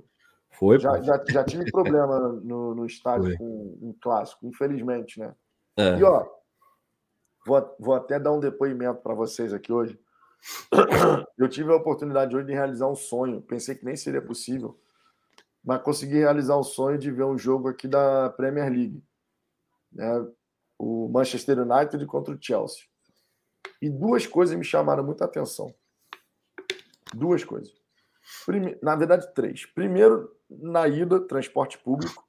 Foi, 0.52 0.80
já, 0.80 1.02
já, 1.02 1.24
já 1.30 1.44
tive 1.44 1.66
problema 1.72 2.18
no, 2.20 2.74
no 2.74 2.86
estádio 2.86 3.28
Foi. 3.28 3.38
com 3.38 3.78
um 3.82 3.96
clássico, 4.02 4.46
infelizmente, 4.48 5.20
né? 5.20 5.36
É. 5.78 6.00
E 6.00 6.04
ó, 6.04 6.26
vou, 7.46 7.76
vou 7.80 7.96
até 7.96 8.20
dar 8.20 8.32
um 8.32 8.40
depoimento 8.40 9.02
para 9.02 9.14
vocês 9.14 9.54
aqui 9.54 9.72
hoje. 9.72 10.00
Eu 11.38 11.48
tive 11.48 11.72
a 11.72 11.76
oportunidade 11.76 12.36
hoje 12.36 12.48
de 12.48 12.54
realizar 12.54 12.88
um 12.88 12.96
sonho. 12.96 13.42
Pensei 13.42 13.76
que 13.76 13.86
nem 13.86 13.96
seria 13.96 14.22
possível, 14.22 14.80
mas 15.64 15.82
consegui 15.82 16.16
realizar 16.16 16.56
o 16.56 16.64
sonho 16.64 16.98
de 16.98 17.12
ver 17.12 17.26
um 17.26 17.38
jogo 17.38 17.68
aqui 17.68 17.88
da 17.88 18.30
Premier 18.32 18.72
League, 18.72 19.04
né? 19.92 20.28
O 20.80 21.10
Manchester 21.10 21.60
United 21.60 22.06
contra 22.06 22.34
o 22.34 22.38
Chelsea. 22.40 22.84
E 23.82 23.90
duas 23.90 24.26
coisas 24.26 24.56
me 24.56 24.64
chamaram 24.64 25.04
muita 25.04 25.26
atenção. 25.26 25.74
Duas 27.14 27.44
coisas. 27.44 27.74
Prime... 28.46 28.78
Na 28.82 28.96
verdade, 28.96 29.34
três. 29.34 29.66
Primeiro, 29.66 30.37
na 30.50 30.88
ida, 30.88 31.20
transporte 31.20 31.78
público, 31.78 32.24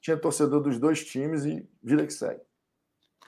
tinha 0.00 0.16
torcedor 0.16 0.60
dos 0.60 0.78
dois 0.78 1.04
times 1.04 1.44
e 1.44 1.68
vida 1.82 2.06
que 2.06 2.12
segue. 2.12 2.40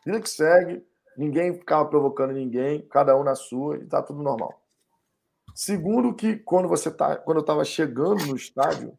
Vida 0.05 0.21
que 0.21 0.29
segue, 0.29 0.85
ninguém 1.17 1.55
ficava 1.55 1.89
provocando 1.89 2.33
ninguém, 2.33 2.87
cada 2.89 3.17
um 3.17 3.23
na 3.23 3.35
sua, 3.35 3.77
e 3.77 3.87
tá 3.87 4.03
tudo 4.03 4.23
normal. 4.23 4.61
Segundo, 5.55 6.15
que 6.15 6.37
quando 6.37 6.69
você 6.69 6.91
tá, 6.91 7.17
quando 7.17 7.39
eu 7.39 7.43
estava 7.43 7.65
chegando 7.65 8.27
no 8.27 8.37
estádio, 8.37 8.97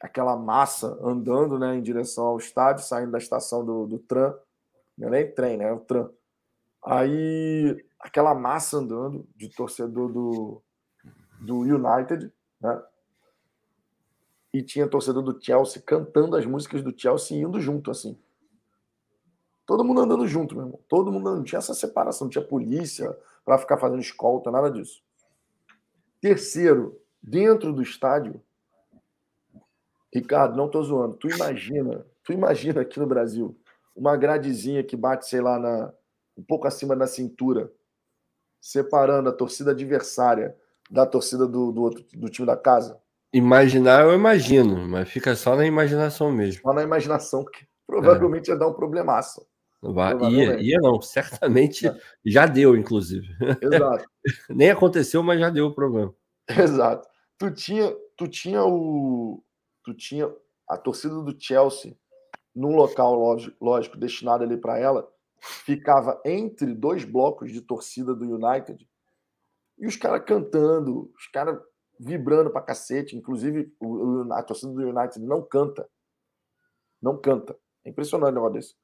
aquela 0.00 0.36
massa 0.36 0.98
andando 1.00 1.58
né, 1.58 1.76
em 1.76 1.82
direção 1.82 2.26
ao 2.26 2.38
estádio, 2.38 2.84
saindo 2.84 3.12
da 3.12 3.18
estação 3.18 3.64
do, 3.64 3.86
do 3.86 3.98
tram, 4.00 4.36
não 4.98 5.08
é 5.08 5.10
nem 5.10 5.34
trem, 5.34 5.56
né? 5.56 5.68
É 5.68 5.72
o 5.72 5.78
tram. 5.78 6.12
Aí, 6.84 7.84
aquela 8.00 8.34
massa 8.34 8.78
andando 8.78 9.26
de 9.36 9.48
torcedor 9.48 10.12
do, 10.12 10.60
do 11.40 11.58
United, 11.60 12.32
né? 12.60 12.82
E 14.52 14.62
tinha 14.62 14.86
torcedor 14.86 15.22
do 15.22 15.42
Chelsea 15.42 15.82
cantando 15.82 16.36
as 16.36 16.44
músicas 16.44 16.82
do 16.82 16.92
Chelsea 16.96 17.38
e 17.38 17.40
indo 17.40 17.60
junto, 17.60 17.90
assim. 17.90 18.18
Todo 19.64 19.84
mundo 19.84 20.00
andando 20.02 20.26
junto, 20.26 20.54
meu 20.54 20.64
irmão. 20.64 20.80
Todo 20.88 21.10
mundo 21.10 21.28
andando. 21.28 21.38
Não 21.38 21.44
tinha 21.44 21.58
essa 21.58 21.74
separação, 21.74 22.26
não 22.26 22.30
tinha 22.30 22.44
polícia 22.44 23.16
para 23.44 23.58
ficar 23.58 23.78
fazendo 23.78 24.00
escolta, 24.00 24.50
nada 24.50 24.70
disso. 24.70 25.02
Terceiro, 26.20 27.00
dentro 27.22 27.72
do 27.72 27.82
estádio, 27.82 28.40
Ricardo, 30.12 30.56
não 30.56 30.68
tô 30.68 30.82
zoando. 30.82 31.16
Tu 31.16 31.30
imagina, 31.30 32.06
tu 32.22 32.32
imagina 32.32 32.82
aqui 32.82 33.00
no 33.00 33.06
Brasil, 33.06 33.58
uma 33.96 34.16
gradezinha 34.16 34.84
que 34.84 34.96
bate, 34.96 35.26
sei 35.26 35.40
lá, 35.40 35.58
na, 35.58 35.92
um 36.36 36.42
pouco 36.42 36.66
acima 36.66 36.94
da 36.94 37.06
cintura, 37.06 37.72
separando 38.60 39.28
a 39.28 39.32
torcida 39.32 39.70
adversária 39.70 40.56
da 40.90 41.06
torcida 41.06 41.46
do, 41.46 41.72
do, 41.72 41.82
outro, 41.82 42.04
do 42.12 42.28
time 42.28 42.46
da 42.46 42.56
casa? 42.56 43.00
Imaginar 43.32 44.04
eu 44.04 44.14
imagino, 44.14 44.86
mas 44.88 45.08
fica 45.08 45.34
só 45.34 45.56
na 45.56 45.64
imaginação 45.64 46.30
mesmo. 46.30 46.62
Só 46.62 46.72
na 46.72 46.82
imaginação, 46.82 47.44
que 47.44 47.66
provavelmente 47.86 48.48
ia 48.48 48.56
dar 48.56 48.68
um 48.68 48.74
problemaço. 48.74 49.46
Vai, 49.80 50.16
ia, 50.30 50.60
ia 50.60 50.78
não, 50.80 51.00
certamente 51.00 51.88
é. 51.88 51.98
já 52.24 52.46
deu, 52.46 52.76
inclusive. 52.76 53.26
Exato. 53.60 54.04
Nem 54.50 54.70
aconteceu, 54.70 55.22
mas 55.22 55.40
já 55.40 55.50
deu 55.50 55.66
o 55.66 55.74
problema. 55.74 56.14
Exato. 56.48 57.08
Tu 57.38 57.50
tinha, 57.50 57.92
tu 58.16 58.28
tinha 58.28 58.64
o. 58.64 59.42
Tu 59.84 59.94
tinha 59.94 60.32
a 60.68 60.76
torcida 60.76 61.20
do 61.20 61.34
Chelsea 61.36 61.96
num 62.54 62.76
local, 62.76 63.14
lógico, 63.14 63.56
lógico 63.60 63.96
destinado 63.96 64.44
ali 64.44 64.56
para 64.56 64.78
ela, 64.78 65.08
ficava 65.40 66.20
entre 66.24 66.74
dois 66.74 67.04
blocos 67.04 67.50
de 67.50 67.60
torcida 67.60 68.14
do 68.14 68.24
United 68.24 68.86
e 69.78 69.86
os 69.86 69.96
caras 69.96 70.22
cantando, 70.24 71.10
os 71.16 71.26
caras 71.28 71.58
vibrando 72.02 72.50
pra 72.50 72.60
cacete. 72.60 73.16
Inclusive, 73.16 73.72
a 74.32 74.42
torcida 74.42 74.72
do 74.72 74.82
United 74.82 75.20
não 75.20 75.42
canta. 75.42 75.88
Não 77.00 77.16
canta. 77.16 77.56
É 77.84 77.90
impressionante 77.90 78.32
o 78.32 78.34
negócio 78.34 78.54
desse. 78.54 78.74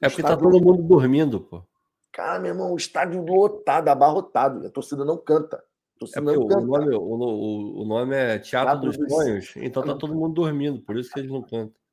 É 0.00 0.08
porque 0.08 0.22
tá 0.22 0.30
estádio... 0.30 0.50
tá 0.50 0.50
todo 0.50 0.64
mundo 0.64 0.82
dormindo, 0.82 1.40
pô. 1.40 1.62
Cara, 2.12 2.38
meu 2.38 2.52
irmão, 2.52 2.72
o 2.72 2.76
estádio 2.76 3.22
lotado, 3.24 3.88
abarrotado. 3.88 4.66
A 4.66 4.70
torcida 4.70 5.04
não 5.04 5.16
canta. 5.16 5.62
Torcida 5.98 6.32
é 6.32 6.36
não 6.36 6.46
canta. 6.46 6.62
O 6.62 6.66
nome, 6.66 6.94
o, 6.94 7.82
o 7.82 7.84
nome 7.84 8.14
é 8.14 8.38
Teatro, 8.38 8.80
Teatro 8.80 9.04
dos, 9.04 9.12
Sonhos, 9.12 9.52
então 9.56 9.82
tá 9.82 9.94
todo 9.94 10.14
mundo 10.14 10.34
dormindo, 10.34 10.80
por 10.82 10.96
isso 10.96 11.10
que 11.10 11.20
eles 11.20 11.30
não 11.30 11.42
cantam. 11.42 11.74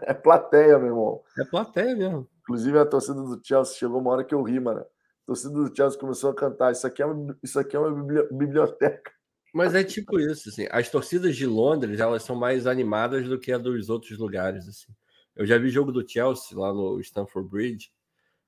É 0.00 0.14
plateia, 0.14 0.78
meu 0.78 0.88
irmão. 0.88 1.22
É 1.38 1.44
plateia 1.44 1.94
mesmo. 1.94 2.26
Inclusive, 2.40 2.78
a 2.78 2.86
torcida 2.86 3.20
do 3.20 3.38
Chelsea 3.42 3.76
chegou 3.76 4.00
uma 4.00 4.12
hora 4.12 4.24
que 4.24 4.34
eu 4.34 4.42
ri, 4.42 4.58
mano. 4.58 4.80
A 4.80 5.26
torcida 5.26 5.52
do 5.52 5.74
Chelsea 5.74 6.00
começou 6.00 6.30
a 6.30 6.34
cantar. 6.34 6.72
Isso 6.72 6.86
aqui 6.86 7.02
é 7.02 7.06
uma, 7.06 7.36
isso 7.42 7.58
aqui 7.58 7.76
é 7.76 7.78
uma 7.78 8.26
biblioteca. 8.30 9.12
Mas 9.54 9.72
é 9.72 9.84
tipo 9.84 10.18
isso, 10.18 10.48
assim. 10.48 10.66
As 10.68 10.90
torcidas 10.90 11.36
de 11.36 11.46
Londres, 11.46 12.00
elas 12.00 12.24
são 12.24 12.34
mais 12.34 12.66
animadas 12.66 13.28
do 13.28 13.38
que 13.38 13.52
a 13.52 13.56
dos 13.56 13.88
outros 13.88 14.18
lugares, 14.18 14.66
assim. 14.66 14.92
Eu 15.36 15.46
já 15.46 15.56
vi 15.56 15.68
jogo 15.70 15.92
do 15.92 16.06
Chelsea 16.06 16.58
lá 16.58 16.72
no 16.72 16.98
Stamford 17.00 17.48
Bridge 17.48 17.92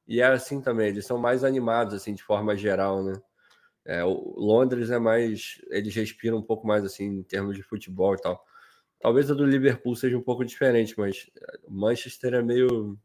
e 0.04 0.20
é 0.20 0.26
assim 0.26 0.60
também. 0.60 0.88
Eles 0.88 1.06
são 1.06 1.16
mais 1.16 1.44
animados, 1.44 1.94
assim, 1.94 2.12
de 2.12 2.24
forma 2.24 2.56
geral, 2.56 3.04
né? 3.04 3.12
É, 3.84 4.02
Londres 4.02 4.90
é 4.90 4.98
mais. 4.98 5.62
Eles 5.70 5.94
respiram 5.94 6.38
um 6.38 6.42
pouco 6.42 6.66
mais, 6.66 6.84
assim, 6.84 7.04
em 7.04 7.22
termos 7.22 7.54
de 7.54 7.62
futebol 7.62 8.14
e 8.14 8.20
tal. 8.20 8.44
Talvez 8.98 9.30
a 9.30 9.34
do 9.34 9.46
Liverpool 9.46 9.94
seja 9.94 10.18
um 10.18 10.22
pouco 10.22 10.44
diferente, 10.44 10.98
mas 10.98 11.30
Manchester 11.68 12.34
é 12.34 12.42
meio. 12.42 12.98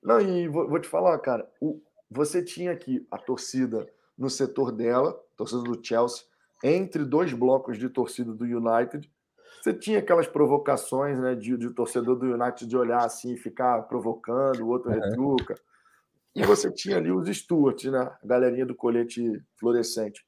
Não, 0.00 0.20
e 0.20 0.46
vou, 0.46 0.68
vou 0.68 0.78
te 0.78 0.86
falar, 0.86 1.18
cara. 1.18 1.50
O, 1.60 1.82
você 2.08 2.44
tinha 2.44 2.70
aqui 2.70 3.04
a 3.10 3.18
torcida 3.18 3.88
no 4.22 4.30
setor 4.30 4.72
dela, 4.72 5.20
torcida 5.36 5.62
do 5.62 5.84
Chelsea, 5.84 6.24
entre 6.62 7.04
dois 7.04 7.32
blocos 7.32 7.76
de 7.76 7.88
torcida 7.88 8.32
do 8.32 8.44
United 8.44 9.10
você 9.62 9.72
tinha 9.72 10.00
aquelas 10.00 10.26
provocações 10.26 11.20
né, 11.20 11.36
de, 11.36 11.56
de 11.56 11.70
torcedor 11.70 12.16
do 12.16 12.26
United 12.26 12.66
de 12.66 12.76
olhar 12.76 13.04
assim, 13.04 13.36
ficar 13.36 13.82
provocando, 13.82 14.62
o 14.62 14.68
outro 14.68 14.90
uhum. 14.90 14.98
retruca. 14.98 15.54
E 16.34 16.44
você 16.44 16.68
tinha 16.68 16.96
ali 16.96 17.12
os 17.12 17.28
Stuarts, 17.28 17.92
né? 17.92 18.00
A 18.00 18.26
galerinha 18.26 18.66
do 18.66 18.74
colete 18.74 19.40
fluorescente. 19.56 20.26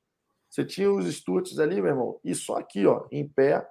Você 0.49 0.65
tinha 0.65 0.89
os 0.89 1.13
Stuarts 1.13 1.59
ali, 1.59 1.83
meu 1.83 1.91
irmão, 1.91 2.21
e 2.23 2.33
só 2.33 2.59
aqui, 2.59 2.87
ó, 2.87 3.07
em 3.11 3.27
pé, 3.27 3.69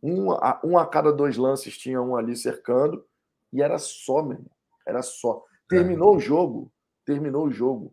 um 0.00 0.30
a, 0.30 0.60
um 0.62 0.78
a 0.78 0.86
cada 0.86 1.12
dois 1.12 1.36
lances 1.36 1.76
tinha 1.76 2.00
um 2.00 2.14
ali 2.14 2.36
cercando, 2.36 3.04
e 3.52 3.60
era 3.60 3.78
só, 3.78 4.22
meu 4.22 4.34
irmão, 4.34 4.50
era 4.86 5.02
só. 5.02 5.42
Terminou 5.68 6.14
é. 6.14 6.16
o 6.18 6.20
jogo, 6.20 6.72
terminou 7.04 7.46
o 7.46 7.50
jogo. 7.50 7.92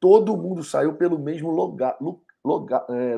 Todo 0.00 0.36
mundo 0.36 0.64
saiu 0.64 0.94
pelo 0.94 1.18
mesmo 1.18 1.50
lugar, 1.50 1.96
lugar, 2.42 2.86
é, 2.88 3.16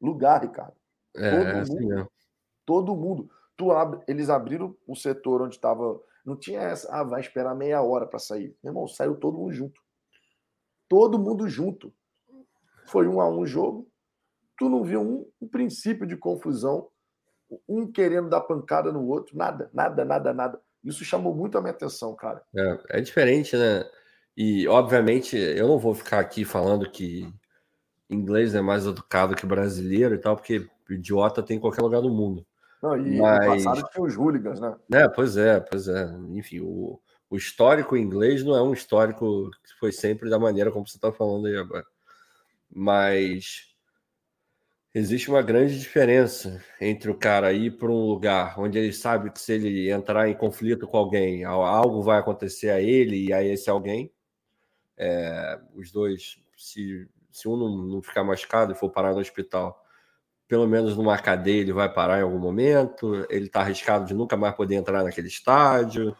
lugar 0.00 0.42
Ricardo. 0.42 0.74
É, 1.14 1.30
todo 1.30 1.48
é 1.48 1.60
assim 1.60 1.80
mundo. 1.80 2.10
Todo 2.64 2.96
mundo. 2.96 3.30
Tu 3.56 3.70
abre, 3.70 4.00
eles 4.08 4.30
abriram 4.30 4.74
o 4.86 4.96
setor 4.96 5.42
onde 5.42 5.56
estava. 5.56 6.00
Não 6.24 6.36
tinha 6.36 6.60
essa, 6.60 6.90
ah, 6.92 7.02
vai 7.02 7.20
esperar 7.20 7.54
meia 7.54 7.82
hora 7.82 8.06
para 8.06 8.18
sair. 8.18 8.56
Meu 8.62 8.70
irmão, 8.70 8.88
saiu 8.88 9.16
todo 9.16 9.38
mundo 9.38 9.52
junto. 9.52 9.80
Todo 10.88 11.18
mundo 11.18 11.48
junto. 11.48 11.92
Foi 12.86 13.06
um 13.06 13.20
a 13.20 13.28
um 13.28 13.44
jogo. 13.46 13.86
Tu 14.56 14.68
não 14.68 14.82
viu 14.82 15.00
um, 15.00 15.30
um 15.40 15.48
princípio 15.48 16.06
de 16.06 16.16
confusão, 16.16 16.88
um 17.68 17.90
querendo 17.90 18.28
dar 18.28 18.40
pancada 18.40 18.90
no 18.90 19.06
outro, 19.06 19.36
nada, 19.36 19.70
nada, 19.72 20.04
nada, 20.04 20.32
nada. 20.32 20.60
Isso 20.82 21.04
chamou 21.04 21.34
muito 21.34 21.56
a 21.58 21.60
minha 21.60 21.72
atenção, 21.72 22.14
cara. 22.14 22.42
É, 22.56 22.98
é 22.98 23.00
diferente, 23.00 23.56
né? 23.56 23.84
E, 24.40 24.68
obviamente, 24.68 25.36
eu 25.36 25.66
não 25.66 25.80
vou 25.80 25.92
ficar 25.92 26.20
aqui 26.20 26.44
falando 26.44 26.88
que 26.88 27.28
inglês 28.08 28.54
é 28.54 28.60
mais 28.60 28.86
educado 28.86 29.34
que 29.34 29.44
brasileiro 29.44 30.14
e 30.14 30.18
tal, 30.18 30.36
porque 30.36 30.64
idiota 30.88 31.42
tem 31.42 31.56
em 31.56 31.60
qualquer 31.60 31.82
lugar 31.82 32.00
do 32.00 32.08
mundo. 32.08 32.46
Não, 32.80 32.96
e 32.96 33.18
Mas... 33.18 33.64
no 33.64 33.64
passado 33.64 33.90
tinha 33.90 34.04
os 34.04 34.14
hooligans, 34.14 34.60
né? 34.60 34.76
É, 34.92 35.08
pois 35.08 35.36
é, 35.36 35.58
pois 35.58 35.88
é. 35.88 36.16
Enfim, 36.34 36.60
o, 36.60 37.00
o 37.28 37.36
histórico 37.36 37.96
inglês 37.96 38.44
não 38.44 38.54
é 38.54 38.62
um 38.62 38.72
histórico 38.72 39.50
que 39.50 39.74
foi 39.80 39.90
sempre 39.90 40.30
da 40.30 40.38
maneira 40.38 40.70
como 40.70 40.86
você 40.86 40.98
está 40.98 41.10
falando 41.10 41.48
aí 41.48 41.56
agora. 41.56 41.84
Mas 42.70 43.74
existe 44.94 45.28
uma 45.28 45.42
grande 45.42 45.76
diferença 45.80 46.62
entre 46.80 47.10
o 47.10 47.18
cara 47.18 47.52
ir 47.52 47.76
para 47.76 47.90
um 47.90 48.06
lugar 48.06 48.54
onde 48.60 48.78
ele 48.78 48.92
sabe 48.92 49.32
que 49.32 49.40
se 49.40 49.54
ele 49.54 49.90
entrar 49.90 50.28
em 50.28 50.34
conflito 50.34 50.86
com 50.86 50.96
alguém, 50.96 51.42
algo 51.42 52.04
vai 52.04 52.20
acontecer 52.20 52.70
a 52.70 52.80
ele 52.80 53.26
e 53.26 53.32
a 53.32 53.42
esse 53.42 53.68
alguém. 53.68 54.12
É, 54.98 55.58
os 55.74 55.92
dois, 55.92 56.38
se, 56.56 57.08
se 57.30 57.48
um 57.48 57.56
não, 57.56 57.76
não 57.76 58.02
ficar 58.02 58.24
machucado 58.24 58.72
e 58.72 58.74
for 58.74 58.90
parar 58.90 59.12
no 59.14 59.20
hospital, 59.20 59.80
pelo 60.48 60.66
menos 60.66 60.96
numa 60.96 61.16
cadeia 61.18 61.60
ele 61.60 61.72
vai 61.72 61.92
parar 61.92 62.18
em 62.18 62.22
algum 62.22 62.38
momento, 62.38 63.26
ele 63.30 63.46
está 63.46 63.60
arriscado 63.60 64.06
de 64.06 64.14
nunca 64.14 64.36
mais 64.36 64.54
poder 64.54 64.74
entrar 64.76 65.04
naquele 65.04 65.28
estádio, 65.28 66.16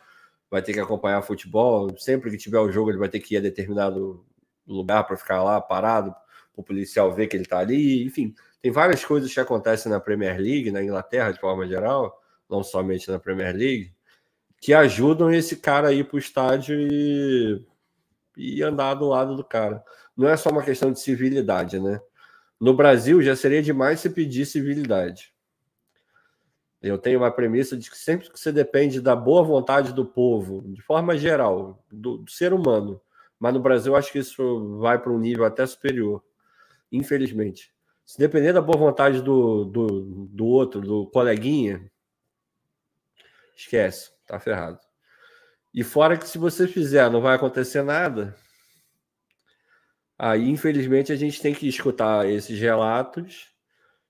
vai 0.50 0.62
ter 0.62 0.72
que 0.72 0.80
acompanhar 0.80 1.22
futebol, 1.22 1.88
sempre 1.98 2.30
que 2.30 2.36
tiver 2.36 2.60
o 2.60 2.70
jogo 2.70 2.90
ele 2.90 2.98
vai 2.98 3.08
ter 3.08 3.20
que 3.20 3.34
ir 3.34 3.38
a 3.38 3.40
determinado 3.40 4.24
lugar 4.66 5.04
para 5.04 5.16
ficar 5.16 5.42
lá 5.42 5.60
parado, 5.60 6.10
para 6.10 6.60
o 6.60 6.62
policial 6.62 7.12
ver 7.12 7.26
que 7.26 7.36
ele 7.36 7.44
está 7.44 7.58
ali, 7.58 8.04
enfim, 8.04 8.34
tem 8.60 8.70
várias 8.70 9.04
coisas 9.04 9.32
que 9.32 9.40
acontecem 9.40 9.90
na 9.90 9.98
Premier 9.98 10.38
League, 10.38 10.70
na 10.70 10.82
Inglaterra 10.82 11.32
de 11.32 11.40
forma 11.40 11.66
geral, 11.66 12.20
não 12.50 12.62
somente 12.62 13.10
na 13.10 13.18
Premier 13.18 13.54
League, 13.56 13.92
que 14.60 14.74
ajudam 14.74 15.32
esse 15.32 15.56
cara 15.56 15.88
a 15.88 15.92
ir 15.92 16.04
para 16.04 16.16
o 16.16 16.18
estádio 16.18 16.78
e, 16.78 17.64
e 18.38 18.62
andar 18.62 18.94
do 18.94 19.08
lado 19.08 19.34
do 19.36 19.44
cara. 19.44 19.82
Não 20.16 20.28
é 20.28 20.36
só 20.36 20.48
uma 20.50 20.62
questão 20.62 20.92
de 20.92 21.00
civilidade, 21.00 21.80
né? 21.80 22.00
No 22.60 22.74
Brasil, 22.74 23.20
já 23.20 23.34
seria 23.36 23.62
demais 23.62 24.00
se 24.00 24.08
pedir 24.08 24.46
civilidade. 24.46 25.34
Eu 26.80 26.96
tenho 26.96 27.18
uma 27.18 27.30
premissa 27.30 27.76
de 27.76 27.90
que 27.90 27.98
sempre 27.98 28.30
que 28.30 28.38
você 28.38 28.52
depende 28.52 29.00
da 29.00 29.16
boa 29.16 29.42
vontade 29.42 29.92
do 29.92 30.06
povo, 30.06 30.62
de 30.72 30.80
forma 30.80 31.18
geral, 31.18 31.84
do, 31.90 32.18
do 32.18 32.30
ser 32.30 32.52
humano, 32.52 33.00
mas 33.38 33.52
no 33.52 33.60
Brasil 33.60 33.96
acho 33.96 34.12
que 34.12 34.20
isso 34.20 34.78
vai 34.78 34.98
para 34.98 35.12
um 35.12 35.18
nível 35.18 35.44
até 35.44 35.66
superior, 35.66 36.22
infelizmente. 36.90 37.72
Se 38.04 38.18
depender 38.18 38.52
da 38.52 38.62
boa 38.62 38.78
vontade 38.78 39.20
do, 39.20 39.64
do, 39.64 39.86
do 40.30 40.46
outro, 40.46 40.80
do 40.80 41.06
coleguinha, 41.08 41.90
esquece, 43.56 44.12
tá 44.24 44.38
ferrado. 44.38 44.87
E 45.74 45.84
fora 45.84 46.16
que 46.16 46.26
se 46.28 46.38
você 46.38 46.66
fizer 46.66 47.10
não 47.10 47.20
vai 47.20 47.36
acontecer 47.36 47.82
nada, 47.82 48.34
Aí, 50.18 50.50
infelizmente, 50.50 51.12
a 51.12 51.16
gente 51.16 51.40
tem 51.40 51.54
que 51.54 51.68
escutar 51.68 52.28
esses 52.28 52.58
relatos 52.58 53.54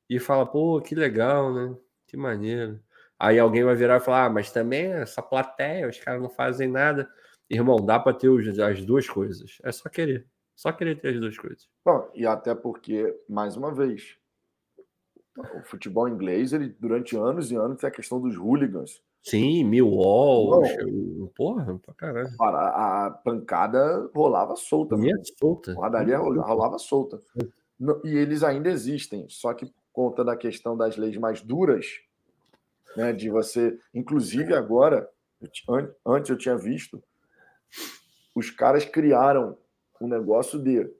e 0.08 0.18
falar, 0.18 0.46
pô, 0.46 0.80
que 0.80 0.94
legal, 0.94 1.52
né? 1.52 1.76
Que 2.06 2.16
maneiro. 2.16 2.80
Aí 3.18 3.38
alguém 3.38 3.62
vai 3.62 3.74
virar 3.74 3.98
e 3.98 4.00
falar, 4.00 4.24
ah, 4.24 4.30
mas 4.30 4.50
também 4.50 4.90
essa 4.92 5.20
plateia, 5.20 5.86
os 5.86 5.98
caras 5.98 6.22
não 6.22 6.30
fazem 6.30 6.66
nada. 6.66 7.10
Irmão, 7.50 7.84
dá 7.84 7.98
para 7.98 8.16
ter 8.16 8.30
as 8.62 8.84
duas 8.86 9.06
coisas. 9.06 9.58
É 9.62 9.70
só 9.70 9.90
querer. 9.90 10.26
Só 10.56 10.72
querer 10.72 10.98
ter 10.98 11.08
as 11.08 11.20
duas 11.20 11.36
coisas. 11.36 11.68
Bom, 11.84 12.10
e 12.14 12.26
até 12.26 12.54
porque, 12.54 13.14
mais 13.28 13.54
uma 13.54 13.74
vez, 13.74 14.16
o 15.36 15.62
futebol 15.64 16.08
inglês, 16.08 16.54
ele 16.54 16.70
durante 16.80 17.16
anos 17.16 17.50
e 17.50 17.56
anos 17.56 17.78
tem 17.78 17.88
a 17.88 17.92
questão 17.92 18.18
dos 18.18 18.34
hooligans. 18.36 19.02
Sim, 19.28 19.64
Millwall, 19.64 20.62
porra, 21.36 21.78
pra 21.78 21.94
caralho. 21.94 22.28
A, 22.40 23.20
pancada 23.22 24.10
rolava 24.14 24.56
solta. 24.56 24.96
Minha 24.96 25.16
solta. 25.38 25.72
A 25.72 25.74
porradaria 25.74 26.18
rolava 26.18 26.78
solta. 26.78 27.20
E 28.04 28.16
eles 28.16 28.42
ainda 28.42 28.70
existem, 28.70 29.26
só 29.28 29.52
que 29.52 29.66
por 29.66 29.82
conta 29.92 30.24
da 30.24 30.36
questão 30.36 30.76
das 30.76 30.96
leis 30.96 31.16
mais 31.16 31.42
duras, 31.42 31.86
né, 32.96 33.12
de 33.12 33.28
você, 33.28 33.78
inclusive 33.94 34.54
agora, 34.54 35.08
antes 36.06 36.30
eu 36.30 36.38
tinha 36.38 36.56
visto, 36.56 37.02
os 38.34 38.50
caras 38.50 38.84
criaram 38.84 39.56
um 40.00 40.08
negócio 40.08 40.58
de 40.58 40.90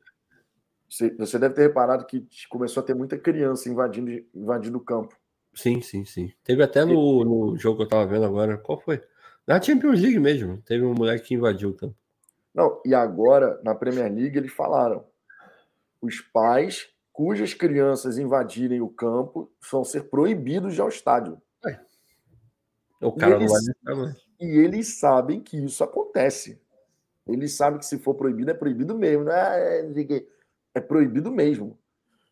você 1.19 1.39
deve 1.39 1.55
ter 1.55 1.63
reparado 1.63 2.07
que 2.07 2.27
começou 2.49 2.83
a 2.83 2.87
ter 2.87 2.95
muita 2.95 3.19
criança 3.19 3.69
invadindo, 3.69 4.11
invadindo 4.35 4.79
o 4.79 4.85
campo. 4.85 5.15
Sim, 5.55 5.81
sim, 5.81 6.05
sim. 6.05 6.33
Teve 6.45 6.63
até 6.63 6.85
no, 6.85 7.25
no 7.25 7.57
jogo 7.57 7.79
que 7.79 7.83
eu 7.83 7.89
tava 7.89 8.07
vendo 8.07 8.25
agora. 8.25 8.57
Qual 8.59 8.81
foi? 8.81 9.03
Na 9.47 9.61
Champions 9.61 10.01
League 10.01 10.19
mesmo. 10.19 10.63
Teve 10.63 10.85
um 10.85 10.95
moleque 10.95 11.29
que 11.29 11.35
invadiu 11.35 11.71
o 11.71 11.75
campo. 11.75 11.97
Não, 12.55 12.81
e 12.85 12.95
agora, 12.95 13.61
na 13.63 13.75
Premier 13.75 14.13
League, 14.13 14.37
eles 14.37 14.53
falaram: 14.53 15.05
os 16.01 16.21
pais 16.21 16.89
cujas 17.13 17.53
crianças 17.53 18.17
invadirem 18.17 18.81
o 18.81 18.89
campo 18.89 19.51
vão 19.71 19.83
ser 19.85 20.05
proibidos 20.05 20.75
de 20.75 20.79
ir 20.79 20.83
ao 20.83 20.89
estádio. 20.89 21.41
É. 21.67 21.79
O 23.01 23.13
cara 23.13 23.37
eles, 23.37 23.51
não 23.51 23.95
vai 23.97 24.05
mais. 24.05 24.17
E 24.41 24.47
eles 24.47 24.99
sabem 24.99 25.41
que 25.41 25.57
isso 25.57 25.83
acontece. 25.83 26.61
Eles 27.27 27.57
sabem 27.57 27.79
que 27.79 27.87
se 27.87 27.99
for 27.99 28.15
proibido, 28.15 28.51
é 28.51 28.55
proibido 28.55 28.97
mesmo. 28.97 29.25
Não 29.25 29.33
é, 29.33 29.81
é, 29.81 30.25
é 30.75 30.81
proibido 30.81 31.31
mesmo. 31.31 31.77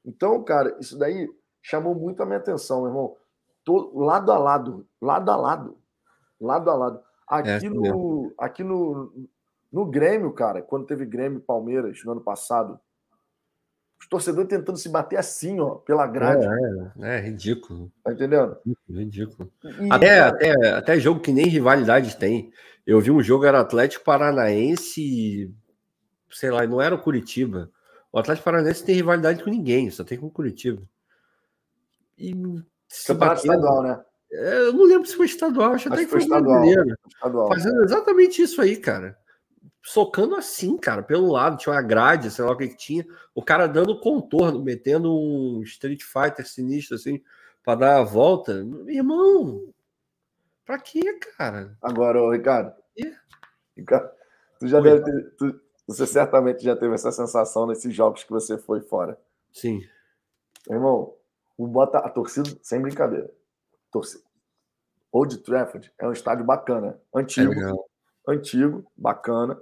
Então, 0.04 0.42
cara, 0.44 0.76
isso 0.80 0.96
daí 0.96 1.28
chamou 1.66 1.96
muito 1.96 2.22
a 2.22 2.26
minha 2.26 2.38
atenção, 2.38 2.82
meu 2.82 2.88
irmão. 2.88 3.16
Lado 3.92 4.30
a 4.30 4.38
lado, 4.38 4.86
lado 5.02 5.30
a 5.30 5.36
lado, 5.36 5.78
lado 6.40 6.70
a 6.70 6.74
lado. 6.74 7.00
Aqui, 7.26 7.66
é, 7.66 7.70
no, 7.70 8.32
aqui 8.38 8.62
no, 8.62 9.12
no 9.72 9.84
Grêmio, 9.84 10.32
cara, 10.32 10.62
quando 10.62 10.86
teve 10.86 11.04
Grêmio 11.04 11.40
e 11.40 11.42
Palmeiras 11.42 12.00
no 12.04 12.12
ano 12.12 12.20
passado, 12.20 12.78
os 13.98 14.06
torcedores 14.06 14.48
tentando 14.48 14.78
se 14.78 14.88
bater 14.88 15.18
assim, 15.18 15.58
ó, 15.58 15.74
pela 15.74 16.06
grade. 16.06 16.46
É, 16.46 17.08
é, 17.08 17.16
é 17.16 17.20
ridículo. 17.20 17.90
Tá 18.04 18.12
entendendo? 18.12 18.56
Ridículo. 18.88 19.50
E, 19.64 19.88
até, 19.90 20.20
até, 20.20 20.68
até 20.70 21.00
jogo 21.00 21.18
que 21.18 21.32
nem 21.32 21.46
rivalidade 21.46 22.16
tem. 22.16 22.52
Eu 22.86 23.00
vi 23.00 23.10
um 23.10 23.20
jogo, 23.20 23.44
era 23.44 23.58
Atlético 23.58 24.04
Paranaense, 24.04 25.52
sei 26.30 26.50
lá, 26.52 26.64
não 26.64 26.80
era 26.80 26.94
o 26.94 27.02
Curitiba. 27.02 27.68
O 28.12 28.20
Atlético 28.20 28.44
Paranaense 28.44 28.84
tem 28.84 28.94
rivalidade 28.94 29.42
com 29.42 29.50
ninguém, 29.50 29.90
só 29.90 30.04
tem 30.04 30.16
com 30.16 30.26
o 30.26 30.30
Curitiba. 30.30 30.80
E 32.18 32.32
Campeonato 33.06 33.40
estadual, 33.40 33.82
né? 33.82 34.04
É, 34.32 34.58
eu 34.66 34.72
não 34.72 34.84
lembro 34.84 35.06
se 35.06 35.16
foi 35.16 35.26
estadual, 35.26 35.72
acho, 35.72 35.88
acho 35.88 35.94
até 35.94 36.04
que 36.04 36.10
foi, 36.10 36.20
estadual, 36.20 36.64
estadual. 37.06 37.48
Fazendo 37.48 37.84
exatamente 37.84 38.42
isso 38.42 38.60
aí, 38.60 38.76
cara 38.76 39.16
socando 39.86 40.34
assim, 40.34 40.76
cara, 40.76 41.00
pelo 41.00 41.30
lado, 41.30 41.58
tinha 41.58 41.72
uma 41.72 41.80
grade, 41.80 42.28
sei 42.28 42.44
lá 42.44 42.50
o 42.50 42.56
que, 42.56 42.68
que 42.68 42.76
tinha, 42.76 43.06
o 43.32 43.40
cara 43.40 43.68
dando 43.68 44.00
contorno, 44.00 44.60
metendo 44.60 45.16
um 45.16 45.62
Street 45.62 46.02
Fighter 46.02 46.44
sinistro 46.44 46.96
assim, 46.96 47.22
para 47.62 47.78
dar 47.78 47.98
a 48.00 48.02
volta. 48.02 48.66
Irmão, 48.88 49.72
pra 50.64 50.80
quê, 50.80 51.16
cara? 51.38 51.78
Agora, 51.80 52.20
ô, 52.20 52.32
Ricardo, 52.32 52.74
Ricardo, 53.76 54.10
tu 54.58 54.66
já 54.66 54.78
Oi. 54.78 54.82
deve 54.82 55.04
ter, 55.04 55.30
tu, 55.36 55.60
você 55.86 56.04
certamente 56.04 56.64
já 56.64 56.74
teve 56.74 56.92
essa 56.92 57.12
sensação 57.12 57.64
nesses 57.68 57.94
jogos 57.94 58.24
que 58.24 58.32
você 58.32 58.58
foi 58.58 58.80
fora. 58.80 59.16
Sim. 59.52 59.82
Irmão, 60.68 61.14
o 61.56 61.66
bota 61.66 61.98
a 61.98 62.08
torcida, 62.08 62.50
sem 62.62 62.80
brincadeira. 62.80 63.30
Torcida. 63.90 64.24
Old 65.12 65.38
Trafford 65.38 65.90
é 65.98 66.06
um 66.06 66.12
estádio 66.12 66.44
bacana, 66.44 67.00
antigo, 67.14 67.52
é 67.54 68.32
antigo, 68.32 68.84
bacana. 68.96 69.58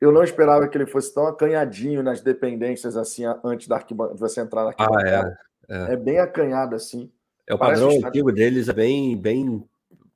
Eu 0.00 0.12
não 0.12 0.22
esperava 0.22 0.68
que 0.68 0.78
ele 0.78 0.86
fosse 0.86 1.12
tão 1.12 1.26
acanhadinho 1.26 2.02
nas 2.04 2.20
dependências 2.20 2.96
assim 2.96 3.24
antes 3.42 3.66
da 3.66 3.76
arquibancada, 3.76 4.14
de 4.14 4.20
você 4.20 4.40
entrar 4.40 4.62
na 4.62 4.68
arquibancada. 4.68 5.38
Ah, 5.68 5.74
é, 5.74 5.90
é. 5.90 5.94
é 5.94 5.96
bem 5.96 6.20
acanhado 6.20 6.76
assim. 6.76 7.10
É 7.48 7.54
o 7.54 7.58
Parece 7.58 7.82
padrão 7.82 7.98
um 7.98 8.06
antigo 8.06 8.30
deles, 8.30 8.68
é 8.68 8.72
bem, 8.72 9.16
bem. 9.16 9.68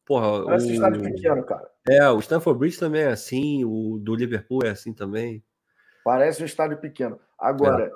Porra, 0.06 0.44
Parece 0.44 0.68
um 0.68 0.74
estádio 0.74 1.02
pequeno, 1.02 1.44
cara. 1.44 1.68
É, 1.88 2.08
o 2.10 2.18
Stanford 2.20 2.58
Bridge 2.60 2.78
também 2.78 3.02
é 3.02 3.08
assim, 3.08 3.64
o 3.64 3.98
do 3.98 4.14
Liverpool 4.14 4.60
é 4.64 4.70
assim 4.70 4.92
também. 4.92 5.42
Parece 6.04 6.42
um 6.42 6.46
estádio 6.46 6.78
pequeno. 6.78 7.18
Agora, 7.38 7.90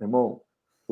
é. 0.00 0.02
irmão, 0.04 0.42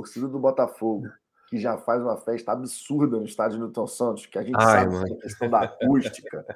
torcida 0.01 0.27
do 0.27 0.39
Botafogo, 0.39 1.09
que 1.49 1.59
já 1.59 1.77
faz 1.77 2.03
uma 2.03 2.17
festa 2.17 2.53
absurda 2.53 3.19
no 3.19 3.25
estádio 3.25 3.59
Newton 3.59 3.87
Santos, 3.87 4.27
que 4.27 4.39
a 4.39 4.43
gente 4.43 4.57
Ai, 4.57 4.81
sabe 4.81 4.95
mano. 4.95 5.15
a 5.15 5.21
questão 5.21 5.51
da 5.51 5.61
acústica. 5.61 6.47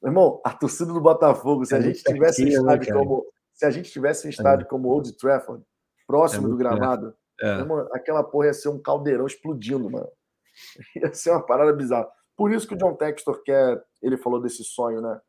Meu 0.00 0.10
irmão, 0.10 0.40
a 0.44 0.54
torcida 0.54 0.92
do 0.92 1.00
Botafogo, 1.00 1.64
se 1.64 1.74
a 1.74 1.80
gente 1.80 2.02
tivesse 2.04 2.42
um 2.42 2.46
né, 2.46 2.52
estádio 2.52 2.94
como. 2.94 3.26
Se 3.52 3.66
a 3.66 3.70
gente 3.70 3.90
tivesse 3.90 4.26
um 4.26 4.30
estádio 4.30 4.64
é. 4.64 4.68
como 4.68 4.88
Old 4.88 5.12
Trafford, 5.16 5.64
próximo 6.06 6.46
é 6.46 6.50
do 6.50 6.56
gramado, 6.56 7.12
é. 7.40 7.58
irmão, 7.58 7.88
aquela 7.92 8.22
porra 8.22 8.46
ia 8.46 8.54
ser 8.54 8.68
um 8.68 8.80
caldeirão 8.80 9.26
explodindo, 9.26 9.90
mano. 9.90 10.08
Ia 10.96 11.12
ser 11.12 11.30
uma 11.30 11.44
parada 11.44 11.72
bizarra. 11.72 12.08
Por 12.36 12.52
isso 12.52 12.66
que 12.66 12.74
o 12.74 12.76
John 12.76 12.94
Textor 12.94 13.42
quer. 13.42 13.82
Ele 14.00 14.16
falou 14.16 14.40
desse 14.40 14.62
sonho, 14.62 15.00
né? 15.00 15.20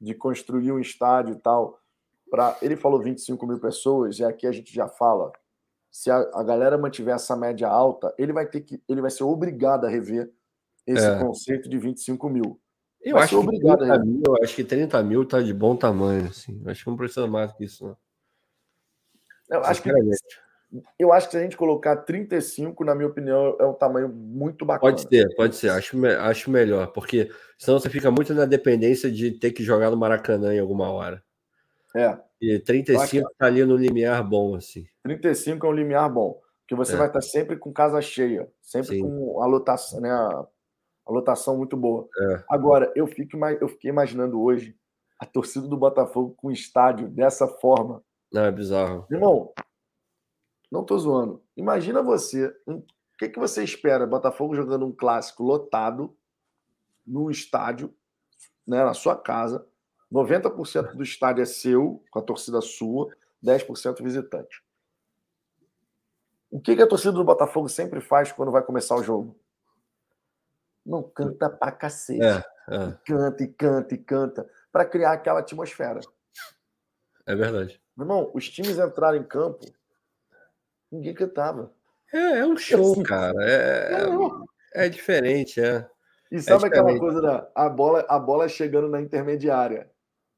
De 0.00 0.14
construir 0.14 0.72
um 0.72 0.78
estádio 0.78 1.34
e 1.34 1.38
tal. 1.38 1.78
Pra, 2.30 2.56
ele 2.62 2.76
falou 2.76 3.02
25 3.02 3.46
mil 3.46 3.58
pessoas, 3.58 4.18
e 4.18 4.24
aqui 4.24 4.46
a 4.46 4.52
gente 4.52 4.72
já 4.74 4.88
fala. 4.88 5.32
Se 5.94 6.10
a, 6.10 6.16
a 6.34 6.42
galera 6.42 6.76
mantiver 6.76 7.14
essa 7.14 7.36
média 7.36 7.68
alta, 7.68 8.12
ele 8.18 8.32
vai 8.32 8.44
ter 8.44 8.62
que. 8.62 8.82
Ele 8.88 9.00
vai 9.00 9.12
ser 9.12 9.22
obrigado 9.22 9.84
a 9.84 9.88
rever 9.88 10.28
esse 10.84 11.06
é. 11.06 11.20
conceito 11.20 11.68
de 11.68 11.78
25 11.78 12.28
mil. 12.28 12.60
Eu 13.00 13.16
acho, 13.16 13.38
obrigado, 13.38 13.78
que 13.78 13.84
30 13.84 14.04
mil, 14.04 14.22
eu 14.26 14.42
acho 14.42 14.56
que 14.56 14.64
30 14.64 15.02
mil 15.04 15.24
tá 15.24 15.40
de 15.40 15.54
bom 15.54 15.76
tamanho, 15.76 16.26
assim. 16.26 16.60
Eu 16.64 16.72
acho 16.72 16.82
que 16.82 16.90
não 16.90 16.96
precisa 16.96 17.28
mais 17.28 17.52
que 17.52 17.64
isso, 17.64 17.84
não. 17.86 17.96
Eu 19.48 19.64
acho 19.64 19.82
que, 19.82 19.90
eu 20.98 21.12
acho 21.12 21.26
que 21.28 21.32
se 21.32 21.38
a 21.38 21.42
gente 21.42 21.56
colocar 21.56 21.98
35, 21.98 22.84
na 22.84 22.96
minha 22.96 23.06
opinião, 23.06 23.56
é 23.60 23.64
um 23.64 23.74
tamanho 23.74 24.08
muito 24.08 24.64
bacana. 24.64 24.92
Pode 24.92 25.08
ser, 25.08 25.32
pode 25.36 25.54
ser. 25.54 25.68
Acho, 25.68 25.96
acho 26.04 26.50
melhor, 26.50 26.88
porque 26.88 27.30
senão 27.56 27.78
você 27.78 27.88
fica 27.88 28.10
muito 28.10 28.34
na 28.34 28.46
dependência 28.46 29.08
de 29.12 29.30
ter 29.30 29.52
que 29.52 29.62
jogar 29.62 29.92
no 29.92 29.96
Maracanã 29.96 30.52
em 30.52 30.58
alguma 30.58 30.90
hora. 30.90 31.22
É. 31.94 32.18
E 32.44 32.58
35 32.58 33.30
tá 33.38 33.46
ali 33.46 33.64
no 33.64 33.76
limiar 33.76 34.22
bom, 34.22 34.54
assim. 34.54 34.86
35 35.02 35.66
é 35.66 35.68
um 35.68 35.72
limiar 35.72 36.12
bom. 36.12 36.40
Porque 36.60 36.74
você 36.74 36.94
é. 36.94 36.96
vai 36.96 37.06
estar 37.06 37.20
sempre 37.20 37.56
com 37.56 37.72
casa 37.72 38.00
cheia, 38.00 38.50
sempre 38.60 38.96
Sim. 38.96 39.02
com 39.02 39.42
a 39.42 39.46
lotação, 39.46 40.00
né? 40.00 40.10
A 40.10 41.12
lotação 41.12 41.56
muito 41.56 41.76
boa. 41.76 42.08
É. 42.18 42.44
Agora, 42.48 42.90
eu, 42.96 43.06
fico, 43.06 43.36
eu 43.60 43.68
fiquei 43.68 43.90
imaginando 43.90 44.40
hoje 44.40 44.74
a 45.18 45.26
torcida 45.26 45.68
do 45.68 45.76
Botafogo 45.76 46.34
com 46.36 46.48
o 46.48 46.52
estádio 46.52 47.08
dessa 47.08 47.46
forma. 47.46 48.02
Não, 48.32 48.44
é 48.44 48.50
bizarro. 48.50 49.06
Irmão, 49.10 49.52
não 50.70 50.84
tô 50.84 50.98
zoando. 50.98 51.42
Imagina 51.56 52.02
você, 52.02 52.46
o 52.66 52.82
que, 53.18 53.28
que 53.28 53.38
você 53.38 53.62
espera? 53.62 54.06
Botafogo 54.06 54.54
jogando 54.54 54.86
um 54.86 54.92
clássico 54.92 55.42
lotado 55.42 56.16
num 57.06 57.30
estádio, 57.30 57.94
né, 58.66 58.82
na 58.82 58.94
sua 58.94 59.16
casa. 59.16 59.66
90% 60.14 60.94
do 60.94 61.02
estádio 61.02 61.42
é 61.42 61.46
seu, 61.46 62.02
com 62.10 62.18
a 62.20 62.22
torcida 62.22 62.60
sua, 62.60 63.12
10% 63.44 64.02
visitante. 64.02 64.62
O 66.50 66.60
que, 66.60 66.76
que 66.76 66.82
a 66.82 66.86
torcida 66.86 67.12
do 67.12 67.24
Botafogo 67.24 67.68
sempre 67.68 68.00
faz 68.00 68.30
quando 68.30 68.52
vai 68.52 68.62
começar 68.62 68.94
o 68.94 69.02
jogo? 69.02 69.36
não 70.84 71.02
canta 71.02 71.48
pra 71.48 71.72
cacete. 71.72 72.22
É, 72.22 72.44
é. 72.68 72.88
E 72.88 72.92
canta 73.06 73.44
e 73.44 73.48
canta 73.48 73.94
e 73.94 73.98
canta 73.98 74.50
para 74.70 74.84
criar 74.84 75.12
aquela 75.12 75.40
atmosfera. 75.40 76.00
É 77.26 77.34
verdade. 77.34 77.80
Meu 77.96 78.04
irmão, 78.04 78.30
os 78.34 78.48
times 78.50 78.78
entraram 78.78 79.16
em 79.16 79.24
campo, 79.24 79.64
ninguém 80.90 81.14
cantava. 81.14 81.72
É, 82.12 82.38
é 82.38 82.46
um 82.46 82.56
show, 82.56 82.92
assim, 82.92 83.02
cara. 83.02 83.34
É, 83.42 84.02
é, 84.74 84.84
é 84.84 84.88
diferente, 84.88 85.60
é. 85.60 85.88
E 86.30 86.40
sabe 86.40 86.64
é 86.64 86.66
aquela 86.66 86.98
coisa 86.98 87.20
da 87.20 87.48
a 87.54 87.68
bola, 87.68 88.04
a 88.08 88.18
bola 88.18 88.48
chegando 88.48 88.88
na 88.88 89.00
intermediária? 89.00 89.90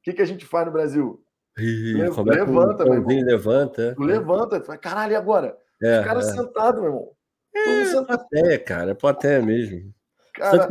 O 0.07 0.11
que, 0.11 0.13
que 0.13 0.23
a 0.23 0.27
gente 0.27 0.47
faz 0.47 0.65
no 0.65 0.73
Brasil? 0.73 1.21
Levanta, 1.59 2.85
meu 2.85 2.95
irmão. 2.95 3.25
Levanta. 3.25 3.95
Tu 3.97 4.03
levanta. 4.05 4.61
Caralho, 4.79 5.13
e 5.15 5.17
agora? 5.17 5.59
É, 5.83 5.99
Os 5.99 6.07
caras 6.07 6.29
é. 6.29 6.33
sentados, 6.33 6.81
meu 6.81 6.91
irmão. 6.91 7.11
É, 7.53 8.05
plateia, 8.05 8.59
cara. 8.61 8.91
É 8.93 8.95
plateia 8.95 9.43
mesmo. 9.43 9.93
Cara... 10.33 10.69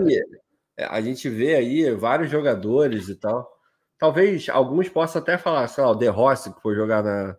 A 0.77 1.01
gente 1.01 1.27
vê 1.27 1.55
aí 1.55 1.91
vários 1.95 2.29
jogadores 2.31 3.09
e 3.09 3.15
tal. 3.15 3.51
Talvez 3.97 4.47
alguns 4.47 4.87
possam 4.87 5.21
até 5.21 5.37
falar, 5.37 5.67
sei 5.67 5.83
lá, 5.83 5.91
o 5.91 5.95
De 5.95 6.07
Rossi, 6.07 6.53
que 6.53 6.61
foi 6.61 6.73
jogar 6.73 7.03
na, 7.03 7.35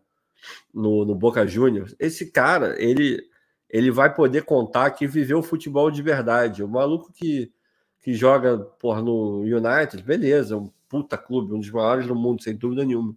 no, 0.74 1.06
no 1.06 1.14
Boca 1.14 1.46
Juniors. 1.46 1.96
Esse 1.98 2.30
cara, 2.30 2.74
ele, 2.78 3.22
ele 3.70 3.90
vai 3.90 4.14
poder 4.14 4.42
contar 4.42 4.90
que 4.90 5.06
viveu 5.06 5.42
futebol 5.42 5.90
de 5.90 6.02
verdade. 6.02 6.62
O 6.62 6.68
maluco 6.68 7.10
que, 7.10 7.50
que 8.02 8.12
joga 8.12 8.58
por, 8.58 9.02
no 9.02 9.40
United, 9.40 10.02
beleza, 10.02 10.58
um 10.58 10.70
puta 10.88 11.18
clube, 11.18 11.54
um 11.54 11.60
dos 11.60 11.70
maiores 11.70 12.06
do 12.06 12.14
mundo, 12.14 12.42
sem 12.42 12.56
dúvida 12.56 12.84
nenhuma. 12.84 13.16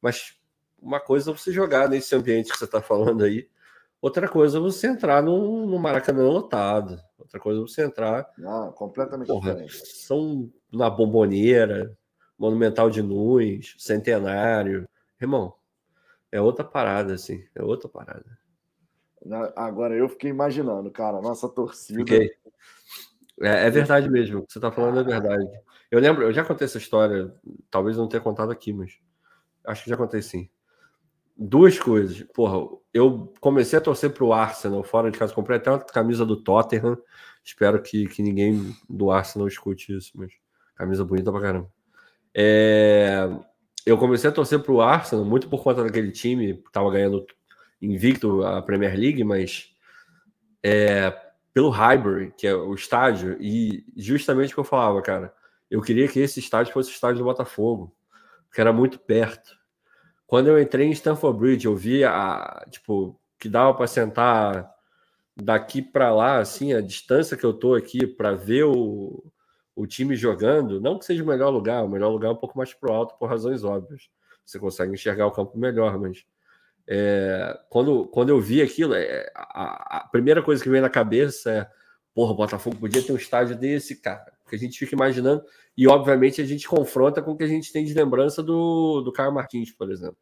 Mas 0.00 0.38
uma 0.80 1.00
coisa 1.00 1.30
é 1.30 1.34
você 1.34 1.52
jogar 1.52 1.88
nesse 1.88 2.14
ambiente 2.14 2.50
que 2.50 2.58
você 2.58 2.64
está 2.64 2.80
falando 2.80 3.24
aí, 3.24 3.48
Outra 4.00 4.28
coisa 4.28 4.58
é 4.58 4.60
você 4.60 4.86
entrar 4.86 5.22
no, 5.22 5.66
no 5.66 5.78
Maracanã 5.78 6.28
lotado. 6.28 7.00
Outra 7.18 7.40
coisa 7.40 7.60
é 7.60 7.62
você 7.62 7.84
entrar. 7.84 8.30
Não, 8.36 8.70
completamente 8.70 9.26
porra, 9.26 9.50
diferente. 9.50 9.86
São 9.96 10.48
na 10.72 10.90
Bomboneira, 10.90 11.96
Monumental 12.38 12.90
de 12.90 13.02
Nunes, 13.02 13.74
Centenário. 13.78 14.88
Irmão, 15.20 15.54
é 16.30 16.40
outra 16.40 16.64
parada, 16.64 17.14
assim. 17.14 17.44
É 17.54 17.62
outra 17.62 17.88
parada. 17.88 18.38
Agora 19.56 19.96
eu 19.96 20.08
fiquei 20.08 20.30
imaginando, 20.30 20.88
cara, 20.90 21.20
nossa 21.20 21.48
torcida. 21.48 21.98
Fiquei. 21.98 22.30
É, 23.40 23.66
é, 23.66 23.70
verdade 23.70 24.08
mesmo. 24.08 24.40
O 24.40 24.46
que 24.46 24.52
você 24.52 24.58
está 24.58 24.72
falando 24.72 25.00
é 25.00 25.04
verdade. 25.04 25.46
Eu 25.90 26.00
lembro, 26.00 26.24
eu 26.24 26.32
já 26.32 26.44
contei 26.44 26.64
essa 26.64 26.78
história, 26.78 27.32
talvez 27.70 27.96
não 27.96 28.08
tenha 28.08 28.22
contado 28.22 28.50
aqui, 28.50 28.72
mas 28.72 28.98
acho 29.64 29.84
que 29.84 29.90
já 29.90 29.96
contei 29.96 30.22
sim 30.22 30.48
duas 31.36 31.78
coisas. 31.78 32.22
Porra, 32.34 32.78
eu 32.94 33.32
comecei 33.40 33.78
a 33.78 33.82
torcer 33.82 34.10
para 34.10 34.24
o 34.24 34.32
Arsenal 34.32 34.82
fora 34.82 35.10
de 35.10 35.18
casa, 35.18 35.34
comprei 35.34 35.58
até 35.58 35.70
uma 35.70 35.80
camisa 35.80 36.24
do 36.24 36.42
Tottenham. 36.42 36.96
Espero 37.44 37.80
que, 37.82 38.06
que 38.06 38.22
ninguém 38.22 38.74
do 38.88 39.10
Arsenal 39.10 39.46
escute 39.46 39.96
isso, 39.96 40.12
mas 40.14 40.32
camisa 40.74 41.04
bonita 41.04 41.30
pra 41.30 41.40
caramba. 41.40 41.70
É, 42.34 43.28
eu 43.84 43.98
comecei 43.98 44.28
a 44.30 44.32
torcer 44.32 44.60
para 44.60 44.72
o 44.72 44.80
Arsenal 44.80 45.24
muito 45.24 45.48
por 45.48 45.62
conta 45.62 45.84
daquele 45.84 46.10
time 46.10 46.54
que 46.54 46.68
estava 46.68 46.90
ganhando 46.90 47.26
invicto 47.80 48.42
a 48.42 48.62
Premier 48.62 48.98
League, 48.98 49.22
mas 49.22 49.70
é, 50.62 51.12
pelo 51.56 51.70
Highbury, 51.70 52.34
que 52.36 52.46
é 52.46 52.54
o 52.54 52.74
estádio, 52.74 53.34
e 53.40 53.82
justamente 53.96 54.50
o 54.50 54.56
que 54.56 54.60
eu 54.60 54.64
falava, 54.64 55.00
cara. 55.00 55.32
eu 55.70 55.80
queria 55.80 56.06
que 56.06 56.20
esse 56.20 56.38
estádio 56.38 56.70
fosse 56.70 56.90
o 56.90 56.92
estádio 56.92 57.20
do 57.20 57.24
Botafogo, 57.24 57.96
que 58.52 58.60
era 58.60 58.74
muito 58.74 58.98
perto. 58.98 59.56
Quando 60.26 60.48
eu 60.48 60.60
entrei 60.60 60.86
em 60.86 60.90
Stamford 60.90 61.38
Bridge, 61.38 61.64
eu 61.64 61.74
vi 61.74 62.04
a, 62.04 62.62
tipo, 62.68 63.18
que 63.38 63.48
dava 63.48 63.72
para 63.72 63.86
sentar 63.86 64.70
daqui 65.34 65.80
para 65.80 66.14
lá, 66.14 66.40
assim, 66.40 66.74
a 66.74 66.82
distância 66.82 67.38
que 67.38 67.46
eu 67.46 67.54
tô 67.54 67.74
aqui 67.74 68.06
para 68.06 68.32
ver 68.34 68.64
o, 68.64 69.24
o 69.74 69.86
time 69.86 70.14
jogando, 70.14 70.78
não 70.78 70.98
que 70.98 71.06
seja 71.06 71.24
o 71.24 71.26
melhor 71.26 71.48
lugar, 71.48 71.82
o 71.82 71.88
melhor 71.88 72.10
lugar 72.10 72.28
é 72.28 72.32
um 72.32 72.36
pouco 72.36 72.58
mais 72.58 72.74
pro 72.74 72.92
alto 72.92 73.16
por 73.18 73.30
razões 73.30 73.64
óbvias. 73.64 74.10
Você 74.44 74.58
consegue 74.58 74.92
enxergar 74.92 75.26
o 75.26 75.32
campo 75.32 75.56
melhor, 75.56 75.98
mas 75.98 76.22
é, 76.88 77.58
quando, 77.68 78.06
quando 78.06 78.28
eu 78.28 78.40
vi 78.40 78.62
aquilo, 78.62 78.94
é, 78.94 79.30
a, 79.34 79.98
a, 79.98 80.08
primeira 80.08 80.42
coisa 80.42 80.62
que 80.62 80.68
veio 80.68 80.82
na 80.82 80.90
cabeça 80.90 81.50
é: 81.50 81.68
porra, 82.14 82.32
o 82.32 82.36
Botafogo 82.36 82.76
podia 82.76 83.02
ter 83.02 83.12
um 83.12 83.16
estádio 83.16 83.56
desse, 83.56 84.00
cara. 84.00 84.32
Porque 84.42 84.54
a 84.54 84.58
gente 84.58 84.78
fica 84.78 84.94
imaginando, 84.94 85.42
e 85.76 85.88
obviamente 85.88 86.40
a 86.40 86.44
gente 86.44 86.68
confronta 86.68 87.20
com 87.20 87.32
o 87.32 87.36
que 87.36 87.42
a 87.42 87.48
gente 87.48 87.72
tem 87.72 87.84
de 87.84 87.92
lembrança 87.92 88.42
do, 88.42 89.00
do 89.00 89.12
Caio 89.12 89.32
Martins, 89.32 89.72
por 89.72 89.90
exemplo. 89.90 90.16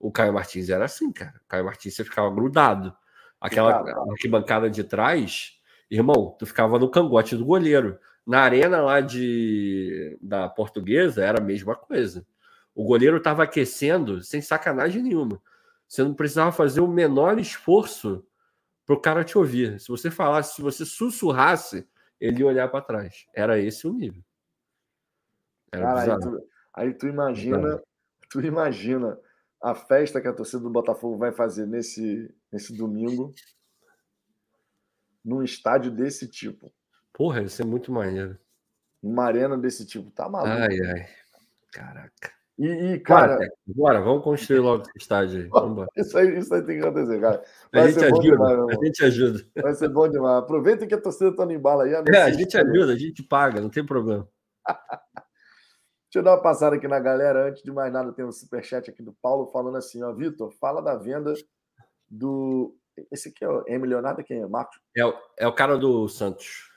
O 0.00 0.10
Caio 0.10 0.32
Martins 0.32 0.70
era 0.70 0.86
assim, 0.86 1.12
cara. 1.12 1.34
O 1.44 1.48
Caio 1.48 1.64
Martins 1.64 1.94
você 1.94 2.04
ficava 2.04 2.30
grudado. 2.34 2.94
Aquela 3.38 3.84
arquibancada 4.10 4.70
de 4.70 4.82
trás, 4.82 5.58
irmão, 5.90 6.34
tu 6.38 6.46
ficava 6.46 6.78
no 6.78 6.90
cangote 6.90 7.36
do 7.36 7.44
goleiro. 7.44 7.98
Na 8.26 8.40
arena 8.40 8.80
lá 8.80 9.02
de, 9.02 10.16
da 10.22 10.48
portuguesa 10.48 11.22
era 11.22 11.38
a 11.38 11.44
mesma 11.44 11.76
coisa. 11.76 12.26
O 12.74 12.84
goleiro 12.84 13.18
estava 13.18 13.42
aquecendo 13.42 14.22
sem 14.22 14.40
sacanagem 14.40 15.02
nenhuma. 15.02 15.40
Você 15.94 16.02
não 16.02 16.12
precisava 16.12 16.50
fazer 16.50 16.80
o 16.80 16.88
menor 16.88 17.38
esforço 17.38 18.26
para 18.84 18.96
o 18.96 19.00
cara 19.00 19.22
te 19.22 19.38
ouvir. 19.38 19.80
Se 19.80 19.86
você 19.86 20.10
falasse, 20.10 20.56
se 20.56 20.60
você 20.60 20.84
sussurrasse, 20.84 21.88
ele 22.20 22.40
ia 22.40 22.46
olhar 22.46 22.68
para 22.68 22.84
trás. 22.84 23.26
Era 23.32 23.60
esse 23.60 23.86
o 23.86 23.92
nível. 23.92 24.20
Era 25.70 25.84
cara, 25.84 26.00
aí 26.00 26.20
tu, 26.20 26.48
aí 26.74 26.94
tu, 26.94 27.06
imagina, 27.06 27.80
tu 28.28 28.40
imagina 28.40 29.16
a 29.62 29.72
festa 29.72 30.20
que 30.20 30.26
a 30.26 30.32
torcida 30.32 30.64
do 30.64 30.68
Botafogo 30.68 31.16
vai 31.16 31.30
fazer 31.30 31.64
nesse, 31.64 32.28
nesse 32.50 32.76
domingo 32.76 33.32
num 35.24 35.44
estádio 35.44 35.92
desse 35.92 36.26
tipo. 36.26 36.74
Porra, 37.12 37.40
isso 37.44 37.62
é 37.62 37.64
muito 37.64 37.92
maneiro. 37.92 38.36
Uma 39.00 39.26
arena 39.26 39.56
desse 39.56 39.86
tipo, 39.86 40.10
tá 40.10 40.28
maluco. 40.28 40.50
Ai, 40.50 40.76
ai. 40.90 41.08
Caraca. 41.70 42.33
E, 42.58 42.66
e 42.66 43.00
cara. 43.00 43.36
Bora, 43.36 43.50
bora, 43.66 44.00
vamos 44.00 44.22
construir 44.22 44.60
logo 44.60 44.82
esse 44.82 44.92
estádio 44.96 45.42
aí. 45.42 45.48
Vamos 45.48 45.86
isso, 45.96 46.16
aí. 46.16 46.38
Isso 46.38 46.54
aí 46.54 46.62
tem 46.62 46.78
que 46.78 46.86
acontecer, 46.86 47.20
cara. 47.20 47.42
Vai 47.72 47.82
a 47.82 47.86
gente 47.88 48.04
ajuda. 48.04 48.20
Demais, 48.20 48.68
a 48.68 48.84
gente 48.84 49.04
ajuda. 49.04 49.46
Vai 49.56 49.74
ser 49.74 49.88
bom 49.88 50.08
demais. 50.08 50.38
Aproveita 50.38 50.86
que 50.86 50.94
a 50.94 51.00
torcida 51.00 51.34
tá 51.34 51.44
no 51.44 51.52
embalo 51.52 51.80
aí. 51.80 51.92
É, 51.92 52.22
a 52.22 52.30
gente 52.30 52.56
ajuda, 52.56 52.92
a 52.92 52.96
gente 52.96 53.22
paga, 53.22 53.60
não 53.60 53.70
tem 53.70 53.84
problema. 53.84 54.28
Deixa 56.14 56.20
eu 56.20 56.22
dar 56.22 56.36
uma 56.36 56.42
passada 56.42 56.76
aqui 56.76 56.86
na 56.86 57.00
galera. 57.00 57.48
Antes 57.48 57.64
de 57.64 57.72
mais 57.72 57.92
nada, 57.92 58.12
tem 58.12 58.24
um 58.24 58.30
superchat 58.30 58.88
aqui 58.88 59.02
do 59.02 59.12
Paulo 59.14 59.48
falando 59.48 59.76
assim: 59.76 60.00
ó, 60.04 60.12
Vitor, 60.12 60.52
fala 60.60 60.80
da 60.80 60.94
venda 60.94 61.34
do. 62.08 62.76
Esse 63.10 63.30
aqui 63.30 63.44
é 63.44 63.48
o 63.48 63.64
é 63.66 63.76
milionário 63.76 64.24
quem 64.24 64.40
é? 64.40 64.46
Marcos? 64.46 64.78
É, 64.96 65.04
o, 65.04 65.12
é 65.36 65.48
o 65.48 65.52
cara 65.52 65.76
do 65.76 66.08
Santos. 66.08 66.70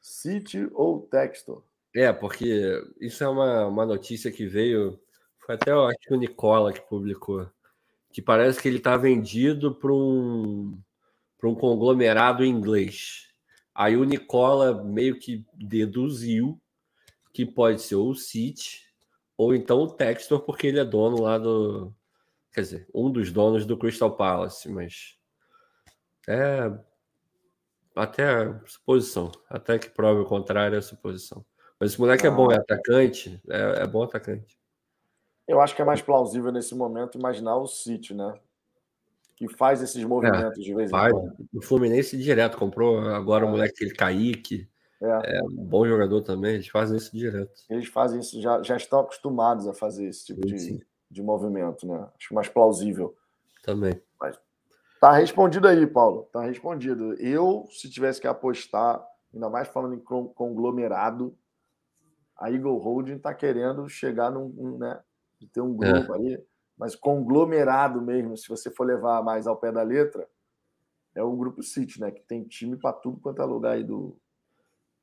City 0.00 0.68
ou 0.72 1.02
Textor? 1.02 1.62
É, 1.94 2.12
porque 2.12 2.82
isso 3.00 3.24
é 3.24 3.28
uma, 3.28 3.66
uma 3.66 3.86
notícia 3.86 4.30
que 4.30 4.46
veio. 4.46 5.00
Foi 5.44 5.54
até 5.56 5.72
eu 5.72 5.84
acho 5.86 5.98
o 6.10 6.16
Nicola 6.16 6.72
que 6.72 6.80
publicou. 6.80 7.48
Que 8.12 8.22
parece 8.22 8.60
que 8.60 8.68
ele 8.68 8.78
está 8.78 8.96
vendido 8.96 9.74
para 9.74 9.92
um, 9.92 10.78
um 11.44 11.54
conglomerado 11.54 12.44
inglês. 12.44 13.28
Aí 13.74 13.96
o 13.96 14.04
Nicola 14.04 14.84
meio 14.84 15.18
que 15.18 15.44
deduziu 15.54 16.60
que 17.32 17.46
pode 17.46 17.82
ser 17.82 17.96
o 17.96 18.14
City 18.14 18.90
ou 19.36 19.54
então 19.54 19.78
o 19.78 19.88
Textor, 19.88 20.40
porque 20.40 20.66
ele 20.66 20.78
é 20.78 20.84
dono 20.84 21.22
lá 21.22 21.38
do. 21.38 21.94
Quer 22.52 22.60
dizer, 22.60 22.88
um 22.94 23.10
dos 23.10 23.32
donos 23.32 23.64
do 23.64 23.76
Crystal 23.76 24.14
Palace, 24.14 24.68
mas. 24.68 25.16
É. 26.28 26.70
Até 27.96 28.60
suposição. 28.66 29.32
Até 29.48 29.78
que 29.78 29.88
prove 29.88 30.20
o 30.20 30.26
contrário 30.26 30.76
é 30.76 30.80
suposição. 30.82 31.44
Mas 31.80 31.92
esse 31.92 32.00
moleque 32.00 32.26
ah. 32.26 32.30
é 32.30 32.30
bom, 32.30 32.52
é 32.52 32.56
ah. 32.56 32.60
atacante, 32.60 33.40
é, 33.48 33.82
é, 33.82 33.86
bom 33.86 34.02
atacante. 34.02 34.60
Eu 35.48 35.60
acho 35.60 35.74
que 35.74 35.80
é 35.80 35.84
mais 35.84 36.02
plausível 36.02 36.52
nesse 36.52 36.74
momento 36.74 37.18
imaginar 37.18 37.56
o 37.56 37.66
City, 37.66 38.12
né? 38.12 38.34
Que 39.34 39.48
faz 39.48 39.80
esses 39.80 40.04
movimentos 40.04 40.58
é, 40.58 40.62
de 40.62 40.74
vez 40.74 40.90
em 40.90 40.92
quando. 40.92 41.34
O 41.54 41.62
Fluminense 41.62 42.16
direto 42.18 42.58
comprou 42.58 42.98
agora 42.98 43.46
é. 43.46 43.48
o 43.48 43.50
moleque 43.50 43.72
aquele 43.74 43.94
Kaique. 43.94 44.68
É. 45.02 45.38
é. 45.38 45.42
um 45.42 45.64
bom 45.64 45.86
jogador 45.86 46.20
também, 46.20 46.56
eles 46.56 46.68
fazem 46.68 46.98
isso 46.98 47.16
direto. 47.16 47.62
Eles 47.70 47.88
fazem 47.88 48.20
isso, 48.20 48.38
já, 48.38 48.62
já 48.62 48.76
estão 48.76 49.00
acostumados 49.00 49.66
a 49.66 49.72
fazer 49.72 50.04
esse 50.06 50.26
tipo 50.26 50.46
de, 50.46 50.86
de 51.10 51.22
movimento, 51.22 51.86
né? 51.86 52.06
Acho 52.18 52.34
mais 52.34 52.48
plausível. 52.48 53.16
Também. 53.62 54.00
Mas 54.20 54.38
tá 55.00 55.12
respondido 55.12 55.66
aí, 55.66 55.86
Paulo. 55.86 56.28
Tá 56.30 56.42
respondido. 56.42 57.14
Eu, 57.14 57.64
se 57.70 57.88
tivesse 57.88 58.20
que 58.20 58.26
apostar, 58.26 59.02
ainda 59.32 59.48
mais 59.48 59.68
falando 59.68 59.94
em 59.94 60.00
conglomerado, 60.34 61.34
a 62.40 62.50
Eagle 62.50 62.78
Holding 62.78 63.16
está 63.16 63.34
querendo 63.34 63.86
chegar 63.88 64.30
num, 64.30 64.52
um, 64.56 64.78
né, 64.78 64.98
de 65.38 65.46
ter 65.46 65.60
um 65.60 65.74
grupo 65.74 66.14
é. 66.14 66.18
aí, 66.18 66.42
mas 66.76 66.96
conglomerado 66.96 68.00
mesmo, 68.00 68.36
se 68.36 68.48
você 68.48 68.70
for 68.70 68.84
levar 68.84 69.22
mais 69.22 69.46
ao 69.46 69.56
pé 69.56 69.70
da 69.70 69.82
letra, 69.82 70.26
é 71.14 71.22
o 71.22 71.36
Grupo 71.36 71.62
City, 71.62 72.00
né, 72.00 72.10
que 72.10 72.22
tem 72.22 72.42
time 72.44 72.76
para 72.76 72.94
tudo 72.94 73.20
quanto 73.20 73.42
é 73.42 73.44
lugar 73.44 73.72
aí 73.72 73.84
do, 73.84 74.16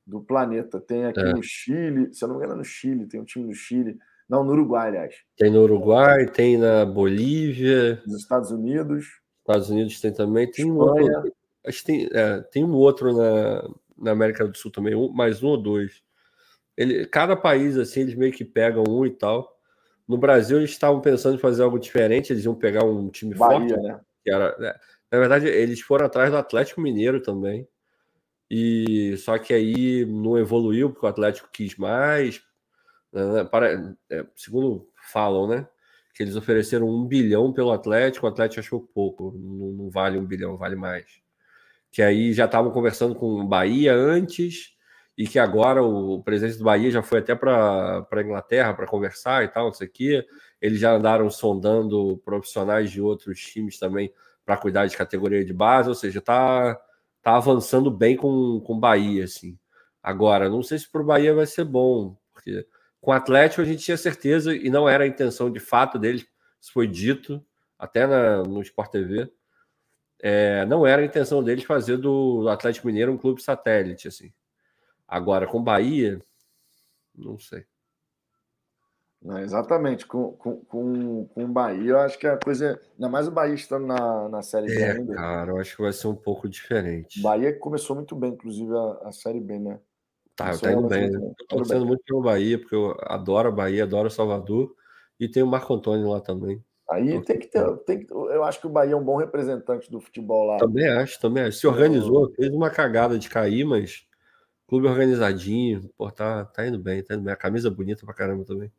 do 0.06 0.20
planeta. 0.22 0.80
Tem 0.80 1.06
aqui 1.06 1.20
é. 1.20 1.34
no 1.34 1.44
Chile, 1.44 2.12
se 2.14 2.24
eu 2.24 2.30
não 2.30 2.36
me 2.36 2.42
engano, 2.42 2.56
é 2.56 2.58
no 2.58 2.66
Chile, 2.66 3.06
tem 3.06 3.20
um 3.20 3.26
time 3.26 3.46
no 3.46 3.54
Chile. 3.54 4.00
Não, 4.28 4.44
no 4.44 4.52
Uruguai, 4.52 4.88
aliás. 4.88 5.16
Tem 5.38 5.52
no 5.52 5.62
Uruguai, 5.62 6.26
tem 6.26 6.58
na 6.58 6.86
Bolívia. 6.86 8.02
Nos 8.06 8.22
Estados 8.22 8.52
Unidos. 8.52 9.22
Estados 9.40 9.70
Unidos 9.70 10.02
tem 10.02 10.12
também. 10.12 10.50
Tem 10.50 10.70
um 10.70 10.78
outro, 10.78 11.34
acho 11.66 11.80
que 11.80 11.86
tem, 11.86 12.10
é, 12.12 12.42
tem 12.42 12.64
um 12.66 12.74
outro 12.74 13.16
na, 13.16 13.70
na 13.98 14.12
América 14.12 14.46
do 14.46 14.58
Sul 14.58 14.72
também, 14.72 14.96
um, 14.96 15.10
mais 15.10 15.44
um 15.44 15.48
ou 15.48 15.62
dois. 15.62 16.04
Ele, 16.78 17.08
cada 17.08 17.36
país, 17.36 17.76
assim, 17.78 18.02
eles 18.02 18.14
meio 18.14 18.32
que 18.32 18.46
pegam 18.46 18.84
um 18.88 19.06
e 19.06 19.10
tal. 19.10 19.58
No 20.08 20.18
Brasil, 20.18 20.58
eles 20.58 20.70
estavam 20.70 21.02
pensando 21.02 21.36
em 21.36 21.40
fazer 21.40 21.64
algo 21.64 21.80
diferente, 21.80 22.32
eles 22.32 22.46
iam 22.46 22.56
pegar 22.56 22.86
um 22.86 23.10
time 23.10 23.34
Bahia, 23.34 23.60
forte. 23.60 23.82
Né? 23.82 24.00
Que 24.24 24.32
era, 24.32 24.58
né? 24.58 24.76
Na 25.12 25.20
verdade, 25.20 25.48
eles 25.48 25.82
foram 25.82 26.06
atrás 26.06 26.30
do 26.30 26.38
Atlético 26.38 26.82
Mineiro 26.82 27.22
também. 27.22 27.68
E 28.50 29.16
só 29.18 29.38
que 29.38 29.54
aí 29.54 30.06
não 30.06 30.38
evoluiu, 30.38 30.92
porque 30.92 31.06
o 31.06 31.10
Atlético 31.10 31.50
quis 31.52 31.76
mais. 31.76 32.42
Né? 33.12 33.44
Para, 33.46 33.96
é, 34.10 34.26
segundo 34.36 34.88
falam, 35.12 35.48
né? 35.48 35.68
Que 36.14 36.24
eles 36.24 36.36
ofereceram 36.36 36.88
um 36.88 37.06
bilhão 37.06 37.52
pelo 37.52 37.72
Atlético, 37.72 38.26
o 38.26 38.30
Atlético 38.30 38.60
achou 38.60 38.80
pouco, 38.82 39.34
não, 39.38 39.72
não 39.72 39.90
vale 39.90 40.18
um 40.18 40.26
bilhão, 40.26 40.58
vale 40.58 40.76
mais. 40.76 41.06
Que 41.92 42.02
aí 42.02 42.34
já 42.34 42.46
estavam 42.46 42.72
conversando 42.72 43.16
com 43.16 43.42
o 43.42 43.48
Bahia 43.48 43.94
antes 43.94 44.77
e 45.18 45.28
que 45.28 45.40
agora 45.40 45.82
o 45.82 46.22
presidente 46.22 46.60
do 46.60 46.64
Bahia 46.64 46.92
já 46.92 47.02
foi 47.02 47.20
até 47.20 47.34
para 47.34 48.08
a 48.10 48.22
Inglaterra 48.22 48.74
para 48.74 48.86
conversar 48.86 49.44
e 49.44 49.48
tal, 49.48 49.66
não 49.66 49.74
sei 49.74 49.88
o 49.88 49.92
quê. 49.92 50.26
Eles 50.62 50.80
já 50.80 50.92
andaram 50.94 51.30
sondando 51.30 52.22
profissionais 52.24 52.92
de 52.92 53.02
outros 53.02 53.40
times 53.40 53.80
também 53.80 54.14
para 54.46 54.58
cuidar 54.58 54.86
de 54.86 54.96
categoria 54.96 55.44
de 55.44 55.54
base, 55.54 55.90
ou 55.90 55.96
seja, 55.96 56.22
tá, 56.22 56.80
tá 57.22 57.36
avançando 57.36 57.90
bem 57.90 58.16
com 58.16 58.64
o 58.64 58.80
Bahia, 58.80 59.24
assim. 59.24 59.58
Agora, 60.02 60.50
não 60.50 60.62
sei 60.62 60.78
se 60.80 60.90
para 60.90 61.02
o 61.02 61.06
Bahia 61.06 61.34
vai 61.34 61.48
ser 61.48 61.66
bom, 61.66 62.16
porque 62.32 62.66
com 63.02 63.12
o 63.12 63.14
Atlético 63.14 63.62
a 63.62 63.66
gente 63.66 63.84
tinha 63.84 63.98
certeza, 63.98 64.56
e 64.56 64.70
não 64.70 64.88
era 64.88 65.04
a 65.04 65.08
intenção 65.08 65.52
de 65.52 65.60
fato 65.60 66.00
deles, 66.00 66.26
isso 66.62 66.72
foi 66.72 66.88
dito 66.88 67.44
até 67.78 68.08
na, 68.08 68.44
no 68.44 68.62
Sport 68.62 68.92
TV, 68.92 69.32
é, 70.22 70.66
não 70.66 70.86
era 70.86 71.02
a 71.02 71.06
intenção 71.06 71.44
deles 71.44 71.64
fazer 71.64 71.98
do 71.98 72.48
Atlético 72.50 72.88
Mineiro 72.88 73.12
um 73.12 73.18
clube 73.18 73.42
satélite, 73.42 74.08
assim. 74.08 74.32
Agora, 75.08 75.48
com 75.48 75.64
Bahia, 75.64 76.22
não 77.16 77.40
sei. 77.40 77.66
Não, 79.22 79.40
exatamente, 79.40 80.06
com, 80.06 80.34
com, 80.34 80.58
com, 80.66 81.26
com 81.26 81.52
Bahia, 81.52 81.92
eu 81.92 82.00
acho 82.00 82.20
que 82.20 82.28
a 82.28 82.38
coisa. 82.38 82.80
Ainda 82.94 83.10
mais 83.10 83.28
o 83.28 83.32
Bahia 83.32 83.56
estando 83.56 83.88
na, 83.88 84.30
na 84.30 84.42
Série 84.44 84.68
B 84.68 84.80
é, 84.80 84.92
ainda. 84.92 85.16
Cara, 85.16 85.52
eu 85.52 85.58
acho 85.58 85.76
que 85.76 85.82
vai 85.82 85.92
ser 85.92 86.08
um 86.08 86.16
pouco 86.16 86.48
diferente. 86.48 87.22
Bahia 87.22 87.58
começou 87.58 87.96
muito 87.96 88.16
bem, 88.16 88.32
inclusive, 88.32 88.72
a, 88.76 89.08
a 89.08 89.12
Série 89.12 89.40
B, 89.40 89.58
né? 89.58 89.80
Tá, 90.36 90.56
tá 90.56 90.72
indo 90.72 90.88
bem. 90.88 91.10
Né? 91.10 91.18
Eu 91.18 91.48
tô 91.48 91.58
torcendo 91.58 91.86
muito 91.86 92.04
pelo 92.06 92.22
Bahia, 92.22 92.60
porque 92.60 92.76
eu 92.76 92.96
adoro 93.02 93.48
a 93.50 93.52
Bahia, 93.52 93.84
adoro 93.84 94.10
Salvador. 94.10 94.74
E 95.20 95.28
tem 95.28 95.42
o 95.42 95.48
Marco 95.48 95.74
Antônio 95.74 96.10
lá 96.10 96.22
também. 96.22 96.64
Aí 96.90 97.20
tem 97.24 97.40
que 97.40 97.48
ter. 97.48 97.78
Tem 97.80 98.06
que, 98.06 98.14
eu 98.14 98.44
acho 98.44 98.62
que 98.62 98.68
o 98.68 98.70
Bahia 98.70 98.94
é 98.94 98.96
um 98.96 99.04
bom 99.04 99.18
representante 99.18 99.92
do 99.92 100.00
futebol 100.00 100.46
lá. 100.46 100.58
Também 100.58 100.88
acho, 100.88 101.20
também 101.20 101.44
acho. 101.44 101.58
Se 101.58 101.68
organizou, 101.68 102.32
fez 102.34 102.54
uma 102.54 102.70
cagada 102.70 103.18
de 103.18 103.28
cair, 103.28 103.66
mas 103.66 104.07
Clube 104.68 104.88
organizadinho, 104.88 105.90
pô, 105.98 106.12
tá, 106.12 106.44
tá 106.44 106.68
indo 106.68 106.78
bem, 106.78 107.02
tá 107.02 107.16
indo 107.16 107.24
bem. 107.24 107.34
A 107.34 107.38
camisa 107.38 107.72
bonita 107.72 108.06
pra 108.06 108.14
caramba 108.14 108.44
também. 108.44 108.72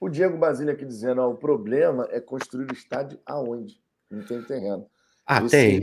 O 0.00 0.08
Diego 0.08 0.38
Basílio 0.38 0.72
aqui 0.72 0.84
dizendo: 0.84 1.20
ó, 1.20 1.30
o 1.30 1.36
problema 1.36 2.08
é 2.10 2.20
construir 2.20 2.70
o 2.70 2.72
estádio 2.72 3.18
aonde? 3.26 3.80
Não 4.10 4.22
tem 4.24 4.42
terreno. 4.42 4.86
Ah, 5.26 5.42
Esse 5.42 5.50
tem. 5.50 5.82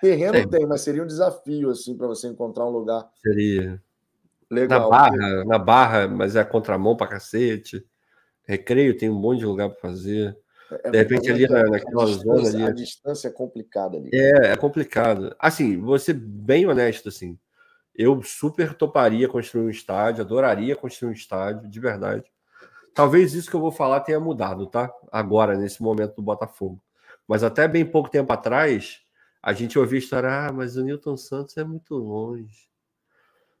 Terreno 0.00 0.32
tem. 0.32 0.48
tem. 0.48 0.66
mas 0.66 0.80
seria 0.82 1.02
um 1.02 1.06
desafio, 1.06 1.70
assim, 1.70 1.96
para 1.96 2.06
você 2.06 2.28
encontrar 2.28 2.64
um 2.64 2.70
lugar. 2.70 3.08
Seria. 3.20 3.82
Legal. 4.50 4.80
Na 4.80 4.88
barra, 4.88 5.44
na 5.44 5.58
barra, 5.58 6.08
mas 6.08 6.34
é 6.34 6.42
contramão 6.42 6.96
pra 6.96 7.06
cacete. 7.06 7.84
Recreio 8.44 8.96
tem 8.96 9.10
um 9.10 9.18
monte 9.20 9.40
de 9.40 9.46
lugar 9.46 9.68
para 9.68 9.80
fazer. 9.80 10.34
É, 10.84 10.90
de 10.90 10.98
repente 10.98 11.30
ali 11.30 11.46
na, 11.46 11.64
naquela 11.64 12.06
zona 12.06 12.48
ali. 12.48 12.62
A 12.62 12.70
distância 12.70 13.28
é 13.28 13.30
complicada 13.30 13.98
ali. 13.98 14.08
É, 14.12 14.52
é 14.52 14.56
complicado. 14.56 15.34
Assim, 15.38 15.78
vou 15.78 15.98
ser 15.98 16.14
bem 16.14 16.66
honesto, 16.66 17.08
assim. 17.10 17.38
Eu 17.98 18.22
super 18.22 18.74
toparia 18.74 19.28
construir 19.28 19.66
um 19.66 19.70
estádio, 19.70 20.22
adoraria 20.22 20.76
construir 20.76 21.10
um 21.10 21.12
estádio, 21.12 21.68
de 21.68 21.80
verdade. 21.80 22.24
Talvez 22.94 23.34
isso 23.34 23.50
que 23.50 23.56
eu 23.56 23.60
vou 23.60 23.72
falar 23.72 24.00
tenha 24.00 24.20
mudado, 24.20 24.66
tá? 24.68 24.88
Agora, 25.10 25.58
nesse 25.58 25.82
momento 25.82 26.14
do 26.14 26.22
Botafogo. 26.22 26.80
Mas 27.26 27.42
até 27.42 27.66
bem 27.66 27.84
pouco 27.84 28.08
tempo 28.08 28.32
atrás, 28.32 29.00
a 29.42 29.52
gente 29.52 29.76
ouvia 29.76 29.98
a 29.98 30.02
história, 30.02 30.30
ah, 30.30 30.52
mas 30.52 30.76
o 30.76 30.84
Newton 30.84 31.16
Santos 31.16 31.56
é 31.56 31.64
muito 31.64 31.96
longe. 31.96 32.68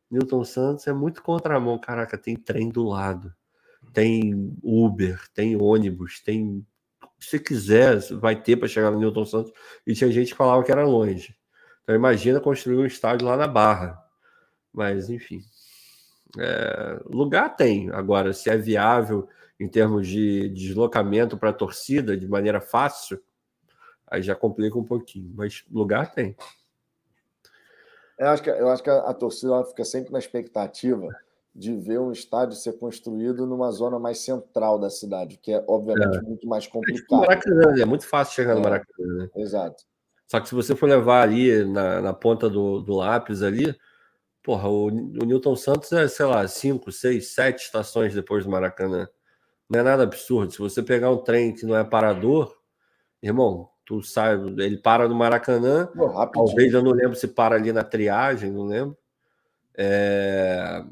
Newton 0.08 0.44
Santos 0.44 0.86
é 0.86 0.92
muito 0.92 1.20
contramão. 1.20 1.76
Caraca, 1.76 2.16
tem 2.16 2.36
trem 2.36 2.68
do 2.68 2.84
lado. 2.84 3.34
Tem 3.92 4.56
Uber, 4.62 5.20
tem 5.34 5.60
ônibus, 5.60 6.20
tem 6.20 6.64
se 7.18 7.40
quiser, 7.40 7.98
vai 8.12 8.40
ter 8.40 8.56
para 8.56 8.68
chegar 8.68 8.90
no 8.90 9.00
Newton 9.00 9.24
Santos. 9.24 9.52
E 9.86 9.94
tinha 9.94 10.10
gente 10.12 10.30
que 10.30 10.36
falava 10.36 10.62
que 10.62 10.70
era 10.70 10.86
longe. 10.86 11.36
Então 11.82 11.94
imagina 11.94 12.40
construir 12.40 12.76
um 12.76 12.86
estádio 12.86 13.26
lá 13.26 13.36
na 13.36 13.48
Barra. 13.48 14.07
Mas, 14.72 15.10
enfim. 15.10 15.40
É, 16.38 17.00
lugar 17.06 17.56
tem. 17.56 17.90
Agora, 17.90 18.32
se 18.32 18.50
é 18.50 18.56
viável 18.56 19.28
em 19.58 19.68
termos 19.68 20.06
de 20.06 20.48
deslocamento 20.50 21.36
para 21.36 21.50
a 21.50 21.54
torcida 21.54 22.16
de 22.16 22.28
maneira 22.28 22.60
fácil, 22.60 23.20
aí 24.06 24.22
já 24.22 24.34
complica 24.34 24.78
um 24.78 24.84
pouquinho. 24.84 25.32
Mas 25.34 25.64
lugar 25.70 26.12
tem. 26.12 26.36
Eu 28.18 28.28
acho 28.28 28.42
que, 28.42 28.50
eu 28.50 28.68
acho 28.68 28.82
que 28.82 28.90
a, 28.90 28.98
a 28.98 29.14
torcida 29.14 29.64
fica 29.64 29.84
sempre 29.84 30.12
na 30.12 30.18
expectativa 30.18 31.08
de 31.54 31.74
ver 31.74 31.98
um 31.98 32.12
estádio 32.12 32.56
ser 32.56 32.78
construído 32.78 33.46
numa 33.46 33.70
zona 33.72 33.98
mais 33.98 34.18
central 34.18 34.78
da 34.78 34.90
cidade, 34.90 35.38
que 35.38 35.52
é 35.52 35.64
obviamente 35.66 36.18
é. 36.18 36.22
muito 36.22 36.46
mais 36.46 36.64
é 36.64 36.66
tipo 36.66 36.78
complicado. 36.78 37.24
É 37.24 37.26
Maracanã, 37.26 37.82
é 37.82 37.84
muito 37.84 38.06
fácil 38.06 38.34
chegar 38.34 38.54
no 38.54 38.60
é, 38.60 38.64
Maracanã. 38.64 39.14
Né? 39.16 39.28
Exato. 39.36 39.82
Só 40.26 40.38
que 40.40 40.48
se 40.48 40.54
você 40.54 40.76
for 40.76 40.88
levar 40.88 41.22
ali 41.22 41.64
na, 41.64 42.00
na 42.00 42.12
ponta 42.12 42.48
do, 42.48 42.80
do 42.80 42.94
lápis 42.94 43.42
ali, 43.42 43.74
porra, 44.48 44.66
o, 44.66 44.86
o 44.86 45.26
Newton 45.26 45.54
Santos 45.54 45.92
é, 45.92 46.08
sei 46.08 46.24
lá, 46.24 46.48
cinco, 46.48 46.90
seis, 46.90 47.34
sete 47.34 47.64
estações 47.64 48.14
depois 48.14 48.44
do 48.46 48.50
Maracanã. 48.50 49.06
Não 49.68 49.80
é 49.80 49.82
nada 49.82 50.04
absurdo. 50.04 50.50
Se 50.50 50.58
você 50.58 50.82
pegar 50.82 51.10
um 51.10 51.18
trem 51.18 51.54
que 51.54 51.66
não 51.66 51.76
é 51.76 51.84
parador, 51.84 52.56
irmão, 53.22 53.68
tu 53.84 54.00
sai, 54.02 54.36
ele 54.56 54.78
para 54.78 55.06
no 55.06 55.14
Maracanã, 55.14 55.90
Pô, 55.94 56.08
talvez 56.28 56.72
eu 56.72 56.82
não 56.82 56.92
lembro 56.92 57.14
se 57.14 57.28
para 57.28 57.56
ali 57.56 57.74
na 57.74 57.84
triagem, 57.84 58.50
não 58.50 58.64
lembro. 58.64 58.96
É, 59.76 60.82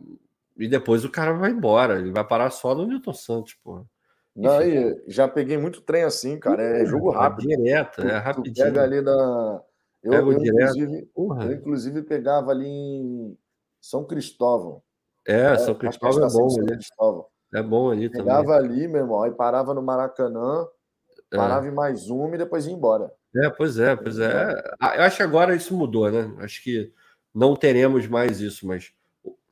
e 0.59 0.69
depois 0.69 1.03
o 1.07 1.11
cara 1.11 1.33
vai 1.33 1.51
embora, 1.51 1.99
ele 1.99 2.11
vai 2.11 2.25
parar 2.25 2.51
só 2.51 2.75
no 2.75 2.87
Newton 2.87 3.15
Santos, 3.15 3.55
pô. 3.55 3.87
Não, 4.37 4.59
aí, 4.59 5.03
já 5.09 5.27
peguei 5.27 5.57
muito 5.57 5.81
trem 5.81 6.03
assim, 6.03 6.39
cara. 6.39 6.63
É 6.63 6.85
jogo 6.85 7.09
rápido. 7.09 7.51
É 7.51 7.57
direto, 7.57 8.03
tu, 8.03 8.07
é 8.07 8.19
rapidinho. 8.19 8.67
Pega 8.67 8.83
ali 8.83 9.01
na. 9.01 9.63
Eu, 10.03 10.13
eu, 10.13 10.33
inclusive, 10.35 11.09
eu, 11.17 11.53
inclusive, 11.53 12.03
pegava 12.03 12.51
ali 12.51 12.69
em 12.69 13.39
São 13.89 14.05
Cristóvão. 14.05 14.83
É, 15.27 15.53
é 15.53 15.59
São 15.59 15.75
Cristóvão 15.75 16.27
é 16.27 16.31
bom 16.31 16.61
ali. 16.61 16.73
Cristóvão. 16.73 17.27
É 17.55 17.63
bom 17.63 17.91
ali 17.91 18.09
também. 18.09 18.27
Pegava 18.27 18.55
ali, 18.55 18.89
meu 18.89 19.03
irmão, 19.03 19.23
aí 19.23 19.31
parava 19.31 19.73
no 19.73 19.83
Maracanã, 19.83 20.67
é. 21.33 21.37
parava 21.37 21.67
em 21.67 21.73
mais 21.73 22.11
uma 22.11 22.35
e 22.35 22.39
depois 22.39 22.67
ia 22.67 22.73
embora. 22.73 23.11
É, 23.35 23.51
pois 23.51 23.79
é, 23.79 23.95
pois 23.95 24.19
é. 24.19 24.63
Ah, 24.81 24.97
eu 24.97 25.03
acho 25.03 25.17
que 25.17 25.23
agora 25.23 25.55
isso 25.55 25.77
mudou, 25.77 26.11
né? 26.11 26.35
Acho 26.39 26.63
que 26.63 26.93
não 27.35 27.55
teremos 27.55 28.07
mais 28.07 28.41
isso, 28.41 28.67
mas 28.67 28.93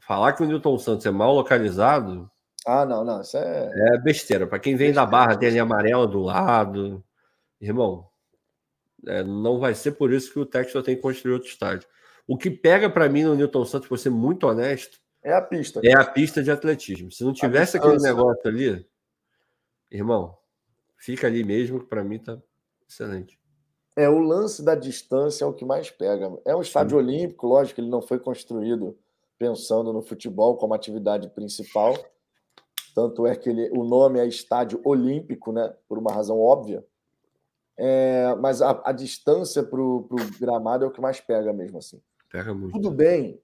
Falar 0.07 0.35
que 0.35 0.43
o 0.43 0.47
Newton 0.47 0.79
Santos 0.79 1.07
é 1.07 1.11
mal 1.11 1.35
localizado. 1.35 2.31
Ah, 2.67 2.85
não, 2.85 3.03
não, 3.05 3.23
isso 3.23 3.39
é. 3.39 3.71
É 3.75 3.99
besteira. 3.99 4.47
Para 4.47 4.59
quem 4.59 4.77
vem 4.77 4.89
besteira, 4.89 5.07
da 5.07 5.11
Barra, 5.11 5.37
tem 5.37 5.49
ali 5.49 5.59
amarela 5.59 6.07
do 6.07 6.21
lado. 6.21 7.03
Irmão, 7.59 8.07
é, 9.07 9.23
não 9.23 9.59
vai 9.59 9.75
ser 9.75 9.93
por 9.93 10.13
isso 10.13 10.31
que 10.31 10.39
o 10.39 10.45
Texas 10.45 10.85
tem 10.85 10.95
que 10.95 11.01
construir 11.01 11.33
outro 11.33 11.49
estádio. 11.49 11.89
O 12.27 12.37
que 12.37 12.51
pega 12.51 12.89
para 12.89 13.09
mim 13.09 13.25
no 13.25 13.35
Newton 13.35 13.65
Santos, 13.65 13.89
vou 13.89 13.99
ser 13.99 14.11
muito 14.11 14.47
honesto, 14.47 14.99
é 15.23 15.33
a 15.33 15.41
pista. 15.41 15.81
É 15.83 15.95
a 15.95 16.05
pista 16.05 16.43
de 16.43 16.51
atletismo. 16.51 17.11
Se 17.11 17.25
não 17.25 17.33
tivesse 17.33 17.79
aquele 17.79 17.97
negócio 17.97 18.47
ali, 18.47 18.87
irmão, 19.91 20.37
fica 20.99 21.27
ali 21.27 21.43
mesmo, 21.43 21.81
que 21.81 21.87
para 21.87 22.05
mim 22.05 22.19
tá 22.19 22.39
excelente. 22.87 23.39
É, 23.97 24.09
o 24.09 24.19
lance 24.19 24.63
da 24.63 24.75
distância 24.75 25.45
é 25.45 25.47
o 25.47 25.53
que 25.53 25.65
mais 25.65 25.91
pega. 25.91 26.31
É 26.45 26.55
um 26.55 26.61
estádio 26.61 26.99
Sim. 26.99 27.05
olímpico, 27.05 27.47
lógico, 27.47 27.81
ele 27.81 27.89
não 27.89 28.03
foi 28.03 28.19
construído 28.19 28.99
pensando 29.39 29.93
no 29.93 30.03
futebol 30.03 30.57
como 30.57 30.75
atividade 30.75 31.29
principal. 31.31 31.95
Tanto 32.95 33.27
é 33.27 33.35
que 33.35 33.49
ele, 33.49 33.71
o 33.71 33.83
nome 33.83 34.21
é 34.21 34.27
Estádio 34.27 34.81
Olímpico, 34.85 35.53
né? 35.53 35.75
por 35.89 35.99
uma 35.99 36.13
razão 36.13 36.39
óbvia. 36.39 36.85
É, 37.77 38.35
mas 38.37 38.63
a, 38.63 38.81
a 38.85 38.93
distância 38.93 39.63
para 39.63 39.81
o 39.81 40.07
gramado 40.39 40.85
é 40.85 40.89
o 40.89 40.93
que 40.93 41.01
mais 41.01 41.21
pega 41.21 41.53
mesmo. 41.53 41.79
assim. 41.79 42.01
Pega 42.35 42.53
muito. 42.53 42.73
Tudo 42.73 42.91
bem, 42.91 43.41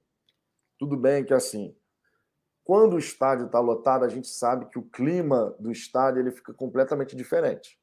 tudo 0.76 0.96
bem 0.96 1.24
que 1.24 1.32
assim, 1.32 1.76
quando 2.64 2.94
o 2.94 2.98
estádio 2.98 3.46
está 3.46 3.60
lotado, 3.60 4.04
a 4.04 4.08
gente 4.08 4.26
sabe 4.26 4.66
que 4.66 4.80
o 4.80 4.82
clima 4.82 5.54
do 5.60 5.70
estádio 5.70 6.20
ele 6.20 6.32
fica 6.32 6.52
completamente 6.52 7.14
diferente. 7.14 7.78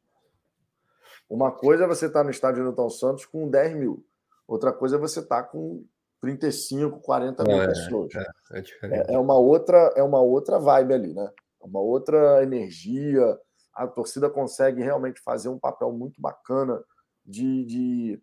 Uma 1.29 1.49
coisa 1.49 1.85
é 1.85 1.87
você 1.87 2.07
estar 2.07 2.19
tá 2.19 2.23
no 2.25 2.29
estádio 2.29 2.61
Newton 2.61 2.89
Santos 2.89 3.25
com 3.25 3.49
10 3.49 3.77
mil, 3.77 4.05
outra 4.45 4.73
coisa 4.73 4.97
é 4.97 4.99
você 4.99 5.21
estar 5.21 5.43
tá 5.43 5.47
com 5.47 5.85
35, 6.19 6.99
40 6.99 7.41
mil 7.45 7.61
é, 7.61 7.67
pessoas. 7.67 8.13
É, 8.13 8.59
é, 8.59 8.63
é, 8.83 9.13
é, 9.13 9.17
uma 9.17 9.37
outra, 9.37 9.77
é 9.95 10.03
uma 10.03 10.19
outra 10.19 10.59
vibe 10.59 10.93
ali, 10.93 11.13
né? 11.13 11.31
É 11.63 11.65
uma 11.65 11.79
outra 11.79 12.43
energia. 12.43 13.39
A 13.73 13.87
torcida 13.87 14.29
consegue 14.29 14.81
realmente 14.83 15.21
fazer 15.21 15.47
um 15.47 15.57
papel 15.57 15.89
muito 15.93 16.19
bacana 16.19 16.83
de, 17.25 17.63
de, 17.63 18.21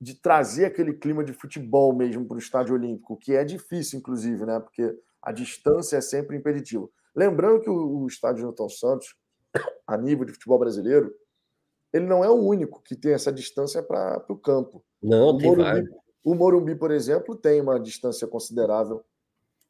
de 0.00 0.14
trazer 0.14 0.66
aquele 0.66 0.92
clima 0.94 1.24
de 1.24 1.32
futebol 1.32 1.94
mesmo 1.94 2.26
para 2.26 2.36
o 2.36 2.38
Estádio 2.38 2.74
Olímpico, 2.74 3.16
que 3.16 3.34
é 3.34 3.44
difícil, 3.44 3.98
inclusive, 3.98 4.44
né? 4.44 4.60
Porque 4.60 4.96
a 5.22 5.32
distância 5.32 5.96
é 5.96 6.00
sempre 6.00 6.36
impeditiva. 6.36 6.88
Lembrando 7.14 7.60
que 7.60 7.70
o, 7.70 8.02
o 8.02 8.06
Estádio 8.06 8.44
Newton 8.44 8.68
Santos, 8.68 9.14
a 9.86 9.96
nível 9.96 10.24
de 10.24 10.32
futebol 10.32 10.58
brasileiro, 10.58 11.14
ele 11.92 12.06
não 12.06 12.24
é 12.24 12.28
o 12.28 12.34
único 12.34 12.82
que 12.82 12.96
tem 12.96 13.12
essa 13.12 13.32
distância 13.32 13.82
para 13.82 14.24
o 14.28 14.36
campo. 14.36 14.82
Não, 15.02 15.28
o 15.28 15.38
tem 15.38 15.48
Morumbi, 15.48 15.70
vários. 15.70 15.90
O 16.24 16.34
Morumbi, 16.34 16.74
por 16.74 16.90
exemplo, 16.90 17.36
tem 17.36 17.60
uma 17.60 17.78
distância 17.78 18.26
considerável. 18.26 19.04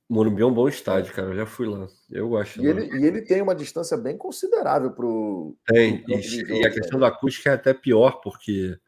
O 0.09 0.15
Morumbi 0.15 0.43
é 0.43 0.47
um 0.47 0.53
bom 0.53 0.69
estádio, 0.69 1.15
cara. 1.15 1.29
Eu 1.29 1.37
já 1.37 1.47
fui 1.47 1.67
lá. 1.67 1.89
Eu 2.11 2.29
gosto. 2.29 2.63
E, 2.63 2.67
ele, 2.67 2.85
e 2.99 3.07
ele, 3.07 3.23
tem 3.23 3.41
uma 3.41 3.55
distância 3.55 3.97
bem 3.97 4.17
considerável 4.17 4.93
para 4.93 5.07
o. 5.07 5.57
Tem. 5.67 6.03
Pro 6.03 6.15
e, 6.15 6.61
e, 6.61 6.67
a 6.67 6.71
questão 6.71 7.01
da 7.01 7.09
acústica 7.09 7.51
é 7.51 7.55
até 7.55 7.73
pior, 7.73 8.21
porque 8.21 8.79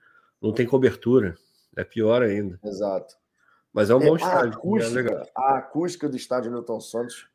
não 0.44 0.52
tem 0.52 0.66
cobertura. 0.66 1.36
É 1.74 1.82
pior 1.82 2.22
ainda. 2.22 2.60
Exato. 2.62 3.16
Mas 3.72 3.90
é 3.90 3.94
um 3.94 4.02
é, 4.02 4.06
bom 4.06 4.14
a 4.14 4.16
estádio. 4.16 4.52
É 4.52 4.54
acústica, 4.54 5.12
é 5.12 5.32
a 5.34 5.56
acústica 5.56 6.08
do 6.08 6.16
estádio 6.16 6.52
Newton 6.52 6.80
Santos 6.80 7.28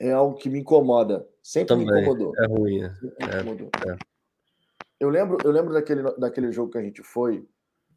é 0.00 0.10
algo 0.10 0.36
que 0.36 0.48
me 0.48 0.58
incomoda. 0.58 1.28
Sempre 1.42 1.68
Também. 1.68 1.86
me 1.86 2.00
incomodou. 2.00 2.32
É 2.36 2.46
ruim. 2.46 2.82
É. 2.82 2.86
é. 2.86 3.92
É. 3.92 3.98
Eu 4.98 5.10
lembro, 5.10 5.38
eu 5.44 5.50
lembro 5.52 5.74
daquele, 5.74 6.02
daquele 6.16 6.50
jogo 6.50 6.72
que 6.72 6.78
a 6.78 6.82
gente 6.82 7.02
foi 7.02 7.46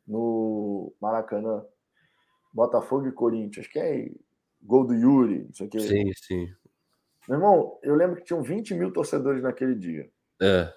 no 0.05 0.93
Maracanã, 1.01 1.65
Botafogo 2.53 3.07
e 3.07 3.11
Corinthians, 3.11 3.67
que 3.67 3.79
é 3.79 4.11
gol 4.61 4.85
do 4.85 4.93
Yuri, 4.93 5.45
não 5.45 5.53
sei 5.53 5.67
o 5.67 5.69
quê. 5.69 5.79
Sim, 5.79 6.11
sim. 6.13 6.47
Meu 7.27 7.39
irmão, 7.39 7.79
eu 7.81 7.95
lembro 7.95 8.17
que 8.17 8.23
tinham 8.23 8.43
20 8.43 8.75
mil 8.75 8.91
torcedores 8.91 9.41
naquele 9.41 9.75
dia. 9.75 10.09
É. 10.41 10.71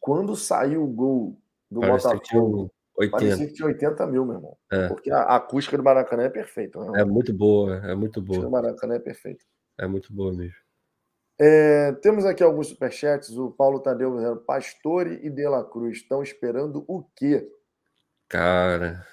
Quando 0.00 0.36
saiu 0.36 0.84
o 0.84 0.88
gol 0.88 1.40
do 1.70 1.80
Parece 1.80 2.08
Botafogo, 2.08 2.68
que 2.68 2.77
80. 2.98 3.10
parecia 3.10 3.46
que 3.46 3.52
tinha 3.52 3.66
80 3.66 4.06
mil, 4.08 4.24
meu 4.24 4.34
irmão. 4.34 4.56
É. 4.70 4.88
Porque 4.88 5.10
a, 5.10 5.18
a, 5.18 5.36
acústica 5.36 5.76
do 5.76 5.84
Maracanã 5.84 6.24
é 6.24 6.28
perfeita. 6.28 6.78
É 6.96 7.04
muito 7.04 7.32
boa, 7.32 7.76
é 7.76 7.94
muito 7.94 8.20
boa. 8.20 8.40
A 8.40 8.42
do 8.42 8.50
Maracanã 8.50 8.96
é 8.96 8.98
perfeita. 8.98 9.44
É 9.78 9.86
muito 9.86 10.12
boa 10.12 10.32
mesmo. 10.34 10.56
É, 11.40 11.92
temos 12.02 12.24
aqui 12.24 12.42
alguns 12.42 12.66
superchats. 12.66 13.30
O 13.30 13.52
Paulo 13.52 13.78
Tadeu 13.78 14.16
dizendo: 14.16 14.40
Pastore 14.40 15.20
e 15.22 15.30
De 15.30 15.48
La 15.48 15.64
Cruz 15.64 15.98
estão 15.98 16.22
esperando 16.22 16.84
o 16.88 17.04
quê? 17.14 17.48
Cara. 18.28 19.06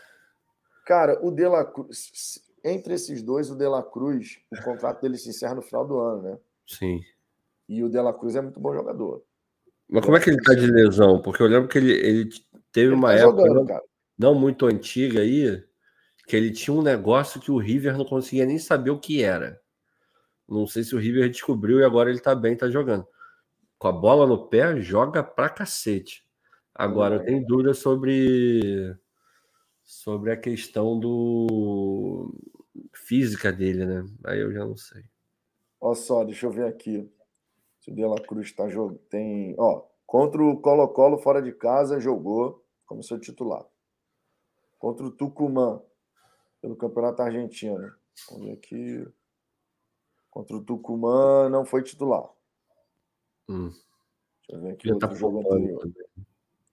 Cara, 0.86 1.20
o 1.24 1.30
De 1.30 1.48
La 1.48 1.64
Cruz. 1.64 2.42
Entre 2.64 2.96
esses 2.96 3.22
dois, 3.22 3.52
o 3.52 3.56
De 3.56 3.68
La 3.68 3.84
Cruz, 3.84 4.40
o 4.52 4.64
contrato 4.64 5.02
dele 5.02 5.20
se 5.20 5.30
encerra 5.30 5.54
no 5.54 5.62
final 5.62 5.86
do 5.86 6.00
ano, 6.00 6.22
né? 6.24 6.40
Sim. 6.66 7.00
E 7.70 7.84
o 7.84 7.90
De 7.90 8.02
La 8.02 8.12
Cruz 8.12 8.36
é 8.36 8.42
muito 8.42 8.60
bom 8.60 8.74
jogador. 8.74 9.24
Mas 9.88 10.04
como 10.04 10.18
é 10.18 10.20
que 10.20 10.32
ele 10.32 10.42
tá 10.42 10.56
de 10.56 10.66
lesão? 10.66 11.22
Porque 11.22 11.44
eu 11.44 11.48
lembro 11.48 11.70
que 11.70 11.78
ele, 11.78 11.92
ele 11.92 12.30
teve 12.76 12.88
ele 12.88 12.96
uma 12.96 13.08
tá 13.08 13.14
época 13.16 13.48
jogando, 13.48 13.68
não, 13.70 13.82
não, 14.18 14.36
muito 14.36 14.66
antiga 14.66 15.22
aí, 15.22 15.64
que 16.28 16.36
ele 16.36 16.52
tinha 16.52 16.76
um 16.76 16.82
negócio 16.82 17.40
que 17.40 17.50
o 17.50 17.58
River 17.58 17.98
não 17.98 18.04
conseguia 18.04 18.46
nem 18.46 18.60
saber 18.60 18.90
o 18.90 19.00
que 19.00 19.24
era. 19.24 19.62
Não 20.48 20.68
sei 20.68 20.84
se 20.84 20.94
o 20.94 21.00
River 21.00 21.30
descobriu 21.30 21.80
e 21.80 21.86
agora 21.86 22.10
ele 22.10 22.20
tá 22.20 22.36
bem, 22.36 22.56
tá 22.56 22.70
jogando. 22.70 23.08
Com 23.80 23.88
a 23.88 23.94
bola 23.94 24.28
no 24.28 24.48
pé, 24.48 24.80
joga 24.82 25.24
pra 25.24 25.50
cacete. 25.50 26.26
Agora, 26.74 27.16
eu 27.16 27.24
tenho 27.24 27.46
dúvida 27.48 27.74
sobre 27.74 28.94
sobre 29.82 30.32
a 30.32 30.38
questão 30.38 31.00
do 31.00 32.36
física 32.94 33.54
dele, 33.54 33.86
né? 33.86 34.06
Aí 34.26 34.42
eu 34.42 34.52
já 34.52 34.66
não 34.66 34.76
sei. 34.76 35.04
Olha 35.80 35.96
só, 35.96 36.26
deixa 36.26 36.46
eu 36.46 36.52
ver 36.52 36.66
aqui. 36.66 37.10
Se 37.80 37.90
o 37.90 37.96
De 37.96 38.04
La 38.04 38.20
Cruz 38.20 38.52
tá 38.52 38.68
jogando. 38.68 39.00
Tem. 39.10 39.56
Ó, 39.58 39.84
contra 40.06 40.44
o 40.44 40.58
Colo-Colo 40.58 41.20
fora 41.20 41.42
de 41.42 41.54
casa, 41.54 42.00
jogou 42.02 42.65
como 42.86 43.04
seu 43.04 43.20
titular. 43.20 43.66
Contra 44.78 45.06
o 45.06 45.12
Tucumã, 45.12 45.82
pelo 46.62 46.76
Campeonato 46.76 47.22
Argentino. 47.22 47.96
Vamos 48.30 48.46
ver 48.46 48.54
aqui. 48.54 49.08
Contra 50.30 50.56
o 50.58 50.64
Tucumã, 50.64 51.50
não 51.50 51.66
foi 51.66 51.84
titular. 51.84 52.30
Hum. 53.48 53.70
Deixa 53.70 54.52
eu 54.52 54.62
ver 54.62 54.72
aqui 54.72 54.92
outro 54.92 55.10
tá 55.10 55.16
jogo 55.16 55.40
anterior. 55.40 55.92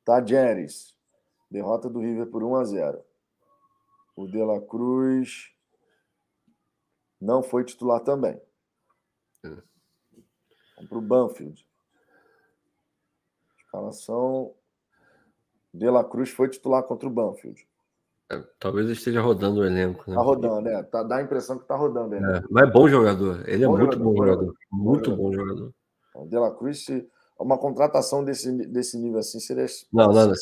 Tajeres. 0.05 0.97
Derrota 1.51 1.89
do 1.89 2.01
River 2.01 2.26
por 2.28 2.43
1 2.43 2.56
a 2.56 2.64
0. 2.64 3.05
O 4.16 4.26
De 4.26 4.43
La 4.43 4.60
Cruz 4.60 5.55
não 7.20 7.43
foi 7.43 7.64
titular 7.64 8.01
também. 8.01 8.40
É. 9.44 9.48
Vamos 10.76 10.89
para 10.89 10.98
o 10.98 11.02
Banfield. 11.02 11.66
Escalação. 13.59 14.55
De 15.73 15.89
La 15.90 16.05
Cruz 16.05 16.31
foi 16.31 16.49
titular 16.49 16.82
contra 16.82 17.09
o 17.09 17.12
Banfield. 17.12 17.66
É, 18.31 18.43
talvez 18.59 18.89
esteja 18.89 19.20
rodando 19.20 19.61
o 19.61 19.65
elenco. 19.65 20.11
Né? 20.11 20.16
Tá 20.16 20.23
rodando, 20.23 20.69
é. 20.69 20.82
Tá, 20.82 21.03
dá 21.03 21.16
a 21.16 21.23
impressão 21.23 21.59
que 21.59 21.66
tá 21.66 21.77
rodando. 21.77 22.15
É, 22.15 22.43
mas 22.51 22.69
é 22.69 22.70
bom 22.70 22.89
jogador. 22.89 23.47
Ele 23.49 23.65
é 23.65 23.66
bom 23.66 23.77
é 23.77 23.81
muito 23.81 23.93
jogador, 23.94 24.05
bom 24.05 24.16
jogador. 24.16 24.55
Muito 24.70 25.11
bom, 25.11 25.16
bom 25.16 25.32
jogador. 25.32 25.74
O 26.15 26.27
De 26.27 26.39
La 26.39 26.51
Cruz, 26.51 26.86
uma 27.39 27.59
contratação 27.59 28.24
desse, 28.24 28.51
desse 28.69 28.99
nível 28.99 29.19
assim 29.19 29.40
seria. 29.40 29.66
Não, 29.93 30.12
não, 30.12 30.28
não. 30.28 30.35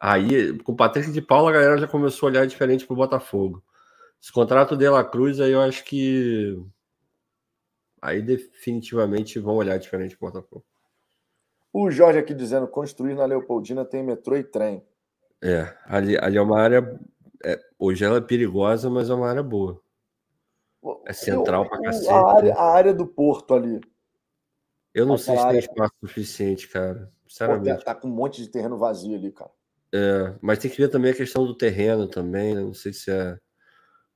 Aí, 0.00 0.56
com 0.60 0.72
o 0.72 0.76
Patrick 0.76 1.12
de 1.12 1.20
Paula, 1.20 1.50
a 1.50 1.52
galera 1.52 1.78
já 1.78 1.86
começou 1.86 2.26
a 2.26 2.30
olhar 2.30 2.46
diferente 2.46 2.86
pro 2.86 2.96
Botafogo. 2.96 3.62
Esse 4.22 4.32
contrato 4.32 4.76
de 4.76 4.88
La 4.88 5.04
Cruz, 5.04 5.40
aí 5.40 5.52
eu 5.52 5.60
acho 5.60 5.84
que. 5.84 6.58
Aí 8.02 8.22
definitivamente 8.22 9.38
vão 9.38 9.56
olhar 9.56 9.78
diferente 9.78 10.16
pro 10.16 10.30
Botafogo. 10.30 10.64
O 11.72 11.90
Jorge 11.90 12.18
aqui 12.18 12.34
dizendo: 12.34 12.66
construir 12.66 13.14
na 13.14 13.24
Leopoldina 13.24 13.84
tem 13.84 14.02
metrô 14.02 14.36
e 14.36 14.44
trem. 14.44 14.84
É, 15.42 15.74
ali, 15.86 16.18
ali 16.18 16.36
é 16.36 16.42
uma 16.42 16.60
área. 16.60 17.00
É, 17.44 17.58
hoje 17.78 18.04
ela 18.04 18.18
é 18.18 18.20
perigosa, 18.20 18.90
mas 18.90 19.08
é 19.08 19.14
uma 19.14 19.28
área 19.28 19.42
boa. 19.42 19.80
É 21.06 21.12
central 21.12 21.68
para 21.68 21.82
cacete. 21.82 22.08
A 22.08 22.26
área, 22.26 22.54
a 22.54 22.72
área 22.72 22.94
do 22.94 23.06
porto 23.06 23.54
ali. 23.54 23.80
Eu 24.94 25.06
não 25.06 25.16
sei 25.16 25.36
se 25.36 25.48
tem 25.48 25.58
espaço 25.58 25.94
suficiente, 26.00 26.68
cara. 26.68 27.10
Sinceramente. 27.28 27.78
Pô, 27.78 27.84
tá 27.84 27.94
com 27.94 28.08
um 28.08 28.12
monte 28.12 28.42
de 28.42 28.48
terreno 28.48 28.76
vazio 28.76 29.14
ali, 29.14 29.30
cara. 29.30 29.50
É, 29.92 30.34
mas 30.40 30.58
tem 30.58 30.70
que 30.70 30.80
ver 30.80 30.88
também 30.88 31.12
a 31.12 31.16
questão 31.16 31.44
do 31.44 31.56
terreno 31.56 32.06
também, 32.08 32.54
né? 32.54 32.60
Não 32.60 32.74
sei 32.74 32.92
se 32.92 33.10
é. 33.10 33.38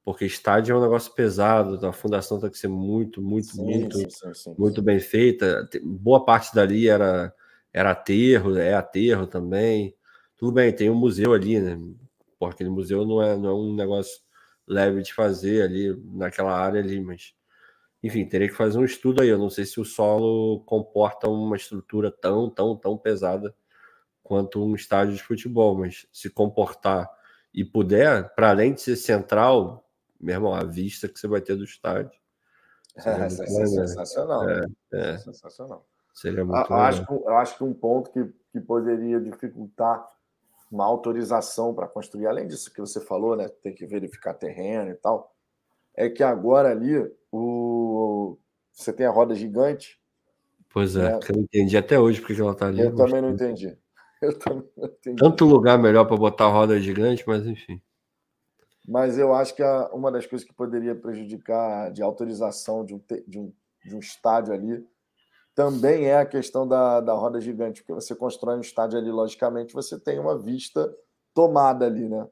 Porque 0.05 0.27
estádio 0.27 0.75
é 0.75 0.79
um 0.79 0.83
negócio 0.83 1.15
pesado, 1.15 1.85
a 1.87 1.93
fundação 1.93 2.39
tem 2.39 2.51
que 2.51 2.59
ser 2.59 2.69
muito, 2.69 3.23
muito, 3.23 3.47
sim, 3.47 3.63
muito, 3.63 3.97
sim, 3.97 4.35
sim, 4.35 4.55
muito 4.59 4.83
bem 4.83 5.01
feita. 5.01 5.67
Boa 5.83 6.23
parte 6.25 6.55
dali 6.55 6.89
era, 6.89 7.35
era 7.75 7.91
aterro, 7.91 8.57
é 8.57 8.75
aterro 8.75 9.27
também. 9.27 9.97
Tudo 10.37 10.53
bem, 10.53 10.73
tem 10.75 10.89
um 10.89 10.95
museu 10.95 11.33
ali, 11.33 11.61
né? 11.61 11.77
Porque 12.39 12.55
aquele 12.55 12.71
museu 12.71 13.05
não 13.05 13.21
é, 13.21 13.37
não 13.37 13.49
é 13.51 13.55
um 13.55 13.75
negócio 13.75 14.23
leve 14.67 15.03
de 15.03 15.13
fazer 15.13 15.63
ali 15.63 15.95
naquela 16.13 16.57
área 16.57 16.81
ali, 16.81 17.01
mas 17.01 17.35
enfim, 18.03 18.25
teria 18.27 18.49
que 18.49 18.55
fazer 18.55 18.79
um 18.79 18.85
estudo 18.85 19.23
aí. 19.23 19.29
Eu 19.29 19.39
não 19.39 19.51
sei 19.51 19.65
se 19.67 19.81
o 19.81 19.85
solo 19.85 20.61
comporta 20.65 21.29
uma 21.29 21.57
estrutura 21.57 22.11
tão, 22.13 22.49
tão, 22.49 22.77
tão 22.77 22.97
pesada 22.97 23.55
quanto 24.23 24.65
um 24.65 24.75
estádio 24.75 25.15
de 25.15 25.23
futebol, 25.23 25.77
mas 25.77 26.07
se 26.13 26.31
comportar 26.31 27.11
e 27.53 27.65
puder, 27.65 28.35
para 28.35 28.51
além 28.51 28.75
de 28.75 28.83
ser 28.83 28.97
central, 28.97 29.89
meu 30.21 30.35
irmão, 30.35 30.55
a 30.55 30.65
vista 30.65 31.09
que 31.09 31.19
você 31.19 31.27
vai 31.27 31.41
ter 31.41 31.57
do 31.57 31.65
estádio. 31.65 32.19
É, 32.97 33.29
sensacional. 33.29 34.49
É, 34.49 34.65
é. 34.93 35.19
Sensacional. 35.19 35.85
Seria 36.15 36.45
muito 36.45 36.73
eu, 36.73 36.77
acho, 36.77 37.05
eu 37.13 37.37
acho 37.37 37.59
que 37.59 37.65
um 37.65 37.75
ponto 37.75 38.11
que, 38.11 38.25
que 38.53 38.61
poderia 38.61 39.21
dificultar 39.21 40.09
uma 40.71 40.85
autorização 40.85 41.75
para 41.75 41.89
construir, 41.89 42.27
além 42.27 42.47
disso 42.47 42.73
que 42.73 42.81
você 42.81 43.01
falou, 43.01 43.37
né? 43.37 43.49
Tem 43.63 43.75
que 43.75 43.85
verificar 43.85 44.33
terreno 44.35 44.91
e 44.91 44.95
tal, 44.95 45.35
é 45.95 46.09
que 46.09 46.23
agora 46.23 46.71
ali 46.71 46.95
o, 47.33 48.39
você 48.73 48.93
tem 48.93 49.07
a 49.07 49.11
roda 49.11 49.35
gigante. 49.35 50.01
Pois 50.73 50.97
é, 50.97 51.03
né? 51.03 51.21
eu 51.29 51.37
não 51.37 51.43
entendi 51.43 51.77
até 51.77 51.99
hoje 51.99 52.21
porque 52.21 52.41
ela 52.41 52.53
está 52.53 52.67
ali. 52.67 52.81
Eu 52.81 52.95
também 52.95 53.21
não 53.21 53.31
entendi. 53.31 53.77
Eu 54.23 54.39
também 54.39 54.67
não 54.75 54.89
entendi. 54.89 55.17
Tanto 55.17 55.45
lugar 55.45 55.79
melhor 55.79 56.07
para 56.07 56.17
botar 56.17 56.47
a 56.47 56.49
roda 56.49 56.81
gigante, 56.81 57.23
mas 57.27 57.47
enfim. 57.47 57.83
Mas 58.89 59.19
eu 59.19 59.35
acho 59.35 59.55
que 59.55 59.63
a, 59.63 59.91
uma 59.93 60.11
das 60.11 60.25
coisas 60.25 60.47
que 60.47 60.55
poderia 60.55 60.95
prejudicar 60.95 61.93
de 61.93 62.03
autorização 62.03 62.87
de 62.87 62.95
um, 62.95 63.03
de 63.27 63.39
um, 63.39 63.53
de 63.85 63.95
um 63.95 63.99
estádio 63.99 64.55
ali 64.55 64.87
também 65.55 66.07
é 66.07 66.19
a 66.19 66.27
questão 66.27 66.67
da, 66.67 67.01
da 67.01 67.13
roda 67.13 67.41
gigante, 67.41 67.83
porque 67.83 67.95
você 67.95 68.15
constrói 68.15 68.57
um 68.57 68.61
estádio 68.61 68.99
ali, 68.99 69.11
logicamente, 69.11 69.73
você 69.73 69.99
tem 69.99 70.19
uma 70.19 70.37
vista 70.37 70.93
tomada 71.33 71.87
ali, 71.87 72.09
né? 72.09 72.27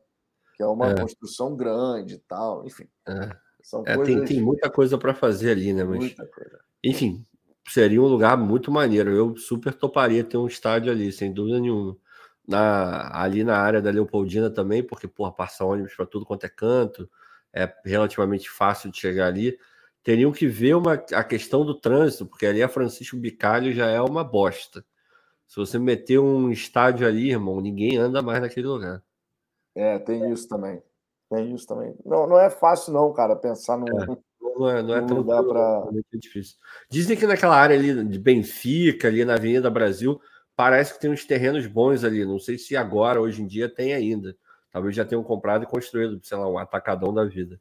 Que 0.57 0.63
é 0.63 0.67
uma 0.67 0.91
é. 0.91 1.01
construção 1.01 1.57
grande 1.57 2.15
e 2.15 2.19
tal, 2.19 2.67
enfim. 2.67 2.89
É. 3.07 3.31
São 3.63 3.85
é, 3.87 3.95
coisas... 3.95 4.15
tem, 4.15 4.25
tem 4.25 4.41
muita 4.41 4.69
coisa 4.69 4.99
para 4.99 5.15
fazer 5.15 5.53
ali, 5.53 5.73
né? 5.73 5.85
Mas, 5.85 6.15
enfim, 6.83 7.25
seria 7.69 8.03
um 8.03 8.07
lugar 8.07 8.37
muito 8.37 8.71
maneiro. 8.73 9.11
Eu 9.11 9.37
super 9.37 9.73
toparia 9.73 10.25
ter 10.25 10.37
um 10.37 10.47
estádio 10.47 10.91
ali, 10.91 11.13
sem 11.13 11.33
dúvida 11.33 11.61
nenhuma. 11.61 11.97
Na, 12.47 13.23
ali 13.23 13.45
na 13.45 13.57
área 13.57 13.81
da 13.81 13.91
Leopoldina 13.91 14.51
também, 14.51 14.83
porque, 14.83 15.07
porra, 15.07 15.31
passa 15.33 15.65
ônibus 15.65 15.95
para 15.95 16.07
tudo 16.07 16.27
quanto 16.27 16.45
é 16.45 16.49
canto, 16.49 17.09
é 17.53 17.73
relativamente 17.85 18.51
fácil 18.51 18.91
de 18.91 18.99
chegar 18.99 19.29
ali. 19.29 19.57
Teriam 20.03 20.33
que 20.33 20.47
ver 20.47 20.75
uma, 20.75 20.95
a 20.95 21.23
questão 21.23 21.65
do 21.65 21.79
trânsito, 21.79 22.27
porque 22.27 22.47
ali 22.47 22.63
a 22.63 22.69
Francisco 22.69 23.17
Bicalho 23.17 23.73
já 23.73 23.89
é 23.89 24.01
uma 24.01 24.25
bosta. 24.25 24.85
Se 25.47 25.57
você 25.57 25.79
meter 25.79 26.19
um 26.19 26.51
estádio 26.51 27.07
ali, 27.07 27.31
irmão, 27.31 27.61
ninguém 27.61 27.97
anda 27.97 28.23
mais 28.23 28.41
naquele 28.41 28.67
lugar. 28.67 29.03
É, 29.75 29.99
tem 29.99 30.33
isso 30.33 30.49
também. 30.49 30.83
Tem 31.31 31.55
isso 31.55 31.67
também. 31.67 31.95
Não, 32.05 32.27
não 32.27 32.39
é 32.39 32.51
fácil, 32.51 32.93
não, 32.93 33.13
cara, 33.13 33.37
pensar 33.37 33.79
num. 33.79 33.87
É, 33.87 34.07
não 34.59 34.69
é, 34.69 34.83
não 34.83 34.97
é 34.97 35.07
tão 35.07 35.17
lugar 35.19 35.43
para. 35.43 35.89
É 36.13 36.19
difícil. 36.19 36.57
Dizem 36.91 37.17
que 37.17 37.27
naquela 37.27 37.57
área 37.57 37.77
ali 37.77 38.05
de 38.05 38.19
Benfica, 38.19 39.09
ali 39.09 39.25
na 39.25 39.35
Avenida 39.35 39.71
Brasil, 39.71 40.21
parece 40.57 40.95
que 40.95 41.01
tem 41.01 41.11
uns 41.11 41.25
terrenos 41.25 41.67
bons 41.67 42.05
ali. 42.05 42.25
Não 42.25 42.39
sei 42.39 42.59
se 42.59 42.77
agora, 42.77 43.21
hoje 43.21 43.43
em 43.43 43.47
dia, 43.47 43.69
tem 43.69 43.95
ainda. 43.95 44.37
Talvez 44.71 44.97
já 44.97 45.05
tenham 45.05 45.23
comprado 45.23 45.65
e 45.65 45.67
construído, 45.67 46.19
sei 46.23 46.37
lá, 46.37 46.49
um 46.49 46.59
atacadão 46.59 47.13
da 47.13 47.25
vida. 47.25 47.61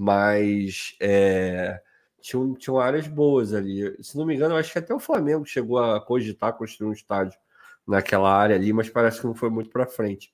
Mas 0.00 0.94
é, 1.00 1.80
tinham, 2.20 2.54
tinham 2.54 2.78
áreas 2.78 3.08
boas 3.08 3.52
ali. 3.52 3.96
Se 4.02 4.16
não 4.16 4.24
me 4.24 4.34
engano, 4.36 4.54
eu 4.54 4.58
acho 4.58 4.72
que 4.72 4.78
até 4.78 4.94
o 4.94 5.00
Flamengo 5.00 5.44
chegou 5.44 5.78
a 5.78 6.00
cogitar 6.00 6.52
construir 6.56 6.90
um 6.90 6.92
estádio 6.92 7.38
naquela 7.86 8.32
área 8.32 8.54
ali, 8.54 8.72
mas 8.72 8.88
parece 8.88 9.20
que 9.20 9.26
não 9.26 9.34
foi 9.34 9.50
muito 9.50 9.70
para 9.70 9.86
frente. 9.86 10.32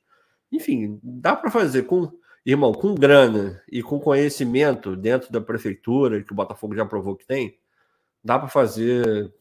Enfim, 0.52 1.00
dá 1.02 1.34
para 1.34 1.50
fazer 1.50 1.84
com 1.84 2.12
Irmão, 2.46 2.74
com 2.74 2.94
grana 2.94 3.62
e 3.72 3.82
com 3.82 3.98
conhecimento 3.98 4.94
dentro 4.94 5.32
da 5.32 5.40
prefeitura, 5.40 6.22
que 6.22 6.30
o 6.32 6.34
Botafogo 6.34 6.74
já 6.74 6.84
provou 6.84 7.16
que 7.16 7.26
tem, 7.26 7.58
dá 8.22 8.38
para 8.38 8.48
fazer 8.48 9.32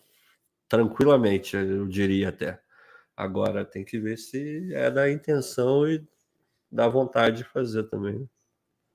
tranquilamente, 0.70 1.58
eu 1.58 1.86
diria 1.86 2.30
até. 2.30 2.62
Agora 3.16 3.66
tem 3.66 3.84
que 3.84 4.00
ver 4.00 4.18
se 4.18 4.74
é 4.74 4.90
da 4.90 5.12
intenção 5.12 5.86
e 5.88 6.02
da 6.72 6.88
vontade 6.88 7.38
de 7.40 7.44
fazer 7.44 7.84
também. 7.90 8.30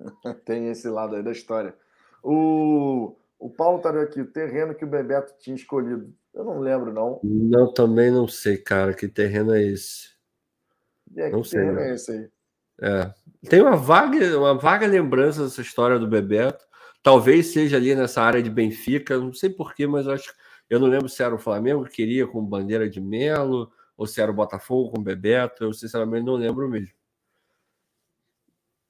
tem 0.44 0.68
esse 0.68 0.88
lado 0.88 1.16
aí 1.16 1.22
da 1.22 1.32
história. 1.32 1.74
O, 2.22 3.16
o 3.38 3.50
Paulo 3.50 3.80
tá 3.80 3.90
aqui, 4.00 4.20
o 4.20 4.30
terreno 4.30 4.74
que 4.74 4.84
o 4.84 4.88
Bebeto 4.88 5.34
tinha 5.38 5.56
escolhido. 5.56 6.12
Eu 6.34 6.44
não 6.44 6.60
lembro, 6.60 6.92
não. 6.92 7.20
Não, 7.22 7.72
também 7.72 8.10
não 8.10 8.28
sei, 8.28 8.58
cara, 8.58 8.94
que 8.94 9.08
terreno 9.08 9.54
é 9.54 9.62
esse. 9.62 10.10
É, 11.16 11.30
não 11.30 11.42
sei. 11.42 11.60
terreno 11.60 11.80
é 11.80 11.94
esse 11.94 12.12
aí? 12.12 12.30
É. 12.80 13.14
Tem 13.48 13.60
uma 13.60 13.76
vaga, 13.76 14.38
uma 14.38 14.54
vaga 14.54 14.86
lembrança 14.86 15.44
dessa 15.44 15.62
história 15.62 15.98
do 15.98 16.06
Bebeto. 16.06 16.66
Talvez 17.02 17.52
seja 17.52 17.76
ali 17.76 17.94
nessa 17.94 18.22
área 18.22 18.42
de 18.42 18.50
Benfica, 18.50 19.18
não 19.18 19.32
sei 19.32 19.50
porquê, 19.50 19.86
mas 19.86 20.06
eu 20.06 20.12
acho 20.12 20.32
eu 20.68 20.78
não 20.78 20.86
lembro 20.86 21.08
se 21.08 21.22
era 21.22 21.34
o 21.34 21.38
Flamengo 21.38 21.84
que 21.84 21.96
queria 21.96 22.26
com 22.26 22.44
bandeira 22.44 22.90
de 22.90 23.00
Melo 23.00 23.72
ou 23.96 24.06
se 24.06 24.20
era 24.20 24.30
o 24.30 24.34
Botafogo 24.34 24.90
com 24.90 25.02
Bebeto. 25.02 25.64
Eu 25.64 25.72
sinceramente 25.72 26.26
não 26.26 26.34
lembro 26.34 26.68
mesmo. 26.68 26.94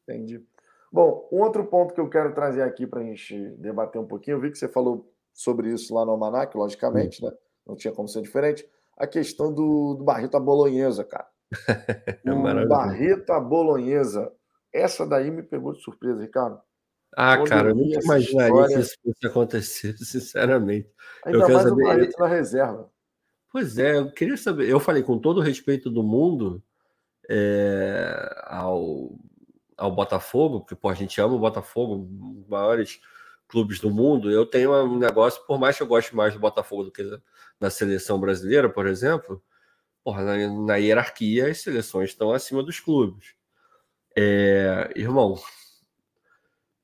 Entendi. 0.03 0.45
Bom, 0.93 1.28
um 1.31 1.43
outro 1.43 1.65
ponto 1.66 1.94
que 1.94 2.01
eu 2.01 2.09
quero 2.09 2.35
trazer 2.35 2.62
aqui 2.62 2.86
para 2.86 3.01
a 3.01 3.05
gente 3.05 3.36
debater 3.59 4.01
um 4.01 4.06
pouquinho, 4.06 4.36
eu 4.36 4.40
vi 4.40 4.51
que 4.51 4.59
você 4.59 4.69
falou 4.69 5.12
sobre 5.32 5.70
isso 5.73 5.94
lá 5.94 6.05
no 6.05 6.12
Almanac, 6.12 6.56
logicamente, 6.56 7.23
né? 7.23 7.31
Não 7.66 7.77
tinha 7.77 7.93
como 7.93 8.09
ser 8.09 8.23
diferente. 8.23 8.69
A 8.97 9.06
questão 9.06 9.52
do, 9.52 9.94
do 9.94 10.05
Barreto 10.05 10.36
à 10.36 10.40
Bolonhesa, 10.40 11.05
cara. 11.05 11.28
é 12.24 12.66
Barreta 12.66 13.39
Bolonhesa. 13.39 14.32
Essa 14.73 15.06
daí 15.06 15.31
me 15.31 15.43
pegou 15.43 15.73
de 15.73 15.82
surpresa, 15.82 16.20
Ricardo. 16.20 16.60
Ah, 17.16 17.36
Quando 17.36 17.48
cara, 17.48 17.69
eu 17.70 17.74
nunca 17.74 18.01
imaginaria 18.02 18.48
história... 18.48 18.74
que 18.74 18.82
isso 18.82 18.97
fosse 19.02 19.27
acontecer, 19.27 19.97
sinceramente. 19.98 20.90
Ainda 21.24 21.39
eu 21.39 21.48
mais 21.48 21.62
saber... 21.62 21.82
o 21.82 21.86
Barreto 21.86 22.19
na 22.19 22.27
reserva. 22.27 22.90
Pois 23.51 23.78
é, 23.78 23.97
eu 23.97 24.12
queria 24.12 24.36
saber. 24.36 24.69
Eu 24.69 24.78
falei 24.78 25.02
com 25.02 25.19
todo 25.19 25.39
o 25.39 25.43
respeito 25.43 25.90
do 25.90 26.02
mundo 26.02 26.62
é, 27.31 28.43
ao, 28.47 29.19
ao 29.79 29.93
Botafogo, 29.93 30.61
porque 30.61 30.75
pô, 30.75 30.89
a 30.89 30.95
gente 30.95 31.21
ama 31.21 31.35
o 31.35 31.39
Botafogo, 31.39 32.09
maiores 32.49 33.01
clubes 33.47 33.81
do 33.81 33.91
mundo. 33.91 34.31
Eu 34.31 34.45
tenho 34.45 34.75
um 34.85 34.99
negócio, 34.99 35.43
por 35.47 35.59
mais 35.59 35.77
que 35.77 35.83
eu 35.83 35.87
goste 35.87 36.15
mais 36.15 36.35
do 36.35 36.41
Botafogo 36.41 36.85
do 36.85 36.93
que 36.93 37.03
da 37.59 37.71
seleção 37.71 38.21
brasileira, 38.21 38.69
por 38.69 38.87
exemplo, 38.87 39.43
porra, 40.05 40.25
na, 40.25 40.65
na 40.67 40.77
hierarquia 40.77 41.49
as 41.49 41.63
seleções 41.63 42.11
estão 42.11 42.33
acima 42.33 42.63
dos 42.63 42.81
clubes. 42.81 43.35
É, 44.17 44.91
irmão, 44.97 45.37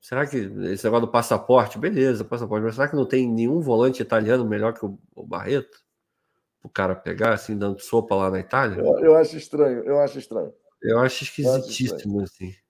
será 0.00 0.24
que 0.26 0.36
esse 0.36 0.84
negócio 0.84 1.06
do 1.06 1.12
passaporte, 1.12 1.78
beleza, 1.78 2.24
passaporte, 2.24 2.64
mas 2.64 2.76
será 2.76 2.88
que 2.88 2.96
não 2.96 3.06
tem 3.06 3.28
nenhum 3.28 3.60
volante 3.60 4.00
italiano 4.00 4.44
melhor 4.44 4.72
que 4.72 4.86
o, 4.86 4.98
o 5.14 5.26
Barreto? 5.26 5.82
O 6.62 6.68
cara 6.68 6.94
pegar 6.94 7.34
assim, 7.34 7.58
dando 7.58 7.78
sopa 7.80 8.14
lá 8.14 8.30
na 8.30 8.40
Itália? 8.40 8.80
Eu, 8.80 8.98
eu 9.00 9.16
acho 9.16 9.36
estranho, 9.36 9.82
eu 9.84 10.00
acho 10.00 10.18
estranho. 10.18 10.54
Eu 10.80 10.98
acho 11.00 11.24
esquisitíssimo, 11.24 12.20
eu 12.20 12.24
acho 12.24 12.34
assim. 12.34 12.63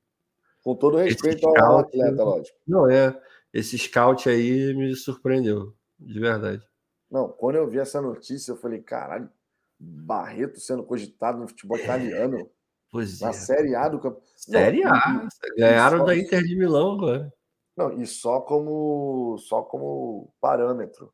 Com 0.64 0.74
todo 0.74 0.96
respeito 0.96 1.46
ao, 1.46 1.62
ao 1.62 1.78
atleta, 1.80 2.24
lógico. 2.24 2.58
Não, 2.66 2.90
é. 2.90 3.20
Esse 3.52 3.78
scout 3.78 4.28
aí 4.28 4.74
me 4.74 4.96
surpreendeu, 4.96 5.74
de 6.00 6.18
verdade. 6.18 6.66
Não, 7.10 7.28
quando 7.28 7.56
eu 7.56 7.68
vi 7.68 7.78
essa 7.78 8.00
notícia, 8.00 8.50
eu 8.50 8.56
falei, 8.56 8.80
caralho, 8.80 9.30
Barreto 9.78 10.58
sendo 10.58 10.82
cogitado 10.82 11.38
no 11.38 11.46
futebol 11.46 11.78
italiano. 11.78 12.50
Pois 12.90 13.20
na 13.20 13.28
é. 13.28 13.32
Série 13.32 13.74
A 13.74 13.88
do 13.88 14.00
campeonato. 14.00 14.32
Série 14.36 14.84
A. 14.84 15.28
Ganharam 15.58 15.98
só... 15.98 16.04
da 16.06 16.16
Inter 16.16 16.42
de 16.42 16.56
Milão 16.56 16.92
agora. 16.92 17.32
Não, 17.76 18.00
e 18.00 18.06
só 18.06 18.40
como, 18.40 19.36
só 19.38 19.62
como 19.62 20.32
parâmetro. 20.40 21.12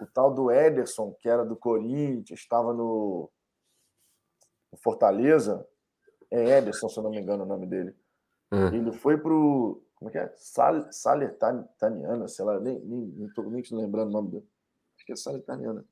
O 0.00 0.06
tal 0.06 0.32
do 0.32 0.50
Ederson, 0.50 1.12
que 1.18 1.28
era 1.28 1.44
do 1.44 1.56
Corinthians, 1.56 2.38
estava 2.38 2.72
no, 2.72 3.30
no 4.70 4.78
Fortaleza. 4.78 5.66
É 6.30 6.58
Ederson, 6.58 6.88
se 6.88 6.98
eu 6.98 7.02
não 7.02 7.10
me 7.10 7.18
engano 7.18 7.42
o 7.42 7.46
nome 7.46 7.66
dele. 7.66 7.96
Hum. 8.52 8.68
Ele 8.74 8.92
foi 8.92 9.18
pro. 9.18 9.82
Como 9.96 10.10
é 10.10 10.12
que 10.12 10.18
é? 10.18 10.32
Sal, 10.36 10.86
Salernitana, 10.92 12.28
sei 12.28 12.44
lá, 12.44 12.60
nem, 12.60 12.78
nem, 12.80 13.06
nem 13.16 13.28
tô 13.32 13.42
nem 13.44 13.62
lembrando 13.72 14.08
o 14.08 14.12
nome 14.12 14.30
dele. 14.30 14.46
Acho 14.96 15.06
que 15.06 15.12
é 15.12 15.16
Salernitana. 15.16 15.84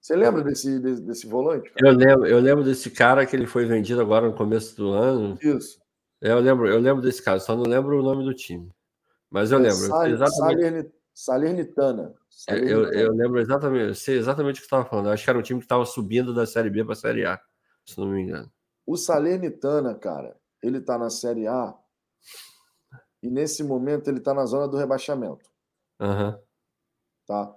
Você 0.00 0.16
lembra 0.16 0.42
desse, 0.42 0.78
desse, 0.80 1.00
desse 1.00 1.26
volante? 1.26 1.70
Cara? 1.70 1.90
Eu 1.90 1.96
lembro, 1.96 2.26
eu 2.26 2.38
lembro 2.38 2.64
desse 2.64 2.90
cara 2.90 3.24
que 3.24 3.34
ele 3.34 3.46
foi 3.46 3.64
vendido 3.64 4.00
agora 4.00 4.26
no 4.26 4.34
começo 4.34 4.76
do 4.76 4.90
ano. 4.90 5.38
Isso. 5.40 5.80
Eu 6.20 6.38
lembro, 6.40 6.68
eu 6.68 6.78
lembro 6.78 7.02
desse 7.02 7.22
cara, 7.22 7.40
só 7.40 7.56
não 7.56 7.64
lembro 7.64 7.98
o 7.98 8.02
nome 8.02 8.24
do 8.24 8.34
time. 8.34 8.70
Mas 9.30 9.50
eu 9.50 9.58
é 9.58 9.62
lembro. 9.62 9.76
Sal, 9.76 10.06
exatamente... 10.06 10.92
Salernitana. 11.14 12.14
Salernitana. 12.28 12.92
Eu, 12.92 12.92
eu, 12.92 13.12
lembro 13.12 13.40
exatamente, 13.40 13.88
eu 13.88 13.94
sei 13.94 14.18
exatamente 14.18 14.56
o 14.56 14.62
que 14.62 14.62
você 14.62 14.66
estava 14.66 14.84
falando. 14.84 15.06
Eu 15.06 15.12
acho 15.12 15.24
que 15.24 15.30
era 15.30 15.38
um 15.38 15.42
time 15.42 15.60
que 15.60 15.64
estava 15.64 15.86
subindo 15.86 16.34
da 16.34 16.44
Série 16.44 16.70
B 16.70 16.84
para 16.84 16.92
a 16.92 16.96
Série 16.96 17.24
A, 17.24 17.40
se 17.86 17.98
não 17.98 18.08
me 18.08 18.22
engano. 18.22 18.50
O 18.86 18.96
Salernitana, 18.96 19.94
cara, 19.94 20.36
ele 20.62 20.78
está 20.78 20.98
na 20.98 21.08
Série 21.08 21.46
A 21.46 21.74
e 23.22 23.30
nesse 23.30 23.62
momento 23.62 24.08
ele 24.08 24.18
está 24.18 24.34
na 24.34 24.44
zona 24.44 24.68
do 24.68 24.76
rebaixamento. 24.76 25.50
Uhum. 26.00 26.38
Tá? 27.26 27.56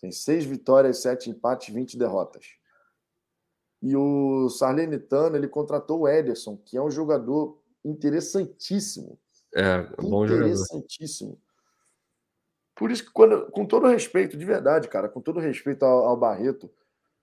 Tem 0.00 0.12
seis 0.12 0.44
vitórias, 0.44 1.02
sete 1.02 1.28
empates, 1.28 1.74
20 1.74 1.98
derrotas. 1.98 2.46
E 3.82 3.96
o 3.96 4.48
Sarlenitano, 4.48 5.36
ele 5.36 5.48
contratou 5.48 6.00
o 6.00 6.08
Ederson, 6.08 6.56
que 6.56 6.76
é 6.76 6.82
um 6.82 6.90
jogador 6.90 7.60
interessantíssimo. 7.84 9.18
É, 9.54 9.82
bom 10.00 10.24
interessantíssimo. 10.24 11.30
Jogador. 11.30 11.48
Por 12.76 12.90
isso 12.92 13.04
que, 13.04 13.10
quando, 13.10 13.50
com 13.50 13.66
todo 13.66 13.88
respeito, 13.88 14.36
de 14.36 14.44
verdade, 14.44 14.88
cara, 14.88 15.08
com 15.08 15.20
todo 15.20 15.40
respeito 15.40 15.84
ao, 15.84 16.06
ao 16.06 16.16
Barreto, 16.16 16.70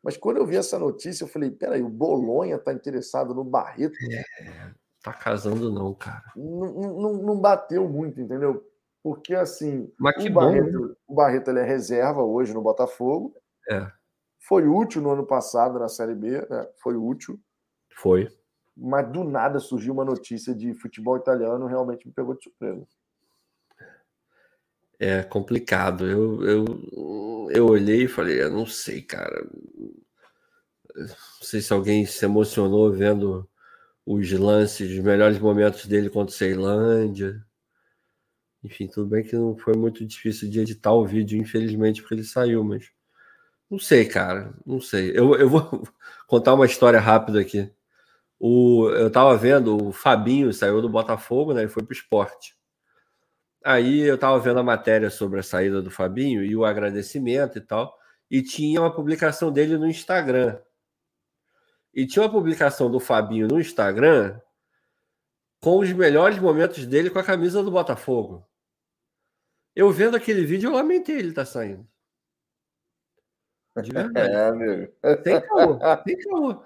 mas 0.04 0.18
quando 0.18 0.38
eu 0.38 0.46
vi 0.46 0.58
essa 0.58 0.78
notícia, 0.78 1.24
eu 1.24 1.28
falei: 1.30 1.50
peraí, 1.50 1.82
o 1.82 1.90
Bolonha 1.90 2.60
tá 2.60 2.74
interessado 2.74 3.34
no 3.34 3.44
Barreto? 3.44 3.96
É, 4.12 4.74
tá 5.06 5.14
casando, 5.14 5.72
não, 5.72 5.94
cara. 5.94 6.32
Não, 6.36 6.74
não, 6.74 7.14
não 7.14 7.40
bateu 7.40 7.88
muito, 7.88 8.20
entendeu? 8.20 8.68
Porque, 9.04 9.36
assim, 9.36 9.92
Mas 10.00 10.16
que 10.16 10.30
o 10.30 10.34
bom, 10.34 10.40
Barreto, 10.40 10.88
né? 10.88 10.96
o 11.08 11.14
Barreto 11.14 11.50
ele 11.52 11.60
é 11.60 11.64
reserva 11.64 12.24
hoje 12.24 12.54
no 12.56 12.62
Botafogo. 12.62 13.36
É. 13.70 13.88
Foi 14.40 14.68
útil 14.68 15.04
no 15.04 15.12
ano 15.12 15.26
passado 15.26 15.78
na 15.78 15.88
Série 15.88 16.16
B, 16.16 16.42
né? 16.50 16.68
Foi 16.82 16.96
útil. 16.96 17.40
Foi. 17.96 18.28
Mas 18.76 19.08
do 19.12 19.24
nada 19.24 19.60
surgiu 19.60 19.94
uma 19.94 20.04
notícia 20.04 20.56
de 20.56 20.74
futebol 20.74 21.18
italiano, 21.18 21.68
realmente 21.68 22.08
me 22.08 22.14
pegou 22.14 22.36
de 22.36 22.44
surpresa. 22.44 22.86
É 25.00 25.22
complicado. 25.22 26.10
Eu, 26.10 26.44
eu, 26.44 27.50
eu 27.52 27.68
olhei 27.68 28.06
e 28.06 28.08
falei, 28.08 28.42
eu 28.42 28.50
não 28.50 28.66
sei, 28.66 29.04
cara. 29.04 29.48
Não 30.96 31.08
sei 31.42 31.62
se 31.62 31.72
alguém 31.72 32.06
se 32.06 32.26
emocionou 32.26 32.92
vendo 32.92 33.48
os 34.06 34.32
lances, 34.32 34.92
os 34.92 35.00
melhores 35.00 35.40
momentos 35.40 35.86
dele 35.86 36.10
contra 36.10 36.34
o 36.34 36.38
Ceilândia. 36.38 37.44
Enfim, 38.64 38.88
tudo 38.88 39.08
bem 39.08 39.24
que 39.24 39.36
não 39.36 39.58
foi 39.58 39.76
muito 39.76 40.06
difícil 40.06 40.50
de 40.50 40.60
editar 40.60 40.94
o 40.94 41.06
vídeo, 41.06 41.40
infelizmente, 41.40 42.02
porque 42.02 42.16
ele 42.16 42.24
saiu, 42.24 42.64
mas 42.64 42.90
não 43.70 43.80
sei, 43.80 44.06
cara, 44.06 44.54
não 44.66 44.80
sei. 44.82 45.12
Eu, 45.18 45.36
eu 45.36 45.50
vou 45.50 45.88
contar 46.28 46.54
uma 46.54 46.66
história 46.66 47.00
rápida 47.00 47.40
aqui. 47.42 47.72
O, 48.40 48.90
eu 48.92 49.10
tava 49.12 49.36
vendo, 49.38 49.88
o 49.90 49.92
Fabinho 49.92 50.54
saiu 50.54 50.82
do 50.82 50.90
Botafogo, 50.90 51.54
né? 51.54 51.64
E 51.64 51.68
foi 51.68 51.84
pro 51.84 51.94
esporte. 51.94 52.56
Aí 53.64 54.02
eu 54.02 54.18
tava 54.18 54.40
vendo 54.40 54.60
a 54.60 54.64
matéria 54.64 55.10
sobre 55.10 55.40
a 55.40 55.44
saída 55.44 55.82
do 55.82 55.90
Fabinho 55.90 56.44
e 56.44 56.56
o 56.56 56.66
agradecimento 56.66 57.58
e 57.58 57.62
tal. 57.62 57.98
E 58.30 58.42
tinha 58.44 58.82
uma 58.82 58.94
publicação 58.94 59.52
dele 59.52 59.78
no 59.78 59.88
Instagram. 59.88 60.60
E 61.96 62.06
tinha 62.06 62.24
uma 62.24 62.32
publicação 62.32 62.92
do 62.92 63.00
Fabinho 63.00 63.48
no 63.48 63.60
Instagram 63.60 64.38
com 65.62 65.80
os 65.80 65.92
melhores 65.94 66.38
momentos 66.38 66.86
dele 66.86 67.10
com 67.10 67.18
a 67.18 67.24
camisa 67.24 67.64
do 67.64 67.72
Botafogo. 67.72 68.46
Eu 69.74 69.90
vendo 69.92 70.16
aquele 70.16 70.46
vídeo, 70.46 70.70
eu 70.70 70.74
lamentei 70.74 71.18
ele 71.18 71.32
tá 71.32 71.46
saindo. 71.46 71.88
De 73.82 73.92
verdade. 73.94 74.34
É, 74.34 74.48
amigo. 74.48 74.94
Tem 75.24 75.42
caô, 75.42 75.80
tem 76.04 76.18
caô. 76.20 76.64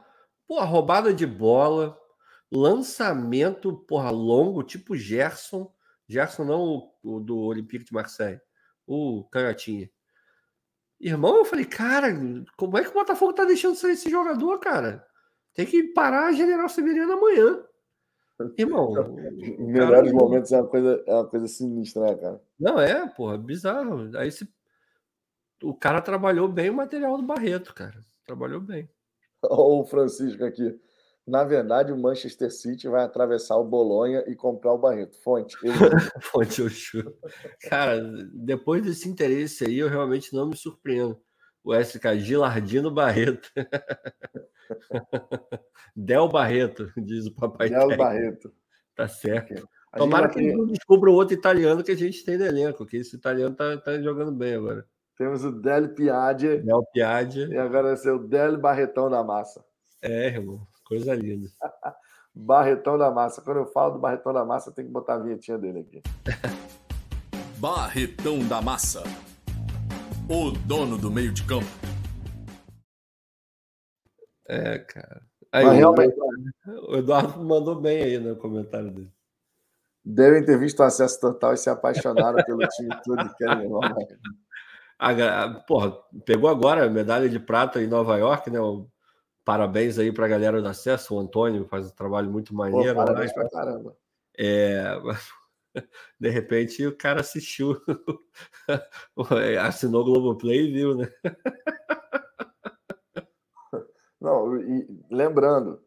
Pô, 0.48 0.64
roubada 0.64 1.14
de 1.14 1.28
bola, 1.28 1.96
lançamento, 2.52 3.78
porra, 3.86 4.10
longo, 4.10 4.64
tipo 4.64 4.98
Gerson. 4.98 5.72
Gerson 6.08 6.44
não 6.44 6.62
o, 6.62 6.94
o 7.04 7.20
do 7.20 7.38
Olympique 7.38 7.86
de 7.86 7.94
Marseille, 7.94 8.42
o 8.88 9.24
Canhotinha. 9.32 9.90
Irmão, 11.00 11.38
eu 11.38 11.46
falei, 11.46 11.66
cara, 11.66 12.10
como 12.58 12.78
é 12.78 12.84
que 12.84 12.90
o 12.90 12.94
Botafogo 12.94 13.32
tá 13.32 13.46
deixando 13.46 13.76
sair 13.76 13.92
esse 13.92 14.10
jogador, 14.10 14.60
cara? 14.60 15.08
Tem 15.54 15.66
que 15.66 15.84
parar 15.94 16.28
a 16.28 16.32
General 16.32 16.70
Severiano 16.70 17.14
amanhã. 17.14 17.64
Irmão, 18.58 18.94
melhores 19.60 20.12
cara... 20.12 20.24
momentos 20.24 20.52
é 20.52 20.62
uma, 20.62 20.68
coisa, 20.68 21.04
é 21.06 21.14
uma 21.14 21.28
coisa 21.28 21.48
sinistra, 21.48 22.04
né, 22.04 22.16
cara? 22.16 22.42
Não, 22.60 22.80
é, 22.80 23.08
porra, 23.10 23.38
bizarro. 23.38 24.18
Aí 24.18 24.32
se... 24.32 24.48
o 25.62 25.74
cara 25.74 26.02
trabalhou 26.02 26.48
bem 26.48 26.70
o 26.70 26.74
material 26.74 27.18
do 27.18 27.24
Barreto, 27.24 27.74
cara. 27.74 28.06
Trabalhou 28.26 28.62
bem. 28.62 28.90
Olha 29.44 29.82
o 29.82 29.86
Francisco 29.86 30.44
aqui. 30.44 30.80
Na 31.28 31.44
verdade, 31.44 31.92
o 31.92 31.98
Manchester 31.98 32.52
City 32.52 32.88
vai 32.88 33.04
atravessar 33.04 33.56
o 33.58 33.64
Bolonha 33.64 34.24
e 34.26 34.36
comprar 34.36 34.74
o 34.74 34.80
Barreto. 34.80 35.16
Fonte. 35.22 35.56
Eu... 35.62 35.74
Fonte, 36.24 36.62
eu 36.62 36.70
churo. 36.70 37.16
Cara, 37.70 38.02
depois 38.34 38.82
desse 38.84 39.08
interesse 39.08 39.66
aí, 39.66 39.78
eu 39.78 39.90
realmente 39.90 40.34
não 40.34 40.50
me 40.50 40.58
surpreendo. 40.58 41.22
O 41.64 41.76
SK 41.76 42.18
Gilardino 42.18 42.92
Barreto. 42.92 43.50
Del 45.96 46.30
Barreto, 46.30 46.92
diz 46.98 47.28
o 47.28 47.36
papai. 47.36 47.70
Del 47.70 47.98
Barreto. 47.98 48.52
Tá 48.96 49.08
certo. 49.08 49.68
A 49.92 49.98
Tomara 49.98 50.30
que 50.30 50.40
ele 50.40 50.56
não 50.56 50.68
descubra 50.68 51.10
outro 51.10 51.34
italiano 51.34 51.84
que 51.84 51.92
a 51.92 51.96
gente 51.96 52.24
tem 52.24 52.38
no 52.38 52.46
elenco, 52.46 52.86
que 52.86 52.98
esse 52.98 53.16
italiano 53.16 53.56
tá, 53.56 53.76
tá 53.78 54.00
jogando 54.02 54.32
bem 54.32 54.56
agora. 54.56 54.86
Temos 55.18 55.44
o 55.44 55.52
Del 55.52 55.90
Piaggi. 55.90 56.60
Del 56.60 56.86
Piaggi. 56.94 57.50
E 57.50 57.58
agora 57.58 57.88
vai 57.88 57.98
ser 57.98 58.12
o 58.12 58.20
Del 58.20 58.58
Barretão 58.58 59.10
da 59.10 59.24
Massa. 59.24 59.66
É, 60.02 60.28
irmão. 60.28 60.66
Coisa 60.86 61.14
linda. 61.14 61.50
Barretão 62.34 62.98
da 62.98 63.12
Massa. 63.12 63.42
Quando 63.42 63.58
eu 63.58 63.66
falo 63.66 63.96
do 63.96 64.00
Barretão 64.00 64.32
da 64.32 64.46
Massa, 64.46 64.72
tem 64.72 64.86
que 64.86 64.92
botar 64.92 65.16
a 65.16 65.20
vinhetinha 65.20 65.58
dele 65.58 65.80
aqui. 65.80 66.02
Barretão 67.60 68.40
da 68.48 68.62
Massa. 68.62 69.04
O 70.32 70.52
dono 70.52 70.96
do 70.96 71.10
meio 71.10 71.34
de 71.34 71.44
campo. 71.44 71.66
É, 74.48 74.78
cara. 74.78 75.24
Aí, 75.52 75.66
Mas, 75.66 75.78
realmente... 75.78 76.16
O 76.88 76.98
Eduardo 76.98 77.44
mandou 77.44 77.82
bem 77.82 78.04
aí 78.04 78.20
no 78.20 78.36
comentário 78.36 78.92
dele. 78.92 79.12
Devem 80.06 80.46
ter 80.46 80.60
visto 80.60 80.82
o 80.82 80.84
acesso 80.84 81.20
total 81.20 81.56
e 81.56 81.58
se 81.58 81.68
apaixonaram 81.68 82.44
pelo 82.44 82.60
time 82.68 82.96
todo 83.04 83.24
e 83.24 83.36
querem 83.38 83.64
levar. 83.74 83.96
Porra, 85.68 85.98
pegou 86.24 86.48
agora 86.48 86.86
a 86.86 86.90
medalha 86.90 87.28
de 87.28 87.40
prata 87.40 87.82
em 87.82 87.88
Nova 87.88 88.16
York, 88.18 88.52
né? 88.52 88.60
Parabéns 89.44 89.98
aí 89.98 90.12
para 90.12 90.28
a 90.28 90.30
galera 90.30 90.62
do 90.62 90.68
acesso. 90.68 91.16
O 91.16 91.20
Antônio 91.20 91.66
faz 91.66 91.88
um 91.88 91.96
trabalho 91.96 92.30
muito 92.30 92.54
maneiro. 92.54 92.94
Pô, 92.94 93.04
parabéns 93.04 93.34
pra 93.34 93.50
caramba. 93.50 93.98
É, 94.38 94.96
de 96.20 96.30
repente 96.30 96.86
o 96.86 96.96
cara 96.96 97.22
assistiu, 97.22 97.80
assinou 99.62 100.02
o 100.02 100.06
Globoplay 100.06 100.68
e 100.68 100.72
viu, 100.72 100.96
né? 100.96 101.10
Não, 104.20 104.58
e 104.58 104.86
lembrando, 105.10 105.82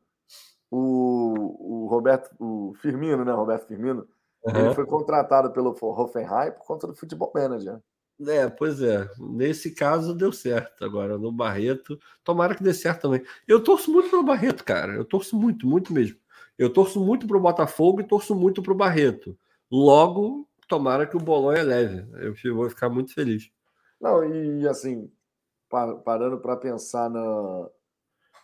o, 0.71 1.85
o 1.85 1.87
Roberto, 1.87 2.31
o 2.39 2.73
Firmino, 2.81 3.25
né? 3.25 3.33
Roberto 3.33 3.67
Firmino, 3.67 4.09
uhum. 4.45 4.57
ele 4.57 4.75
foi 4.75 4.87
contratado 4.87 5.53
pelo 5.53 5.77
Hoffenheim 5.79 6.53
por 6.53 6.65
conta 6.65 6.87
do 6.87 6.95
futebol 6.95 7.31
manager. 7.35 7.81
É, 8.27 8.49
pois 8.49 8.81
é. 8.81 9.09
Nesse 9.19 9.75
caso 9.75 10.15
deu 10.15 10.33
certo. 10.33 10.85
Agora, 10.85 11.19
no 11.19 11.33
Barreto, 11.33 11.99
tomara 12.23 12.55
que 12.55 12.63
dê 12.63 12.73
certo 12.73 13.03
também. 13.03 13.23
Eu 13.47 13.63
torço 13.63 13.93
muito 13.93 14.11
pelo 14.11 14.23
Barreto, 14.23 14.65
cara. 14.65 14.95
Eu 14.95 15.05
torço 15.05 15.37
muito, 15.37 15.67
muito 15.67 15.93
mesmo. 15.93 16.19
Eu 16.57 16.73
torço 16.73 17.01
muito 17.01 17.27
pro 17.27 17.41
Botafogo 17.41 18.01
e 18.01 18.05
torço 18.05 18.35
muito 18.35 18.63
pro 18.63 18.75
Barreto. 18.75 19.37
Logo, 19.73 20.47
tomara 20.69 21.07
que 21.07 21.17
o 21.17 21.21
Bolonha 21.21 21.63
leve. 21.63 22.07
Eu 22.21 22.55
vou 22.55 22.69
ficar 22.69 22.91
muito 22.91 23.15
feliz. 23.15 23.51
Não, 23.99 24.23
e 24.23 24.69
assim, 24.69 25.11
parando 26.05 26.39
para 26.39 26.59
pensar 26.59 27.09
na, 27.09 27.71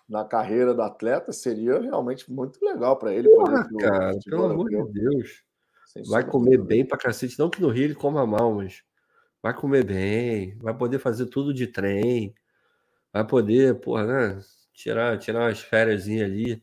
na 0.08 0.24
carreira 0.24 0.72
do 0.72 0.80
atleta, 0.80 1.30
seria 1.30 1.78
realmente 1.80 2.32
muito 2.32 2.58
legal 2.64 2.96
para 2.96 3.12
ele. 3.12 3.28
Porra, 3.28 3.68
poder, 3.68 3.78
cara, 3.78 4.18
pelo 4.24 4.44
amor 4.46 4.70
de 4.70 4.92
Deus. 4.92 5.42
Vai 6.06 6.24
comer 6.24 6.56
bem 6.56 6.86
pra 6.86 6.96
cacete. 6.96 7.38
Não 7.38 7.50
que 7.50 7.60
no 7.60 7.68
Rio 7.68 7.84
ele 7.84 7.94
coma 7.94 8.26
mal, 8.26 8.54
mas 8.54 8.82
vai 9.42 9.52
comer 9.52 9.84
bem, 9.84 10.56
vai 10.58 10.74
poder 10.74 10.98
fazer 10.98 11.26
tudo 11.26 11.52
de 11.52 11.66
trem, 11.66 12.34
vai 13.12 13.26
poder, 13.26 13.78
porra, 13.80 14.06
né? 14.06 14.40
Tirar, 14.72 15.18
tirar 15.18 15.40
umas 15.40 15.60
férias 15.60 16.06
ali, 16.06 16.62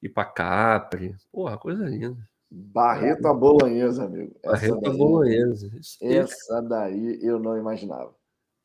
ir 0.00 0.08
pra 0.10 0.24
Capri. 0.24 1.16
Porra, 1.32 1.58
coisa 1.58 1.84
linda. 1.84 2.28
Barreta 2.56 3.34
bolonhesa, 3.34 4.04
amigo. 4.04 4.32
Barreta 4.44 4.90
bolonhesa. 4.92 5.68
Essa 6.00 6.62
daí 6.62 7.18
eu 7.20 7.40
não 7.40 7.58
imaginava. 7.58 8.14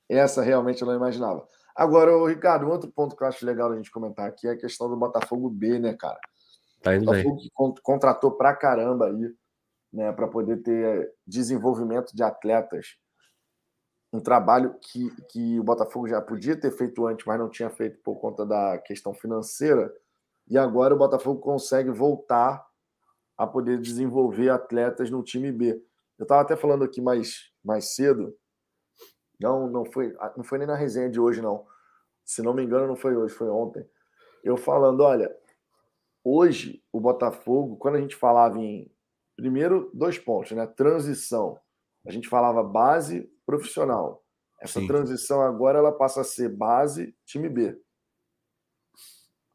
Essa 0.07 0.43
realmente 0.43 0.79
eu 0.83 0.87
não 0.87 0.93
imaginava. 0.93 1.47
Agora, 1.75 2.11
Ricardo, 2.27 2.67
um 2.67 2.69
outro 2.69 2.91
ponto 2.91 3.15
que 3.15 3.23
eu 3.23 3.27
acho 3.27 3.43
legal 3.43 3.71
a 3.71 3.75
gente 3.75 3.89
comentar 3.89 4.27
aqui 4.27 4.47
é 4.47 4.51
a 4.51 4.57
questão 4.57 4.87
do 4.87 4.95
Botafogo 4.95 5.49
B, 5.49 5.79
né, 5.79 5.95
cara? 5.95 6.19
Tá 6.83 6.95
indo 6.95 7.05
Botafogo 7.05 7.35
bem. 7.37 7.73
que 7.73 7.81
contratou 7.81 8.31
pra 8.33 8.55
caramba 8.55 9.07
aí, 9.07 9.33
né, 9.91 10.11
para 10.11 10.27
poder 10.27 10.57
ter 10.57 11.11
desenvolvimento 11.25 12.15
de 12.15 12.21
atletas. 12.21 12.95
Um 14.13 14.19
trabalho 14.19 14.75
que, 14.81 15.09
que 15.31 15.59
o 15.59 15.63
Botafogo 15.63 16.07
já 16.07 16.21
podia 16.21 16.55
ter 16.55 16.69
feito 16.71 17.07
antes, 17.07 17.25
mas 17.25 17.39
não 17.39 17.49
tinha 17.49 17.71
feito 17.71 17.97
por 18.03 18.17
conta 18.17 18.45
da 18.45 18.77
questão 18.77 19.15
financeira. 19.15 19.91
E 20.47 20.59
agora 20.59 20.93
o 20.93 20.97
Botafogo 20.97 21.39
consegue 21.39 21.89
voltar 21.89 22.68
a 23.39 23.47
poder 23.47 23.79
desenvolver 23.79 24.49
atletas 24.49 25.09
no 25.09 25.23
time 25.23 25.49
B. 25.49 25.81
Eu 26.17 26.23
estava 26.23 26.41
até 26.41 26.57
falando 26.57 26.83
aqui 26.83 26.99
mais, 26.99 27.49
mais 27.63 27.95
cedo 27.95 28.37
não, 29.39 29.69
não 29.69 29.85
foi, 29.85 30.13
ah, 30.19 30.33
não 30.35 30.43
foi 30.43 30.57
nem 30.57 30.67
na 30.67 30.75
resenha 30.75 31.09
de 31.09 31.19
hoje, 31.19 31.41
não. 31.41 31.65
Se 32.25 32.41
não 32.41 32.53
me 32.53 32.61
engano, 32.61 32.85
não 32.85 32.97
foi 32.97 33.15
hoje, 33.15 33.33
foi 33.33 33.47
ontem. 33.47 33.89
Eu 34.43 34.57
falando, 34.57 34.99
olha, 35.01 35.33
hoje 36.21 36.83
o 36.91 36.99
Botafogo, 36.99 37.77
quando 37.77 37.95
a 37.95 38.01
gente 38.01 38.17
falava 38.17 38.59
em 38.59 38.91
primeiro 39.37 39.89
dois 39.93 40.19
pontos, 40.19 40.51
né? 40.51 40.67
Transição. 40.67 41.57
A 42.05 42.11
gente 42.11 42.27
falava 42.27 42.61
base 42.61 43.31
profissional. 43.45 44.21
Essa 44.59 44.81
Sim. 44.81 44.87
transição 44.87 45.41
agora 45.41 45.79
ela 45.79 45.93
passa 45.93 46.19
a 46.19 46.25
ser 46.25 46.49
base 46.49 47.15
time 47.25 47.47
B. 47.47 47.81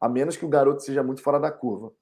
A 0.01 0.09
menos 0.09 0.35
que 0.35 0.45
o 0.45 0.49
garoto 0.49 0.81
seja 0.81 1.03
muito 1.03 1.21
fora 1.21 1.39
da 1.39 1.51
curva. 1.51 1.93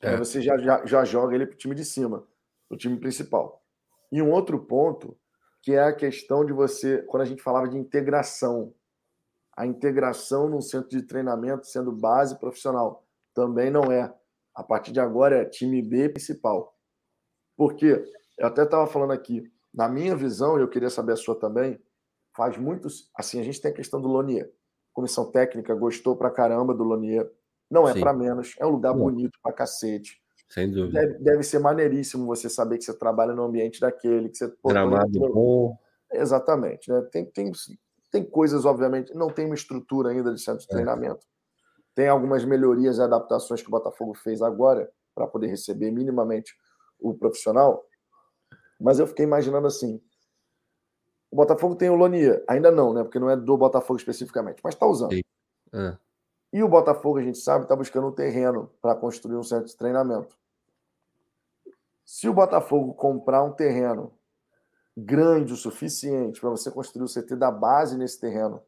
É. 0.00 0.10
Aí 0.10 0.16
você 0.16 0.40
já, 0.40 0.56
já, 0.58 0.84
já 0.84 1.04
joga 1.04 1.34
ele 1.34 1.46
para 1.46 1.54
o 1.54 1.58
time 1.58 1.74
de 1.74 1.84
cima, 1.84 2.26
o 2.70 2.76
time 2.76 2.98
principal. 2.98 3.62
E 4.10 4.22
um 4.22 4.30
outro 4.30 4.58
ponto 4.58 5.16
que 5.62 5.72
é 5.72 5.82
a 5.82 5.94
questão 5.94 6.44
de 6.44 6.52
você, 6.52 7.02
quando 7.02 7.22
a 7.22 7.26
gente 7.26 7.42
falava 7.42 7.68
de 7.68 7.76
integração, 7.76 8.72
a 9.56 9.66
integração 9.66 10.48
num 10.48 10.60
centro 10.60 10.90
de 10.90 11.02
treinamento 11.02 11.66
sendo 11.66 11.90
base 11.90 12.38
profissional, 12.38 13.04
também 13.34 13.70
não 13.70 13.90
é. 13.90 14.14
A 14.54 14.62
partir 14.62 14.92
de 14.92 15.00
agora 15.00 15.38
é 15.38 15.44
time 15.44 15.82
B 15.82 16.08
principal. 16.10 16.76
Porque 17.56 18.04
eu 18.38 18.46
até 18.46 18.62
estava 18.62 18.86
falando 18.86 19.12
aqui, 19.12 19.50
na 19.72 19.88
minha 19.88 20.14
visão, 20.14 20.58
e 20.58 20.62
eu 20.62 20.68
queria 20.68 20.90
saber 20.90 21.12
a 21.12 21.16
sua 21.16 21.34
também, 21.34 21.82
faz 22.34 22.56
muitos. 22.56 23.10
Assim, 23.14 23.40
a 23.40 23.42
gente 23.42 23.60
tem 23.60 23.70
a 23.70 23.74
questão 23.74 24.00
do 24.00 24.08
Lonier. 24.08 24.52
Comissão 24.92 25.30
técnica 25.30 25.74
gostou 25.74 26.16
pra 26.16 26.30
caramba 26.30 26.74
do 26.74 26.84
Lonier. 26.84 27.30
Não 27.70 27.88
é 27.88 27.98
para 27.98 28.12
menos, 28.12 28.54
é 28.58 28.66
um 28.66 28.70
lugar 28.70 28.94
bonito 28.94 29.38
pra 29.42 29.52
cacete. 29.52 30.20
Sem 30.48 30.70
dúvida. 30.70 31.00
Deve, 31.00 31.18
deve, 31.18 31.42
ser 31.42 31.58
maneiríssimo 31.58 32.26
você 32.26 32.48
saber 32.48 32.78
que 32.78 32.84
você 32.84 32.96
trabalha 32.96 33.34
no 33.34 33.42
ambiente 33.42 33.80
daquele, 33.80 34.28
que 34.28 34.36
você. 34.36 34.48
Pô, 34.48 34.68
Gramado 34.68 35.18
bom. 35.18 35.76
Exatamente. 36.12 36.88
Né? 36.90 37.02
Tem, 37.10 37.24
tem, 37.26 37.50
tem 38.12 38.24
coisas, 38.24 38.64
obviamente, 38.64 39.12
não 39.14 39.28
tem 39.28 39.46
uma 39.46 39.54
estrutura 39.54 40.10
ainda 40.10 40.32
de 40.32 40.40
centro 40.40 40.60
de 40.60 40.66
é. 40.66 40.74
treinamento. 40.74 41.26
Tem 41.94 42.08
algumas 42.08 42.44
melhorias 42.44 42.98
e 42.98 43.02
adaptações 43.02 43.60
que 43.60 43.68
o 43.68 43.70
Botafogo 43.70 44.14
fez 44.14 44.40
agora 44.40 44.90
para 45.14 45.26
poder 45.26 45.48
receber 45.48 45.90
minimamente 45.90 46.54
o 47.00 47.14
profissional. 47.14 47.84
Mas 48.80 48.98
eu 48.98 49.06
fiquei 49.06 49.24
imaginando 49.24 49.66
assim: 49.66 50.00
o 51.30 51.36
Botafogo 51.36 51.74
tem 51.74 51.90
o 51.90 51.96
Lonia, 51.96 52.44
ainda 52.48 52.70
não, 52.70 52.92
né? 52.92 53.02
Porque 53.02 53.18
não 53.18 53.30
é 53.30 53.36
do 53.36 53.56
Botafogo 53.56 53.98
especificamente, 53.98 54.60
mas 54.62 54.74
está 54.74 54.86
usando. 54.86 55.12
É. 55.72 55.98
E 56.52 56.62
o 56.62 56.68
Botafogo, 56.68 57.18
a 57.18 57.22
gente 57.22 57.38
sabe, 57.38 57.64
está 57.64 57.74
buscando 57.74 58.06
um 58.06 58.12
terreno 58.12 58.70
para 58.80 58.94
construir 58.94 59.36
um 59.36 59.42
centro 59.42 59.66
de 59.66 59.76
treinamento. 59.76 60.36
Se 62.04 62.28
o 62.28 62.34
Botafogo 62.34 62.94
comprar 62.94 63.42
um 63.42 63.52
terreno 63.52 64.12
grande 64.96 65.52
o 65.52 65.56
suficiente 65.56 66.40
para 66.40 66.50
você 66.50 66.70
construir 66.70 67.04
o 67.04 67.12
CT 67.12 67.36
da 67.36 67.50
base 67.50 67.98
nesse 67.98 68.18
terreno 68.18 68.62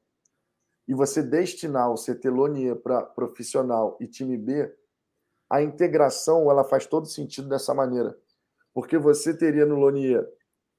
e 0.86 0.92
você 0.92 1.22
destinar 1.22 1.90
o 1.90 1.94
CT 1.94 2.28
Lonier 2.28 2.76
para 2.76 3.02
profissional 3.02 3.96
e 4.00 4.06
time 4.06 4.36
B, 4.36 4.74
a 5.48 5.62
integração 5.62 6.50
ela 6.50 6.64
faz 6.64 6.86
todo 6.86 7.06
sentido 7.06 7.48
dessa 7.48 7.72
maneira. 7.72 8.18
Porque 8.74 8.98
você 8.98 9.34
teria 9.36 9.64
no 9.64 9.76
Lonier 9.76 10.26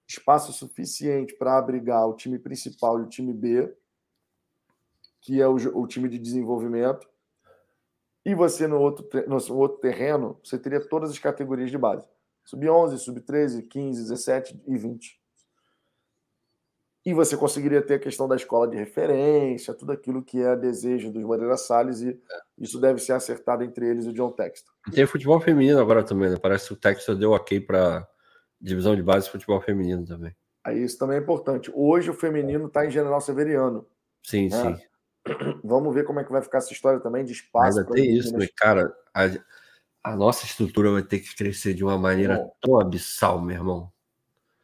espaço 0.07 0.51
suficiente 0.51 1.35
para 1.35 1.57
abrigar 1.57 2.07
o 2.07 2.15
time 2.15 2.39
principal 2.39 2.99
e 2.99 3.03
o 3.03 3.09
time 3.09 3.33
B, 3.33 3.71
que 5.21 5.41
é 5.41 5.47
o, 5.47 5.55
o 5.55 5.87
time 5.87 6.07
de 6.07 6.17
desenvolvimento, 6.17 7.07
e 8.25 8.35
você 8.35 8.67
no 8.67 8.79
outro, 8.79 9.07
no 9.27 9.57
outro 9.57 9.79
terreno, 9.79 10.39
você 10.43 10.57
teria 10.57 10.79
todas 10.79 11.09
as 11.09 11.19
categorias 11.19 11.71
de 11.71 11.77
base. 11.77 12.07
Sub-11, 12.45 12.97
sub-13, 12.97 13.67
15, 13.67 14.01
17 14.01 14.61
e 14.67 14.77
20. 14.77 15.19
E 17.05 17.13
você 17.13 17.37
conseguiria 17.37 17.81
ter 17.81 17.95
a 17.95 17.99
questão 17.99 18.27
da 18.27 18.35
escola 18.35 18.67
de 18.67 18.75
referência, 18.75 19.73
tudo 19.73 19.93
aquilo 19.93 20.21
que 20.21 20.41
é 20.41 20.55
desejo 20.55 21.11
dos 21.11 21.23
Moreira 21.23 21.55
Salles, 21.55 22.01
e 22.01 22.19
isso 22.57 22.79
deve 22.79 22.99
ser 22.99 23.13
acertado 23.13 23.63
entre 23.63 23.87
eles 23.87 24.05
e 24.05 24.09
o 24.09 24.13
John 24.13 24.31
Textor. 24.31 24.73
Tem 24.91 25.05
futebol 25.05 25.39
feminino 25.39 25.79
agora 25.79 26.03
também, 26.03 26.29
né? 26.29 26.37
Parece 26.41 26.67
que 26.67 26.73
o 26.73 26.77
Textor 26.77 27.15
deu 27.15 27.31
ok 27.31 27.61
para 27.61 28.07
divisão 28.59 28.95
de 28.95 29.01
base 29.01 29.27
de 29.27 29.31
futebol 29.31 29.61
feminino 29.61 30.05
também. 30.05 30.35
Aí 30.63 30.83
isso 30.83 30.97
também 30.97 31.17
é 31.17 31.21
importante. 31.21 31.71
Hoje 31.73 32.09
o 32.09 32.13
feminino 32.13 32.67
está 32.67 32.85
em 32.85 32.91
General 32.91 33.21
Severiano. 33.21 33.87
Sim, 34.21 34.49
né? 34.49 34.75
sim. 34.75 34.88
Vamos 35.63 35.93
ver 35.93 36.05
como 36.05 36.19
é 36.19 36.23
que 36.23 36.31
vai 36.31 36.41
ficar 36.41 36.59
essa 36.59 36.73
história 36.73 36.99
também 36.99 37.23
de 37.23 37.33
espaço. 37.33 37.79
Ainda 37.79 37.91
tem 37.91 38.15
isso, 38.15 38.37
né? 38.37 38.47
cara. 38.55 38.93
A, 39.13 39.23
a, 40.03 40.15
nossa 40.15 40.45
estrutura 40.45 40.91
vai 40.91 41.03
ter 41.03 41.19
que 41.19 41.35
crescer 41.35 41.73
de 41.73 41.83
uma 41.83 41.97
maneira 41.97 42.37
Bom, 42.37 42.55
tão 42.61 42.79
abissal, 42.79 43.41
meu 43.41 43.55
irmão. 43.55 43.91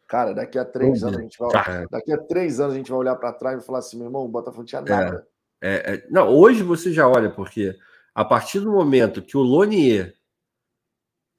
Cara, 0.07 0.33
daqui 0.33 0.57
a 0.57 0.65
três 0.65 1.03
anos 1.03 1.17
a 1.17 1.21
gente 1.21 1.37
vai, 1.39 1.87
daqui 1.89 2.13
a 2.13 2.17
três 2.17 2.59
anos 2.59 2.75
a 2.75 2.77
gente 2.77 2.91
vai 2.91 2.99
olhar 2.99 3.15
para 3.15 3.33
trás 3.33 3.61
e 3.61 3.65
falar 3.65 3.79
assim, 3.79 3.97
meu 3.97 4.05
irmão, 4.05 4.23
o 4.23 4.29
Botafogo 4.29 4.63
tinha 4.63 4.81
é, 4.81 4.89
nada. 4.89 5.27
É, 5.61 5.93
é, 5.93 6.07
não, 6.09 6.29
hoje 6.29 6.61
você 6.61 6.93
já 6.93 7.07
olha 7.07 7.29
porque 7.29 7.75
a 8.13 8.23
partir 8.23 8.59
do 8.59 8.71
momento 8.71 9.21
que 9.21 9.35
o 9.35 9.41
Lonier 9.41 10.15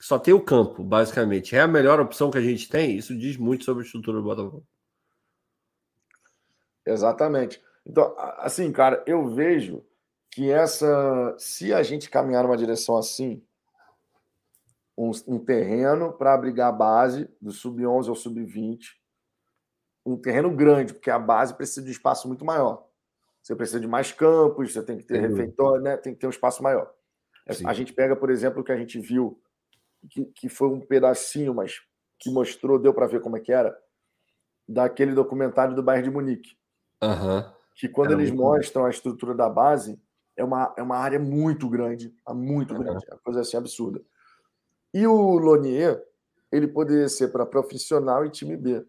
só 0.01 0.19
tem 0.19 0.35
o 0.35 0.41
campo, 0.41 0.83
basicamente, 0.83 1.57
é 1.57 1.61
a 1.61 1.69
melhor 1.69 2.01
opção 2.01 2.31
que 2.31 2.39
a 2.39 2.43
gente 2.43 2.69
tem, 2.69 2.97
isso 2.97 3.17
diz 3.17 3.37
muito 3.37 3.65
sobre 3.65 3.83
a 3.83 3.87
estrutura 3.87 4.19
do 4.19 4.25
Botafogo. 4.25 4.67
Exatamente. 6.85 7.63
Então, 7.87 8.15
assim, 8.39 8.73
cara, 8.73 9.03
eu 9.07 9.29
vejo 9.29 9.85
que 10.31 10.51
essa. 10.51 11.35
Se 11.39 11.73
a 11.73 11.83
gente 11.83 12.11
caminhar 12.11 12.43
numa 12.43 12.57
direção 12.57 12.99
assim, 12.99 13.43
um, 14.99 15.13
um 15.27 15.39
terreno 15.39 16.13
para 16.13 16.35
abrigar 16.35 16.69
a 16.69 16.73
base 16.73 17.31
do 17.41 17.53
sub-11 17.53 18.09
ao 18.09 18.17
sub-20, 18.17 18.81
um 20.05 20.17
terreno 20.17 20.51
grande, 20.55 20.95
porque 20.95 21.11
a 21.11 21.19
base 21.19 21.55
precisa 21.55 21.83
de 21.83 21.93
espaço 21.93 22.27
muito 22.27 22.45
maior. 22.45 22.85
Você 23.41 23.55
precisa 23.55 23.79
de 23.79 23.87
mais 23.87 24.11
campos, 24.11 24.73
você 24.73 24.83
tem 24.83 24.99
que 24.99 25.05
ter 25.05 25.21
refeitório, 25.21 25.83
né? 25.83 25.97
tem 25.97 26.13
que 26.13 26.19
ter 26.19 26.27
um 26.27 26.31
espaço 26.31 26.63
maior. 26.65 26.93
Sim. 27.53 27.65
A 27.67 27.73
gente 27.73 27.93
pega, 27.93 28.17
por 28.17 28.29
exemplo, 28.29 28.61
o 28.61 28.65
que 28.65 28.73
a 28.73 28.77
gente 28.77 28.99
viu, 28.99 29.41
que, 30.11 30.25
que 30.25 30.49
foi 30.49 30.69
um 30.69 30.81
pedacinho, 30.81 31.55
mas 31.55 31.81
que 32.19 32.29
mostrou, 32.29 32.77
deu 32.77 32.93
para 32.93 33.07
ver 33.07 33.21
como 33.21 33.37
é 33.37 33.41
que 33.41 33.53
era, 33.53 33.77
daquele 34.69 35.15
documentário 35.15 35.77
do 35.77 35.83
Bayern 35.83 36.09
de 36.09 36.15
Munique. 36.15 36.57
Uhum 37.01 37.56
que 37.77 37.89
quando 37.89 38.13
é 38.13 38.15
eles 38.15 38.31
mostram 38.31 38.87
a 38.87 38.91
estrutura 38.91 39.35
da 39.35 39.49
base, 39.49 40.01
é 40.35 40.43
uma, 40.43 40.75
é 40.77 40.83
uma 40.83 40.97
área 40.97 41.21
muito 41.21 41.69
grande, 41.69 42.13
muito 42.31 42.75
grande, 42.75 43.05
é 43.07 43.15
uma 43.15 43.21
coisa 43.21 43.43
assim 43.43 43.57
absurda. 43.57 44.03
E 44.93 45.07
o 45.07 45.39
Lonier, 45.39 46.03
ele 46.51 46.67
poderia 46.67 47.09
ser 47.09 47.29
para 47.29 47.45
profissional 47.45 48.25
e 48.25 48.31
time 48.31 48.57
B. 48.57 48.85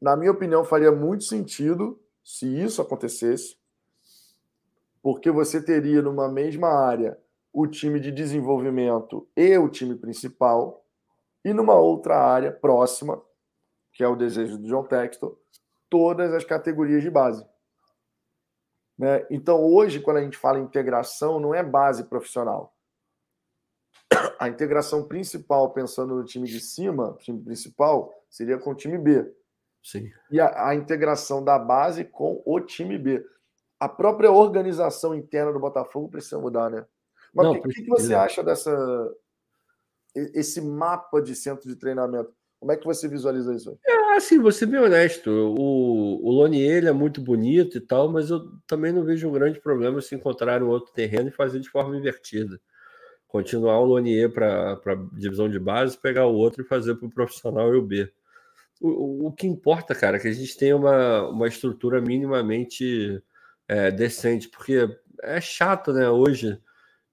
Na 0.00 0.14
minha 0.14 0.30
opinião, 0.30 0.62
faria 0.62 0.92
muito 0.92 1.24
sentido 1.24 1.98
se 2.22 2.46
isso 2.46 2.82
acontecesse, 2.82 3.56
porque 5.02 5.30
você 5.30 5.62
teria 5.62 6.02
numa 6.02 6.28
mesma 6.28 6.68
área 6.68 7.18
o 7.50 7.66
time 7.66 7.98
de 7.98 8.12
desenvolvimento 8.12 9.26
e 9.34 9.56
o 9.56 9.68
time 9.68 9.94
principal, 9.94 10.84
e 11.42 11.54
numa 11.54 11.74
outra 11.74 12.18
área 12.18 12.52
próxima, 12.52 13.20
que 13.92 14.04
é 14.04 14.08
o 14.08 14.16
desejo 14.16 14.58
do 14.58 14.68
John 14.68 14.84
Textor, 14.84 15.36
todas 15.88 16.32
as 16.34 16.44
categorias 16.44 17.02
de 17.02 17.10
base. 17.10 17.49
Né? 19.00 19.26
Então, 19.30 19.64
hoje, 19.64 19.98
quando 19.98 20.18
a 20.18 20.22
gente 20.22 20.36
fala 20.36 20.58
em 20.58 20.62
integração, 20.62 21.40
não 21.40 21.54
é 21.54 21.62
base 21.62 22.04
profissional. 22.04 22.76
A 24.38 24.46
integração 24.46 25.08
principal, 25.08 25.70
pensando 25.70 26.14
no 26.14 26.22
time 26.22 26.46
de 26.46 26.60
cima, 26.60 27.16
time 27.18 27.42
principal, 27.42 28.12
seria 28.28 28.58
com 28.58 28.72
o 28.72 28.74
time 28.74 28.98
B. 28.98 29.26
Sim. 29.82 30.10
E 30.30 30.38
a, 30.38 30.68
a 30.68 30.74
integração 30.74 31.42
da 31.42 31.58
base 31.58 32.04
com 32.04 32.42
o 32.44 32.60
time 32.60 32.98
B. 32.98 33.24
A 33.78 33.88
própria 33.88 34.30
organização 34.30 35.14
interna 35.14 35.50
do 35.50 35.58
Botafogo 35.58 36.10
precisa 36.10 36.38
mudar, 36.38 36.68
né? 36.68 36.84
Mas 37.32 37.46
o 37.46 37.62
que, 37.62 37.82
que, 37.82 37.88
você 37.88 38.12
acha 38.12 38.42
dessa 38.42 38.70
esse 40.14 40.60
mapa 40.60 41.22
de 41.22 41.34
centro 41.34 41.66
de 41.66 41.76
treinamento? 41.76 42.34
Como 42.58 42.70
é 42.70 42.76
que 42.76 42.84
você 42.84 43.08
visualiza 43.08 43.54
isso? 43.54 43.78
É, 43.86 43.99
assim, 44.16 44.38
vou 44.38 44.52
ser 44.52 44.66
bem 44.66 44.80
honesto. 44.80 45.30
O, 45.30 46.26
o 46.26 46.30
Lonier 46.30 46.86
é 46.86 46.92
muito 46.92 47.20
bonito 47.20 47.78
e 47.78 47.80
tal, 47.80 48.08
mas 48.10 48.30
eu 48.30 48.40
também 48.66 48.92
não 48.92 49.04
vejo 49.04 49.28
um 49.28 49.32
grande 49.32 49.60
problema 49.60 50.00
se 50.00 50.14
encontrar 50.14 50.62
um 50.62 50.68
outro 50.68 50.92
terreno 50.92 51.28
e 51.28 51.32
fazer 51.32 51.60
de 51.60 51.68
forma 51.68 51.96
invertida. 51.96 52.60
Continuar 53.26 53.80
o 53.80 53.84
Lonier 53.84 54.30
para 54.32 54.72
a 54.72 54.94
divisão 55.12 55.48
de 55.48 55.58
base, 55.58 55.98
pegar 55.98 56.26
o 56.26 56.34
outro 56.34 56.62
e 56.62 56.66
fazer 56.66 56.96
para 56.96 57.06
o 57.06 57.10
profissional 57.10 57.74
e 57.74 57.78
o 57.78 57.82
B. 57.82 58.12
O, 58.80 59.28
o, 59.28 59.32
que 59.32 59.46
importa, 59.46 59.94
cara, 59.94 60.16
é 60.16 60.20
que 60.20 60.28
a 60.28 60.32
gente 60.32 60.56
tenha 60.56 60.76
uma, 60.76 61.28
uma 61.28 61.48
estrutura 61.48 62.00
minimamente 62.00 63.22
é, 63.68 63.90
decente, 63.90 64.48
porque 64.48 64.88
é 65.22 65.40
chato, 65.40 65.92
né? 65.92 66.08
Hoje 66.08 66.58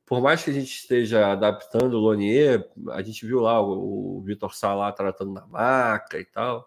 por 0.07 0.21
mais 0.21 0.41
que 0.41 0.49
a 0.49 0.53
gente 0.53 0.73
esteja 0.73 1.33
adaptando 1.33 1.95
o 1.95 1.99
Lonier, 1.99 2.65
a 2.91 3.01
gente 3.01 3.25
viu 3.25 3.41
lá 3.41 3.61
o, 3.61 4.19
o 4.19 4.21
Vitor 4.21 4.55
Sá 4.55 4.73
lá 4.73 4.89
tratando 4.89 5.33
na 5.33 5.45
maca 5.45 6.17
e 6.17 6.23
tal. 6.23 6.65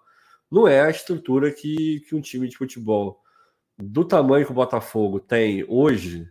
Não 0.51 0.67
é 0.67 0.81
a 0.81 0.91
estrutura 0.91 1.53
que, 1.53 2.01
que 2.01 2.15
um 2.15 2.21
time 2.21 2.49
de 2.49 2.57
futebol 2.57 3.21
do 3.79 4.05
tamanho 4.05 4.45
que 4.45 4.53
o 4.53 4.55
Botafogo 4.55 5.21
tem 5.21 5.65
hoje 5.69 6.29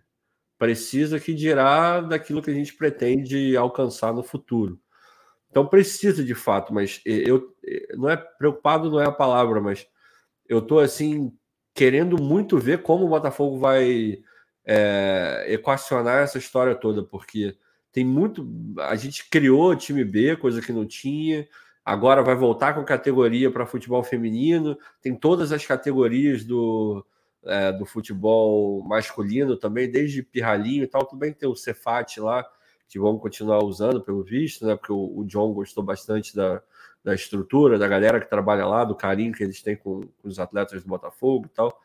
precisa 0.57 1.19
que 1.19 1.33
dirá 1.33 2.01
daquilo 2.01 2.41
que 2.41 2.51
a 2.51 2.53
gente 2.53 2.75
pretende 2.75 3.55
alcançar 3.55 4.13
no 4.13 4.21
futuro. 4.21 4.79
Então 5.49 5.65
precisa 5.65 6.23
de 6.23 6.35
fato, 6.35 6.73
mas 6.73 7.01
eu 7.05 7.55
não 7.95 8.09
é 8.09 8.17
preocupado 8.17 8.91
não 8.91 8.99
é 8.99 9.05
a 9.05 9.11
palavra, 9.11 9.61
mas 9.61 9.87
eu 10.47 10.59
estou 10.59 10.79
assim 10.79 11.31
querendo 11.73 12.21
muito 12.21 12.57
ver 12.57 12.81
como 12.81 13.05
o 13.05 13.09
Botafogo 13.09 13.57
vai 13.57 14.21
é, 14.65 15.45
equacionar 15.47 16.23
essa 16.23 16.37
história 16.37 16.75
toda, 16.75 17.03
porque 17.03 17.57
tem 17.91 18.05
muito. 18.05 18.47
A 18.79 18.95
gente 18.95 19.29
criou 19.29 19.75
time 19.75 20.03
B, 20.03 20.35
coisa 20.35 20.61
que 20.61 20.71
não 20.71 20.85
tinha. 20.85 21.47
Agora 21.89 22.21
vai 22.21 22.35
voltar 22.35 22.75
com 22.75 22.83
categoria 22.83 23.49
para 23.49 23.65
futebol 23.65 24.03
feminino. 24.03 24.77
Tem 25.01 25.15
todas 25.15 25.51
as 25.51 25.65
categorias 25.65 26.43
do, 26.43 27.03
é, 27.43 27.71
do 27.71 27.83
futebol 27.83 28.83
masculino 28.83 29.57
também, 29.57 29.89
desde 29.89 30.21
pirralhinho 30.21 30.83
e 30.83 30.87
tal. 30.87 31.03
Também 31.03 31.33
tem 31.33 31.49
o 31.49 31.55
Cefat 31.55 32.19
lá, 32.19 32.45
que 32.87 32.99
vão 32.99 33.17
continuar 33.17 33.63
usando, 33.63 34.03
pelo 34.03 34.23
visto, 34.23 34.67
né? 34.67 34.75
Porque 34.75 34.93
o, 34.93 35.17
o 35.17 35.25
John 35.25 35.51
gostou 35.51 35.83
bastante 35.83 36.35
da, 36.35 36.61
da 37.03 37.15
estrutura, 37.15 37.79
da 37.79 37.87
galera 37.87 38.19
que 38.19 38.29
trabalha 38.29 38.67
lá, 38.67 38.83
do 38.83 38.93
carinho 38.93 39.33
que 39.33 39.43
eles 39.43 39.59
têm 39.63 39.75
com, 39.75 40.01
com 40.01 40.27
os 40.27 40.37
atletas 40.37 40.83
do 40.83 40.89
Botafogo 40.89 41.47
e 41.47 41.49
tal 41.49 41.75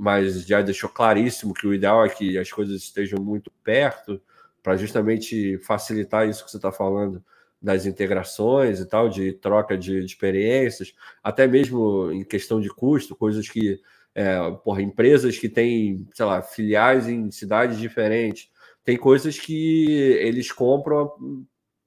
mas 0.00 0.46
já 0.46 0.62
deixou 0.62 0.88
claríssimo 0.88 1.52
que 1.52 1.66
o 1.66 1.74
ideal 1.74 2.04
é 2.04 2.08
que 2.08 2.38
as 2.38 2.52
coisas 2.52 2.82
estejam 2.82 3.18
muito 3.20 3.50
perto, 3.64 4.22
para 4.62 4.76
justamente 4.76 5.58
facilitar 5.58 6.28
isso 6.28 6.44
que 6.44 6.52
você 6.52 6.56
está 6.56 6.70
falando 6.70 7.20
das 7.60 7.86
integrações 7.86 8.80
e 8.80 8.86
tal, 8.86 9.08
de 9.08 9.32
troca 9.32 9.76
de, 9.76 10.00
de, 10.00 10.06
experiências, 10.06 10.94
até 11.22 11.46
mesmo 11.46 12.12
em 12.12 12.24
questão 12.24 12.60
de 12.60 12.68
custo, 12.68 13.16
coisas 13.16 13.48
que, 13.48 13.80
é, 14.14 14.50
porra, 14.64 14.82
empresas 14.82 15.36
que 15.38 15.48
têm, 15.48 16.06
sei 16.14 16.24
lá, 16.24 16.40
filiais 16.40 17.08
em 17.08 17.30
cidades 17.30 17.78
diferentes, 17.78 18.50
tem 18.84 18.96
coisas 18.96 19.38
que 19.38 19.86
eles 20.20 20.52
compram 20.52 21.12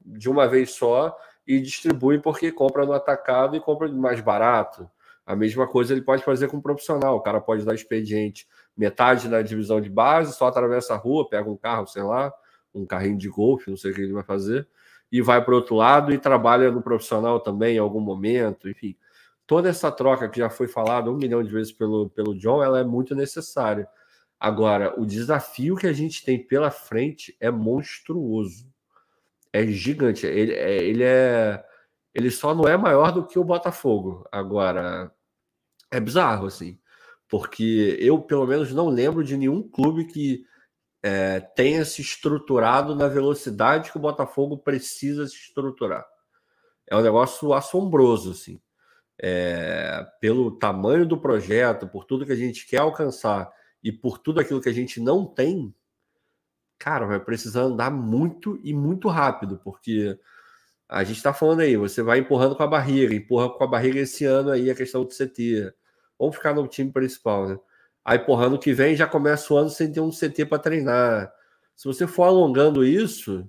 de 0.05 0.29
uma 0.29 0.47
vez 0.47 0.71
só 0.71 1.15
e 1.47 1.59
distribuem 1.59 2.21
porque 2.21 2.51
compram 2.51 2.85
no 2.85 2.93
atacado 2.93 3.55
e 3.55 3.61
compram 3.61 3.91
mais 3.93 4.19
barato. 4.21 4.89
A 5.25 5.35
mesma 5.35 5.67
coisa 5.67 5.93
ele 5.93 6.01
pode 6.01 6.23
fazer 6.23 6.47
com 6.47 6.57
um 6.57 6.61
profissional. 6.61 7.15
O 7.15 7.21
cara 7.21 7.39
pode 7.39 7.63
dar 7.63 7.73
expediente 7.73 8.47
metade 8.75 9.27
na 9.27 9.41
divisão 9.41 9.79
de 9.79 9.89
base, 9.89 10.33
só 10.33 10.47
atravessa 10.47 10.93
a 10.93 10.97
rua, 10.97 11.29
pega 11.29 11.49
um 11.49 11.57
carro, 11.57 11.87
sei 11.87 12.03
lá, 12.03 12.33
um 12.73 12.85
carrinho 12.85 13.17
de 13.17 13.29
golfe, 13.29 13.69
não 13.69 13.77
sei 13.77 13.91
o 13.91 13.93
que 13.93 14.01
ele 14.01 14.13
vai 14.13 14.23
fazer, 14.23 14.67
e 15.11 15.21
vai 15.21 15.43
para 15.43 15.53
o 15.53 15.57
outro 15.57 15.75
lado 15.75 16.13
e 16.13 16.17
trabalha 16.17 16.71
no 16.71 16.81
profissional 16.81 17.39
também 17.39 17.75
em 17.75 17.79
algum 17.79 17.99
momento. 17.99 18.69
Enfim, 18.69 18.95
toda 19.45 19.69
essa 19.69 19.91
troca 19.91 20.29
que 20.29 20.39
já 20.39 20.49
foi 20.49 20.67
falada 20.67 21.11
um 21.11 21.17
milhão 21.17 21.43
de 21.43 21.51
vezes 21.51 21.73
pelo, 21.73 22.09
pelo 22.09 22.37
John, 22.37 22.63
ela 22.63 22.79
é 22.79 22.83
muito 22.83 23.13
necessária. 23.13 23.87
Agora, 24.39 24.99
o 24.99 25.05
desafio 25.05 25.75
que 25.75 25.85
a 25.85 25.93
gente 25.93 26.23
tem 26.23 26.41
pela 26.41 26.71
frente 26.71 27.35
é 27.39 27.51
monstruoso. 27.51 28.65
É 29.53 29.67
gigante. 29.67 30.25
Ele, 30.25 30.53
é, 30.53 30.83
ele 30.83 31.03
é. 31.03 31.63
Ele 32.13 32.31
só 32.31 32.55
não 32.55 32.67
é 32.67 32.75
maior 32.75 33.11
do 33.11 33.25
que 33.25 33.37
o 33.37 33.43
Botafogo. 33.43 34.27
Agora, 34.31 35.11
é 35.91 35.99
bizarro, 35.99 36.47
assim, 36.47 36.79
porque 37.29 37.97
eu, 37.99 38.19
pelo 38.19 38.47
menos, 38.47 38.73
não 38.73 38.89
lembro 38.89 39.23
de 39.23 39.37
nenhum 39.37 39.61
clube 39.61 40.05
que 40.05 40.45
é, 41.03 41.39
tenha 41.39 41.83
se 41.83 42.01
estruturado 42.01 42.95
na 42.95 43.07
velocidade 43.07 43.91
que 43.91 43.97
o 43.97 44.01
Botafogo 44.01 44.57
precisa 44.57 45.27
se 45.27 45.35
estruturar. 45.35 46.05
É 46.87 46.95
um 46.95 47.01
negócio 47.01 47.53
assombroso, 47.53 48.31
assim. 48.31 48.59
É, 49.19 50.05
pelo 50.19 50.57
tamanho 50.57 51.05
do 51.05 51.17
projeto, 51.17 51.87
por 51.87 52.05
tudo 52.05 52.25
que 52.25 52.31
a 52.31 52.35
gente 52.35 52.65
quer 52.67 52.79
alcançar 52.79 53.51
e 53.83 53.91
por 53.91 54.17
tudo 54.17 54.39
aquilo 54.39 54.61
que 54.61 54.69
a 54.69 54.73
gente 54.73 54.99
não 54.99 55.25
tem, 55.25 55.73
cara, 56.77 57.05
vai 57.05 57.19
precisar 57.19 57.61
andar 57.61 57.91
muito 57.91 58.59
e 58.63 58.73
muito 58.73 59.07
rápido, 59.07 59.59
porque 59.63 60.19
a 60.89 61.03
gente 61.03 61.17
está 61.17 61.33
falando 61.33 61.61
aí, 61.61 61.77
você 61.77 62.01
vai 62.01 62.19
empurrando 62.19 62.55
com 62.55 62.63
a 62.63 62.67
barriga, 62.67 63.13
empurra 63.13 63.49
com 63.49 63.63
a 63.63 63.67
barriga 63.67 63.99
esse 63.99 64.25
ano 64.25 64.49
aí 64.49 64.69
a 64.69 64.75
questão 64.75 65.03
do 65.03 65.09
CT, 65.09 65.71
Vamos 66.21 66.35
ficar 66.35 66.53
no 66.53 66.67
time 66.67 66.91
principal, 66.91 67.47
né? 67.47 67.59
Aí, 68.03 68.19
porra, 68.19 68.47
ano 68.47 68.59
que 68.59 68.73
vem 68.73 68.95
já 68.95 69.07
começa 69.07 69.53
o 69.53 69.57
ano 69.57 69.69
sem 69.69 69.91
ter 69.91 69.99
um 69.99 70.11
CT 70.11 70.45
para 70.45 70.59
treinar. 70.59 71.31
Se 71.75 71.87
você 71.87 72.07
for 72.07 72.23
alongando 72.23 72.83
isso, 72.83 73.47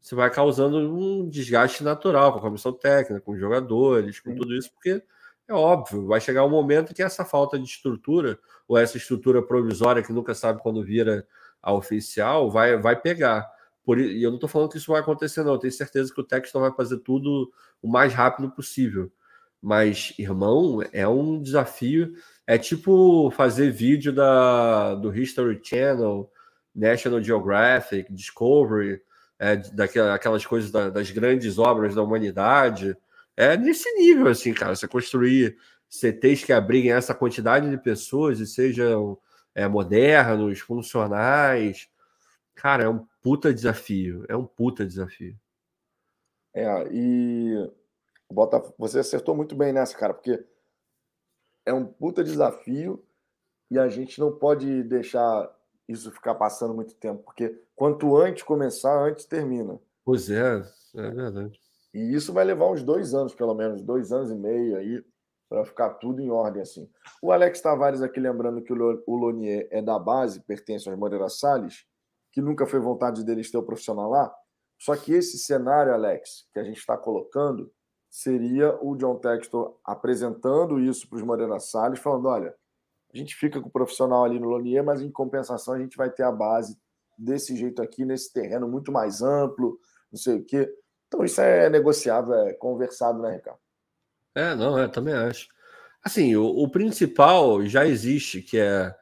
você 0.00 0.14
vai 0.14 0.30
causando 0.30 0.78
um 0.78 1.28
desgaste 1.28 1.84
natural 1.84 2.32
com 2.32 2.38
a 2.38 2.42
comissão 2.42 2.72
técnica, 2.72 3.20
com 3.20 3.32
os 3.32 3.40
jogadores, 3.40 4.18
com 4.20 4.34
tudo 4.34 4.54
isso, 4.54 4.70
porque 4.72 5.02
é 5.46 5.54
óbvio, 5.54 6.06
vai 6.06 6.20
chegar 6.20 6.44
um 6.44 6.50
momento 6.50 6.94
que 6.94 7.02
essa 7.02 7.24
falta 7.24 7.58
de 7.58 7.64
estrutura, 7.64 8.38
ou 8.66 8.78
essa 8.78 8.96
estrutura 8.96 9.42
provisória 9.42 10.02
que 10.02 10.12
nunca 10.12 10.34
sabe 10.34 10.62
quando 10.62 10.82
vira 10.82 11.26
a 11.62 11.72
oficial, 11.72 12.50
vai, 12.50 12.76
vai 12.78 13.00
pegar. 13.00 13.48
Por, 13.84 13.98
e 13.98 14.22
eu 14.22 14.30
não 14.30 14.36
estou 14.36 14.48
falando 14.48 14.70
que 14.70 14.78
isso 14.78 14.92
vai 14.92 15.00
acontecer, 15.00 15.42
não. 15.42 15.52
Eu 15.52 15.58
tenho 15.58 15.72
certeza 15.72 16.12
que 16.12 16.20
o 16.20 16.24
Texton 16.24 16.60
vai 16.60 16.72
fazer 16.72 16.98
tudo 16.98 17.52
o 17.80 17.88
mais 17.88 18.14
rápido 18.14 18.50
possível. 18.50 19.12
Mas, 19.60 20.14
irmão, 20.18 20.80
é 20.92 21.06
um 21.06 21.40
desafio. 21.40 22.14
É 22.46 22.58
tipo 22.58 23.30
fazer 23.30 23.70
vídeo 23.70 24.12
da, 24.12 24.94
do 24.94 25.14
History 25.16 25.60
Channel, 25.62 26.30
National 26.74 27.22
Geographic, 27.22 28.12
Discovery, 28.12 29.00
é, 29.38 29.56
daquelas 29.56 30.44
coisas 30.44 30.70
da, 30.70 30.90
das 30.90 31.10
grandes 31.10 31.58
obras 31.58 31.94
da 31.94 32.02
humanidade. 32.02 32.96
É 33.36 33.56
nesse 33.56 33.90
nível, 33.94 34.28
assim, 34.28 34.52
cara. 34.52 34.74
Você 34.74 34.88
construir 34.88 35.56
CTs 35.88 36.44
que 36.44 36.52
abriguem 36.52 36.92
essa 36.92 37.14
quantidade 37.14 37.68
de 37.70 37.78
pessoas 37.78 38.40
e 38.40 38.46
sejam 38.46 39.18
é, 39.54 39.68
modernos, 39.68 40.60
funcionais. 40.60 41.88
Cara, 42.54 42.84
é 42.84 42.88
um 42.88 43.06
puta 43.20 43.52
desafio. 43.52 44.24
É 44.28 44.36
um 44.36 44.46
puta 44.46 44.84
desafio. 44.84 45.36
É, 46.54 46.88
e 46.90 47.70
Botafogo, 48.32 48.74
você 48.78 48.98
acertou 48.98 49.36
muito 49.36 49.54
bem 49.54 49.72
nessa, 49.72 49.96
cara, 49.96 50.14
porque 50.14 50.44
é 51.64 51.72
um 51.72 51.84
puta 51.84 52.22
desafio 52.22 53.04
e 53.70 53.78
a 53.78 53.88
gente 53.88 54.20
não 54.20 54.32
pode 54.32 54.82
deixar 54.84 55.50
isso 55.88 56.10
ficar 56.10 56.34
passando 56.34 56.74
muito 56.74 56.94
tempo, 56.94 57.22
porque 57.22 57.60
quanto 57.74 58.16
antes 58.16 58.42
começar, 58.42 59.02
antes 59.02 59.24
termina. 59.24 59.78
Pois 60.04 60.30
é, 60.30 60.62
é 60.94 61.10
verdade. 61.10 61.58
E 61.94 62.14
isso 62.14 62.32
vai 62.32 62.44
levar 62.44 62.70
uns 62.70 62.82
dois 62.82 63.14
anos, 63.14 63.34
pelo 63.34 63.54
menos, 63.54 63.82
dois 63.82 64.12
anos 64.12 64.30
e 64.30 64.34
meio 64.34 64.76
aí, 64.76 65.04
para 65.48 65.64
ficar 65.64 65.90
tudo 65.94 66.20
em 66.20 66.30
ordem 66.30 66.62
assim. 66.62 66.90
O 67.20 67.30
Alex 67.30 67.60
Tavares 67.60 68.00
aqui 68.00 68.18
lembrando 68.18 68.62
que 68.62 68.72
o 68.72 69.14
Lonier 69.14 69.68
é 69.70 69.82
da 69.82 69.98
base, 69.98 70.40
pertence 70.40 70.88
aos 70.88 70.98
Moreira 70.98 71.28
Salles, 71.28 71.84
que 72.32 72.40
nunca 72.40 72.66
foi 72.66 72.80
vontade 72.80 73.22
deles 73.24 73.50
ter 73.50 73.58
o 73.58 73.62
profissional 73.62 74.08
lá. 74.08 74.34
Só 74.78 74.96
que 74.96 75.12
esse 75.12 75.38
cenário, 75.38 75.92
Alex, 75.92 76.48
que 76.52 76.58
a 76.58 76.64
gente 76.64 76.78
está 76.78 76.96
colocando, 76.96 77.70
seria 78.12 78.78
o 78.84 78.94
John 78.94 79.16
Textor 79.16 79.78
apresentando 79.82 80.78
isso 80.78 81.08
para 81.08 81.16
os 81.16 81.22
Moreira 81.22 81.58
Salles, 81.58 81.98
falando: 81.98 82.28
olha, 82.28 82.54
a 83.12 83.16
gente 83.16 83.34
fica 83.34 83.58
com 83.58 83.68
o 83.68 83.72
profissional 83.72 84.22
ali 84.22 84.38
no 84.38 84.50
Lonier, 84.50 84.84
mas 84.84 85.00
em 85.00 85.10
compensação 85.10 85.72
a 85.72 85.78
gente 85.78 85.96
vai 85.96 86.10
ter 86.10 86.22
a 86.22 86.30
base 86.30 86.78
desse 87.16 87.56
jeito 87.56 87.80
aqui, 87.80 88.04
nesse 88.04 88.30
terreno 88.30 88.68
muito 88.68 88.92
mais 88.92 89.22
amplo, 89.22 89.78
não 90.12 90.18
sei 90.18 90.36
o 90.36 90.44
quê. 90.44 90.70
Então 91.08 91.24
isso 91.24 91.40
é 91.40 91.70
negociável, 91.70 92.34
é 92.34 92.52
conversado, 92.52 93.18
né, 93.22 93.36
Ricardo? 93.36 93.58
É, 94.34 94.54
não, 94.54 94.78
é, 94.78 94.88
também 94.88 95.14
acho. 95.14 95.48
Assim, 96.04 96.36
o, 96.36 96.44
o 96.44 96.68
principal 96.70 97.64
já 97.64 97.86
existe, 97.86 98.42
que 98.42 98.58
é 98.58 98.94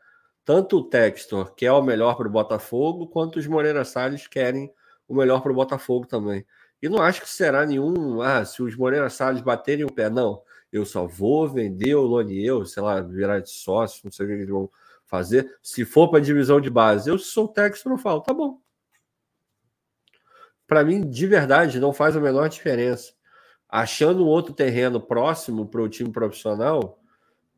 tanto 0.44 0.78
o 0.78 0.84
Textor 0.84 1.52
quer 1.54 1.72
o 1.72 1.82
melhor 1.82 2.16
para 2.16 2.28
o 2.28 2.30
Botafogo, 2.30 3.08
quanto 3.08 3.40
os 3.40 3.46
Moreira 3.46 3.84
Salles 3.84 4.28
querem 4.28 4.72
o 5.08 5.14
melhor 5.14 5.42
para 5.42 5.50
o 5.50 5.54
Botafogo 5.54 6.06
também. 6.06 6.46
E 6.82 6.88
não 6.88 7.02
acho 7.02 7.20
que 7.20 7.28
será 7.28 7.66
nenhum, 7.66 8.22
ah, 8.22 8.44
se 8.44 8.62
os 8.62 8.74
Moreira 8.74 9.10
Salles 9.10 9.42
baterem 9.42 9.84
o 9.84 9.92
pé, 9.92 10.08
não. 10.08 10.42
Eu 10.72 10.86
só 10.86 11.06
vou 11.06 11.48
vender 11.48 11.94
o 11.94 12.02
Loniel, 12.02 12.64
sei 12.64 12.82
lá, 12.82 13.00
virar 13.00 13.40
de 13.40 13.50
sócio, 13.50 14.02
não 14.04 14.12
sei 14.12 14.24
o 14.24 14.28
que 14.28 14.34
eles 14.34 14.48
vão 14.48 14.70
fazer. 15.04 15.58
Se 15.62 15.84
for 15.84 16.08
para 16.08 16.20
divisão 16.20 16.60
de 16.60 16.70
base, 16.70 17.10
eu 17.10 17.18
sou 17.18 17.46
o 17.46 17.48
Textor, 17.48 17.92
eu 17.92 17.98
falo, 17.98 18.20
tá 18.20 18.32
bom. 18.32 18.60
Para 20.66 20.84
mim, 20.84 21.08
de 21.08 21.26
verdade, 21.26 21.80
não 21.80 21.92
faz 21.92 22.16
a 22.16 22.20
menor 22.20 22.48
diferença. 22.48 23.12
Achando 23.68 24.24
um 24.24 24.28
outro 24.28 24.54
terreno 24.54 25.00
próximo 25.00 25.66
para 25.66 25.82
o 25.82 25.88
time 25.88 26.12
profissional, 26.12 26.99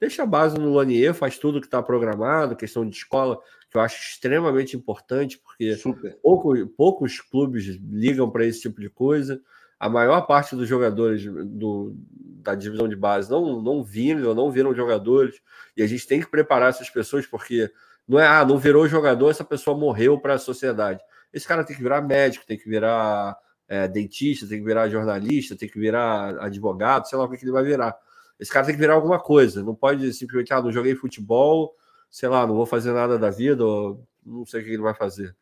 deixa 0.03 0.25
a 0.25 0.27
base 0.27 0.59
no 0.59 0.75
Lanier, 0.75 1.15
faz 1.15 1.39
tudo 1.39 1.61
que 1.61 1.67
está 1.69 1.81
programado, 1.81 2.57
questão 2.57 2.85
de 2.85 2.97
escola, 2.97 3.39
que 3.71 3.77
eu 3.77 3.81
acho 3.81 4.03
extremamente 4.03 4.77
importante, 4.77 5.39
porque 5.39 5.81
pouco, 6.21 6.67
poucos 6.77 7.21
clubes 7.21 7.79
ligam 7.89 8.29
para 8.29 8.45
esse 8.45 8.63
tipo 8.63 8.81
de 8.81 8.91
coisa. 8.91 9.41
A 9.79 9.89
maior 9.89 10.23
parte 10.23 10.57
dos 10.57 10.67
jogadores 10.69 11.25
do, 11.25 11.95
da 12.43 12.57
divisão 12.57 12.89
de 12.89 12.97
base 12.97 13.31
não, 13.31 13.63
não 13.63 13.85
viram, 13.85 14.35
não 14.35 14.51
viram 14.51 14.75
jogadores, 14.75 15.41
e 15.77 15.85
a 15.85 15.87
gente 15.87 16.05
tem 16.05 16.19
que 16.19 16.29
preparar 16.29 16.71
essas 16.71 16.91
pessoas, 16.91 17.25
porque 17.25 17.71
não 18.07 18.19
é, 18.19 18.27
ah, 18.27 18.45
não 18.45 18.59
virou 18.59 18.89
jogador, 18.89 19.31
essa 19.31 19.45
pessoa 19.45 19.79
morreu 19.79 20.19
para 20.19 20.35
a 20.35 20.39
sociedade. 20.39 20.99
Esse 21.33 21.47
cara 21.47 21.63
tem 21.63 21.77
que 21.77 21.83
virar 21.83 22.03
médico, 22.03 22.45
tem 22.45 22.59
que 22.59 22.69
virar 22.69 23.39
é, 23.69 23.87
dentista, 23.87 24.49
tem 24.49 24.59
que 24.59 24.65
virar 24.65 24.89
jornalista, 24.89 25.55
tem 25.55 25.69
que 25.69 25.79
virar 25.79 26.43
advogado, 26.45 27.07
sei 27.07 27.17
lá 27.17 27.25
o 27.25 27.31
que 27.31 27.45
ele 27.45 27.53
vai 27.53 27.63
virar. 27.63 27.97
Esse 28.43 28.51
cara 28.51 28.67
tem 28.67 28.75
que 28.75 28.81
virar 28.81 28.95
alguma 28.95 29.21
coisa. 29.21 29.63
Não 29.63 29.73
pode 29.73 30.13
simplesmente, 30.13 30.53
ah, 30.53 30.61
não 30.61 30.73
joguei 30.73 30.97
futebol, 30.97 31.77
sei 32.11 32.29
lá, 32.29 32.45
não 32.45 32.57
vou 32.57 32.67
fazer 32.67 32.93
nada 32.93 33.17
da 33.17 33.31
vida, 33.31 33.65
ou 33.65 34.05
não 34.27 34.45
sei 34.45 34.61
o 34.61 34.65
que 34.65 34.71
ele 34.71 34.83
vai 34.83 34.95
fazer. 34.95 35.33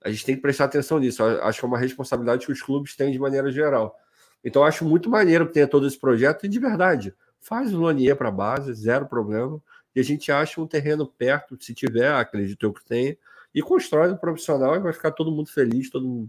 A 0.00 0.08
gente 0.08 0.24
tem 0.24 0.36
que 0.36 0.40
prestar 0.40 0.66
atenção 0.66 1.00
nisso. 1.00 1.24
Acho 1.24 1.58
que 1.58 1.64
é 1.64 1.68
uma 1.68 1.78
responsabilidade 1.78 2.46
que 2.46 2.52
os 2.52 2.62
clubes 2.62 2.94
têm 2.94 3.10
de 3.10 3.18
maneira 3.18 3.50
geral. 3.50 3.98
Então, 4.44 4.62
acho 4.62 4.84
muito 4.84 5.10
maneiro 5.10 5.48
que 5.48 5.52
tenha 5.52 5.66
todo 5.66 5.84
esse 5.84 5.98
projeto, 5.98 6.46
e 6.46 6.48
de 6.48 6.60
verdade, 6.60 7.12
faz 7.40 7.74
o 7.74 7.78
Lonier 7.78 8.14
para 8.14 8.28
a 8.28 8.32
base, 8.32 8.72
zero 8.72 9.06
problema, 9.06 9.60
e 9.92 9.98
a 9.98 10.04
gente 10.04 10.30
acha 10.30 10.60
um 10.60 10.66
terreno 10.66 11.08
perto, 11.08 11.56
se 11.60 11.74
tiver, 11.74 12.12
acredito 12.12 12.64
eu 12.64 12.72
que 12.72 12.84
tenha, 12.84 13.16
e 13.52 13.62
constrói 13.62 14.12
um 14.12 14.16
profissional 14.16 14.76
e 14.76 14.80
vai 14.80 14.92
ficar 14.92 15.10
todo 15.10 15.32
mundo 15.32 15.50
feliz, 15.50 15.90
todo, 15.90 16.28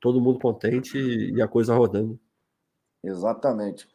todo 0.00 0.18
mundo 0.18 0.38
contente 0.38 0.96
e 0.96 1.42
a 1.42 1.48
coisa 1.48 1.74
rodando. 1.74 2.18
Exatamente. 3.04 3.86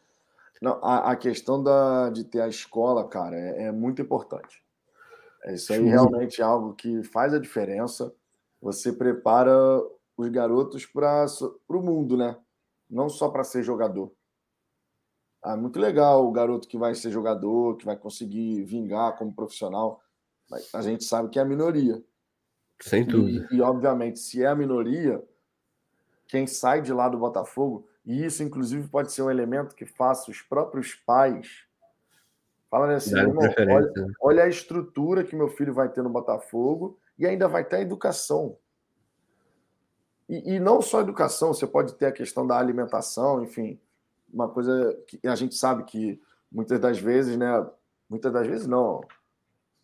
Não, 0.60 0.82
a, 0.82 1.12
a 1.12 1.16
questão 1.16 1.62
da, 1.62 2.10
de 2.10 2.24
ter 2.24 2.40
a 2.40 2.48
escola, 2.48 3.08
cara, 3.08 3.36
é, 3.36 3.64
é 3.64 3.72
muito 3.72 4.00
importante. 4.00 4.62
Isso 5.46 5.72
aí 5.72 5.82
realmente 5.82 6.40
é 6.40 6.44
algo 6.44 6.74
que 6.74 7.02
faz 7.02 7.34
a 7.34 7.38
diferença. 7.38 8.14
Você 8.62 8.92
prepara 8.92 9.54
os 10.16 10.28
garotos 10.28 10.86
para 10.86 11.26
o 11.68 11.82
mundo, 11.82 12.16
né? 12.16 12.36
Não 12.88 13.08
só 13.08 13.28
para 13.28 13.44
ser 13.44 13.62
jogador. 13.62 14.12
Ah, 15.42 15.56
muito 15.56 15.78
legal 15.78 16.26
o 16.26 16.32
garoto 16.32 16.66
que 16.66 16.78
vai 16.78 16.94
ser 16.94 17.10
jogador, 17.10 17.76
que 17.76 17.84
vai 17.84 17.96
conseguir 17.96 18.62
vingar 18.64 19.18
como 19.18 19.34
profissional. 19.34 20.02
Mas 20.50 20.74
a 20.74 20.80
gente 20.80 21.04
sabe 21.04 21.28
que 21.28 21.38
é 21.38 21.42
a 21.42 21.44
minoria. 21.44 22.02
Sem 22.80 23.04
dúvida. 23.04 23.46
E, 23.50 23.56
e, 23.56 23.60
obviamente, 23.60 24.18
se 24.18 24.42
é 24.42 24.46
a 24.46 24.54
minoria, 24.54 25.22
quem 26.26 26.46
sai 26.46 26.80
de 26.80 26.92
lá 26.92 27.08
do 27.08 27.18
Botafogo 27.18 27.86
e 28.04 28.24
isso, 28.24 28.42
inclusive, 28.42 28.88
pode 28.88 29.12
ser 29.12 29.22
um 29.22 29.30
elemento 29.30 29.74
que 29.74 29.86
faça 29.86 30.30
os 30.30 30.42
próprios 30.42 30.94
pais 30.94 31.64
falarem 32.74 32.96
assim: 32.96 33.14
olha, 33.14 34.14
olha, 34.20 34.44
a 34.44 34.48
estrutura 34.48 35.22
que 35.22 35.36
meu 35.36 35.48
filho 35.48 35.72
vai 35.72 35.88
ter 35.88 36.02
no 36.02 36.10
Botafogo 36.10 36.98
e 37.16 37.26
ainda 37.26 37.46
vai 37.46 37.64
ter 37.64 37.76
a 37.76 37.80
educação. 37.80 38.58
E, 40.28 40.54
e, 40.54 40.60
não 40.60 40.82
só 40.82 41.00
educação, 41.00 41.54
você 41.54 41.66
pode 41.66 41.94
ter 41.94 42.06
a 42.06 42.12
questão 42.12 42.46
da 42.46 42.58
alimentação, 42.58 43.42
enfim, 43.44 43.78
uma 44.32 44.48
coisa 44.48 44.98
que 45.06 45.20
a 45.26 45.36
gente 45.36 45.54
sabe 45.54 45.84
que 45.84 46.20
muitas 46.50 46.80
das 46.80 46.98
vezes, 46.98 47.36
né? 47.36 47.64
Muitas 48.08 48.32
das 48.32 48.46
vezes 48.46 48.66
não, 48.66 49.02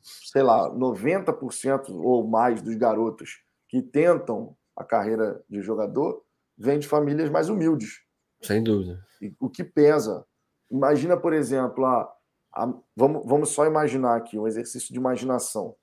sei 0.03 0.43
lá, 0.43 0.69
90% 0.71 1.91
ou 1.91 2.27
mais 2.27 2.61
dos 2.61 2.75
garotos 2.75 3.43
que 3.69 3.81
tentam 3.81 4.57
a 4.77 4.85
carreira 4.85 5.43
de 5.49 5.63
jogador 5.63 6.25
vêm 6.57 6.79
de 6.79 6.89
famílias 6.89 7.31
mais 7.31 7.49
humildes. 7.49 8.03
Sem 8.43 8.63
dúvida. 8.63 9.05
E 9.21 9.35
o 9.39 9.51
que 9.51 9.63
pesa. 9.63 10.27
Imagina, 10.71 11.17
por 11.17 11.33
exemplo, 11.33 11.85
a, 11.85 12.13
a, 12.53 12.73
vamos, 12.97 13.23
vamos 13.27 13.51
só 13.51 13.67
imaginar 13.67 14.17
aqui 14.17 14.39
um 14.39 14.47
exercício 14.47 14.93
de 14.93 14.99
imaginação. 14.99 15.77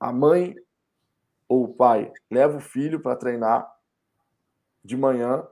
A 0.00 0.12
mãe 0.12 0.56
ou 1.48 1.64
o 1.64 1.74
pai 1.74 2.12
leva 2.30 2.56
o 2.56 2.60
filho 2.60 3.00
para 3.00 3.16
treinar 3.16 3.70
de 4.82 4.96
manhã, 4.96 5.46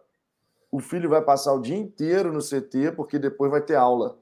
o 0.71 0.81
filho 0.81 1.11
vai 1.11 1.23
passar 1.23 1.53
o 1.53 1.61
dia 1.61 1.77
inteiro 1.77 2.33
no 2.33 2.41
CT 2.41 2.93
porque 2.97 3.19
depois 3.19 3.51
vai 3.51 3.61
ter 3.61 3.75
aula. 3.75 4.19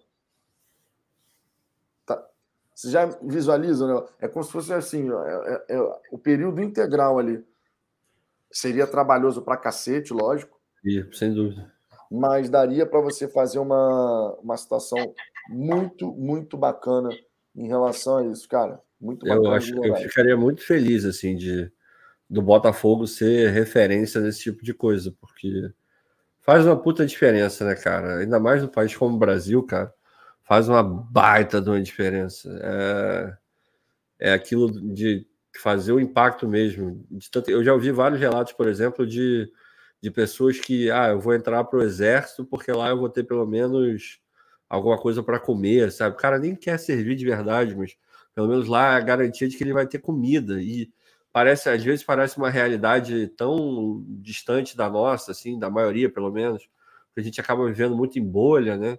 Tá. 2.04 2.26
Você 2.74 2.90
já 2.90 3.06
visualiza, 3.22 3.86
né? 3.86 4.08
É 4.18 4.28
como 4.28 4.44
se 4.44 4.50
fosse 4.50 4.72
assim, 4.72 5.08
é, 5.10 5.64
é, 5.68 5.76
é, 5.76 6.00
o 6.10 6.18
período 6.18 6.60
integral 6.60 7.18
ali. 7.18 7.44
Seria 8.50 8.86
trabalhoso 8.86 9.42
para 9.42 9.56
cacete, 9.56 10.12
lógico 10.12 10.59
sem 11.12 11.32
dúvida. 11.32 11.70
Mas 12.10 12.50
daria 12.50 12.84
para 12.84 13.00
você 13.00 13.28
fazer 13.28 13.58
uma, 13.58 14.36
uma 14.42 14.56
situação 14.56 14.98
muito, 15.48 16.12
muito 16.12 16.56
bacana 16.56 17.10
em 17.54 17.68
relação 17.68 18.18
a 18.18 18.26
isso, 18.26 18.48
cara. 18.48 18.80
Muito 19.00 19.24
bacana. 19.24 19.48
Eu 19.48 19.52
acho 19.52 19.84
eu 19.84 19.94
ficaria 19.96 20.36
muito 20.36 20.62
feliz 20.62 21.04
assim 21.04 21.36
de 21.36 21.70
do 22.28 22.40
Botafogo 22.40 23.08
ser 23.08 23.50
referência 23.50 24.20
nesse 24.20 24.40
tipo 24.40 24.62
de 24.64 24.72
coisa, 24.72 25.12
porque 25.20 25.72
faz 26.40 26.64
uma 26.64 26.76
puta 26.76 27.04
diferença, 27.04 27.64
né, 27.64 27.74
cara? 27.74 28.18
Ainda 28.18 28.38
mais 28.38 28.62
no 28.62 28.68
país 28.68 28.96
como 28.96 29.16
o 29.16 29.18
Brasil, 29.18 29.60
cara, 29.64 29.92
faz 30.44 30.68
uma 30.68 30.82
baita 30.82 31.60
de 31.60 31.68
uma 31.68 31.82
diferença. 31.82 32.48
É, 32.62 34.30
é 34.30 34.32
aquilo 34.32 34.70
de 34.94 35.26
fazer 35.60 35.92
o 35.92 35.98
impacto 35.98 36.48
mesmo. 36.48 37.04
De 37.10 37.28
tanto, 37.28 37.50
eu 37.50 37.64
já 37.64 37.74
ouvi 37.74 37.90
vários 37.90 38.20
relatos, 38.20 38.52
por 38.52 38.68
exemplo, 38.68 39.04
de 39.04 39.50
de 40.02 40.10
pessoas 40.10 40.58
que, 40.58 40.90
ah, 40.90 41.08
eu 41.08 41.20
vou 41.20 41.34
entrar 41.34 41.62
para 41.64 41.78
o 41.78 41.82
exército 41.82 42.44
porque 42.44 42.72
lá 42.72 42.88
eu 42.88 42.98
vou 42.98 43.08
ter 43.08 43.24
pelo 43.24 43.46
menos 43.46 44.20
alguma 44.68 44.98
coisa 44.98 45.22
para 45.22 45.40
comer, 45.40 45.90
sabe? 45.92 46.14
O 46.16 46.18
cara 46.18 46.38
nem 46.38 46.54
quer 46.54 46.78
servir 46.78 47.16
de 47.16 47.24
verdade, 47.24 47.76
mas 47.76 47.96
pelo 48.34 48.48
menos 48.48 48.68
lá 48.68 48.94
é 48.94 48.96
a 48.96 49.00
garantia 49.00 49.48
de 49.48 49.56
que 49.56 49.64
ele 49.64 49.72
vai 49.72 49.86
ter 49.86 49.98
comida. 49.98 50.62
E 50.62 50.90
parece, 51.32 51.68
às 51.68 51.82
vezes, 51.82 52.04
parece 52.04 52.38
uma 52.38 52.50
realidade 52.50 53.28
tão 53.36 54.04
distante 54.08 54.76
da 54.76 54.88
nossa, 54.88 55.32
assim, 55.32 55.58
da 55.58 55.68
maioria, 55.68 56.10
pelo 56.10 56.30
menos, 56.30 56.62
que 57.14 57.20
a 57.20 57.22
gente 57.22 57.40
acaba 57.40 57.66
vivendo 57.66 57.96
muito 57.96 58.18
em 58.18 58.24
bolha, 58.24 58.76
né? 58.76 58.98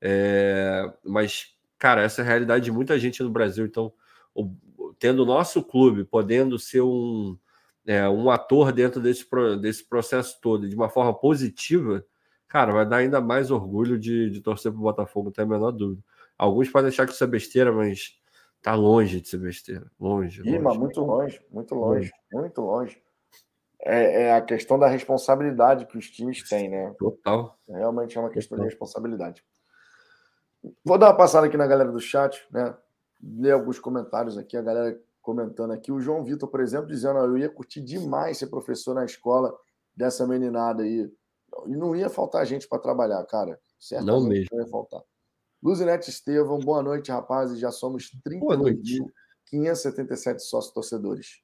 É, 0.00 0.92
mas, 1.04 1.54
cara, 1.78 2.02
essa 2.02 2.22
é 2.22 2.24
a 2.24 2.28
realidade 2.28 2.64
de 2.64 2.72
muita 2.72 2.98
gente 2.98 3.22
no 3.22 3.30
Brasil. 3.30 3.66
Então, 3.66 3.92
o, 4.34 4.54
tendo 4.98 5.22
o 5.22 5.26
nosso 5.26 5.62
clube 5.62 6.04
podendo 6.04 6.58
ser 6.58 6.82
um 6.82 7.36
é, 7.86 8.08
um 8.08 8.30
ator 8.30 8.72
dentro 8.72 9.00
desse, 9.00 9.26
desse 9.60 9.84
processo 9.88 10.38
todo 10.40 10.68
de 10.68 10.76
uma 10.76 10.88
forma 10.88 11.14
positiva, 11.14 12.04
cara, 12.46 12.72
vai 12.72 12.86
dar 12.86 12.98
ainda 12.98 13.20
mais 13.20 13.50
orgulho 13.50 13.98
de, 13.98 14.30
de 14.30 14.40
torcer 14.40 14.70
para 14.70 14.80
o 14.80 14.84
Botafogo, 14.84 15.26
não 15.26 15.32
tem 15.32 15.44
a 15.44 15.48
menor 15.48 15.70
dúvida. 15.70 16.02
Alguns 16.36 16.68
podem 16.70 16.88
achar 16.88 17.06
que 17.06 17.12
isso 17.12 17.24
é 17.24 17.26
besteira, 17.26 17.72
mas 17.72 18.18
tá 18.62 18.74
longe 18.74 19.20
de 19.20 19.28
ser 19.28 19.38
besteira. 19.38 19.90
Longe. 19.98 20.42
Ih, 20.42 20.58
longe. 20.58 20.78
muito 20.78 21.00
longe, 21.00 21.40
muito 21.50 21.74
longe, 21.74 22.12
muito 22.32 22.60
longe. 22.60 23.02
É, 23.82 24.24
é, 24.24 24.34
a 24.34 24.42
questão 24.42 24.78
da 24.78 24.86
responsabilidade 24.86 25.86
que 25.86 25.96
os 25.96 26.10
times 26.10 26.46
têm, 26.48 26.68
né? 26.68 26.94
Total. 26.98 27.58
Realmente 27.66 28.16
é 28.16 28.20
uma 28.20 28.30
questão 28.30 28.56
Total. 28.56 28.68
de 28.68 28.74
responsabilidade. 28.74 29.44
Vou 30.84 30.98
dar 30.98 31.08
uma 31.08 31.16
passada 31.16 31.46
aqui 31.46 31.56
na 31.56 31.66
galera 31.66 31.90
do 31.90 32.00
chat, 32.00 32.46
né? 32.50 32.76
Ler 33.22 33.52
alguns 33.52 33.78
comentários 33.78 34.36
aqui. 34.36 34.56
A 34.56 34.62
galera 34.62 35.00
comentando 35.20 35.72
aqui. 35.72 35.92
O 35.92 36.00
João 36.00 36.24
Vitor, 36.24 36.48
por 36.48 36.60
exemplo, 36.60 36.86
dizendo: 36.88 37.18
eu 37.18 37.38
ia 37.38 37.48
curtir 37.48 37.80
demais 37.80 38.38
ser 38.38 38.48
professor 38.48 38.94
na 38.94 39.04
escola 39.04 39.56
dessa 39.94 40.26
meninada 40.26 40.82
aí. 40.82 41.10
E 41.66 41.76
não 41.76 41.94
ia 41.96 42.08
faltar 42.08 42.46
gente 42.46 42.68
para 42.68 42.78
trabalhar, 42.78 43.24
cara. 43.26 43.60
Certamente 43.78 44.22
não, 44.22 44.28
mesmo. 44.28 44.48
não 44.52 44.60
ia 44.60 44.66
faltar. 44.68 45.02
Luzinete 45.62 46.08
Estevam, 46.08 46.58
boa 46.58 46.82
noite, 46.82 47.10
rapazes. 47.10 47.58
Já 47.58 47.70
somos 47.70 48.10
32.577 49.52 50.38
sócios 50.38 50.72
torcedores. 50.72 51.42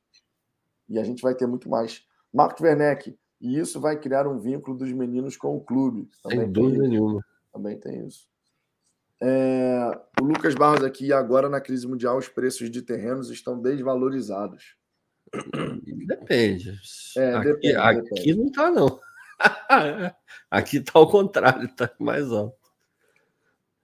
E 0.89 0.99
a 0.99 1.05
gente 1.05 1.23
vai 1.23 1.35
ter 1.35 1.47
muito 1.47 1.69
mais. 1.69 2.07
Marco 2.33 2.63
Werneck, 2.63 3.19
e 3.41 3.59
isso 3.59 3.81
vai 3.81 3.99
criar 3.99 4.27
um 4.27 4.39
vínculo 4.39 4.77
dos 4.77 4.93
meninos 4.93 5.37
com 5.37 5.57
o 5.57 5.61
clube. 5.61 6.09
Também 6.23 6.41
Sem 6.41 6.53
dúvida 6.53 6.89
nenhuma. 6.89 7.25
Também 7.53 7.79
tem 7.79 8.07
isso. 8.07 8.29
É, 9.21 9.99
o 10.21 10.25
Lucas 10.25 10.55
Barros 10.55 10.85
aqui, 10.85 11.13
agora 11.13 11.49
na 11.49 11.61
crise 11.61 11.87
mundial, 11.87 12.19
os 12.19 12.29
preços 12.29 12.71
de 12.71 12.83
terrenos 12.83 13.31
estão 13.31 13.61
desvalorizados. 13.61 14.77
Depende. 16.07 16.79
É, 17.17 17.35
aqui, 17.35 17.49
depende, 17.49 17.77
aqui 17.77 18.03
depende. 18.03 18.35
não 18.35 18.53
tá, 18.53 18.71
não. 18.71 19.01
aqui 20.51 20.81
tá 20.81 20.93
ao 20.95 21.09
contrário, 21.09 21.69
tá 21.75 21.91
mais 21.99 22.31
alto. 22.31 22.67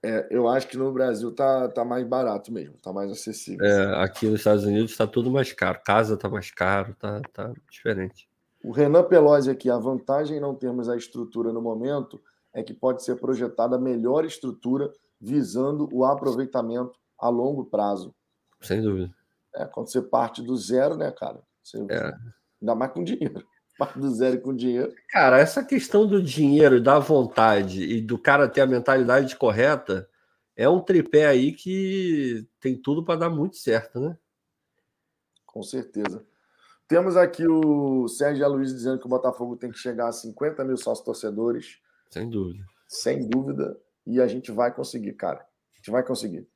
É, 0.05 0.27
eu 0.29 0.49
acho 0.49 0.67
que 0.67 0.77
no 0.77 0.91
Brasil 0.91 1.31
tá, 1.31 1.69
tá 1.69 1.85
mais 1.85 2.05
barato 2.05 2.51
mesmo, 2.51 2.75
tá 2.81 2.91
mais 2.91 3.09
acessível. 3.09 3.65
É, 3.65 4.03
aqui 4.03 4.25
nos 4.25 4.41
Estados 4.41 4.65
Unidos 4.65 4.91
está 4.91 5.07
tudo 5.07 5.31
mais 5.31 5.53
caro. 5.53 5.79
Casa 5.83 6.17
tá 6.17 6.27
mais 6.27 6.51
caro, 6.51 6.93
tá, 6.99 7.21
tá 7.31 7.53
diferente. 7.71 8.27
O 8.61 8.71
Renan 8.71 9.03
Pelosi 9.03 9.49
aqui, 9.49 9.69
a 9.69 9.77
vantagem 9.77 10.37
em 10.37 10.41
não 10.41 10.53
termos 10.55 10.89
a 10.89 10.97
estrutura 10.97 11.53
no 11.53 11.61
momento 11.61 12.21
é 12.53 12.61
que 12.61 12.73
pode 12.73 13.03
ser 13.03 13.15
projetada 13.15 13.77
a 13.77 13.79
melhor 13.79 14.25
estrutura 14.25 14.91
visando 15.23 15.87
o 15.93 16.03
aproveitamento 16.03 16.99
a 17.17 17.29
longo 17.29 17.65
prazo. 17.65 18.13
Sem 18.61 18.81
dúvida. 18.81 19.13
É, 19.55 19.65
quando 19.65 19.89
você 19.89 20.01
parte 20.01 20.41
do 20.41 20.55
zero, 20.57 20.97
né, 20.97 21.11
cara? 21.11 21.41
Você, 21.63 21.77
é. 21.89 22.13
Ainda 22.61 22.75
mais 22.75 22.91
com 22.91 23.03
dinheiro. 23.03 23.45
Parte 23.75 23.97
do 23.97 24.13
zero 24.13 24.39
com 24.39 24.55
dinheiro. 24.55 24.93
Cara, 25.09 25.39
essa 25.39 25.63
questão 25.63 26.05
do 26.05 26.21
dinheiro, 26.21 26.79
da 26.79 26.99
vontade 26.99 27.81
e 27.81 27.99
do 27.99 28.19
cara 28.19 28.47
ter 28.47 28.61
a 28.61 28.67
mentalidade 28.67 29.35
correta 29.35 30.07
é 30.55 30.69
um 30.69 30.79
tripé 30.79 31.25
aí 31.25 31.51
que 31.51 32.47
tem 32.59 32.79
tudo 32.79 33.03
para 33.03 33.21
dar 33.21 33.29
muito 33.31 33.57
certo, 33.57 33.99
né? 33.99 34.15
Com 35.47 35.63
certeza. 35.63 36.23
Temos 36.87 37.17
aqui 37.17 37.47
o 37.47 38.07
Sérgio 38.07 38.47
Luiz 38.47 38.71
dizendo 38.71 38.99
que 38.99 39.07
o 39.07 39.09
Botafogo 39.09 39.57
tem 39.57 39.71
que 39.71 39.79
chegar 39.79 40.09
a 40.09 40.11
50 40.11 40.63
mil 40.63 40.77
sócios 40.77 41.03
torcedores. 41.03 41.79
Sem 42.11 42.29
dúvida. 42.29 42.63
Sem 42.87 43.27
dúvida. 43.27 43.75
E 44.05 44.21
a 44.21 44.27
gente 44.27 44.51
vai 44.51 44.73
conseguir, 44.73 45.13
cara. 45.13 45.39
A 45.39 45.77
gente 45.77 45.91
vai 45.91 46.03
conseguir. 46.03 46.47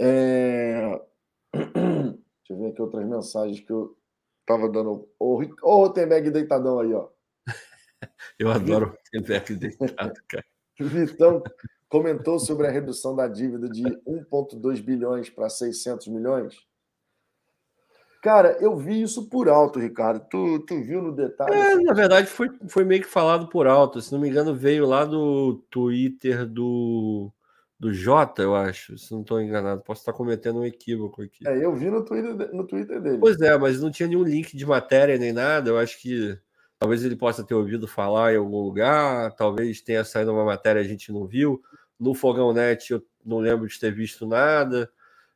É... 0.00 1.00
Deixa 1.52 2.50
eu 2.50 2.58
ver 2.58 2.68
aqui 2.68 2.82
outras 2.82 3.06
mensagens 3.06 3.60
que 3.60 3.72
eu 3.72 3.96
tava 4.46 4.68
dando. 4.68 5.08
Ô, 5.18 5.42
o 5.62 5.76
Rotenberg 5.76 6.30
deitadão 6.30 6.80
aí, 6.80 6.92
ó. 6.92 7.08
eu 8.38 8.50
adoro 8.50 8.86
o 8.86 8.90
Rotenberg 8.90 9.54
deitado, 9.56 10.20
cara. 10.28 10.44
Vitão 10.80 11.42
comentou 11.88 12.38
sobre 12.38 12.66
a 12.66 12.70
redução 12.70 13.14
da 13.14 13.28
dívida 13.28 13.68
de 13.68 13.82
1,2 13.82 14.82
bilhões 14.82 15.28
para 15.28 15.48
600 15.48 16.08
milhões. 16.08 16.56
Cara, 18.22 18.56
eu 18.60 18.76
vi 18.76 19.02
isso 19.02 19.28
por 19.28 19.48
alto, 19.48 19.80
Ricardo. 19.80 20.24
Tu, 20.30 20.60
tu 20.60 20.80
viu 20.80 21.02
no 21.02 21.12
detalhe? 21.12 21.54
É, 21.54 21.72
assim? 21.72 21.82
Na 21.82 21.92
verdade, 21.92 22.28
foi, 22.28 22.48
foi 22.68 22.84
meio 22.84 23.02
que 23.02 23.08
falado 23.08 23.48
por 23.48 23.66
alto. 23.66 24.00
Se 24.00 24.12
não 24.12 24.20
me 24.20 24.28
engano, 24.28 24.54
veio 24.54 24.86
lá 24.86 25.04
do 25.04 25.54
Twitter 25.68 26.46
do 26.46 27.32
do 27.80 27.92
Jota, 27.92 28.40
eu 28.40 28.54
acho, 28.54 28.96
se 28.96 29.10
não 29.10 29.22
estou 29.22 29.40
enganado. 29.40 29.82
Posso 29.82 30.02
estar 30.02 30.12
cometendo 30.12 30.60
um 30.60 30.64
equívoco 30.64 31.20
aqui. 31.20 31.44
É, 31.44 31.64
eu 31.64 31.74
vi 31.74 31.90
no 31.90 32.04
Twitter, 32.04 32.54
no 32.54 32.64
Twitter 32.64 33.00
dele. 33.00 33.18
Pois 33.18 33.40
é, 33.40 33.58
mas 33.58 33.80
não 33.80 33.90
tinha 33.90 34.08
nenhum 34.08 34.22
link 34.22 34.56
de 34.56 34.64
matéria 34.64 35.18
nem 35.18 35.32
nada. 35.32 35.68
Eu 35.68 35.76
acho 35.76 36.00
que 36.00 36.38
talvez 36.78 37.04
ele 37.04 37.16
possa 37.16 37.42
ter 37.42 37.54
ouvido 37.54 37.88
falar 37.88 38.34
em 38.34 38.36
algum 38.36 38.62
lugar, 38.62 39.34
talvez 39.34 39.80
tenha 39.80 40.04
saído 40.04 40.30
uma 40.30 40.44
matéria 40.44 40.80
a 40.80 40.84
gente 40.84 41.10
não 41.10 41.26
viu. 41.26 41.60
No 41.98 42.14
Fogão 42.14 42.52
Net 42.52 42.92
eu 42.92 43.02
não 43.26 43.38
lembro 43.38 43.66
de 43.66 43.80
ter 43.80 43.92
visto 43.92 44.28
nada. 44.28 44.88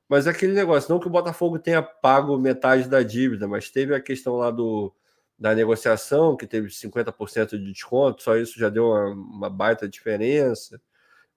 Mas 0.09 0.27
é 0.27 0.31
aquele 0.31 0.53
negócio, 0.53 0.91
não 0.91 1.01
que 1.01 1.09
o 1.09 1.11
Botafogo 1.11 1.59
tenha 1.59 1.83
pago 1.83 2.39
metade 2.39 2.89
da 2.89 3.03
dívida, 3.03 3.49
mas 3.49 3.71
teve 3.71 3.95
a 3.95 4.01
questão 4.01 4.37
lá 4.37 4.51
do, 4.51 4.95
da 5.39 5.55
negociação, 5.55 6.37
que 6.37 6.47
teve 6.47 6.69
50% 6.69 7.59
de 7.59 7.73
desconto, 7.73 8.23
só 8.23 8.37
isso 8.37 8.59
já 8.59 8.69
deu 8.69 8.87
uma, 8.87 9.11
uma 9.11 9.51
baita 9.51 9.89
diferença. 9.89 10.81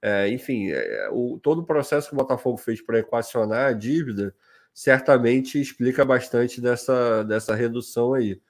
É, 0.02 0.30
enfim, 0.30 0.70
é, 0.72 1.10
o, 1.12 1.40
todo 1.42 1.62
o 1.62 1.66
processo 1.66 2.10
que 2.10 2.14
o 2.14 2.18
Botafogo 2.18 2.58
fez 2.58 2.82
para 2.82 3.00
equacionar 3.00 3.68
a 3.70 3.74
dívida 3.74 4.34
certamente 4.74 5.60
explica 5.60 6.06
bastante 6.06 6.62
dessa, 6.62 7.24
dessa 7.24 7.56
redução 7.56 8.14
aí. 8.14 8.42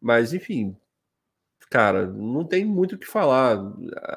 Mas, 0.00 0.32
enfim, 0.32 0.76
cara, 1.70 2.06
não 2.06 2.44
tem 2.44 2.64
muito 2.64 2.94
o 2.94 2.98
que 2.98 3.06
falar. 3.06 3.58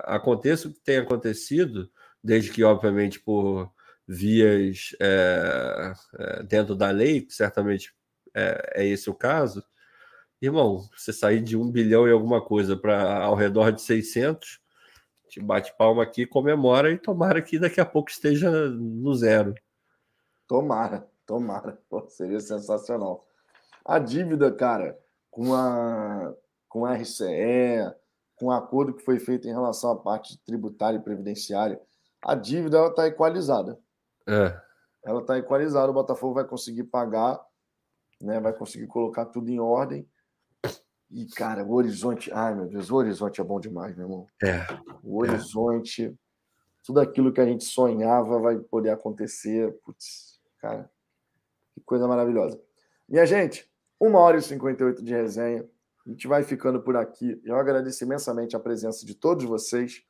Aconteça 0.04 0.68
o 0.68 0.74
que 0.74 0.80
tem 0.82 0.98
acontecido, 0.98 1.90
desde 2.24 2.52
que, 2.52 2.64
obviamente, 2.64 3.20
por 3.20 3.72
vias 4.08 4.96
é, 5.02 5.94
é, 6.20 6.44
dentro 6.44 6.76
da 6.76 6.92
lei, 6.92 7.26
certamente 7.30 7.94
é, 8.34 8.84
é, 8.84 8.86
esse 8.86 9.10
o 9.10 9.14
caso. 9.14 9.64
Irmão, 10.42 10.88
você 10.96 11.12
sair 11.14 11.42
de 11.42 11.58
um 11.58 11.72
bilhão 11.72 12.08
e 12.08 12.12
alguma 12.12 12.44
coisa 12.44 12.76
para 12.78 13.24
ao 13.24 13.36
redor 13.36 13.72
de 13.72 13.82
600 13.82 14.60
gente 15.36 15.42
bate 15.42 15.76
palma 15.78 16.04
aqui, 16.04 16.26
comemora 16.26 16.92
e 16.92 16.98
tomara 16.98 17.42
que 17.42 17.60
daqui 17.60 17.82
a 17.82 17.86
pouco 17.86 18.10
esteja 18.10 18.50
no 18.70 19.14
zero. 19.14 19.54
Tomara, 20.48 21.08
tomara. 21.26 21.78
Pô, 21.90 22.08
seria 22.08 22.40
sensacional. 22.40 23.28
A 23.84 24.00
dívida, 24.00 24.52
cara, 24.52 24.98
com 25.30 25.54
a, 25.54 26.34
com 26.70 26.86
a 26.86 26.96
RCE, 26.96 27.94
com 28.36 28.48
o 28.48 28.52
acordo 28.52 28.94
que 28.94 29.04
foi 29.04 29.20
feito 29.20 29.48
em 29.48 29.52
relação 29.52 29.92
à 29.92 29.96
parte 29.96 30.38
tributária 30.44 30.98
e 30.98 31.04
previdenciária, 31.04 31.80
a 32.22 32.36
dívida 32.36 32.88
está 32.88 33.08
equalizada. 33.08 33.78
É. 34.28 34.62
Ela 35.04 35.22
está 35.22 35.38
equalizada, 35.38 35.92
o 35.92 35.94
Botafogo 35.94 36.34
vai 36.34 36.46
conseguir 36.46 36.86
pagar, 36.86 37.40
né, 38.22 38.40
vai 38.40 38.54
conseguir 38.54 38.88
colocar 38.88 39.26
tudo 39.26 39.50
em 39.50 39.60
ordem 39.60 40.08
e, 41.16 41.26
cara, 41.28 41.64
o 41.64 41.74
horizonte. 41.74 42.32
Ai, 42.34 42.56
meu 42.56 42.68
Deus, 42.68 42.90
o 42.90 42.96
horizonte 42.96 43.40
é 43.40 43.44
bom 43.44 43.60
demais, 43.60 43.96
meu 43.96 44.06
irmão. 44.06 44.28
É. 44.44 44.66
O 45.04 45.20
horizonte, 45.20 46.06
é. 46.08 46.14
tudo 46.84 47.00
aquilo 47.00 47.32
que 47.32 47.42
a 47.42 47.46
gente 47.46 47.64
sonhava 47.64 48.40
vai 48.40 48.58
poder 48.58 48.90
acontecer. 48.90 49.72
Putz, 49.84 50.40
cara, 50.60 50.90
que 51.74 51.82
coisa 51.82 52.08
maravilhosa. 52.08 52.60
Minha 53.08 53.26
gente, 53.26 53.70
uma 54.00 54.20
hora 54.20 54.38
e 54.38 54.42
58 54.42 55.04
de 55.04 55.14
resenha. 55.14 55.66
A 56.06 56.10
gente 56.10 56.28
vai 56.28 56.44
ficando 56.44 56.82
por 56.82 56.96
aqui. 56.96 57.42
Eu 57.44 57.56
agradeço 57.56 58.04
imensamente 58.04 58.56
a 58.56 58.60
presença 58.60 59.06
de 59.06 59.16
todos 59.16 59.46
vocês. 59.46 60.04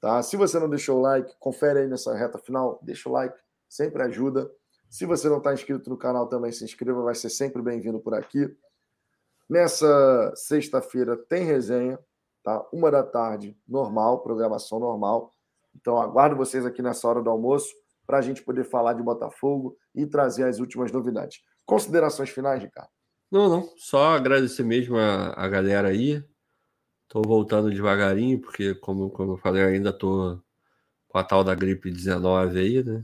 Tá? 0.00 0.22
Se 0.22 0.36
você 0.36 0.58
não 0.58 0.68
deixou 0.68 0.98
o 0.98 1.00
like, 1.00 1.36
confere 1.38 1.80
aí 1.80 1.86
nessa 1.86 2.14
reta 2.14 2.38
final, 2.38 2.78
deixa 2.82 3.08
o 3.08 3.12
like, 3.12 3.38
sempre 3.68 4.02
ajuda. 4.02 4.50
Se 4.88 5.04
você 5.04 5.28
não 5.28 5.38
está 5.38 5.52
inscrito 5.52 5.90
no 5.90 5.96
canal, 5.96 6.26
também 6.26 6.50
se 6.50 6.64
inscreva, 6.64 7.02
vai 7.02 7.14
ser 7.14 7.28
sempre 7.28 7.60
bem-vindo 7.60 8.00
por 8.00 8.14
aqui. 8.14 8.56
Nessa 9.48 10.32
sexta-feira 10.34 11.16
tem 11.16 11.44
resenha, 11.44 11.98
tá? 12.42 12.66
Uma 12.72 12.90
da 12.90 13.02
tarde, 13.02 13.56
normal, 13.66 14.22
programação 14.22 14.78
normal. 14.78 15.32
Então 15.74 16.00
aguardo 16.00 16.36
vocês 16.36 16.64
aqui 16.64 16.82
nessa 16.82 17.06
hora 17.06 17.22
do 17.22 17.30
almoço 17.30 17.74
para 18.06 18.18
a 18.18 18.22
gente 18.22 18.42
poder 18.42 18.64
falar 18.64 18.94
de 18.94 19.02
Botafogo 19.02 19.76
e 19.94 20.06
trazer 20.06 20.44
as 20.44 20.58
últimas 20.58 20.90
novidades. 20.90 21.42
Considerações 21.66 22.30
finais, 22.30 22.62
Ricardo? 22.62 22.90
Não, 23.30 23.48
não. 23.48 23.72
Só 23.76 24.16
agradecer 24.16 24.62
mesmo 24.62 24.96
a, 24.96 25.34
a 25.34 25.46
galera 25.48 25.88
aí. 25.88 26.24
Estou 27.04 27.22
voltando 27.22 27.70
devagarinho, 27.70 28.40
porque, 28.40 28.74
como, 28.74 29.10
como 29.10 29.32
eu 29.32 29.36
falei, 29.36 29.62
ainda 29.62 29.90
estou 29.90 30.42
com 31.06 31.18
a 31.18 31.24
tal 31.24 31.44
da 31.44 31.54
gripe 31.54 31.90
19 31.90 32.58
aí, 32.58 32.82
né? 32.82 33.02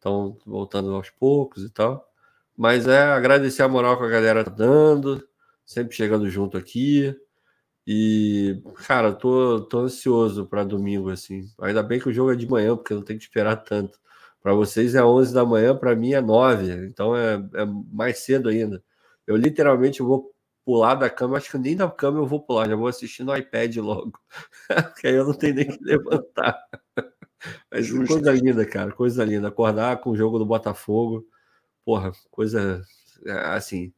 Então, 0.00 0.36
voltando 0.46 0.94
aos 0.96 1.10
poucos 1.10 1.64
e 1.64 1.70
tal. 1.70 2.08
Mas 2.56 2.88
é 2.88 3.02
agradecer 3.04 3.62
a 3.62 3.68
moral 3.68 3.98
que 3.98 4.04
a 4.04 4.08
galera 4.08 4.44
tá 4.44 4.50
dando 4.50 5.24
sempre 5.70 5.94
chegando 5.94 6.28
junto 6.28 6.56
aqui. 6.58 7.14
E, 7.86 8.62
cara, 8.86 9.12
tô, 9.12 9.62
tô 9.62 9.80
ansioso 9.80 10.46
para 10.46 10.64
domingo, 10.64 11.10
assim. 11.10 11.44
Ainda 11.60 11.82
bem 11.82 12.00
que 12.00 12.08
o 12.08 12.12
jogo 12.12 12.32
é 12.32 12.36
de 12.36 12.48
manhã, 12.48 12.76
porque 12.76 12.94
não 12.94 13.02
tem 13.02 13.16
que 13.18 13.24
esperar 13.24 13.56
tanto. 13.56 13.98
Para 14.42 14.54
vocês 14.54 14.94
é 14.94 15.04
11 15.04 15.34
da 15.34 15.44
manhã, 15.44 15.76
para 15.76 15.94
mim 15.96 16.12
é 16.14 16.20
9, 16.20 16.86
então 16.86 17.16
é, 17.16 17.34
é 17.54 17.64
mais 17.92 18.18
cedo 18.20 18.48
ainda. 18.48 18.82
Eu 19.26 19.36
literalmente 19.36 20.02
vou 20.02 20.32
pular 20.64 20.94
da 20.94 21.10
cama, 21.10 21.36
acho 21.36 21.50
que 21.50 21.58
nem 21.58 21.76
da 21.76 21.90
cama 21.90 22.18
eu 22.20 22.26
vou 22.26 22.40
pular, 22.42 22.68
já 22.68 22.76
vou 22.76 22.88
assistir 22.88 23.24
no 23.24 23.36
iPad 23.36 23.76
logo, 23.78 24.12
porque 24.94 25.08
aí 25.08 25.14
eu 25.14 25.26
não 25.26 25.34
tenho 25.34 25.54
nem 25.56 25.66
que 25.66 25.82
levantar. 25.84 26.58
Mas 27.70 27.86
Justo. 27.86 28.14
coisa 28.14 28.32
linda, 28.32 28.66
cara, 28.66 28.92
coisa 28.92 29.24
linda. 29.24 29.48
Acordar 29.48 30.00
com 30.00 30.10
o 30.10 30.16
jogo 30.16 30.38
do 30.38 30.46
Botafogo, 30.46 31.26
porra, 31.84 32.12
coisa 32.30 32.82
assim 33.46 33.92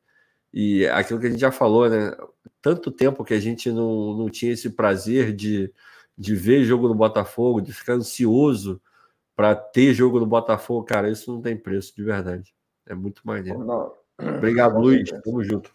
e 0.53 0.87
aquilo 0.89 1.19
que 1.19 1.27
a 1.27 1.31
gente 1.31 1.41
já 1.41 1.51
falou, 1.51 1.89
né? 1.89 2.15
Tanto 2.61 2.91
tempo 2.91 3.25
que 3.25 3.33
a 3.33 3.41
gente 3.41 3.71
não, 3.71 4.15
não 4.15 4.29
tinha 4.29 4.53
esse 4.53 4.69
prazer 4.71 5.33
de, 5.35 5.73
de 6.17 6.35
ver 6.37 6.65
jogo 6.65 6.89
no 6.89 6.95
Botafogo, 6.95 7.61
de 7.61 7.73
ficar 7.73 7.95
ansioso 7.95 8.81
para 9.35 9.55
ter 9.55 9.95
jogo 9.95 10.21
no 10.21 10.27
Botafogo, 10.27 10.85
cara, 10.85 11.11
isso 11.11 11.33
não 11.33 11.41
tem 11.41 11.57
preço, 11.57 11.97
de 11.97 12.05
verdade. 12.05 12.55
É 12.87 12.95
muito 12.95 13.23
maneiro. 13.25 13.65
Não. 13.65 13.95
Obrigado, 14.37 14.75
não 14.75 14.83
Luiz. 14.83 15.11
Tamo 15.25 15.43
junto. 15.43 15.75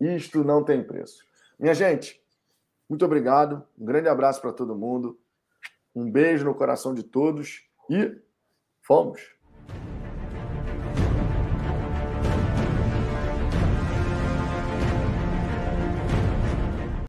Isto 0.00 0.44
não 0.44 0.62
tem 0.62 0.82
preço. 0.82 1.24
Minha 1.58 1.74
gente, 1.74 2.22
muito 2.88 3.04
obrigado. 3.04 3.64
Um 3.76 3.84
grande 3.84 4.08
abraço 4.08 4.40
para 4.40 4.52
todo 4.52 4.76
mundo. 4.76 5.18
Um 5.94 6.10
beijo 6.10 6.44
no 6.44 6.54
coração 6.54 6.94
de 6.94 7.02
todos 7.02 7.62
e 7.90 8.20
fomos. 8.80 9.20